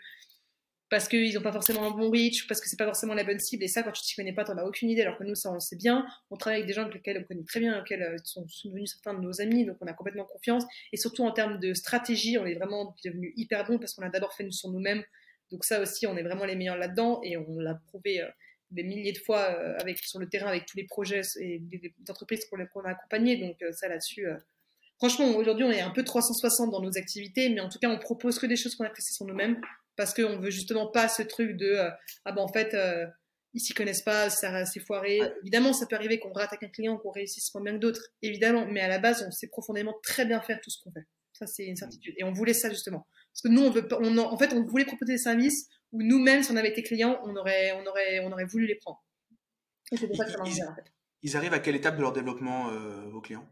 parce 0.94 1.08
qu'ils 1.08 1.34
n'ont 1.34 1.42
pas 1.42 1.52
forcément 1.52 1.88
un 1.88 1.90
bon 1.90 2.12
reach, 2.12 2.46
parce 2.48 2.62
que 2.62 2.70
c'est 2.70 2.78
pas 2.78 2.86
forcément 2.86 3.16
la 3.16 3.24
bonne 3.24 3.40
cible. 3.40 3.64
Et 3.64 3.68
ça, 3.68 3.82
quand 3.82 3.92
tu 3.92 4.04
t'y 4.04 4.14
connais 4.14 4.32
pas, 4.32 4.44
tu 4.44 4.52
n'en 4.52 4.60
as 4.60 4.64
aucune 4.64 4.92
idée. 4.92 5.02
Alors 5.02 5.18
que 5.18 5.24
nous, 5.24 5.34
ça, 5.34 5.50
on 5.50 5.56
le 5.56 5.60
sait 5.60 5.76
bien. 5.76 6.06
On 6.30 6.38
travaille 6.38 6.60
avec 6.60 6.68
des 6.68 6.74
gens 6.76 6.84
avec 6.84 6.94
lesquels 6.94 7.18
on 7.18 7.24
connaît 7.24 7.44
très 7.46 7.60
bien, 7.60 7.80
lesquels 7.80 8.04
euh, 8.04 8.16
sont, 8.24 8.46
devenus 8.64 8.92
certains 8.92 9.18
de 9.18 9.26
nos 9.26 9.42
amis, 9.42 9.66
donc 9.66 9.78
on 9.82 9.88
a 9.88 9.94
complètement 9.94 10.26
confiance. 10.26 10.64
Et 10.92 10.98
surtout 10.98 11.24
en 11.24 11.32
termes 11.32 11.60
de 11.60 11.74
stratégie, 11.74 12.38
on 12.38 12.46
est 12.46 12.54
vraiment 12.54 12.96
devenus 13.04 13.34
hyper 13.36 13.66
bons 13.66 13.80
parce 13.80 13.96
qu'on 13.96 14.04
a 14.04 14.10
d'abord 14.10 14.36
fait 14.36 14.44
nous 14.44 14.52
sur 14.52 14.70
nous-mêmes. 14.70 15.04
Donc 15.52 15.66
ça 15.66 15.82
aussi, 15.82 16.06
on 16.06 16.16
est 16.16 16.22
vraiment 16.22 16.46
les 16.46 16.56
meilleurs 16.56 16.78
là-dedans 16.78 17.22
et 17.24 17.38
on 17.38 17.58
l'a 17.58 17.74
prouvé 17.88 18.22
euh, 18.22 18.28
des 18.70 18.84
milliers 18.84 19.14
de 19.14 19.20
fois 19.26 19.50
euh, 19.50 19.76
avec, 19.80 19.98
sur 19.98 20.20
le 20.20 20.30
terrain 20.30 20.46
avec 20.46 20.68
tous 20.68 20.78
les 20.78 20.86
projets 20.86 21.22
et 21.40 21.60
les, 21.72 21.92
entreprises 22.08 22.46
qu'on 22.46 22.60
a 22.60 22.90
accompagnées. 22.92 23.38
Donc 23.38 23.56
ça 23.72 23.88
là-dessus, 23.88 24.28
franchement, 25.00 25.26
aujourd'hui, 25.38 25.66
on 25.66 25.72
est 25.72 25.82
un 25.82 25.90
peu 25.90 26.04
360 26.04 26.70
dans 26.70 26.82
nos 26.82 27.00
activités, 27.00 27.50
mais 27.50 27.62
en 27.62 27.70
tout 27.70 27.80
cas, 27.80 27.90
on 27.90 27.98
propose 27.98 28.38
que 28.38 28.46
des 28.46 28.58
choses 28.58 28.76
qu'on 28.76 28.86
a 28.86 28.94
fait 28.94 29.02
sur 29.02 29.26
nous-mêmes 29.26 29.60
parce 29.96 30.14
qu'on 30.14 30.40
veut 30.40 30.50
justement 30.50 30.88
pas 30.88 31.08
ce 31.08 31.22
truc 31.22 31.56
de 31.58 31.66
euh, 31.66 31.90
ah 32.26 32.32
ben 32.32 32.42
en 32.42 32.48
fait 32.48 32.74
euh, 32.74 33.06
ils 33.54 33.60
s'y 33.60 33.74
connaissent 33.74 34.02
pas, 34.02 34.30
ça 34.30 34.66
c'est 34.66 34.80
foiré. 34.80 35.22
Évidemment, 35.42 35.74
ça 35.74 35.86
peut 35.86 35.96
arriver 35.96 36.20
qu'on 36.20 36.34
rate 36.34 36.52
avec 36.52 36.64
un 36.64 36.70
client, 36.70 36.98
qu'on 36.98 37.12
réussisse 37.12 37.54
moins 37.54 37.64
bien 37.64 37.74
que 37.74 37.80
d'autres, 37.80 38.02
évidemment, 38.22 38.66
mais 38.66 38.82
à 38.82 38.88
la 38.88 38.98
base, 38.98 39.24
on 39.28 39.32
sait 39.32 39.48
profondément 39.48 39.94
très 40.02 40.26
bien 40.26 40.42
faire 40.42 40.60
tout 40.60 40.72
ce 40.72 40.82
qu'on 40.84 40.92
fait. 40.92 41.06
Ça, 41.34 41.48
c'est 41.48 41.66
une 41.66 41.76
certitude. 41.76 42.16
Et 42.18 42.24
on 42.24 42.32
voulait 42.32 42.54
ça 42.54 42.70
justement. 42.70 43.08
Parce 43.32 43.42
que 43.44 43.48
nous, 43.50 43.62
on 43.62 43.70
veut 43.70 43.88
on 44.00 44.18
en, 44.18 44.38
fait, 44.38 44.54
on 44.54 44.66
voulait 44.66 44.86
proposer 44.86 45.14
des 45.14 45.18
services 45.20 45.68
où 45.92 46.02
nous-mêmes, 46.02 46.44
si 46.44 46.52
on 46.52 46.56
avait 46.56 46.70
été 46.70 46.84
clients, 46.84 47.20
on 47.24 47.36
aurait, 47.36 47.74
on 47.74 47.86
aurait, 47.86 48.20
on 48.22 48.32
aurait 48.32 48.46
voulu 48.46 48.66
les 48.66 48.76
prendre. 48.76 49.04
Et 49.92 49.98
c'est 49.98 50.08
pour 50.08 50.16
ça 50.16 50.26
que 50.26 50.32
ça 50.32 50.42
en 50.42 50.46
fait. 50.46 50.92
Ils 51.22 51.38
arrivent 51.38 51.54
à 51.54 51.60
quelle 51.60 51.76
étape 51.76 51.96
de 51.96 52.02
leur 52.02 52.12
développement, 52.12 52.70
euh, 52.70 53.08
vos 53.10 53.22
clients? 53.22 53.48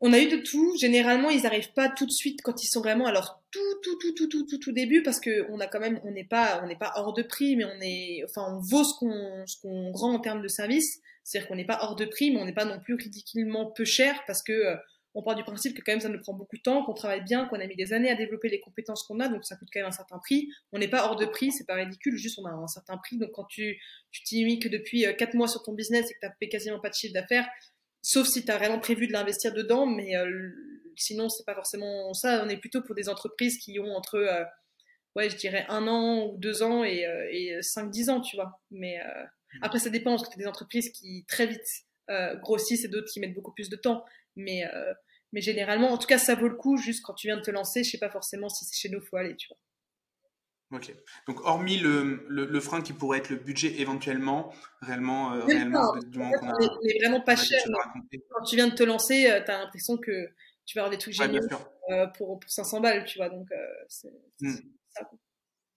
On 0.00 0.12
a 0.12 0.18
eu 0.18 0.28
de 0.28 0.36
tout. 0.36 0.76
Généralement, 0.78 1.30
ils 1.30 1.42
n'arrivent 1.42 1.72
pas 1.72 1.88
tout 1.88 2.06
de 2.06 2.10
suite 2.10 2.40
quand 2.42 2.62
ils 2.62 2.68
sont 2.68 2.80
vraiment 2.80 3.10
leur 3.10 3.42
tout, 3.50 3.60
tout, 3.82 3.96
tout, 3.98 4.12
tout, 4.12 4.28
tout, 4.28 4.46
tout, 4.46 4.58
tout 4.58 4.72
début 4.72 5.02
parce 5.02 5.20
que 5.20 5.46
on 5.50 5.60
a 5.60 5.66
quand 5.66 5.80
même, 5.80 6.00
on 6.04 6.10
n'est 6.10 6.24
pas, 6.24 6.60
on 6.62 6.66
n'est 6.66 6.76
pas 6.76 6.92
hors 6.96 7.12
de 7.12 7.22
prix, 7.22 7.56
mais 7.56 7.64
on 7.64 7.80
est, 7.80 8.22
enfin, 8.24 8.54
on 8.54 8.60
vaut 8.60 8.84
ce 8.84 8.94
qu'on, 8.98 9.46
ce 9.46 9.60
qu'on 9.60 9.92
rend 9.92 10.14
en 10.14 10.20
termes 10.20 10.42
de 10.42 10.48
service. 10.48 11.00
C'est-à-dire 11.24 11.48
qu'on 11.48 11.56
n'est 11.56 11.66
pas 11.66 11.78
hors 11.82 11.96
de 11.96 12.04
prix, 12.04 12.30
mais 12.30 12.40
on 12.40 12.44
n'est 12.44 12.54
pas 12.54 12.64
non 12.64 12.78
plus 12.78 12.94
ridiculement 12.94 13.66
peu 13.66 13.84
cher 13.84 14.22
parce 14.26 14.42
que 14.42 14.52
euh, 14.52 14.76
on 15.16 15.22
part 15.22 15.34
du 15.34 15.42
principe 15.42 15.74
que 15.74 15.80
quand 15.80 15.92
même 15.92 16.00
ça 16.00 16.10
nous 16.10 16.20
prend 16.20 16.34
beaucoup 16.34 16.56
de 16.56 16.62
temps, 16.62 16.84
qu'on 16.84 16.92
travaille 16.92 17.24
bien, 17.24 17.46
qu'on 17.46 17.58
a 17.58 17.66
mis 17.66 17.74
des 17.74 17.94
années 17.94 18.10
à 18.10 18.14
développer 18.14 18.50
les 18.50 18.60
compétences 18.60 19.02
qu'on 19.02 19.18
a, 19.18 19.28
donc 19.28 19.46
ça 19.46 19.56
coûte 19.56 19.68
quand 19.72 19.80
même 19.80 19.88
un 19.88 19.90
certain 19.90 20.18
prix. 20.18 20.50
On 20.72 20.78
n'est 20.78 20.88
pas 20.88 21.06
hors 21.06 21.16
de 21.16 21.24
prix, 21.24 21.50
c'est 21.52 21.64
pas 21.64 21.74
ridicule, 21.74 22.18
juste 22.18 22.38
on 22.38 22.44
a 22.44 22.50
un 22.50 22.66
certain 22.66 22.98
prix. 22.98 23.16
Donc 23.16 23.30
quand 23.32 23.46
tu 23.46 23.80
tu 24.10 24.22
t'y 24.22 24.58
que 24.58 24.68
depuis 24.68 25.06
4 25.18 25.34
euh, 25.34 25.38
mois 25.38 25.48
sur 25.48 25.62
ton 25.62 25.72
business 25.72 26.10
et 26.10 26.14
que 26.14 26.20
tu 26.20 26.32
fait 26.38 26.48
quasiment 26.48 26.80
pas 26.80 26.90
de 26.90 26.94
chiffre 26.94 27.14
d'affaires, 27.14 27.48
sauf 28.06 28.28
si 28.28 28.44
tu 28.44 28.52
as 28.52 28.56
vraiment 28.56 28.78
prévu 28.78 29.08
de 29.08 29.12
l'investir 29.12 29.52
dedans, 29.52 29.84
mais 29.84 30.16
euh, 30.16 30.50
sinon, 30.94 31.28
c'est 31.28 31.44
pas 31.44 31.56
forcément 31.56 32.14
ça. 32.14 32.44
On 32.46 32.48
est 32.48 32.56
plutôt 32.56 32.80
pour 32.80 32.94
des 32.94 33.08
entreprises 33.08 33.58
qui 33.58 33.80
ont 33.80 33.96
entre, 33.96 34.14
euh, 34.14 34.44
ouais, 35.16 35.28
je 35.28 35.36
dirais 35.36 35.66
un 35.68 35.88
an 35.88 36.28
ou 36.28 36.38
deux 36.38 36.62
ans 36.62 36.84
et, 36.84 37.04
euh, 37.04 37.28
et 37.32 37.58
5-10 37.62 38.10
ans, 38.10 38.20
tu 38.20 38.36
vois. 38.36 38.60
Mais 38.70 38.96
mmh. 38.98 39.58
après, 39.62 39.80
ça 39.80 39.90
dépend, 39.90 40.10
parce 40.10 40.22
que 40.22 40.28
tu 40.28 40.38
as 40.38 40.44
des 40.44 40.46
entreprises 40.46 40.90
qui 40.92 41.24
très 41.26 41.48
vite 41.48 41.66
grossissent 42.40 42.84
et 42.84 42.88
d'autres 42.88 43.10
qui 43.12 43.18
mettent 43.18 43.34
beaucoup 43.34 43.52
plus 43.52 43.68
de 43.68 43.74
temps. 43.74 44.04
Mais, 44.36 44.62
mais 45.32 45.40
généralement, 45.40 45.88
en 45.88 45.98
tout 45.98 46.06
cas, 46.06 46.18
ça 46.18 46.36
vaut 46.36 46.46
le 46.46 46.54
coup 46.54 46.76
juste 46.76 47.04
quand 47.04 47.14
tu 47.14 47.26
viens 47.26 47.36
de 47.36 47.42
te 47.42 47.50
lancer. 47.50 47.82
Je 47.82 47.90
sais 47.90 47.98
pas 47.98 48.10
forcément 48.10 48.48
si 48.48 48.64
c'est 48.64 48.76
chez 48.76 48.88
nous, 48.88 49.00
faut 49.00 49.16
aller, 49.16 49.34
tu 49.34 49.48
vois. 49.48 49.58
Ok. 50.72 50.92
Donc, 51.28 51.40
hormis 51.44 51.78
le, 51.78 52.26
le, 52.28 52.60
frein 52.60 52.82
qui 52.82 52.92
pourrait 52.92 53.18
être 53.18 53.30
le 53.30 53.36
budget 53.36 53.80
éventuellement, 53.80 54.52
réellement, 54.80 55.32
euh, 55.32 55.44
réellement 55.44 55.94
du 55.96 56.18
moment 56.18 56.32
qu'on 56.32 56.48
a. 56.48 56.56
est 56.82 56.98
vraiment 56.98 57.20
pas 57.20 57.36
cher. 57.36 57.62
Quand 58.30 58.42
tu 58.42 58.56
viens 58.56 58.66
de 58.66 58.74
te 58.74 58.82
lancer, 58.82 59.30
euh, 59.30 59.40
tu 59.44 59.50
as 59.52 59.58
l'impression 59.58 59.96
que 59.96 60.28
tu 60.64 60.76
vas 60.76 60.82
avoir 60.82 60.90
des 60.90 60.98
trucs 60.98 61.14
géniaux 61.14 61.40
euh, 61.90 62.08
pour, 62.08 62.40
pour 62.40 62.50
500 62.50 62.80
balles, 62.80 63.04
tu 63.04 63.18
vois. 63.18 63.28
Donc, 63.28 63.48
c'est 63.88 64.12
hmm. 64.40 64.56
ça. 64.90 65.08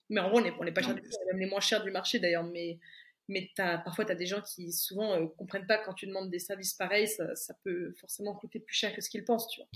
Mais 0.09 0.21
en 0.21 0.29
gros, 0.29 0.39
on 0.39 0.63
n'est 0.63 0.71
pas 0.71 0.81
cher 0.81 0.95
du 0.95 1.01
tout. 1.01 1.09
On 1.19 1.21
est 1.21 1.33
même 1.33 1.41
les 1.41 1.49
moins 1.49 1.59
chers 1.59 1.83
du 1.83 1.91
marché 1.91 2.17
d'ailleurs. 2.17 2.45
Mais, 2.45 2.79
mais 3.27 3.47
as, 3.59 3.77
parfois, 3.77 4.05
tu 4.05 4.11
as 4.11 4.15
des 4.15 4.25
gens 4.25 4.41
qui 4.41 4.71
souvent 4.71 5.27
comprennent 5.37 5.67
pas 5.67 5.77
quand 5.77 5.93
tu 5.93 6.07
demandes 6.07 6.31
des 6.31 6.39
services 6.39 6.73
pareils, 6.73 7.07
ça, 7.07 7.35
ça 7.35 7.53
peut 7.63 7.93
forcément 8.01 8.33
coûter 8.33 8.59
plus 8.59 8.75
cher 8.75 8.95
que 8.95 9.01
ce 9.01 9.09
qu'ils 9.11 9.23
pensent, 9.23 9.47
tu 9.49 9.61
vois. 9.61 9.69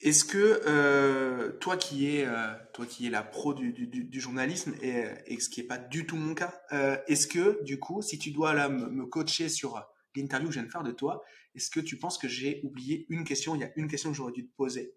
Est-ce 0.00 0.24
que 0.24 0.62
euh, 0.66 1.52
toi 1.58 1.76
qui 1.76 2.16
es 2.16 2.24
euh, 2.26 2.54
toi 2.72 2.86
qui 2.86 3.06
es 3.06 3.10
la 3.10 3.22
pro 3.22 3.52
du, 3.52 3.72
du, 3.72 3.86
du 3.86 4.20
journalisme 4.20 4.74
et, 4.80 5.04
et, 5.26 5.38
ce 5.40 5.50
qui 5.50 5.60
est 5.60 5.66
pas 5.66 5.76
du 5.76 6.06
tout 6.06 6.16
mon 6.16 6.34
cas, 6.34 6.58
euh, 6.72 6.96
est-ce 7.06 7.26
que 7.26 7.62
du 7.64 7.78
coup, 7.78 8.00
si 8.00 8.18
tu 8.18 8.30
dois 8.30 8.54
là 8.54 8.70
me, 8.70 9.04
coacher 9.04 9.50
sur 9.50 9.86
l'interview 10.16 10.48
que 10.48 10.54
je 10.54 10.60
viens 10.60 10.66
de 10.66 10.72
faire 10.72 10.82
de 10.82 10.92
toi, 10.92 11.22
est-ce 11.54 11.68
que 11.68 11.80
tu 11.80 11.98
penses 11.98 12.16
que 12.16 12.28
j'ai 12.28 12.62
oublié 12.64 13.04
une 13.10 13.24
question 13.24 13.54
Il 13.54 13.60
y 13.60 13.64
a 13.64 13.72
une 13.76 13.88
question 13.88 14.10
que 14.10 14.16
j'aurais 14.16 14.32
dû 14.32 14.46
te 14.46 14.56
poser. 14.56 14.94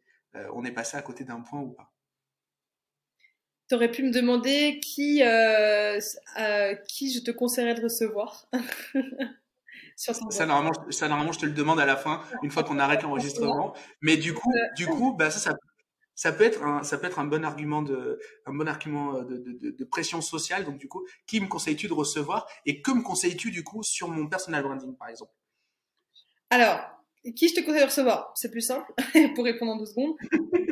On 0.54 0.64
est 0.64 0.72
passé 0.72 0.98
à 0.98 1.02
côté 1.02 1.26
d'un 1.26 1.42
point 1.42 1.60
ou 1.60 1.72
pas? 1.72 1.94
Tu 3.68 3.76
aurais 3.76 3.92
pu 3.92 4.04
me 4.04 4.12
demander 4.12 4.80
qui 4.80 5.22
qui 6.88 7.14
je 7.14 7.20
te 7.20 7.32
conseillerais 7.32 7.76
de 7.76 7.84
recevoir. 7.84 8.50
ça, 9.96 10.46
normalement, 10.46 10.72
ça, 10.90 11.08
normalement, 11.08 11.32
je 11.32 11.40
te 11.40 11.46
le 11.46 11.52
demande 11.52 11.80
à 11.80 11.86
la 11.86 11.96
fin, 11.96 12.22
une 12.42 12.52
fois 12.52 12.64
qu'on 12.64 12.80
arrête 12.80 13.04
l'enregistrement. 13.04 13.74
Mais 14.02 14.18
du 14.18 14.34
coup, 14.34 14.52
du 14.76 14.88
coup, 14.88 15.14
bah, 15.14 15.30
ça, 15.30 15.40
ça, 15.40 15.58
ça, 16.16 16.32
peut 16.32 16.44
être 16.44 16.64
un, 16.64 16.84
ça 16.84 16.98
peut 16.98 17.08
être 17.08 17.20
un 17.20 17.26
bon 17.26 17.44
argument 17.44 17.82
de, 17.82 18.20
un 18.46 18.54
bon 18.54 18.68
argument 18.68 19.22
de, 19.24 19.38
de, 19.38 19.72
de 19.72 19.84
pression 19.86 20.22
sociale. 20.22 20.66
Donc, 20.66 20.78
du 20.78 20.88
coup, 20.88 21.06
qui 21.28 21.40
me 21.40 21.48
conseilles-tu 21.48 21.88
de 21.88 21.94
recevoir 21.94 22.48
et 22.66 22.82
que 22.82 22.92
me 22.92 23.02
conseilles-tu, 23.02 23.52
du 23.52 23.64
coup, 23.64 23.84
sur 23.84 24.10
mon 24.10 24.28
personal 24.28 24.64
branding, 24.64 24.96
par 24.96 25.10
exemple? 25.10 25.32
Alors, 26.50 26.82
qui 27.36 27.48
je 27.48 27.56
te 27.56 27.62
conseille 27.62 27.82
de 27.82 27.86
recevoir? 27.86 28.32
C'est 28.36 28.52
plus 28.52 28.62
simple 28.62 28.92
pour 29.36 29.46
répondre 29.46 29.72
en 29.74 29.78
deux 29.78 29.86
secondes. 29.86 30.14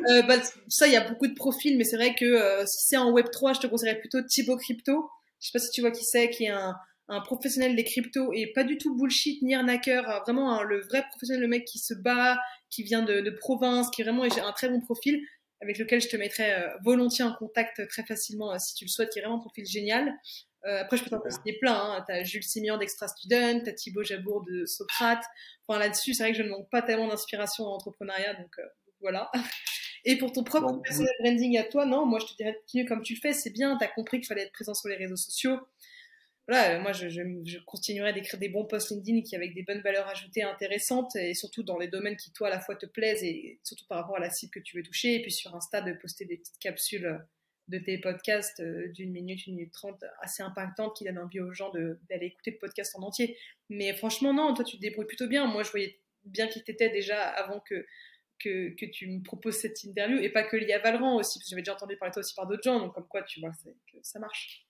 Euh, 0.10 0.22
bah, 0.24 0.36
ça, 0.68 0.88
il 0.88 0.94
y 0.94 0.98
a 0.98 1.10
beaucoup 1.10 1.28
de 1.28 1.34
profils, 1.34 1.78
mais 1.78 1.84
c'est 1.84 1.96
vrai 1.96 2.14
que 2.14 2.26
euh, 2.26 2.66
si 2.66 2.88
c'est 2.88 2.98
en 2.98 3.12
Web 3.12 3.28
3, 3.32 3.54
je 3.54 3.62
te 3.62 3.68
conseillerais 3.68 4.00
plutôt 4.00 4.22
Thibaut 4.22 4.58
Crypto. 4.58 5.10
Je 5.40 5.48
sais 5.48 5.52
pas 5.54 5.60
si 5.60 5.72
tu 5.72 5.82
vois 5.82 5.92
qui 5.92 6.04
c'est, 6.04 6.30
qui 6.30 6.46
est 6.46 6.50
un, 6.50 6.76
un 7.12 7.22
professionnel 7.22 7.76
des 7.76 7.84
cryptos 7.84 8.32
et 8.34 8.48
pas 8.54 8.64
du 8.64 8.78
tout 8.78 8.96
bullshit 8.96 9.42
ni 9.42 9.54
arnaqueur, 9.54 10.10
euh, 10.10 10.20
vraiment 10.20 10.64
le 10.64 10.82
vrai 10.82 11.04
professionnel, 11.10 11.42
le 11.42 11.48
mec 11.48 11.66
qui 11.66 11.80
se 11.80 11.94
bat, 11.94 12.40
qui 12.70 12.84
vient 12.84 13.04
de, 13.04 13.22
de 13.22 13.30
province, 13.32 13.90
qui 13.92 14.04
vraiment 14.04 14.24
est 14.24 14.40
un 14.40 14.52
très 14.54 14.70
bon 14.70 14.80
profil 14.80 15.22
avec 15.62 15.78
lequel 15.78 16.02
je 16.02 16.10
te 16.10 16.18
mettrais 16.18 16.64
euh, 16.64 16.70
volontiers 16.84 17.24
en 17.24 17.34
contact 17.34 17.88
très 17.88 18.04
facilement 18.04 18.58
si 18.58 18.74
tu 18.74 18.86
le 18.86 18.90
souhaites, 18.90 19.10
qui 19.10 19.20
est 19.20 19.22
vraiment 19.22 19.38
un 19.38 19.42
profil 19.42 19.66
génial. 19.66 20.14
Euh, 20.66 20.82
après, 20.82 20.98
je 20.98 21.04
peux 21.04 21.10
t'en 21.10 21.22
citer 21.30 21.58
plein. 21.60 21.74
Hein. 21.74 22.06
T'as 22.08 22.24
Jules 22.24 22.44
Simian 22.44 22.78
d'Extra 22.78 23.08
Student, 23.08 23.62
t'as 23.64 23.74
Thibaut 23.74 24.04
Jabour 24.04 24.44
de 24.44 24.66
Socrate. 24.66 25.24
Enfin, 25.68 25.80
là-dessus, 25.80 26.14
c'est 26.14 26.24
vrai 26.24 26.32
que 26.32 26.38
je 26.38 26.44
ne 26.44 26.50
manque 26.50 26.70
pas 26.70 26.82
tellement 26.82 27.08
d'inspiration 27.08 27.66
en 27.66 27.76
entrepreneuriat, 27.76 28.34
donc 28.36 28.52
euh, 28.60 28.64
voilà. 29.00 29.32
Et 30.04 30.18
pour 30.18 30.32
ton 30.32 30.44
propre 30.44 30.82
personnel 30.82 31.14
branding 31.20 31.60
à 31.60 31.64
toi, 31.64 31.86
non, 31.86 32.08
moi 32.08 32.18
je 32.20 32.26
te 32.26 32.36
dirais 32.36 32.54
de 32.54 32.58
continuer 32.58 32.86
comme 32.86 33.04
tu 33.04 33.14
le 33.14 33.20
fais, 33.20 33.34
c'est 33.34 33.52
bien, 33.52 33.78
t'as 33.80 33.88
compris 33.88 34.18
qu'il 34.18 34.26
fallait 34.26 34.42
être 34.42 34.52
présent 34.52 34.74
sur 34.74 34.90
les 34.90 34.96
réseaux 34.96 35.16
sociaux. 35.16 35.60
Voilà, 36.52 36.76
euh, 36.76 36.82
moi 36.82 36.92
je, 36.92 37.08
je, 37.08 37.58
continuerai 37.66 38.12
d'écrire 38.12 38.38
des 38.38 38.50
bons 38.50 38.66
posts 38.66 38.92
LinkedIn 38.92 39.22
avec 39.38 39.54
des 39.54 39.64
bonnes 39.64 39.80
valeurs 39.80 40.10
ajoutées 40.10 40.44
intéressantes 40.44 41.16
et 41.16 41.34
surtout 41.34 41.64
dans 41.64 41.78
les 41.78 41.88
domaines 41.88 42.18
qui 42.18 42.34
toi 42.34 42.48
à 42.48 42.50
la 42.50 42.60
fois 42.60 42.76
te 42.76 42.86
plaisent 42.86 43.24
et 43.24 43.62
surtout 43.64 43.86
par 43.88 44.00
rapport 44.00 44.18
à 44.18 44.20
la 44.20 44.30
cible 44.30 44.52
que 44.52 44.60
tu 44.60 44.76
veux 44.76 44.84
toucher. 44.84 45.16
Et 45.16 45.22
puis 45.22 45.32
sur 45.32 45.56
Insta 45.56 45.80
de 45.80 45.94
poster 45.94 46.26
des 46.26 46.36
petites 46.36 46.60
capsules 46.60 47.22
de 47.70 47.78
tes 47.78 47.98
podcasts 48.00 48.60
euh, 48.60 48.90
d'une 48.90 49.14
minute, 49.14 49.48
une 49.48 49.56
minute 49.56 49.72
trente, 49.72 50.04
assez 50.20 50.44
impactantes 50.44 50.94
qui 50.98 51.06
donnent 51.06 51.20
envie 51.20 51.40
aux 51.40 51.54
gens 51.54 51.72
d'aller 51.72 52.26
écouter 52.26 52.52
le 52.52 52.58
podcast 52.58 52.98
en 52.98 53.04
entier. 53.04 53.38
Mais 53.70 53.94
franchement, 53.94 54.34
non, 54.34 54.54
toi, 54.54 54.66
tu 54.66 54.76
te 54.76 54.82
débrouilles 54.82 55.08
plutôt 55.08 55.28
bien. 55.28 55.48
Moi, 55.48 55.64
je 55.64 55.72
voyais 55.72 56.02
bien 56.26 56.50
qui 56.50 56.62
t'étais 56.62 56.90
déjà 56.90 57.30
avant 57.30 57.62
que, 57.62 57.86
que, 58.40 58.76
que, 58.76 58.86
tu 58.88 59.08
me 59.08 59.24
proposes 59.24 59.56
cette 59.56 59.86
interview, 59.86 60.18
et 60.18 60.28
pas 60.28 60.44
que 60.44 60.58
lié 60.58 60.74
à 60.74 60.80
Valran 60.80 61.16
aussi, 61.16 61.40
parce 61.40 61.46
que 61.46 61.50
j'avais 61.52 61.62
déjà 61.62 61.76
entendu 61.76 61.96
parler 61.96 62.12
toi 62.12 62.20
aussi 62.20 62.36
par 62.36 62.46
d'autres 62.46 62.64
gens, 62.64 62.78
donc 62.78 62.94
comme 62.94 63.08
quoi, 63.08 63.24
tu 63.24 63.40
vois, 63.40 63.52
que 63.64 63.98
ça 64.02 64.20
marche 64.20 64.68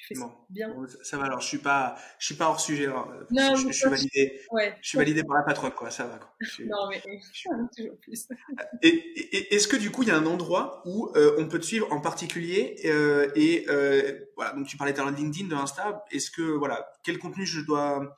tu 0.00 0.14
fais 0.14 0.20
bien. 0.48 0.74
ça 1.02 1.18
va 1.18 1.24
alors, 1.24 1.40
je 1.40 1.46
suis 1.46 1.58
pas, 1.58 1.96
je 2.18 2.26
suis 2.26 2.34
pas 2.34 2.48
hors 2.48 2.60
sujet. 2.60 2.86
Non, 2.86 3.54
je, 3.54 3.70
suis 3.70 3.88
validé. 3.88 4.40
Ouais. 4.50 4.74
Je 4.80 4.88
suis 4.88 4.98
validé 4.98 5.22
par 5.24 5.36
la 5.36 5.42
patronne, 5.42 5.72
quoi. 5.72 5.90
Ça 5.90 6.04
va. 6.04 6.18
Quoi. 6.18 6.30
Non 6.66 6.88
mais 6.88 7.00
toujours 7.00 7.98
plus. 8.00 8.28
Et, 8.82 9.54
est-ce 9.54 9.68
que 9.68 9.76
du 9.76 9.90
coup, 9.90 10.02
il 10.02 10.08
y 10.08 10.12
a 10.12 10.16
un 10.16 10.26
endroit 10.26 10.82
où 10.86 11.10
euh, 11.16 11.36
on 11.38 11.48
peut 11.48 11.58
te 11.58 11.66
suivre 11.66 11.92
en 11.92 12.00
particulier 12.00 12.76
euh, 12.86 13.30
et 13.34 13.66
euh, 13.68 14.20
voilà. 14.36 14.52
Donc 14.52 14.66
tu 14.66 14.76
parlais 14.76 14.92
de 14.92 15.00
LinkedIn, 15.00 15.48
de 15.48 15.54
Insta. 15.54 16.04
Est-ce 16.10 16.30
que 16.30 16.42
voilà, 16.42 16.90
quel 17.04 17.18
contenu 17.18 17.44
je 17.44 17.60
dois 17.60 18.16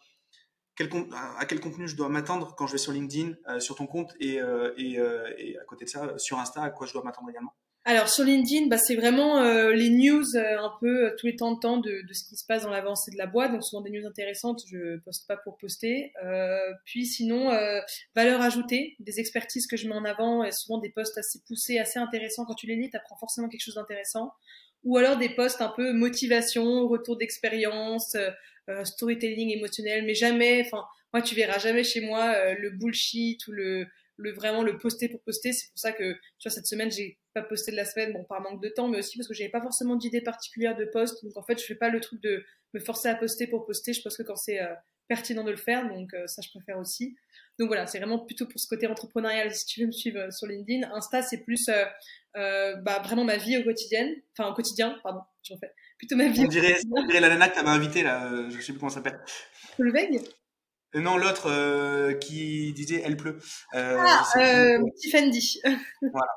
quel, 0.75 0.89
à 1.39 1.45
quel 1.47 1.61
contenu 1.61 1.87
je 1.87 1.97
dois 1.97 2.09
m'attendre 2.09 2.55
quand 2.57 2.67
je 2.67 2.73
vais 2.73 2.79
sur 2.79 2.93
LinkedIn, 2.93 3.35
euh, 3.49 3.61
sur 3.61 3.77
ton 3.77 3.87
compte 3.87 4.15
et, 4.21 4.41
euh, 4.41 4.73
et, 4.77 4.99
et, 5.39 5.59
à 5.59 5.65
côté 5.65 5.85
de 5.85 5.91
ça, 5.91 6.17
sur 6.19 6.39
Insta, 6.39 6.63
à 6.63 6.71
quoi 6.71 6.87
je 6.87 6.93
dois 6.93 7.03
m'attendre 7.03 7.29
également? 7.31 7.55
Alors 7.85 8.09
sur 8.09 8.23
LinkedIn, 8.23 8.69
bah, 8.69 8.79
c'est 8.79 8.95
vraiment 8.95 9.39
euh, 9.39 9.73
les 9.73 9.91
news 9.91 10.37
euh, 10.37 10.59
un 10.59 10.73
peu 10.81 11.07
euh, 11.07 11.17
tous 11.19 11.27
les 11.27 11.35
temps 11.35 11.53
de 11.53 11.59
temps 11.59 11.79
de, 11.79 12.07
de 12.07 12.13
ce 12.13 12.23
qui 12.29 12.37
se 12.37 12.47
passe 12.47 12.63
dans 12.63 12.71
l'avancée 12.71 13.11
de 13.11 13.19
la 13.19 13.27
boîte. 13.27 13.51
Donc 13.51 13.65
souvent 13.65 13.83
des 13.83 13.91
news 13.91 14.07
intéressantes, 14.07 14.61
je 14.71 14.99
poste 14.99 15.27
pas 15.27 15.37
pour 15.37 15.57
poster. 15.57 16.13
puis 16.85 17.07
sinon, 17.07 17.51
valeur 18.15 18.41
ajoutée, 18.41 18.97
des 19.01 19.19
expertises 19.19 19.67
que 19.67 19.77
je 19.77 19.89
mets 19.89 19.95
en 19.95 20.05
avant, 20.05 20.45
et 20.45 20.53
souvent 20.53 20.79
des 20.79 20.91
posts 20.91 21.19
assez 21.19 21.41
poussés, 21.47 21.79
assez 21.79 21.99
intéressants. 21.99 22.45
Quand 22.45 22.55
tu 22.55 22.67
les 22.67 22.77
lis, 22.77 22.91
tu 22.91 22.97
apprends 22.97 23.17
forcément 23.19 23.49
quelque 23.49 23.65
chose 23.65 23.75
d'intéressant. 23.75 24.33
Ou 24.85 24.97
alors 24.97 25.17
des 25.17 25.31
posts 25.35 25.61
un 25.61 25.73
peu 25.75 25.93
motivation, 25.93 26.87
retour 26.87 27.17
d'expérience, 27.17 28.17
storytelling 28.85 29.51
émotionnel, 29.51 30.05
mais 30.05 30.15
jamais, 30.15 30.63
enfin 30.65 30.85
moi 31.13 31.21
tu 31.21 31.35
verras 31.35 31.59
jamais 31.59 31.85
chez 31.85 32.01
moi 32.01 32.55
le 32.55 32.71
bullshit 32.71 33.47
ou 33.49 33.53
le 33.53 33.87
le 34.17 34.33
vraiment 34.33 34.63
le 34.63 34.79
poster 34.79 35.09
pour 35.09 35.21
poster. 35.23 35.53
C'est 35.53 35.69
pour 35.69 35.79
ça 35.79 35.93
que 35.93 36.13
tu 36.13 36.49
vois 36.49 36.53
cette 36.53 36.67
semaine 36.67 36.91
j'ai 36.91 37.19
pas 37.35 37.43
posté 37.43 37.71
de 37.73 37.77
la 37.77 37.85
semaine, 37.85 38.13
bon 38.13 38.25
par 38.25 38.41
manque 38.41 38.63
de 38.63 38.69
temps, 38.69 38.89
mais 38.89 38.99
aussi 38.99 39.17
parce 39.17 39.29
que 39.29 39.35
j'avais 39.35 39.51
pas 39.51 39.63
forcément 39.63 39.97
d'idée 39.97 40.21
particulière 40.21 40.77
de 40.77 40.85
post. 40.85 41.25
Donc 41.25 41.37
en 41.37 41.43
fait 41.43 41.59
je 41.61 41.65
fais 41.65 41.75
pas 41.75 41.89
le 41.89 42.01
truc 42.01 42.21
de 42.23 42.45
me 42.75 42.81
forcer 42.81 43.09
à 43.09 43.15
poster 43.15 43.47
pour 43.47 43.67
poster. 43.67 43.93
Je 43.93 44.03
pense 44.03 44.17
que 44.17 44.23
quand 44.23 44.37
c'est 44.37 44.61
euh, 44.61 44.75
pertinent 45.09 45.45
de 45.45 45.51
le 45.51 45.57
faire, 45.57 45.89
donc 45.89 46.15
euh, 46.15 46.27
ça 46.27 46.43
je 46.43 46.51
préfère 46.51 46.79
aussi. 46.79 47.17
Donc 47.59 47.69
voilà, 47.69 47.87
c'est 47.87 47.99
vraiment 47.99 48.19
plutôt 48.19 48.47
pour 48.47 48.59
ce 48.59 48.67
côté 48.67 48.87
entrepreneurial. 48.87 49.55
Si 49.55 49.67
tu 49.67 49.81
veux 49.81 49.87
me 49.87 49.93
suivre 49.93 50.19
euh, 50.19 50.31
sur 50.31 50.47
LinkedIn, 50.47 50.91
Insta 50.93 51.23
c'est 51.23 51.45
plus 51.45 51.71
bah, 52.35 53.03
vraiment 53.05 53.25
ma 53.25 53.37
vie 53.37 53.59
au 53.59 53.63
quotidien, 53.63 54.09
enfin 54.37 54.51
au 54.51 54.55
quotidien, 54.55 54.99
pardon, 55.03 55.21
je 55.43 55.53
refais. 55.55 55.73
Plutôt 55.99 56.17
ma 56.17 56.29
vie. 56.29 56.45
On 56.45 56.49
dirait, 56.49 56.77
on 56.91 57.07
dirait 57.07 57.21
la 57.21 57.29
nana 57.29 57.49
que 57.49 57.55
t'avais 57.55 57.69
invitée 57.69 58.03
là, 58.03 58.49
je 58.49 58.59
sais 58.59 58.73
plus 58.73 58.79
comment 58.79 58.89
ça 58.89 58.97
s'appelle. 58.97 59.21
Le 59.79 59.95
euh, 59.95 60.19
non, 60.95 61.17
l'autre 61.17 61.51
euh, 61.51 62.13
qui 62.15 62.73
disait 62.75 63.03
elle 63.05 63.17
pleut. 63.17 63.39
Euh, 63.75 63.97
ah, 63.99 64.25
euh, 64.37 64.79
Tiffany. 64.99 65.61
voilà. 66.03 66.33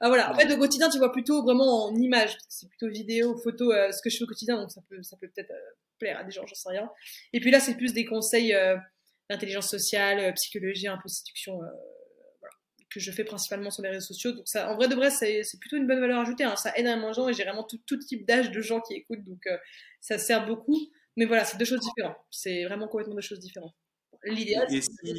ah, 0.00 0.08
voilà. 0.08 0.30
En 0.30 0.34
fait, 0.34 0.52
au 0.52 0.58
quotidien, 0.58 0.90
tu 0.90 0.98
vois 0.98 1.10
plutôt 1.10 1.42
vraiment 1.42 1.86
en 1.86 1.94
image. 1.94 2.36
C'est 2.48 2.68
plutôt 2.68 2.88
vidéo, 2.88 3.36
photo, 3.38 3.72
ce 3.72 4.02
que 4.02 4.10
je 4.10 4.18
fais 4.18 4.24
au 4.24 4.26
quotidien, 4.26 4.56
donc 4.60 4.70
ça 4.70 4.82
peut, 4.88 5.02
ça 5.02 5.16
peut 5.16 5.28
peut-être 5.34 5.52
plaire 5.98 6.18
à 6.18 6.24
des 6.24 6.30
gens, 6.30 6.46
j'en 6.46 6.54
sais 6.54 6.68
rien. 6.68 6.90
Et 7.32 7.40
puis 7.40 7.50
là, 7.50 7.60
c'est 7.60 7.76
plus 7.76 7.94
des 7.94 8.04
conseils 8.04 8.54
d'intelligence 9.30 9.68
sociale, 9.68 10.34
psychologie, 10.34 10.86
un 10.86 10.98
peu 10.98 11.08
séduction, 11.08 11.56
voilà, 11.56 12.54
que 12.90 13.00
je 13.00 13.10
fais 13.10 13.24
principalement 13.24 13.70
sur 13.70 13.82
les 13.82 13.88
réseaux 13.88 14.06
sociaux. 14.06 14.32
Donc 14.32 14.48
ça, 14.48 14.70
en 14.70 14.76
vrai 14.76 14.88
de 14.88 14.94
vrai, 14.94 15.10
c'est 15.10 15.42
plutôt 15.60 15.76
une 15.76 15.86
bonne 15.86 16.00
valeur 16.00 16.20
ajoutée. 16.20 16.44
Hein. 16.44 16.56
Ça 16.56 16.72
aide 16.76 16.84
énormément 16.84 17.08
de 17.08 17.14
gens 17.14 17.28
et 17.28 17.32
j'ai 17.32 17.44
vraiment 17.44 17.64
tout, 17.64 17.78
tout 17.86 17.96
type 17.96 18.26
d'âge 18.26 18.50
de 18.50 18.60
gens 18.60 18.80
qui 18.80 18.94
écoutent, 18.94 19.24
donc 19.24 19.48
ça 20.02 20.18
sert 20.18 20.46
beaucoup. 20.46 20.78
Mais 21.18 21.24
voilà, 21.24 21.44
c'est 21.44 21.58
deux 21.58 21.64
choses 21.64 21.80
différentes. 21.80 22.16
C'est 22.30 22.64
vraiment 22.64 22.86
complètement 22.86 23.16
deux 23.16 23.20
choses 23.20 23.40
différentes. 23.40 23.74
L'idéal, 24.24 24.68
c'est. 24.70 25.14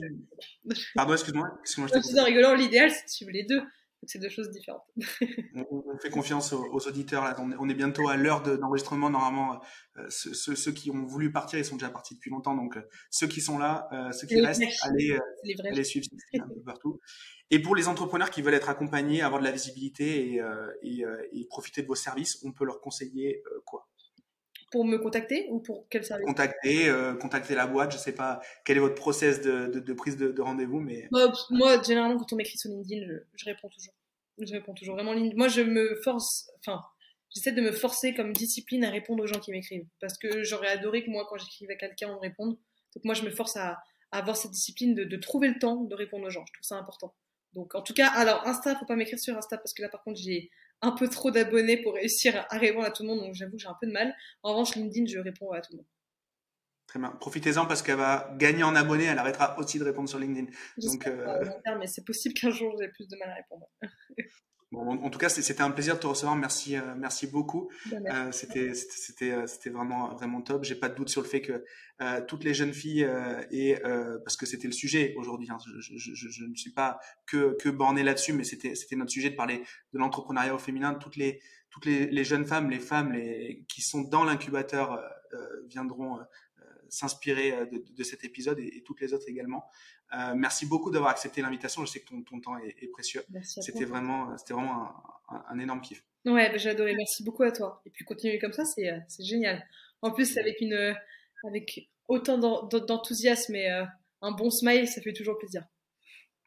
Pardon, 0.95 1.11
excuse-moi. 1.11 1.49
Excuse 1.61 1.91
je 1.93 1.99
suis 1.99 2.19
en 2.19 2.23
rigolant, 2.23 2.55
l'idéal, 2.55 2.89
c'est 2.89 3.03
de 3.03 3.09
suivre 3.09 3.31
les 3.31 3.43
deux. 3.43 3.61
C'est 4.07 4.19
deux 4.19 4.29
choses 4.29 4.49
différentes. 4.49 4.85
on, 5.69 5.97
fait 6.01 6.09
confiance 6.09 6.53
aux, 6.53 6.87
auditeurs. 6.87 7.25
Là. 7.25 7.35
On, 7.37 7.67
est, 7.67 7.73
bientôt 7.73 8.07
à 8.07 8.15
l'heure 8.15 8.41
d'enregistrement. 8.43 9.09
Normalement, 9.09 9.59
euh, 9.97 10.05
ceux, 10.09 10.55
ceux, 10.55 10.71
qui 10.71 10.89
ont 10.89 11.05
voulu 11.05 11.33
partir, 11.33 11.59
ils 11.59 11.65
sont 11.65 11.75
déjà 11.75 11.89
partis 11.89 12.15
depuis 12.15 12.29
longtemps. 12.29 12.55
Donc, 12.55 12.77
euh, 12.77 12.81
ceux 13.09 13.27
qui 13.27 13.41
sont 13.41 13.57
là, 13.57 13.89
euh, 13.91 14.13
ceux 14.13 14.25
qui 14.25 14.39
restent, 14.39 14.63
allez, 14.83 15.19
allez 15.65 15.83
suivre 15.83 16.07
un 16.35 16.47
peu 16.47 16.61
partout. 16.65 17.01
Et 17.51 17.61
pour 17.61 17.75
les 17.75 17.89
entrepreneurs 17.89 18.29
qui 18.29 18.41
veulent 18.41 18.53
être 18.53 18.69
accompagnés, 18.69 19.21
avoir 19.21 19.41
de 19.41 19.45
la 19.45 19.51
visibilité 19.51 20.33
et, 20.33 20.41
et, 20.81 21.03
et 21.33 21.45
profiter 21.47 21.81
de 21.81 21.87
vos 21.87 21.95
services, 21.95 22.39
on 22.45 22.53
peut 22.53 22.63
leur 22.63 22.79
conseiller 22.79 23.43
quoi? 23.65 23.89
Pour 24.71 24.85
me 24.85 24.97
contacter 24.97 25.47
ou 25.49 25.59
pour 25.59 25.87
quel 25.89 26.03
service? 26.05 26.25
Contacter, 26.25 26.89
euh, 26.89 27.15
contacter 27.15 27.55
la 27.55 27.67
boîte. 27.67 27.91
Je 27.91 27.97
sais 27.97 28.13
pas 28.13 28.39
quel 28.65 28.77
est 28.77 28.81
votre 28.81 28.95
process 28.95 29.41
de, 29.41 29.67
de, 29.67 29.79
de 29.79 29.93
prise 29.93 30.17
de, 30.17 30.31
de 30.31 30.41
rendez-vous, 30.41 30.79
mais 30.79 31.07
moi, 31.11 31.81
généralement 31.83 32.17
quand 32.17 32.33
on 32.33 32.35
m'écrit 32.35 32.57
sur 32.57 32.69
LinkedIn, 32.69 33.05
je, 33.05 33.13
je, 33.35 33.45
réponds 33.45 33.69
toujours. 33.69 33.93
Je 34.39 34.53
réponds 34.53 34.73
toujours 34.73 34.95
vraiment. 34.95 35.13
Moi, 35.35 35.47
je 35.47 35.61
me 35.61 35.95
force, 36.03 36.49
enfin, 36.59 36.81
j'essaie 37.33 37.51
de 37.51 37.61
me 37.61 37.71
forcer 37.71 38.13
comme 38.13 38.33
discipline 38.33 38.83
à 38.83 38.89
répondre 38.89 39.23
aux 39.23 39.27
gens 39.27 39.39
qui 39.39 39.51
m'écrivent 39.51 39.87
parce 39.99 40.17
que 40.17 40.43
j'aurais 40.43 40.69
adoré 40.69 41.03
que 41.03 41.09
moi, 41.09 41.25
quand 41.29 41.37
j'écrive 41.37 41.69
à 41.71 41.75
quelqu'un, 41.75 42.09
on 42.09 42.15
me 42.15 42.19
réponde. 42.19 42.57
Donc 42.95 43.03
moi, 43.03 43.13
je 43.13 43.23
me 43.23 43.31
force 43.31 43.55
à, 43.57 43.77
à 44.11 44.19
avoir 44.19 44.35
cette 44.35 44.51
discipline 44.51 44.95
de, 44.95 45.03
de, 45.03 45.17
trouver 45.17 45.47
le 45.47 45.59
temps 45.59 45.83
de 45.83 45.95
répondre 45.95 46.25
aux 46.25 46.29
gens. 46.29 46.45
Je 46.47 46.53
trouve 46.53 46.65
ça 46.65 46.77
important. 46.77 47.13
Donc 47.53 47.75
en 47.75 47.81
tout 47.81 47.93
cas, 47.93 48.07
alors 48.07 48.45
Insta, 48.47 48.75
faut 48.75 48.85
pas 48.85 48.95
m'écrire 48.95 49.19
sur 49.19 49.37
Insta 49.37 49.57
parce 49.57 49.73
que 49.73 49.81
là, 49.81 49.89
par 49.89 50.03
contre, 50.03 50.19
j'ai 50.19 50.49
un 50.81 50.91
peu 50.91 51.07
trop 51.09 51.31
d'abonnés 51.31 51.81
pour 51.81 51.93
réussir 51.93 52.45
à 52.49 52.57
répondre 52.57 52.85
à 52.85 52.91
tout 52.91 53.03
le 53.03 53.09
monde, 53.09 53.19
donc 53.19 53.35
j'avoue 53.35 53.53
que 53.53 53.61
j'ai 53.61 53.67
un 53.67 53.77
peu 53.79 53.87
de 53.87 53.91
mal. 53.91 54.15
En 54.43 54.51
revanche, 54.51 54.75
LinkedIn, 54.75 55.05
je 55.07 55.19
réponds 55.19 55.51
à 55.51 55.61
tout 55.61 55.73
le 55.73 55.77
monde. 55.77 55.87
Très 56.87 56.99
bien. 56.99 57.11
Profitez-en 57.11 57.67
parce 57.67 57.83
qu'elle 57.83 57.97
va 57.97 58.33
gagner 58.37 58.63
en 58.63 58.75
abonnés, 58.75 59.05
elle 59.05 59.19
arrêtera 59.19 59.59
aussi 59.59 59.77
de 59.77 59.83
répondre 59.83 60.09
sur 60.09 60.17
LinkedIn. 60.17 60.47
Donc, 60.77 61.05
euh... 61.05 61.45
mais 61.77 61.85
c'est 61.85 62.03
possible 62.03 62.33
qu'un 62.33 62.49
jour 62.49 62.75
j'ai 62.79 62.87
plus 62.87 63.07
de 63.07 63.15
mal 63.17 63.29
à 63.29 63.35
répondre. 63.35 63.69
Bon, 64.71 64.87
en 64.87 65.09
tout 65.09 65.17
cas, 65.17 65.29
c'était 65.29 65.63
un 65.63 65.71
plaisir 65.71 65.95
de 65.95 65.99
te 65.99 66.05
recevoir. 66.05 66.35
Merci, 66.35 66.77
euh, 66.77 66.93
merci 66.95 67.25
beaucoup. 67.25 67.71
Euh, 67.91 68.31
c'était, 68.31 68.75
c'était, 68.75 69.31
euh, 69.31 69.47
c'était 69.47 69.71
vraiment, 69.71 70.13
vraiment 70.13 70.41
top. 70.41 70.63
J'ai 70.63 70.75
pas 70.75 70.89
de 70.89 70.95
doute 70.95 71.09
sur 71.09 71.23
le 71.23 71.27
fait 71.27 71.41
que 71.41 71.65
euh, 72.01 72.21
toutes 72.27 72.43
les 72.43 72.53
jeunes 72.53 72.73
filles 72.73 73.03
euh, 73.03 73.41
et 73.49 73.75
parce 74.23 74.37
que 74.37 74.45
c'était 74.45 74.67
le 74.67 74.73
sujet 74.73 75.15
aujourd'hui. 75.17 75.47
Hein, 75.49 75.57
je, 75.65 75.97
je, 75.97 76.13
je, 76.13 76.29
je, 76.29 76.43
ne 76.45 76.53
suis 76.53 76.71
pas 76.71 76.99
que, 77.25 77.57
que 77.59 77.69
borné 77.69 78.03
là-dessus, 78.03 78.33
mais 78.33 78.43
c'était, 78.43 78.75
c'était 78.75 78.95
notre 78.95 79.11
sujet 79.11 79.31
de 79.31 79.35
parler 79.35 79.63
de 79.93 79.97
l'entrepreneuriat 79.97 80.53
au 80.53 80.59
féminin. 80.59 80.93
Toutes 80.93 81.15
les, 81.15 81.41
toutes 81.71 81.85
les, 81.85 82.05
les, 82.05 82.23
jeunes 82.23 82.45
femmes, 82.45 82.69
les 82.69 82.79
femmes, 82.79 83.13
les 83.13 83.65
qui 83.67 83.81
sont 83.81 84.01
dans 84.01 84.23
l'incubateur 84.23 84.99
viendront 85.67 86.19
s'inspirer 86.89 87.65
de, 87.71 87.83
de, 87.89 88.03
cet 88.03 88.23
épisode 88.23 88.59
et, 88.59 88.77
et, 88.77 88.83
toutes 88.83 89.01
les 89.01 89.13
autres 89.13 89.27
également. 89.27 89.65
Euh, 90.13 90.33
merci 90.35 90.65
beaucoup 90.65 90.91
d'avoir 90.91 91.11
accepté 91.11 91.41
l'invitation. 91.41 91.85
Je 91.85 91.91
sais 91.91 91.99
que 91.99 92.09
ton, 92.09 92.21
ton 92.23 92.39
temps 92.39 92.57
est, 92.57 92.75
est 92.81 92.87
précieux. 92.87 93.23
C'était 93.43 93.85
vraiment, 93.85 94.35
c'était 94.37 94.53
vraiment 94.53 94.89
un, 95.29 95.45
un, 95.49 95.59
énorme 95.59 95.81
kiff. 95.81 96.03
Ouais, 96.25 96.49
bah, 96.49 96.57
j'ai 96.57 96.69
adoré. 96.69 96.95
Merci 96.95 97.23
beaucoup 97.23 97.43
à 97.43 97.51
toi. 97.51 97.81
Et 97.85 97.89
puis 97.89 98.05
continuer 98.05 98.39
comme 98.39 98.53
ça, 98.53 98.65
c'est, 98.65 98.89
euh, 98.89 98.99
génial. 99.19 99.65
En 100.01 100.11
plus, 100.11 100.37
avec 100.37 100.61
une, 100.61 100.73
euh, 100.73 100.93
avec 101.45 101.89
autant 102.07 102.37
d'enthousiasme 102.37 103.55
et 103.55 103.69
euh, 103.69 103.85
un 104.21 104.31
bon 104.31 104.49
smile, 104.49 104.87
ça 104.87 105.01
fait 105.01 105.13
toujours 105.13 105.37
plaisir. 105.37 105.63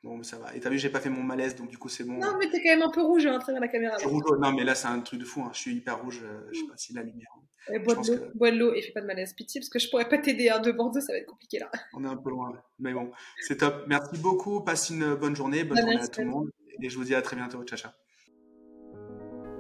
Bon, 0.03 0.21
ça 0.25 0.37
va. 0.39 0.55
Et 0.57 0.61
t'as 0.61 0.69
vu, 0.69 0.79
j'ai 0.79 0.89
pas 0.91 0.99
fait 1.01 1.11
mon 1.11 1.23
malaise, 1.23 1.55
donc 1.55 1.69
du 1.69 1.79
coup, 1.79 1.89
c'est 1.89 2.03
bon. 2.05 2.15
Non, 2.15 2.37
mais 2.39 2.51
t'es 2.51 2.61
quand 2.63 2.71
même 2.71 2.83
un 2.83 2.91
peu 2.91 3.03
rouge 3.03 3.25
hein, 3.27 3.37
à 3.37 3.39
travers 3.39 3.61
la 3.61 3.69
caméra. 3.69 3.97
Je 3.99 4.09
rouge, 4.09 4.25
non, 4.41 4.51
mais 4.53 4.65
là, 4.65 4.75
c'est 4.75 4.89
un 4.89 4.99
truc 5.01 5.21
de 5.21 5.25
fou. 5.25 5.43
Hein. 5.43 5.51
Je 5.53 5.59
suis 5.61 5.75
hyper 5.77 6.03
rouge. 6.03 6.21
euh, 6.25 6.41
je 6.53 6.59
sais 6.59 6.67
pas 6.67 6.77
si 6.77 6.93
la 6.93 7.03
lumière. 7.03 7.29
Ouais, 7.69 7.79
bois, 7.79 7.95
de 7.95 8.01
l'eau, 8.13 8.25
bois 8.35 8.51
de 8.51 8.57
l'eau 8.57 8.75
et 8.75 8.83
fais 8.83 8.91
pas 8.91 9.01
de 9.01 9.07
malaise. 9.07 9.33
Pitié, 9.35 9.61
parce 9.61 9.69
que 9.69 9.79
je 9.79 9.89
pourrais 9.89 10.09
pas 10.09 10.19
t'aider. 10.19 10.49
Hein. 10.49 10.59
De 10.59 10.73
Bordeaux, 10.73 11.01
ça 11.01 11.13
va 11.13 11.19
être 11.21 11.27
compliqué 11.27 11.61
là. 11.61 11.71
On 11.95 12.03
est 12.05 12.09
un 12.09 12.17
peu 12.17 12.31
loin. 12.31 12.53
Mais 12.81 12.93
bon, 12.93 13.13
c'est 13.41 13.59
top. 13.59 13.85
Merci 13.87 14.19
beaucoup. 14.19 14.63
Passe 14.63 14.91
une 14.91 15.15
bonne 15.15 15.37
journée. 15.37 15.63
Bonne 15.63 15.79
Ah, 15.79 15.83
journée 15.83 16.01
à 16.03 16.09
tout 16.09 16.21
le 16.23 16.27
monde. 16.27 16.51
Et 16.83 16.89
je 16.89 16.99
vous 16.99 17.05
dis 17.05 17.15
à 17.15 17.23
très 17.23 17.37
bientôt. 17.37 17.63
Ciao, 17.63 17.79
ciao. 17.79 17.93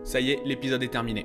Ça 0.03 0.19
y 0.19 0.33
est, 0.33 0.43
l'épisode 0.45 0.83
est 0.83 0.89
terminé. 0.89 1.25